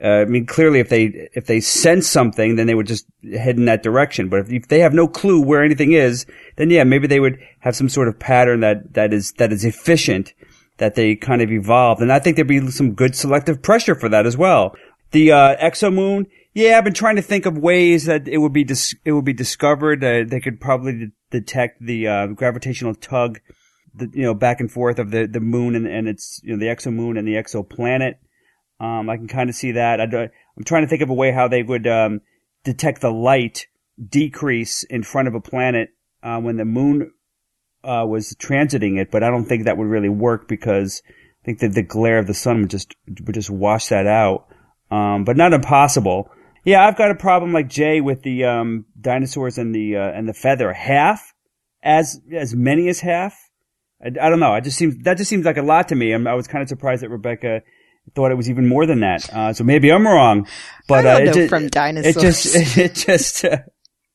Uh, 0.02 0.22
I 0.22 0.24
mean, 0.24 0.46
clearly 0.46 0.80
if 0.80 0.88
they, 0.88 1.28
if 1.34 1.46
they 1.46 1.60
sense 1.60 2.08
something, 2.08 2.56
then 2.56 2.66
they 2.66 2.74
would 2.74 2.86
just 2.86 3.06
head 3.22 3.56
in 3.56 3.66
that 3.66 3.82
direction. 3.82 4.28
But 4.28 4.40
if, 4.40 4.50
if 4.50 4.68
they 4.68 4.80
have 4.80 4.94
no 4.94 5.06
clue 5.06 5.42
where 5.42 5.62
anything 5.62 5.92
is, 5.92 6.24
then 6.56 6.70
yeah, 6.70 6.84
maybe 6.84 7.06
they 7.06 7.20
would 7.20 7.38
have 7.60 7.76
some 7.76 7.88
sort 7.88 8.08
of 8.08 8.18
pattern 8.18 8.60
that, 8.60 8.94
that 8.94 9.12
is, 9.12 9.32
that 9.32 9.52
is 9.52 9.64
efficient, 9.64 10.32
that 10.78 10.94
they 10.94 11.16
kind 11.16 11.42
of 11.42 11.52
evolved. 11.52 12.00
And 12.00 12.12
I 12.12 12.18
think 12.18 12.36
there'd 12.36 12.48
be 12.48 12.70
some 12.70 12.94
good 12.94 13.14
selective 13.14 13.60
pressure 13.62 13.94
for 13.94 14.08
that 14.08 14.26
as 14.26 14.36
well. 14.36 14.74
The, 15.10 15.32
uh, 15.32 15.56
exomoon, 15.56 16.26
yeah, 16.52 16.78
I've 16.78 16.84
been 16.84 16.94
trying 16.94 17.16
to 17.16 17.22
think 17.22 17.46
of 17.46 17.56
ways 17.56 18.06
that 18.06 18.26
it 18.26 18.38
would 18.38 18.52
be 18.52 18.64
dis- 18.64 18.94
it 19.04 19.12
would 19.12 19.24
be 19.24 19.32
discovered. 19.32 20.02
Uh, 20.02 20.24
they 20.26 20.40
could 20.40 20.60
probably 20.60 20.92
de- 20.92 21.12
detect 21.30 21.80
the 21.80 22.08
uh, 22.08 22.26
gravitational 22.28 22.94
tug, 22.94 23.40
the, 23.94 24.10
you 24.12 24.22
know, 24.22 24.34
back 24.34 24.60
and 24.60 24.70
forth 24.70 24.98
of 24.98 25.10
the, 25.12 25.26
the 25.26 25.40
moon 25.40 25.76
and, 25.76 25.86
and 25.86 26.08
its 26.08 26.40
you 26.42 26.52
know 26.52 26.58
the 26.58 26.66
exomoon 26.66 27.18
and 27.18 27.26
the 27.26 27.34
exoplanet. 27.34 28.14
Um, 28.80 29.10
I 29.10 29.16
can 29.16 29.28
kind 29.28 29.50
of 29.50 29.54
see 29.54 29.72
that. 29.72 30.00
I 30.00 30.04
am 30.04 30.64
trying 30.64 30.82
to 30.82 30.88
think 30.88 31.02
of 31.02 31.10
a 31.10 31.14
way 31.14 31.32
how 31.32 31.48
they 31.48 31.62
would 31.62 31.86
um, 31.86 32.22
detect 32.64 33.02
the 33.02 33.10
light 33.10 33.66
decrease 34.08 34.82
in 34.84 35.02
front 35.02 35.28
of 35.28 35.34
a 35.34 35.40
planet 35.40 35.90
uh, 36.22 36.40
when 36.40 36.56
the 36.56 36.64
moon 36.64 37.12
uh, 37.84 38.04
was 38.06 38.34
transiting 38.34 38.98
it, 38.98 39.10
but 39.10 39.22
I 39.22 39.30
don't 39.30 39.44
think 39.44 39.64
that 39.64 39.76
would 39.76 39.86
really 39.86 40.08
work 40.08 40.48
because 40.48 41.02
I 41.06 41.44
think 41.44 41.60
that 41.60 41.74
the 41.74 41.82
glare 41.82 42.18
of 42.18 42.26
the 42.26 42.34
sun 42.34 42.62
would 42.62 42.70
just 42.70 42.94
would 43.26 43.34
just 43.34 43.50
wash 43.50 43.88
that 43.88 44.06
out. 44.06 44.46
Um, 44.90 45.24
but 45.24 45.36
not 45.36 45.52
impossible. 45.52 46.30
Yeah, 46.64 46.86
I've 46.86 46.98
got 46.98 47.10
a 47.10 47.14
problem 47.14 47.52
like 47.52 47.68
Jay 47.68 48.00
with 48.00 48.22
the 48.22 48.44
um, 48.44 48.86
dinosaurs 49.00 49.56
and 49.56 49.74
the 49.74 49.96
uh, 49.96 50.10
and 50.10 50.28
the 50.28 50.34
feather. 50.34 50.72
Half, 50.72 51.32
as 51.82 52.20
as 52.32 52.54
many 52.54 52.88
as 52.88 53.00
half. 53.00 53.34
I, 54.02 54.08
I 54.08 54.28
don't 54.28 54.40
know. 54.40 54.52
I 54.52 54.60
just 54.60 54.76
seems 54.76 54.96
that 55.04 55.16
just 55.16 55.30
seems 55.30 55.46
like 55.46 55.56
a 55.56 55.62
lot 55.62 55.88
to 55.88 55.94
me. 55.94 56.12
I'm, 56.12 56.26
i 56.26 56.34
was 56.34 56.48
kind 56.48 56.62
of 56.62 56.68
surprised 56.68 57.02
that 57.02 57.10
Rebecca 57.10 57.62
thought 58.14 58.30
it 58.30 58.36
was 58.36 58.50
even 58.50 58.66
more 58.66 58.86
than 58.86 59.00
that. 59.00 59.32
Uh, 59.32 59.52
so 59.52 59.64
maybe 59.64 59.90
I'm 59.90 60.06
wrong. 60.06 60.46
But 60.88 61.06
I 61.06 61.18
don't 61.18 61.28
uh, 61.28 61.32
know 61.32 61.40
it, 61.42 61.48
from 61.48 61.68
dinosaurs. 61.68 62.16
It 62.16 62.20
just 62.20 62.56
it 62.78 62.94
just 62.94 63.44
uh, 63.44 63.58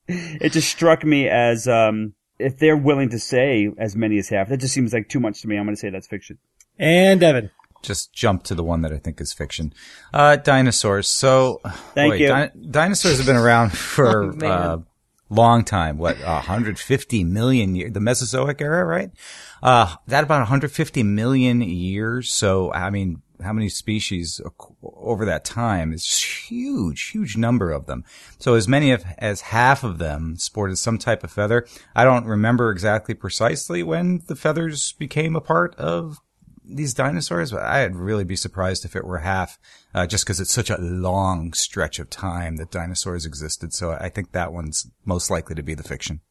it 0.07 0.51
just 0.51 0.69
struck 0.69 1.03
me 1.03 1.27
as 1.27 1.67
um, 1.67 2.13
if 2.39 2.59
they're 2.59 2.77
willing 2.77 3.09
to 3.09 3.19
say 3.19 3.71
as 3.77 3.95
many 3.95 4.17
as 4.17 4.29
half. 4.29 4.49
That 4.49 4.57
just 4.57 4.73
seems 4.73 4.93
like 4.93 5.09
too 5.09 5.19
much 5.19 5.41
to 5.41 5.47
me. 5.47 5.57
I'm 5.57 5.65
going 5.65 5.75
to 5.75 5.79
say 5.79 5.89
that's 5.89 6.07
fiction. 6.07 6.37
And 6.77 7.23
Evan 7.23 7.51
just 7.85 8.13
jump 8.13 8.43
to 8.43 8.55
the 8.55 8.63
one 8.63 8.81
that 8.81 8.91
I 8.91 8.97
think 8.97 9.21
is 9.21 9.31
fiction. 9.31 9.73
Uh, 10.13 10.35
dinosaurs. 10.35 11.07
So, 11.07 11.61
thank 11.93 12.13
boy, 12.13 12.17
you. 12.17 12.27
Di- 12.27 12.51
dinosaurs 12.69 13.17
have 13.17 13.25
been 13.25 13.35
around 13.35 13.71
for 13.77 14.23
a 14.23 14.35
oh, 14.43 14.47
uh, 14.47 14.77
long 15.29 15.63
time. 15.63 15.97
What, 15.97 16.17
150 16.19 17.23
million 17.23 17.75
years? 17.75 17.93
The 17.93 17.99
Mesozoic 17.99 18.61
era, 18.61 18.83
right? 18.83 19.11
Uh, 19.63 19.95
that 20.07 20.23
about 20.23 20.39
150 20.39 21.03
million 21.03 21.61
years. 21.61 22.31
So, 22.31 22.73
I 22.73 22.89
mean, 22.89 23.21
how 23.43 23.53
many 23.53 23.69
species 23.69 24.41
over 24.83 25.25
that 25.25 25.45
time 25.45 25.93
is 25.93 26.21
huge, 26.21 27.09
huge 27.09 27.37
number 27.37 27.71
of 27.71 27.85
them. 27.85 28.03
So 28.39 28.53
as 28.53 28.67
many 28.67 28.91
of, 28.91 29.05
as 29.17 29.41
half 29.41 29.83
of 29.83 29.97
them 29.97 30.37
sported 30.37 30.77
some 30.77 30.97
type 30.97 31.23
of 31.23 31.31
feather. 31.31 31.65
I 31.95 32.03
don't 32.03 32.25
remember 32.25 32.71
exactly 32.71 33.15
precisely 33.15 33.83
when 33.83 34.23
the 34.27 34.35
feathers 34.35 34.93
became 34.93 35.35
a 35.35 35.41
part 35.41 35.75
of 35.75 36.19
these 36.67 36.93
dinosaurs, 36.93 37.51
but 37.51 37.61
I'd 37.61 37.95
really 37.95 38.23
be 38.23 38.35
surprised 38.35 38.85
if 38.85 38.95
it 38.95 39.05
were 39.05 39.19
half, 39.19 39.59
uh, 39.93 40.07
just 40.07 40.25
because 40.25 40.39
it's 40.39 40.53
such 40.53 40.69
a 40.69 40.79
long 40.79 41.53
stretch 41.53 41.99
of 41.99 42.09
time 42.09 42.55
that 42.57 42.71
dinosaurs 42.71 43.25
existed. 43.25 43.73
So 43.73 43.91
I 43.91 44.09
think 44.09 44.31
that 44.31 44.51
one's 44.51 44.87
most 45.05 45.29
likely 45.29 45.55
to 45.55 45.63
be 45.63 45.75
the 45.75 45.83
fiction. 45.83 46.21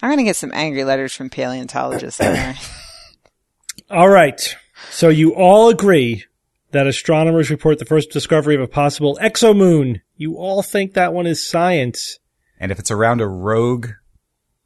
I'm 0.00 0.10
gonna 0.10 0.22
get 0.22 0.36
some 0.36 0.52
angry 0.54 0.84
letters 0.84 1.12
from 1.12 1.30
paleontologists. 1.30 2.20
all 3.90 4.08
right. 4.08 4.56
So 4.90 5.08
you 5.08 5.34
all 5.34 5.68
agree 5.68 6.24
that 6.72 6.86
astronomers 6.86 7.50
report 7.50 7.78
the 7.78 7.84
first 7.84 8.10
discovery 8.10 8.54
of 8.54 8.60
a 8.60 8.66
possible 8.66 9.18
exomoon. 9.22 10.00
You 10.16 10.36
all 10.36 10.62
think 10.62 10.94
that 10.94 11.12
one 11.14 11.26
is 11.26 11.46
science. 11.46 12.18
And 12.58 12.72
if 12.72 12.78
it's 12.78 12.90
around 12.90 13.20
a 13.20 13.28
rogue 13.28 13.88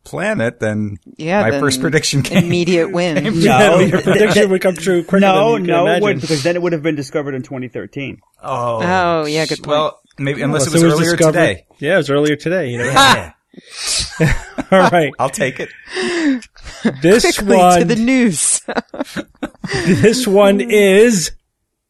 planet, 0.05 0.61
then 0.61 0.99
yeah, 1.17 1.43
my 1.43 1.51
then 1.51 1.61
first 1.61 1.81
prediction 1.81 2.23
came. 2.23 2.45
Immediate 2.45 2.89
win. 2.93 3.41
no, 3.41 3.81
your 3.81 4.01
prediction 4.03 4.51
would 4.51 4.63
come 4.63 4.75
true 4.75 5.03
quicker 5.03 5.21
No, 5.21 5.57
no, 5.59 5.87
it 5.89 6.03
would 6.03 6.21
because 6.21 6.43
then 6.43 6.57
it 6.57 6.63
would 6.63 6.73
have 6.73 6.83
been 6.83 6.95
discovered 6.95 7.35
in 7.35 7.43
2013. 7.43 8.21
Oh, 8.43 8.81
oh, 8.83 9.27
yeah, 9.27 9.47
good 9.47 9.59
point. 9.59 9.69
Well, 9.69 10.01
maybe 10.19 10.43
unless 10.43 10.67
well, 10.67 10.71
it 10.71 10.73
was, 10.75 10.83
it 10.83 10.87
was 10.87 11.01
earlier 11.01 11.17
today. 11.17 11.67
Yeah, 11.79 11.95
it 11.95 11.99
was 11.99 12.11
earlier 12.11 12.37
today. 12.37 12.71
You 12.71 12.79
know. 12.79 13.31
All 14.71 14.91
right, 14.91 15.13
I'll 15.19 15.31
take 15.31 15.61
it. 15.61 15.71
This 17.01 17.23
Quickly 17.23 17.57
one 17.57 17.79
to 17.81 17.85
the 17.87 17.97
news. 17.97 18.61
this 19.73 20.27
one 20.27 20.61
is 20.61 21.33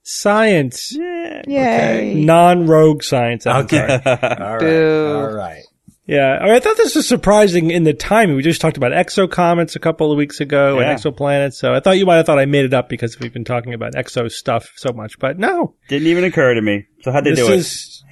science. 0.07 0.93
Yay! 0.93 1.43
Okay. 1.47 2.15
Non-rogue 2.15 3.03
science. 3.03 3.47
Okay. 3.47 4.01
All 4.07 4.59
right. 4.59 5.15
All 5.15 5.33
right. 5.33 5.62
Yeah, 6.07 6.39
I, 6.41 6.45
mean, 6.45 6.55
I 6.55 6.61
thought 6.61 6.77
this 6.77 6.95
was 6.95 7.09
surprising 7.09 7.73
in 7.73 7.83
the 7.83 7.93
timing. 7.93 8.37
We 8.37 8.43
just 8.43 8.61
talked 8.61 8.77
about 8.77 8.93
exocomets 8.93 9.74
a 9.74 9.81
couple 9.81 10.12
of 10.12 10.16
weeks 10.16 10.39
ago 10.39 10.78
yeah. 10.78 10.91
and 10.91 11.01
exoplanets, 11.01 11.55
so 11.55 11.74
I 11.74 11.81
thought 11.81 11.99
you 11.99 12.07
might 12.07 12.19
have 12.19 12.27
thought 12.27 12.39
I 12.39 12.47
made 12.47 12.65
it 12.65 12.73
up 12.73 12.89
because 12.89 13.19
we've 13.19 13.33
been 13.33 13.45
talking 13.45 13.74
about 13.74 13.95
exo 13.95 14.31
stuff 14.31 14.73
so 14.77 14.93
much, 14.93 15.19
but 15.19 15.37
no. 15.37 15.74
Didn't 15.89 16.07
even 16.07 16.23
occur 16.23 16.55
to 16.55 16.62
me. 16.62 16.87
So 17.03 17.11
how'd 17.11 17.24
they 17.24 17.31
this 17.31 17.41
do 17.41 17.53
it? 17.53 17.57
Is 17.57 18.05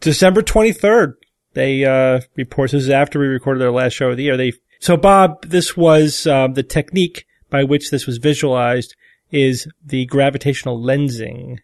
December 0.00 0.42
23rd. 0.42 1.14
They, 1.52 1.84
uh, 1.84 2.20
report, 2.36 2.72
this 2.72 2.82
is 2.82 2.90
after 2.90 3.20
we 3.20 3.26
recorded 3.26 3.60
their 3.60 3.70
last 3.70 3.92
show 3.92 4.08
of 4.08 4.16
the 4.16 4.24
year. 4.24 4.36
They, 4.36 4.52
so 4.80 4.96
Bob, 4.96 5.46
this 5.46 5.76
was, 5.76 6.26
um, 6.26 6.54
the 6.54 6.64
technique 6.64 7.26
by 7.48 7.62
which 7.62 7.90
this 7.92 8.06
was 8.08 8.18
visualized 8.18 8.96
is 9.30 9.68
the 9.84 10.06
gravitational 10.06 10.80
lensing 10.80 11.58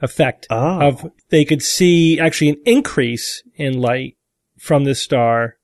effect 0.00 0.46
oh. 0.50 0.80
of, 0.80 1.10
they 1.30 1.44
could 1.44 1.62
see 1.62 2.20
actually 2.20 2.50
an 2.50 2.60
increase 2.64 3.42
in 3.56 3.80
light 3.80 4.16
from 4.58 4.84
this 4.84 5.00
star 5.00 5.56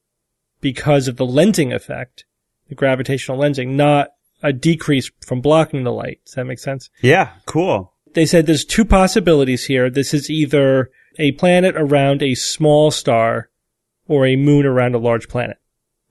because 0.61 1.09
of 1.09 1.17
the 1.17 1.27
lensing 1.27 1.75
effect, 1.75 2.25
the 2.69 2.75
gravitational 2.75 3.39
lensing, 3.39 3.71
not 3.71 4.11
a 4.43 4.53
decrease 4.53 5.11
from 5.27 5.41
blocking 5.41 5.85
the 5.85 5.93
light. 5.93 6.21
Does 6.25 6.35
that 6.35 6.47
make 6.47 6.59
sense? 6.59 6.91
Yeah, 7.01 7.33
cool. 7.47 7.93
They 8.15 8.27
said 8.27 8.47
there's 8.47 8.65
two 8.65 8.85
possibilities 8.85 9.65
here. 9.65 9.89
This 9.91 10.13
is 10.13 10.31
either 10.31 10.91
a 11.19 11.33
planet 11.33 11.77
around 11.77 12.23
a 12.23 12.35
small 12.35 12.91
star 12.91 13.51
or 14.07 14.27
a 14.27 14.37
moon 14.37 14.67
around 14.67 14.95
a 14.95 14.99
large 14.99 15.29
planet. 15.29 15.59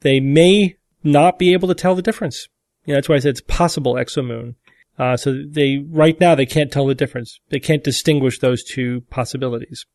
They 0.02 0.20
may 0.20 0.78
not 1.04 1.38
be 1.38 1.54
able 1.54 1.68
to 1.68 1.76
tell 1.76 1.96
the 1.96 2.02
difference. 2.02 2.48
You 2.86 2.94
know, 2.94 2.98
that's 2.98 3.10
why 3.10 3.16
I 3.16 3.20
said 3.20 3.30
it's 3.32 3.42
possible 3.42 3.96
exomoon. 3.96 4.56
Uh, 5.02 5.18
so 5.18 5.42
they, 5.50 5.84
right 5.90 6.20
now, 6.20 6.36
they 6.36 6.46
can't 6.46 6.72
tell 6.72 6.86
the 6.86 6.94
difference. 6.94 7.40
They 7.50 7.60
can't 7.60 7.84
distinguish 7.84 8.38
those 8.38 8.64
two 8.64 9.02
possibilities. 9.10 9.88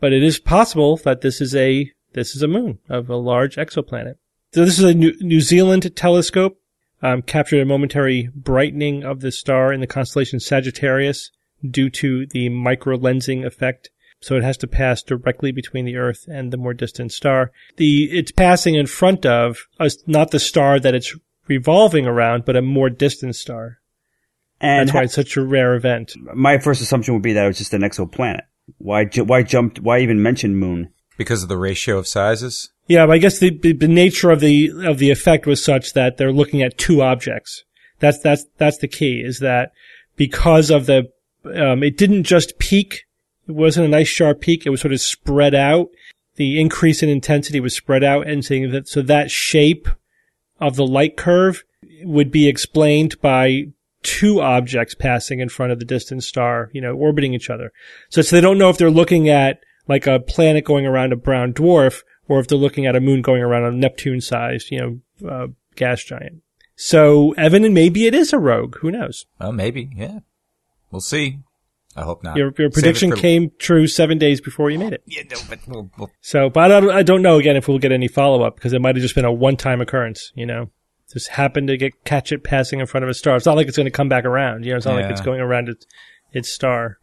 But 0.00 0.14
it 0.14 0.22
is 0.22 0.38
possible 0.38 0.96
that 1.04 1.20
this 1.20 1.42
is 1.42 1.54
a 1.54 1.92
this 2.14 2.34
is 2.34 2.40
a 2.40 2.48
moon 2.48 2.78
of 2.88 3.10
a 3.10 3.16
large 3.16 3.56
exoplanet. 3.56 4.14
So 4.54 4.64
this 4.64 4.78
is 4.78 4.84
a 4.84 4.94
New, 4.94 5.12
New 5.20 5.42
Zealand 5.42 5.94
telescope, 5.94 6.58
um, 7.02 7.20
captured 7.20 7.60
a 7.60 7.66
momentary 7.66 8.30
brightening 8.34 9.04
of 9.04 9.20
the 9.20 9.30
star 9.30 9.74
in 9.74 9.80
the 9.80 9.86
constellation 9.86 10.40
Sagittarius 10.40 11.30
due 11.68 11.90
to 11.90 12.24
the 12.24 12.48
microlensing 12.48 13.44
effect. 13.44 13.90
So 14.22 14.36
it 14.36 14.42
has 14.42 14.56
to 14.58 14.66
pass 14.66 15.02
directly 15.02 15.52
between 15.52 15.84
the 15.84 15.96
Earth 15.96 16.24
and 16.28 16.50
the 16.50 16.56
more 16.56 16.72
distant 16.72 17.12
star. 17.12 17.52
The, 17.76 18.04
it's 18.04 18.32
passing 18.32 18.74
in 18.74 18.86
front 18.86 19.26
of 19.26 19.58
us, 19.78 19.98
not 20.06 20.30
the 20.30 20.40
star 20.40 20.80
that 20.80 20.94
it's 20.94 21.14
revolving 21.46 22.06
around, 22.06 22.46
but 22.46 22.56
a 22.56 22.62
more 22.62 22.88
distant 22.88 23.36
star. 23.36 23.80
And 24.60 24.88
that's 24.88 24.94
why 24.94 25.02
it's 25.02 25.14
such 25.14 25.36
a 25.36 25.44
rare 25.44 25.74
event. 25.74 26.14
My 26.34 26.58
first 26.58 26.80
assumption 26.80 27.14
would 27.14 27.22
be 27.22 27.32
that 27.34 27.44
it 27.44 27.48
was 27.48 27.58
just 27.58 27.74
an 27.74 27.82
exoplanet. 27.82 28.42
Why 28.78 29.04
ju- 29.04 29.24
why 29.24 29.42
jumped? 29.42 29.80
Why 29.80 30.00
even 30.00 30.22
mention 30.22 30.56
moon? 30.56 30.92
Because 31.16 31.42
of 31.42 31.48
the 31.48 31.58
ratio 31.58 31.98
of 31.98 32.06
sizes? 32.06 32.70
Yeah, 32.88 33.06
but 33.06 33.14
I 33.14 33.18
guess 33.18 33.38
the, 33.38 33.56
the, 33.58 33.72
the 33.72 33.88
nature 33.88 34.30
of 34.30 34.40
the 34.40 34.70
of 34.84 34.98
the 34.98 35.10
effect 35.10 35.46
was 35.46 35.62
such 35.62 35.92
that 35.94 36.16
they're 36.16 36.32
looking 36.32 36.62
at 36.62 36.78
two 36.78 37.02
objects. 37.02 37.64
That's 37.98 38.18
that's 38.18 38.44
that's 38.58 38.78
the 38.78 38.88
key. 38.88 39.20
Is 39.20 39.40
that 39.40 39.72
because 40.16 40.70
of 40.70 40.86
the 40.86 41.10
um, 41.44 41.82
it 41.82 41.96
didn't 41.96 42.24
just 42.24 42.58
peak. 42.58 43.04
It 43.48 43.52
wasn't 43.52 43.86
a 43.86 43.90
nice 43.90 44.08
sharp 44.08 44.40
peak. 44.40 44.66
It 44.66 44.70
was 44.70 44.80
sort 44.80 44.92
of 44.92 45.00
spread 45.00 45.54
out. 45.54 45.88
The 46.34 46.60
increase 46.60 47.02
in 47.02 47.08
intensity 47.08 47.60
was 47.60 47.74
spread 47.74 48.04
out, 48.04 48.26
and 48.26 48.44
saying 48.44 48.70
that 48.72 48.88
so 48.88 49.02
that 49.02 49.30
shape 49.30 49.88
of 50.60 50.76
the 50.76 50.86
light 50.86 51.16
curve 51.16 51.62
would 52.02 52.30
be 52.30 52.48
explained 52.48 53.20
by 53.20 53.66
two 54.02 54.40
objects 54.40 54.94
passing 54.94 55.40
in 55.40 55.48
front 55.48 55.72
of 55.72 55.78
the 55.78 55.84
distant 55.84 56.24
star, 56.24 56.70
you 56.72 56.80
know, 56.80 56.94
orbiting 56.94 57.34
each 57.34 57.50
other. 57.50 57.72
So, 58.08 58.22
so 58.22 58.36
they 58.36 58.40
don't 58.40 58.58
know 58.58 58.70
if 58.70 58.78
they're 58.78 58.90
looking 58.90 59.28
at 59.28 59.60
like 59.88 60.06
a 60.06 60.20
planet 60.20 60.64
going 60.64 60.86
around 60.86 61.12
a 61.12 61.16
brown 61.16 61.52
dwarf 61.52 62.02
or 62.28 62.40
if 62.40 62.48
they're 62.48 62.58
looking 62.58 62.86
at 62.86 62.96
a 62.96 63.00
moon 63.00 63.22
going 63.22 63.42
around 63.42 63.64
a 63.64 63.72
Neptune 63.76 64.20
sized, 64.20 64.70
you 64.70 65.00
know, 65.22 65.28
uh, 65.28 65.46
gas 65.74 66.02
giant. 66.02 66.42
So 66.76 67.32
Evan, 67.32 67.64
and 67.64 67.74
maybe 67.74 68.06
it 68.06 68.14
is 68.14 68.32
a 68.32 68.38
rogue. 68.38 68.76
Who 68.80 68.90
knows? 68.90 69.26
Well, 69.40 69.52
maybe. 69.52 69.90
Yeah. 69.96 70.20
We'll 70.90 71.00
see. 71.00 71.40
I 71.96 72.02
hope 72.02 72.22
not. 72.22 72.36
Your, 72.36 72.52
your 72.58 72.70
prediction 72.70 73.10
for- 73.10 73.16
came 73.16 73.52
true 73.58 73.86
seven 73.86 74.18
days 74.18 74.40
before 74.40 74.70
you 74.70 74.78
made 74.78 74.92
it. 74.92 75.02
Yeah, 75.06 75.22
no, 75.30 75.38
but 75.48 75.58
we'll, 75.66 75.90
we'll, 75.96 76.10
So, 76.20 76.50
but 76.50 76.70
I 76.70 76.80
don't, 76.80 76.90
I 76.90 77.02
don't 77.02 77.22
know 77.22 77.38
again 77.38 77.56
if 77.56 77.68
we'll 77.68 77.78
get 77.78 77.90
any 77.92 78.06
follow 78.06 78.42
up 78.42 78.56
because 78.56 78.74
it 78.74 78.82
might 78.82 78.96
have 78.96 79.02
just 79.02 79.14
been 79.14 79.24
a 79.24 79.32
one 79.32 79.56
time 79.56 79.80
occurrence, 79.80 80.30
you 80.34 80.44
know. 80.44 80.70
Just 81.12 81.28
happened 81.28 81.68
to 81.68 81.76
get 81.76 82.04
catch 82.04 82.32
it 82.32 82.42
passing 82.42 82.80
in 82.80 82.86
front 82.86 83.04
of 83.04 83.10
a 83.10 83.14
star. 83.14 83.36
It's 83.36 83.46
not 83.46 83.56
like 83.56 83.68
it's 83.68 83.76
going 83.76 83.86
to 83.86 83.90
come 83.92 84.08
back 84.08 84.24
around. 84.24 84.64
You 84.64 84.72
know, 84.72 84.76
it's 84.76 84.86
not 84.86 84.96
like 84.96 85.10
it's 85.10 85.20
going 85.20 85.40
around 85.40 85.68
its, 85.68 85.86
its 86.32 86.52
star. 86.52 86.98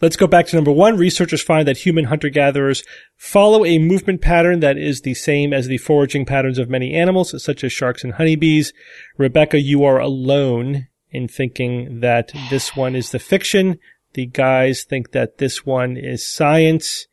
Let's 0.00 0.16
go 0.16 0.28
back 0.28 0.46
to 0.46 0.56
number 0.56 0.70
one. 0.70 0.96
Researchers 0.96 1.42
find 1.42 1.66
that 1.66 1.78
human 1.78 2.04
hunter 2.04 2.28
gatherers 2.28 2.84
follow 3.16 3.64
a 3.64 3.78
movement 3.78 4.20
pattern 4.20 4.60
that 4.60 4.78
is 4.78 5.00
the 5.00 5.14
same 5.14 5.52
as 5.52 5.66
the 5.66 5.78
foraging 5.78 6.24
patterns 6.24 6.58
of 6.58 6.70
many 6.70 6.94
animals, 6.94 7.42
such 7.42 7.64
as 7.64 7.72
sharks 7.72 8.04
and 8.04 8.14
honeybees. 8.14 8.72
Rebecca, 9.16 9.60
you 9.60 9.82
are 9.84 9.98
alone 9.98 10.86
in 11.10 11.26
thinking 11.26 11.98
that 11.98 12.30
this 12.48 12.76
one 12.76 12.94
is 12.94 13.10
the 13.10 13.18
fiction. 13.18 13.80
The 14.12 14.26
guys 14.26 14.84
think 14.84 15.10
that 15.10 15.38
this 15.38 15.66
one 15.66 15.96
is 15.96 16.28
science. 16.28 17.06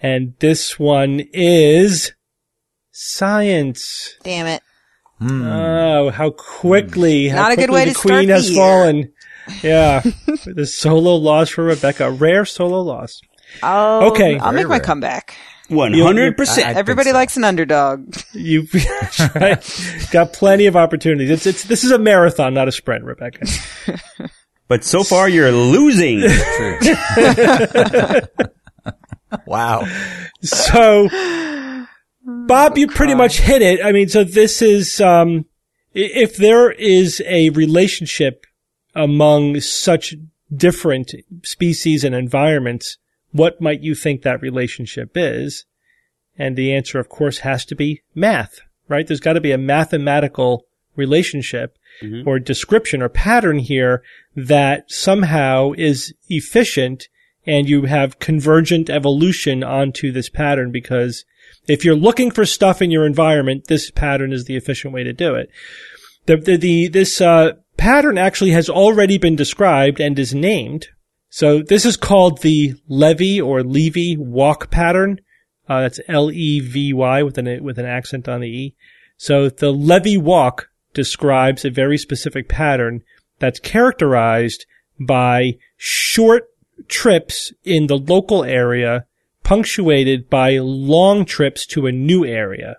And 0.00 0.34
this 0.40 0.80
one 0.80 1.20
is 1.32 2.12
science. 2.90 4.16
Damn 4.24 4.48
it. 4.48 4.62
Mm. 5.22 5.44
Oh, 6.06 6.10
how 6.10 6.30
quickly! 6.30 7.24
Mm. 7.24 7.30
How 7.30 7.36
Not 7.42 7.52
a 7.52 7.56
good 7.56 7.70
way 7.70 7.84
the 7.84 7.92
to 7.92 7.98
start 7.98 8.12
queen 8.18 8.28
the 8.28 8.34
has 8.34 8.50
year. 8.50 8.58
fallen. 8.58 9.12
Yeah, 9.62 10.02
the 10.46 10.64
solo 10.66 11.16
loss 11.16 11.48
for 11.50 11.64
Rebecca, 11.64 12.10
rare 12.12 12.44
solo 12.44 12.80
loss. 12.80 13.20
Oh, 13.62 14.10
Okay. 14.12 14.38
I'll 14.38 14.52
Very 14.52 14.62
make 14.62 14.68
my 14.68 14.78
comeback. 14.78 15.34
One 15.68 15.92
hundred 15.94 16.36
percent. 16.36 16.66
think 16.66 16.78
Everybody 16.78 17.10
so. 17.10 17.14
likes 17.16 17.36
an 17.36 17.42
underdog. 17.44 18.14
You 18.34 18.68
right? 19.34 20.06
got 20.12 20.32
plenty 20.32 20.66
of 20.66 20.76
opportunities. 20.76 21.28
It's 21.30 21.46
it's 21.46 21.64
this 21.64 21.82
is 21.82 21.90
a 21.90 21.98
marathon, 21.98 22.54
not 22.54 22.68
a 22.68 22.72
sprint, 22.72 23.04
Rebecca. 23.04 23.46
But 24.68 24.84
so 24.84 25.02
far 25.02 25.28
you're 25.28 25.50
losing. 25.52 26.22
Wow. 29.46 29.86
So, 30.42 31.08
Bob, 32.24 32.78
you 32.78 32.86
pretty 32.86 33.14
much 33.14 33.40
hit 33.40 33.62
it. 33.62 33.84
I 33.84 33.92
mean, 33.92 34.08
so 34.08 34.24
this 34.24 34.62
is, 34.62 35.00
um, 35.00 35.46
if 35.94 36.36
there 36.36 36.70
is 36.70 37.22
a 37.26 37.50
relationship 37.50 38.44
among 38.94 39.60
such 39.60 40.14
different 40.54 41.14
species 41.42 42.04
and 42.04 42.14
environments, 42.14 42.98
what 43.32 43.60
might 43.60 43.82
you 43.82 43.94
think 43.94 44.22
that 44.22 44.42
relationship 44.42 45.12
is? 45.14 45.64
And 46.38 46.56
the 46.56 46.74
answer, 46.74 46.98
of 46.98 47.08
course, 47.08 47.38
has 47.38 47.64
to 47.66 47.74
be 47.74 48.02
math, 48.14 48.60
right? 48.88 49.06
There's 49.06 49.20
got 49.20 49.34
to 49.34 49.40
be 49.40 49.52
a 49.52 49.58
mathematical 49.58 50.66
relationship 50.96 51.78
or 52.26 52.38
description 52.38 53.02
or 53.02 53.08
pattern 53.08 53.58
here 53.58 54.02
that 54.34 54.90
somehow 54.90 55.72
is 55.76 56.14
efficient 56.28 57.08
and 57.46 57.68
you 57.68 57.82
have 57.84 58.18
convergent 58.18 58.88
evolution 58.88 59.62
onto 59.62 60.12
this 60.12 60.28
pattern 60.28 60.70
because 60.70 61.24
if 61.68 61.84
you're 61.84 61.96
looking 61.96 62.30
for 62.30 62.44
stuff 62.44 62.82
in 62.82 62.90
your 62.90 63.06
environment, 63.06 63.66
this 63.68 63.90
pattern 63.90 64.32
is 64.32 64.44
the 64.44 64.56
efficient 64.56 64.92
way 64.92 65.04
to 65.04 65.12
do 65.12 65.34
it. 65.34 65.50
The, 66.26 66.36
the, 66.36 66.56
the 66.56 66.88
this, 66.88 67.20
uh, 67.20 67.52
pattern 67.76 68.18
actually 68.18 68.52
has 68.52 68.68
already 68.68 69.18
been 69.18 69.36
described 69.36 70.00
and 70.00 70.18
is 70.18 70.34
named. 70.34 70.88
So 71.30 71.62
this 71.62 71.84
is 71.84 71.96
called 71.96 72.42
the 72.42 72.74
Levy 72.88 73.40
or 73.40 73.62
Levy 73.62 74.16
walk 74.16 74.70
pattern. 74.70 75.20
Uh, 75.68 75.80
that's 75.80 76.00
L-E-V-Y 76.08 77.22
with 77.22 77.38
an, 77.38 77.64
with 77.64 77.78
an 77.78 77.86
accent 77.86 78.28
on 78.28 78.40
the 78.40 78.48
E. 78.48 78.76
So 79.16 79.48
the 79.48 79.72
Levy 79.72 80.16
walk 80.16 80.68
describes 80.94 81.64
a 81.64 81.70
very 81.70 81.96
specific 81.96 82.48
pattern 82.48 83.02
that's 83.38 83.58
characterized 83.58 84.66
by 85.00 85.54
short 85.76 86.44
trips 86.88 87.52
in 87.64 87.86
the 87.86 87.98
local 87.98 88.44
area 88.44 89.06
punctuated 89.52 90.30
by 90.30 90.56
long 90.56 91.26
trips 91.26 91.66
to 91.66 91.86
a 91.86 91.92
new 91.92 92.24
area. 92.24 92.78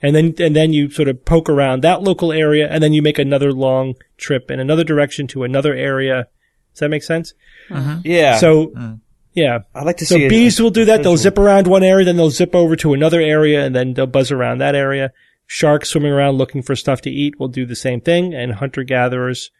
And 0.00 0.16
then, 0.16 0.34
and 0.38 0.56
then 0.56 0.72
you 0.72 0.90
sort 0.90 1.08
of 1.08 1.22
poke 1.26 1.50
around 1.50 1.82
that 1.82 2.02
local 2.02 2.32
area 2.32 2.66
and 2.70 2.82
then 2.82 2.94
you 2.94 3.02
make 3.02 3.18
another 3.18 3.52
long 3.52 3.94
trip 4.16 4.50
in 4.50 4.58
another 4.58 4.84
direction 4.84 5.26
to 5.28 5.44
another 5.44 5.74
area. 5.74 6.28
Does 6.72 6.80
that 6.80 6.88
make 6.88 7.02
sense? 7.02 7.34
Uh-huh. 7.70 7.98
Yeah. 8.04 8.38
So, 8.38 8.68
hmm. 8.68 8.94
yeah. 9.34 9.58
I'd 9.74 9.84
like 9.84 9.98
to 9.98 10.06
So 10.06 10.14
see. 10.16 10.24
a- 10.24 10.28
bees 10.30 10.60
will 10.60 10.70
do 10.70 10.86
that. 10.86 11.02
They'll 11.02 11.18
zip 11.18 11.36
around 11.38 11.66
one 11.66 11.82
area, 11.82 12.06
then 12.06 12.16
they'll 12.16 12.30
zip 12.30 12.54
over 12.54 12.74
to 12.76 12.94
another 12.94 13.20
area, 13.20 13.64
and 13.64 13.76
then 13.76 13.92
they'll 13.92 14.06
buzz 14.06 14.30
around 14.30 14.58
that 14.58 14.74
area. 14.74 15.12
Sharks 15.46 15.90
swimming 15.90 16.12
around 16.12 16.38
looking 16.38 16.62
for 16.62 16.74
stuff 16.74 17.02
to 17.02 17.10
eat 17.10 17.38
will 17.38 17.48
do 17.48 17.66
the 17.66 17.76
same 17.76 18.00
thing, 18.00 18.32
and 18.34 18.54
hunter 18.54 18.82
gatherers 18.82 19.50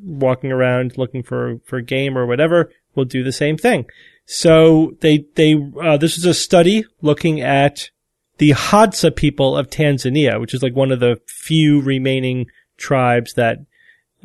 walking 0.00 0.52
around 0.52 0.96
looking 0.96 1.22
for 1.24 1.58
for 1.64 1.80
game 1.80 2.16
or 2.16 2.26
whatever 2.26 2.70
will 2.94 3.04
do 3.04 3.22
the 3.24 3.32
same 3.32 3.56
thing. 3.56 3.84
So 4.26 4.96
they 5.00 5.26
they 5.34 5.54
uh, 5.82 5.96
this 5.96 6.16
is 6.16 6.24
a 6.24 6.34
study 6.34 6.84
looking 7.02 7.40
at 7.40 7.90
the 8.38 8.50
Hadza 8.50 9.14
people 9.14 9.56
of 9.56 9.68
Tanzania, 9.68 10.40
which 10.40 10.54
is 10.54 10.62
like 10.62 10.74
one 10.74 10.92
of 10.92 11.00
the 11.00 11.20
few 11.26 11.80
remaining 11.80 12.46
tribes 12.76 13.34
that 13.34 13.58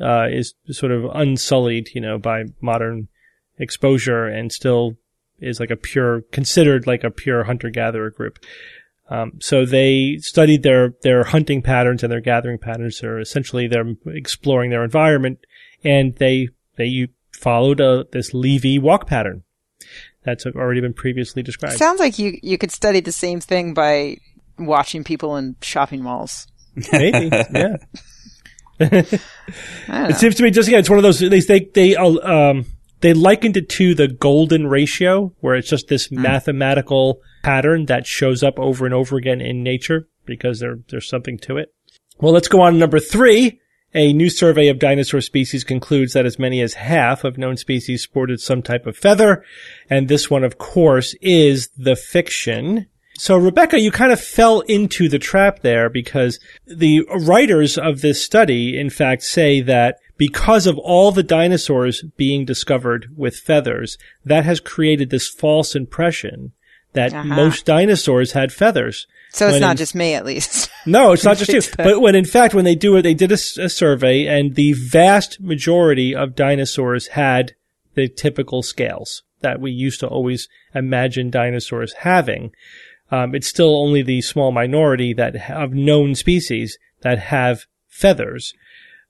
uh, 0.00 0.26
is 0.30 0.54
sort 0.70 0.92
of 0.92 1.04
unsullied, 1.14 1.90
you 1.94 2.00
know, 2.00 2.18
by 2.18 2.44
modern 2.60 3.08
exposure 3.58 4.26
and 4.26 4.50
still 4.50 4.96
is 5.38 5.60
like 5.60 5.70
a 5.70 5.76
pure, 5.76 6.22
considered 6.32 6.86
like 6.86 7.04
a 7.04 7.10
pure 7.10 7.44
hunter-gatherer 7.44 8.10
group. 8.10 8.38
Um, 9.08 9.32
so 9.40 9.64
they 9.64 10.18
studied 10.20 10.62
their, 10.62 10.94
their 11.02 11.24
hunting 11.24 11.62
patterns 11.62 12.02
and 12.02 12.12
their 12.12 12.20
gathering 12.20 12.58
patterns. 12.58 13.00
They're 13.00 13.18
essentially, 13.18 13.66
they're 13.66 13.94
exploring 14.06 14.70
their 14.70 14.84
environment 14.84 15.40
and 15.82 16.16
they, 16.16 16.48
they 16.76 17.08
followed 17.32 17.80
a, 17.80 18.06
this 18.12 18.32
Levy 18.32 18.78
walk 18.78 19.06
pattern 19.06 19.42
that's 20.24 20.46
already 20.46 20.80
been 20.80 20.92
previously 20.92 21.42
described. 21.42 21.78
Sounds 21.78 22.00
like 22.00 22.18
you 22.18 22.38
you 22.42 22.58
could 22.58 22.70
study 22.70 23.00
the 23.00 23.12
same 23.12 23.40
thing 23.40 23.74
by 23.74 24.18
watching 24.58 25.04
people 25.04 25.36
in 25.36 25.56
shopping 25.62 26.02
malls. 26.02 26.46
Maybe, 26.92 27.28
yeah. 27.54 27.76
I 28.80 28.88
don't 28.88 29.02
know. 29.88 30.06
It 30.08 30.16
seems 30.16 30.36
to 30.36 30.42
me 30.42 30.50
just 30.50 30.68
again, 30.68 30.80
it's 30.80 30.90
one 30.90 30.98
of 30.98 31.02
those 31.02 31.18
they 31.18 31.40
they 31.40 31.60
they 31.74 31.96
uh, 31.96 32.08
um 32.08 32.66
they 33.00 33.14
likened 33.14 33.56
it 33.56 33.68
to 33.70 33.94
the 33.94 34.08
golden 34.08 34.66
ratio, 34.66 35.34
where 35.40 35.54
it's 35.54 35.68
just 35.68 35.88
this 35.88 36.10
mathematical 36.10 37.20
pattern 37.42 37.86
that 37.86 38.06
shows 38.06 38.42
up 38.42 38.58
over 38.58 38.84
and 38.84 38.94
over 38.94 39.16
again 39.16 39.40
in 39.40 39.62
nature 39.62 40.08
because 40.26 40.60
there 40.60 40.76
there's 40.88 41.08
something 41.08 41.38
to 41.38 41.56
it. 41.56 41.68
Well, 42.18 42.32
let's 42.32 42.48
go 42.48 42.60
on 42.60 42.74
to 42.74 42.78
number 42.78 43.00
three. 43.00 43.59
A 43.94 44.12
new 44.12 44.30
survey 44.30 44.68
of 44.68 44.78
dinosaur 44.78 45.20
species 45.20 45.64
concludes 45.64 46.12
that 46.12 46.26
as 46.26 46.38
many 46.38 46.60
as 46.60 46.74
half 46.74 47.24
of 47.24 47.38
known 47.38 47.56
species 47.56 48.02
sported 48.02 48.40
some 48.40 48.62
type 48.62 48.86
of 48.86 48.96
feather, 48.96 49.44
and 49.88 50.06
this 50.08 50.30
one, 50.30 50.44
of 50.44 50.58
course, 50.58 51.14
is 51.20 51.68
the 51.76 51.96
fiction. 51.96 52.86
So, 53.18 53.36
Rebecca, 53.36 53.80
you 53.80 53.90
kind 53.90 54.12
of 54.12 54.20
fell 54.20 54.60
into 54.60 55.08
the 55.08 55.18
trap 55.18 55.60
there 55.60 55.90
because 55.90 56.38
the 56.66 57.04
writers 57.26 57.76
of 57.76 58.00
this 58.00 58.24
study, 58.24 58.78
in 58.78 58.90
fact, 58.90 59.22
say 59.22 59.60
that 59.62 59.98
because 60.16 60.66
of 60.66 60.78
all 60.78 61.10
the 61.10 61.22
dinosaurs 61.22 62.04
being 62.16 62.44
discovered 62.44 63.08
with 63.16 63.36
feathers, 63.36 63.98
that 64.24 64.44
has 64.44 64.60
created 64.60 65.10
this 65.10 65.28
false 65.28 65.74
impression 65.74 66.52
that 66.92 67.12
Uh-huh. 67.12 67.24
most 67.24 67.66
dinosaurs 67.66 68.32
had 68.32 68.52
feathers. 68.52 69.06
So 69.32 69.46
it's 69.46 69.52
when 69.54 69.60
not 69.60 69.72
in- 69.72 69.76
just 69.76 69.94
me, 69.94 70.14
at 70.14 70.24
least. 70.24 70.70
no, 70.86 71.12
it's 71.12 71.24
not 71.24 71.36
just 71.38 71.52
you. 71.52 71.62
But 71.76 72.00
when 72.00 72.14
in 72.14 72.24
fact, 72.24 72.54
when 72.54 72.64
they 72.64 72.74
do 72.74 72.96
it, 72.96 73.02
they 73.02 73.14
did 73.14 73.32
a 73.32 73.36
survey 73.36 74.26
and 74.26 74.54
the 74.54 74.72
vast 74.74 75.40
majority 75.40 76.14
of 76.14 76.34
dinosaurs 76.34 77.08
had 77.08 77.54
the 77.94 78.08
typical 78.08 78.62
scales 78.62 79.22
that 79.40 79.60
we 79.60 79.70
used 79.70 80.00
to 80.00 80.06
always 80.08 80.48
imagine 80.74 81.30
dinosaurs 81.30 81.92
having. 82.00 82.52
Um, 83.10 83.34
it's 83.34 83.48
still 83.48 83.76
only 83.82 84.02
the 84.02 84.20
small 84.20 84.52
minority 84.52 85.12
that 85.14 85.34
have 85.34 85.72
known 85.72 86.14
species 86.14 86.78
that 87.02 87.18
have 87.18 87.66
feathers. 87.88 88.52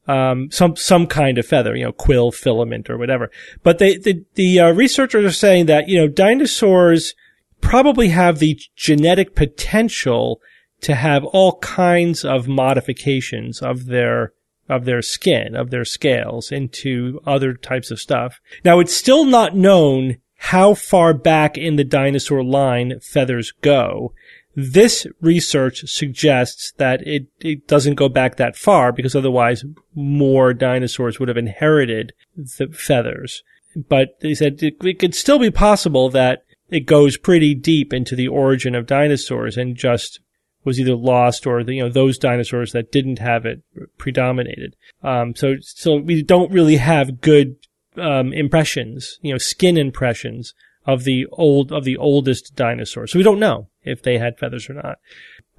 um, 0.09 0.51
some 0.51 0.75
some 0.77 1.07
kind 1.07 1.39
of 1.39 1.47
feather, 1.47 1.77
you 1.77 1.85
know, 1.85 1.93
quill, 1.93 2.33
filament, 2.33 2.89
or 2.89 2.97
whatever. 2.97 3.31
But 3.63 3.79
they 3.79 3.99
the 3.99 4.25
the 4.35 4.61
uh, 4.61 4.71
researchers 4.73 5.25
are 5.25 5.33
saying 5.33 5.67
that 5.67 5.89
you 5.89 5.99
know 5.99 6.09
dinosaurs 6.09 7.15
probably 7.61 8.09
have 8.09 8.39
the 8.39 8.59
genetic 8.77 9.35
potential 9.35 10.41
to 10.83 10.95
have 10.95 11.25
all 11.25 11.59
kinds 11.59 12.25
of 12.25 12.49
modifications 12.49 13.61
of 13.61 13.87
their 13.87 14.33
of 14.69 14.85
their 14.85 15.03
skin, 15.03 15.57
of 15.57 15.71
their 15.71 15.85
scales 15.85 16.53
into 16.53 17.21
other 17.27 17.55
types 17.55 17.91
of 17.91 18.01
stuff. 18.01 18.41
Now 18.65 18.79
it's 18.79 18.95
still 18.95 19.25
not 19.25 19.57
known 19.57 20.19
how 20.37 20.75
far 20.75 21.13
back 21.13 21.59
in 21.59 21.77
the 21.77 21.85
dinosaur 21.85 22.43
line 22.43 23.01
feathers 23.01 23.53
go. 23.61 24.15
This 24.55 25.07
research 25.21 25.83
suggests 25.89 26.73
that 26.79 27.07
it, 27.07 27.27
it 27.41 27.67
doesn't 27.67 27.97
go 27.97 28.09
back 28.09 28.37
that 28.37 28.57
far 28.57 28.93
because 28.93 29.15
otherwise 29.15 29.65
more 29.95 30.55
dinosaurs 30.55 31.19
would 31.19 31.29
have 31.29 31.37
inherited 31.37 32.13
the 32.37 32.69
feathers. 32.69 33.43
But 33.77 34.19
they 34.21 34.35
said 34.35 34.63
it, 34.63 34.77
it 34.83 34.99
could 34.99 35.15
still 35.15 35.39
be 35.39 35.51
possible 35.51 36.11
that 36.11 36.45
it 36.71 36.87
goes 36.87 37.17
pretty 37.17 37.55
deep 37.55 37.93
into 37.93 38.15
the 38.15 38.29
origin 38.29 38.75
of 38.75 38.87
dinosaurs 38.87 39.57
and 39.57 39.77
just 39.77 40.21
was 40.65 40.79
either 40.79 40.95
lost 40.95 41.47
or 41.47 41.65
the, 41.65 41.75
you 41.75 41.83
know 41.83 41.89
those 41.89 42.19
dinosaurs 42.19 42.73
that 42.73 42.93
didn't 42.93 43.19
have 43.19 43.47
it 43.47 43.63
predominated. 43.99 44.77
Um, 45.03 45.35
so 45.35 45.57
so 45.61 45.97
we 45.97 46.23
don't 46.23 46.53
really 46.53 46.77
have 46.77 47.21
good 47.21 47.57
um, 47.97 48.33
impressions, 48.33 49.19
you 49.23 49.33
know, 49.33 49.39
skin 49.39 49.77
impressions 49.77 50.55
of 50.87 51.05
the 51.05 51.27
old 51.33 51.73
of 51.73 51.85
the 51.85 51.97
oldest 51.97 52.55
dinosaurs. 52.55 53.13
So 53.13 53.19
we 53.19 53.25
don't 53.25 53.41
know 53.41 53.69
if 53.83 54.03
they 54.03 54.19
had 54.19 54.39
feathers 54.39 54.69
or 54.69 54.75
not. 54.75 54.99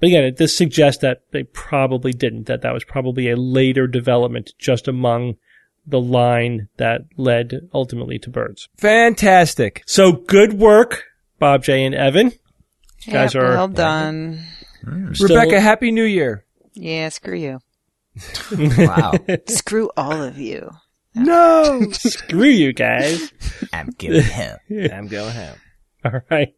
But 0.00 0.08
again, 0.08 0.34
this 0.36 0.56
suggests 0.56 1.00
that 1.02 1.22
they 1.30 1.44
probably 1.44 2.12
didn't. 2.12 2.46
That 2.46 2.62
that 2.62 2.74
was 2.74 2.84
probably 2.84 3.30
a 3.30 3.36
later 3.36 3.86
development 3.86 4.52
just 4.58 4.88
among 4.88 5.36
the 5.86 6.00
line 6.00 6.68
that 6.76 7.02
led 7.16 7.68
ultimately 7.74 8.18
to 8.20 8.30
birds. 8.30 8.68
Fantastic. 8.78 9.82
So 9.86 10.12
good 10.12 10.54
work, 10.54 11.04
Bob 11.38 11.64
J 11.64 11.84
and 11.84 11.94
Evan. 11.94 12.32
You 13.04 13.12
guys 13.12 13.34
are 13.34 13.42
well 13.50 13.68
done. 13.68 14.44
still- 15.12 15.28
Rebecca, 15.28 15.60
happy 15.60 15.90
new 15.90 16.04
year. 16.04 16.44
Yeah, 16.74 17.08
screw 17.10 17.36
you. 17.36 17.58
Wow. 18.78 19.12
Screw 19.48 19.90
all 19.96 20.22
of 20.22 20.38
you. 20.38 20.70
No. 21.14 21.88
Screw 21.92 22.44
you 22.48 22.72
guys. 22.72 23.32
I'm 23.72 23.90
giving 23.98 24.22
him. 24.22 24.58
I'm 24.92 25.08
going 25.08 25.34
home. 25.34 25.56
All 26.04 26.20
right. 26.30 26.54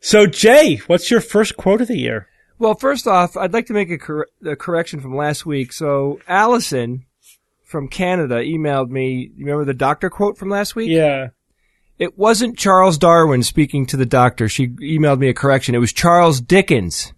So 0.00 0.26
Jay, 0.26 0.76
what's 0.86 1.10
your 1.10 1.20
first 1.20 1.56
quote 1.56 1.80
of 1.80 1.88
the 1.88 1.98
year? 1.98 2.26
Well, 2.58 2.74
first 2.74 3.06
off, 3.06 3.36
I'd 3.36 3.52
like 3.52 3.66
to 3.66 3.72
make 3.72 3.90
a, 3.90 3.96
cor- 3.98 4.28
a 4.44 4.54
correction 4.56 5.00
from 5.00 5.16
last 5.16 5.46
week. 5.46 5.72
So, 5.72 6.20
Allison 6.28 7.06
from 7.70 7.88
Canada 7.88 8.36
emailed 8.36 8.90
me. 8.90 9.30
You 9.36 9.44
remember 9.46 9.64
the 9.64 9.74
doctor 9.74 10.10
quote 10.10 10.36
from 10.36 10.48
last 10.50 10.74
week? 10.74 10.90
Yeah. 10.90 11.28
It 11.98 12.18
wasn't 12.18 12.58
Charles 12.58 12.98
Darwin 12.98 13.42
speaking 13.42 13.86
to 13.86 13.96
the 13.96 14.06
doctor. 14.06 14.48
She 14.48 14.68
emailed 14.68 15.18
me 15.18 15.28
a 15.28 15.34
correction. 15.34 15.74
It 15.74 15.78
was 15.78 15.92
Charles 15.92 16.40
Dickens, 16.40 17.12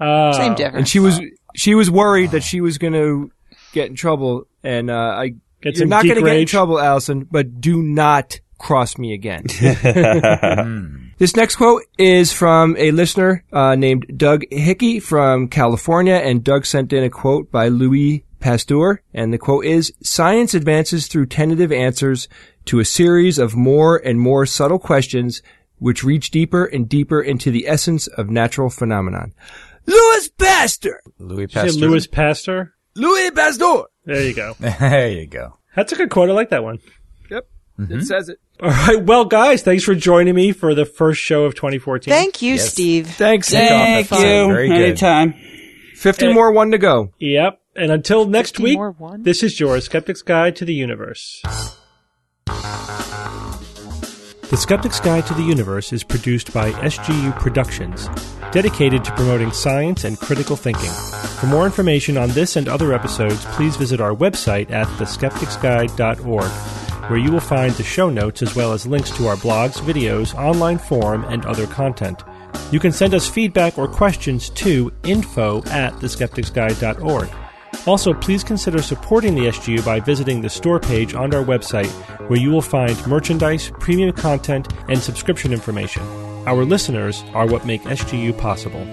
Uh, 0.00 0.32
Same 0.32 0.54
difference. 0.54 0.76
and 0.76 0.88
she 0.88 0.98
was 0.98 1.20
she 1.54 1.74
was 1.74 1.90
worried 1.90 2.32
that 2.32 2.42
she 2.42 2.60
was 2.60 2.76
going 2.76 2.92
to 2.92 3.30
get 3.72 3.88
in 3.88 3.94
trouble. 3.94 4.46
And 4.62 4.90
uh, 4.90 4.94
I, 5.16 5.34
Get 5.62 5.78
you're 5.78 5.86
not 5.86 6.04
going 6.04 6.16
to 6.16 6.22
get 6.22 6.36
in 6.36 6.46
trouble, 6.46 6.78
Allison. 6.78 7.26
But 7.30 7.60
do 7.60 7.80
not 7.82 8.38
cross 8.58 8.98
me 8.98 9.14
again. 9.14 9.44
This 11.18 11.34
next 11.34 11.56
quote 11.56 11.82
is 11.96 12.30
from 12.30 12.76
a 12.76 12.90
listener 12.90 13.42
uh, 13.50 13.74
named 13.74 14.04
Doug 14.18 14.42
Hickey 14.50 15.00
from 15.00 15.48
California, 15.48 16.12
and 16.16 16.44
Doug 16.44 16.66
sent 16.66 16.92
in 16.92 17.02
a 17.04 17.08
quote 17.08 17.50
by 17.50 17.68
Louis 17.68 18.22
Pasteur, 18.46 19.02
and 19.12 19.32
the 19.32 19.38
quote 19.38 19.64
is, 19.64 19.92
Science 20.04 20.54
advances 20.54 21.08
through 21.08 21.26
tentative 21.26 21.72
answers 21.72 22.28
to 22.66 22.78
a 22.78 22.84
series 22.84 23.40
of 23.40 23.56
more 23.56 23.96
and 23.96 24.20
more 24.20 24.46
subtle 24.46 24.78
questions 24.78 25.42
which 25.78 26.04
reach 26.04 26.30
deeper 26.30 26.64
and 26.64 26.88
deeper 26.88 27.20
into 27.20 27.50
the 27.50 27.66
essence 27.66 28.06
of 28.06 28.30
natural 28.30 28.70
phenomenon. 28.70 29.34
Louis 29.86 30.28
Pasteur! 30.28 31.00
Louis 31.18 31.46
Did 31.46 31.52
say 31.54 31.60
Pasteur. 31.62 31.88
Louis 31.88 32.06
Pasteur. 32.06 32.74
Louis 32.94 33.30
Pasteur! 33.32 33.86
There 34.04 34.22
you 34.22 34.32
go. 34.32 34.54
there 34.60 35.10
you 35.10 35.26
go. 35.26 35.58
That's 35.74 35.92
a 35.92 35.96
good 35.96 36.10
quote. 36.10 36.30
I 36.30 36.32
like 36.32 36.50
that 36.50 36.62
one. 36.62 36.78
Yep, 37.28 37.48
it 37.80 37.82
mm-hmm. 37.82 38.00
says 38.02 38.28
it. 38.28 38.38
All 38.62 38.70
right. 38.70 39.02
Well, 39.02 39.24
guys, 39.24 39.62
thanks 39.62 39.82
for 39.82 39.96
joining 39.96 40.36
me 40.36 40.52
for 40.52 40.72
the 40.72 40.84
first 40.84 41.20
show 41.20 41.46
of 41.46 41.56
2014. 41.56 42.12
Thank 42.12 42.42
you, 42.42 42.54
Yes. 42.54 42.70
Steve. 42.70 43.08
Thanks. 43.08 43.50
Thank 43.50 44.06
Fine. 44.06 44.20
you. 44.20 44.46
Very 44.46 44.68
good. 44.68 44.80
Anytime. 44.82 45.34
50 45.96 46.32
more, 46.32 46.52
one 46.52 46.70
to 46.70 46.78
go. 46.78 47.10
Yep. 47.18 47.60
And 47.76 47.92
until 47.92 48.26
next 48.26 48.58
week, 48.58 48.78
this 49.18 49.42
is 49.42 49.60
your 49.60 49.80
Skeptic's 49.80 50.22
Guide 50.22 50.56
to 50.56 50.64
the 50.64 50.74
Universe. 50.74 51.42
The 54.48 54.56
Skeptic's 54.56 55.00
Guide 55.00 55.26
to 55.26 55.34
the 55.34 55.42
Universe 55.42 55.92
is 55.92 56.02
produced 56.02 56.54
by 56.54 56.70
SGU 56.72 57.38
Productions, 57.38 58.08
dedicated 58.52 59.04
to 59.04 59.12
promoting 59.12 59.50
science 59.50 60.04
and 60.04 60.16
critical 60.18 60.56
thinking. 60.56 60.90
For 61.40 61.46
more 61.46 61.66
information 61.66 62.16
on 62.16 62.30
this 62.30 62.56
and 62.56 62.68
other 62.68 62.94
episodes, 62.94 63.44
please 63.46 63.76
visit 63.76 64.00
our 64.00 64.14
website 64.14 64.70
at 64.70 64.86
theskepticsguide.org, 64.98 66.50
where 67.10 67.18
you 67.18 67.30
will 67.30 67.40
find 67.40 67.72
the 67.74 67.82
show 67.82 68.08
notes 68.08 68.40
as 68.40 68.54
well 68.56 68.72
as 68.72 68.86
links 68.86 69.10
to 69.16 69.26
our 69.26 69.36
blogs, 69.36 69.80
videos, 69.80 70.34
online 70.36 70.78
forum, 70.78 71.24
and 71.24 71.44
other 71.44 71.66
content. 71.66 72.22
You 72.72 72.80
can 72.80 72.92
send 72.92 73.12
us 73.12 73.28
feedback 73.28 73.76
or 73.76 73.86
questions 73.86 74.48
to 74.50 74.92
info 75.02 75.58
at 75.64 75.92
theskepticsguide.org. 75.94 77.28
Also, 77.86 78.12
please 78.12 78.42
consider 78.42 78.82
supporting 78.82 79.34
the 79.34 79.46
SGU 79.46 79.84
by 79.84 80.00
visiting 80.00 80.40
the 80.40 80.50
store 80.50 80.80
page 80.80 81.14
on 81.14 81.32
our 81.32 81.44
website, 81.44 81.90
where 82.28 82.38
you 82.38 82.50
will 82.50 82.60
find 82.60 83.06
merchandise, 83.06 83.70
premium 83.78 84.12
content, 84.12 84.72
and 84.88 84.98
subscription 84.98 85.52
information. 85.52 86.02
Our 86.46 86.64
listeners 86.64 87.22
are 87.32 87.46
what 87.46 87.64
make 87.64 87.82
SGU 87.82 88.36
possible. 88.38 88.84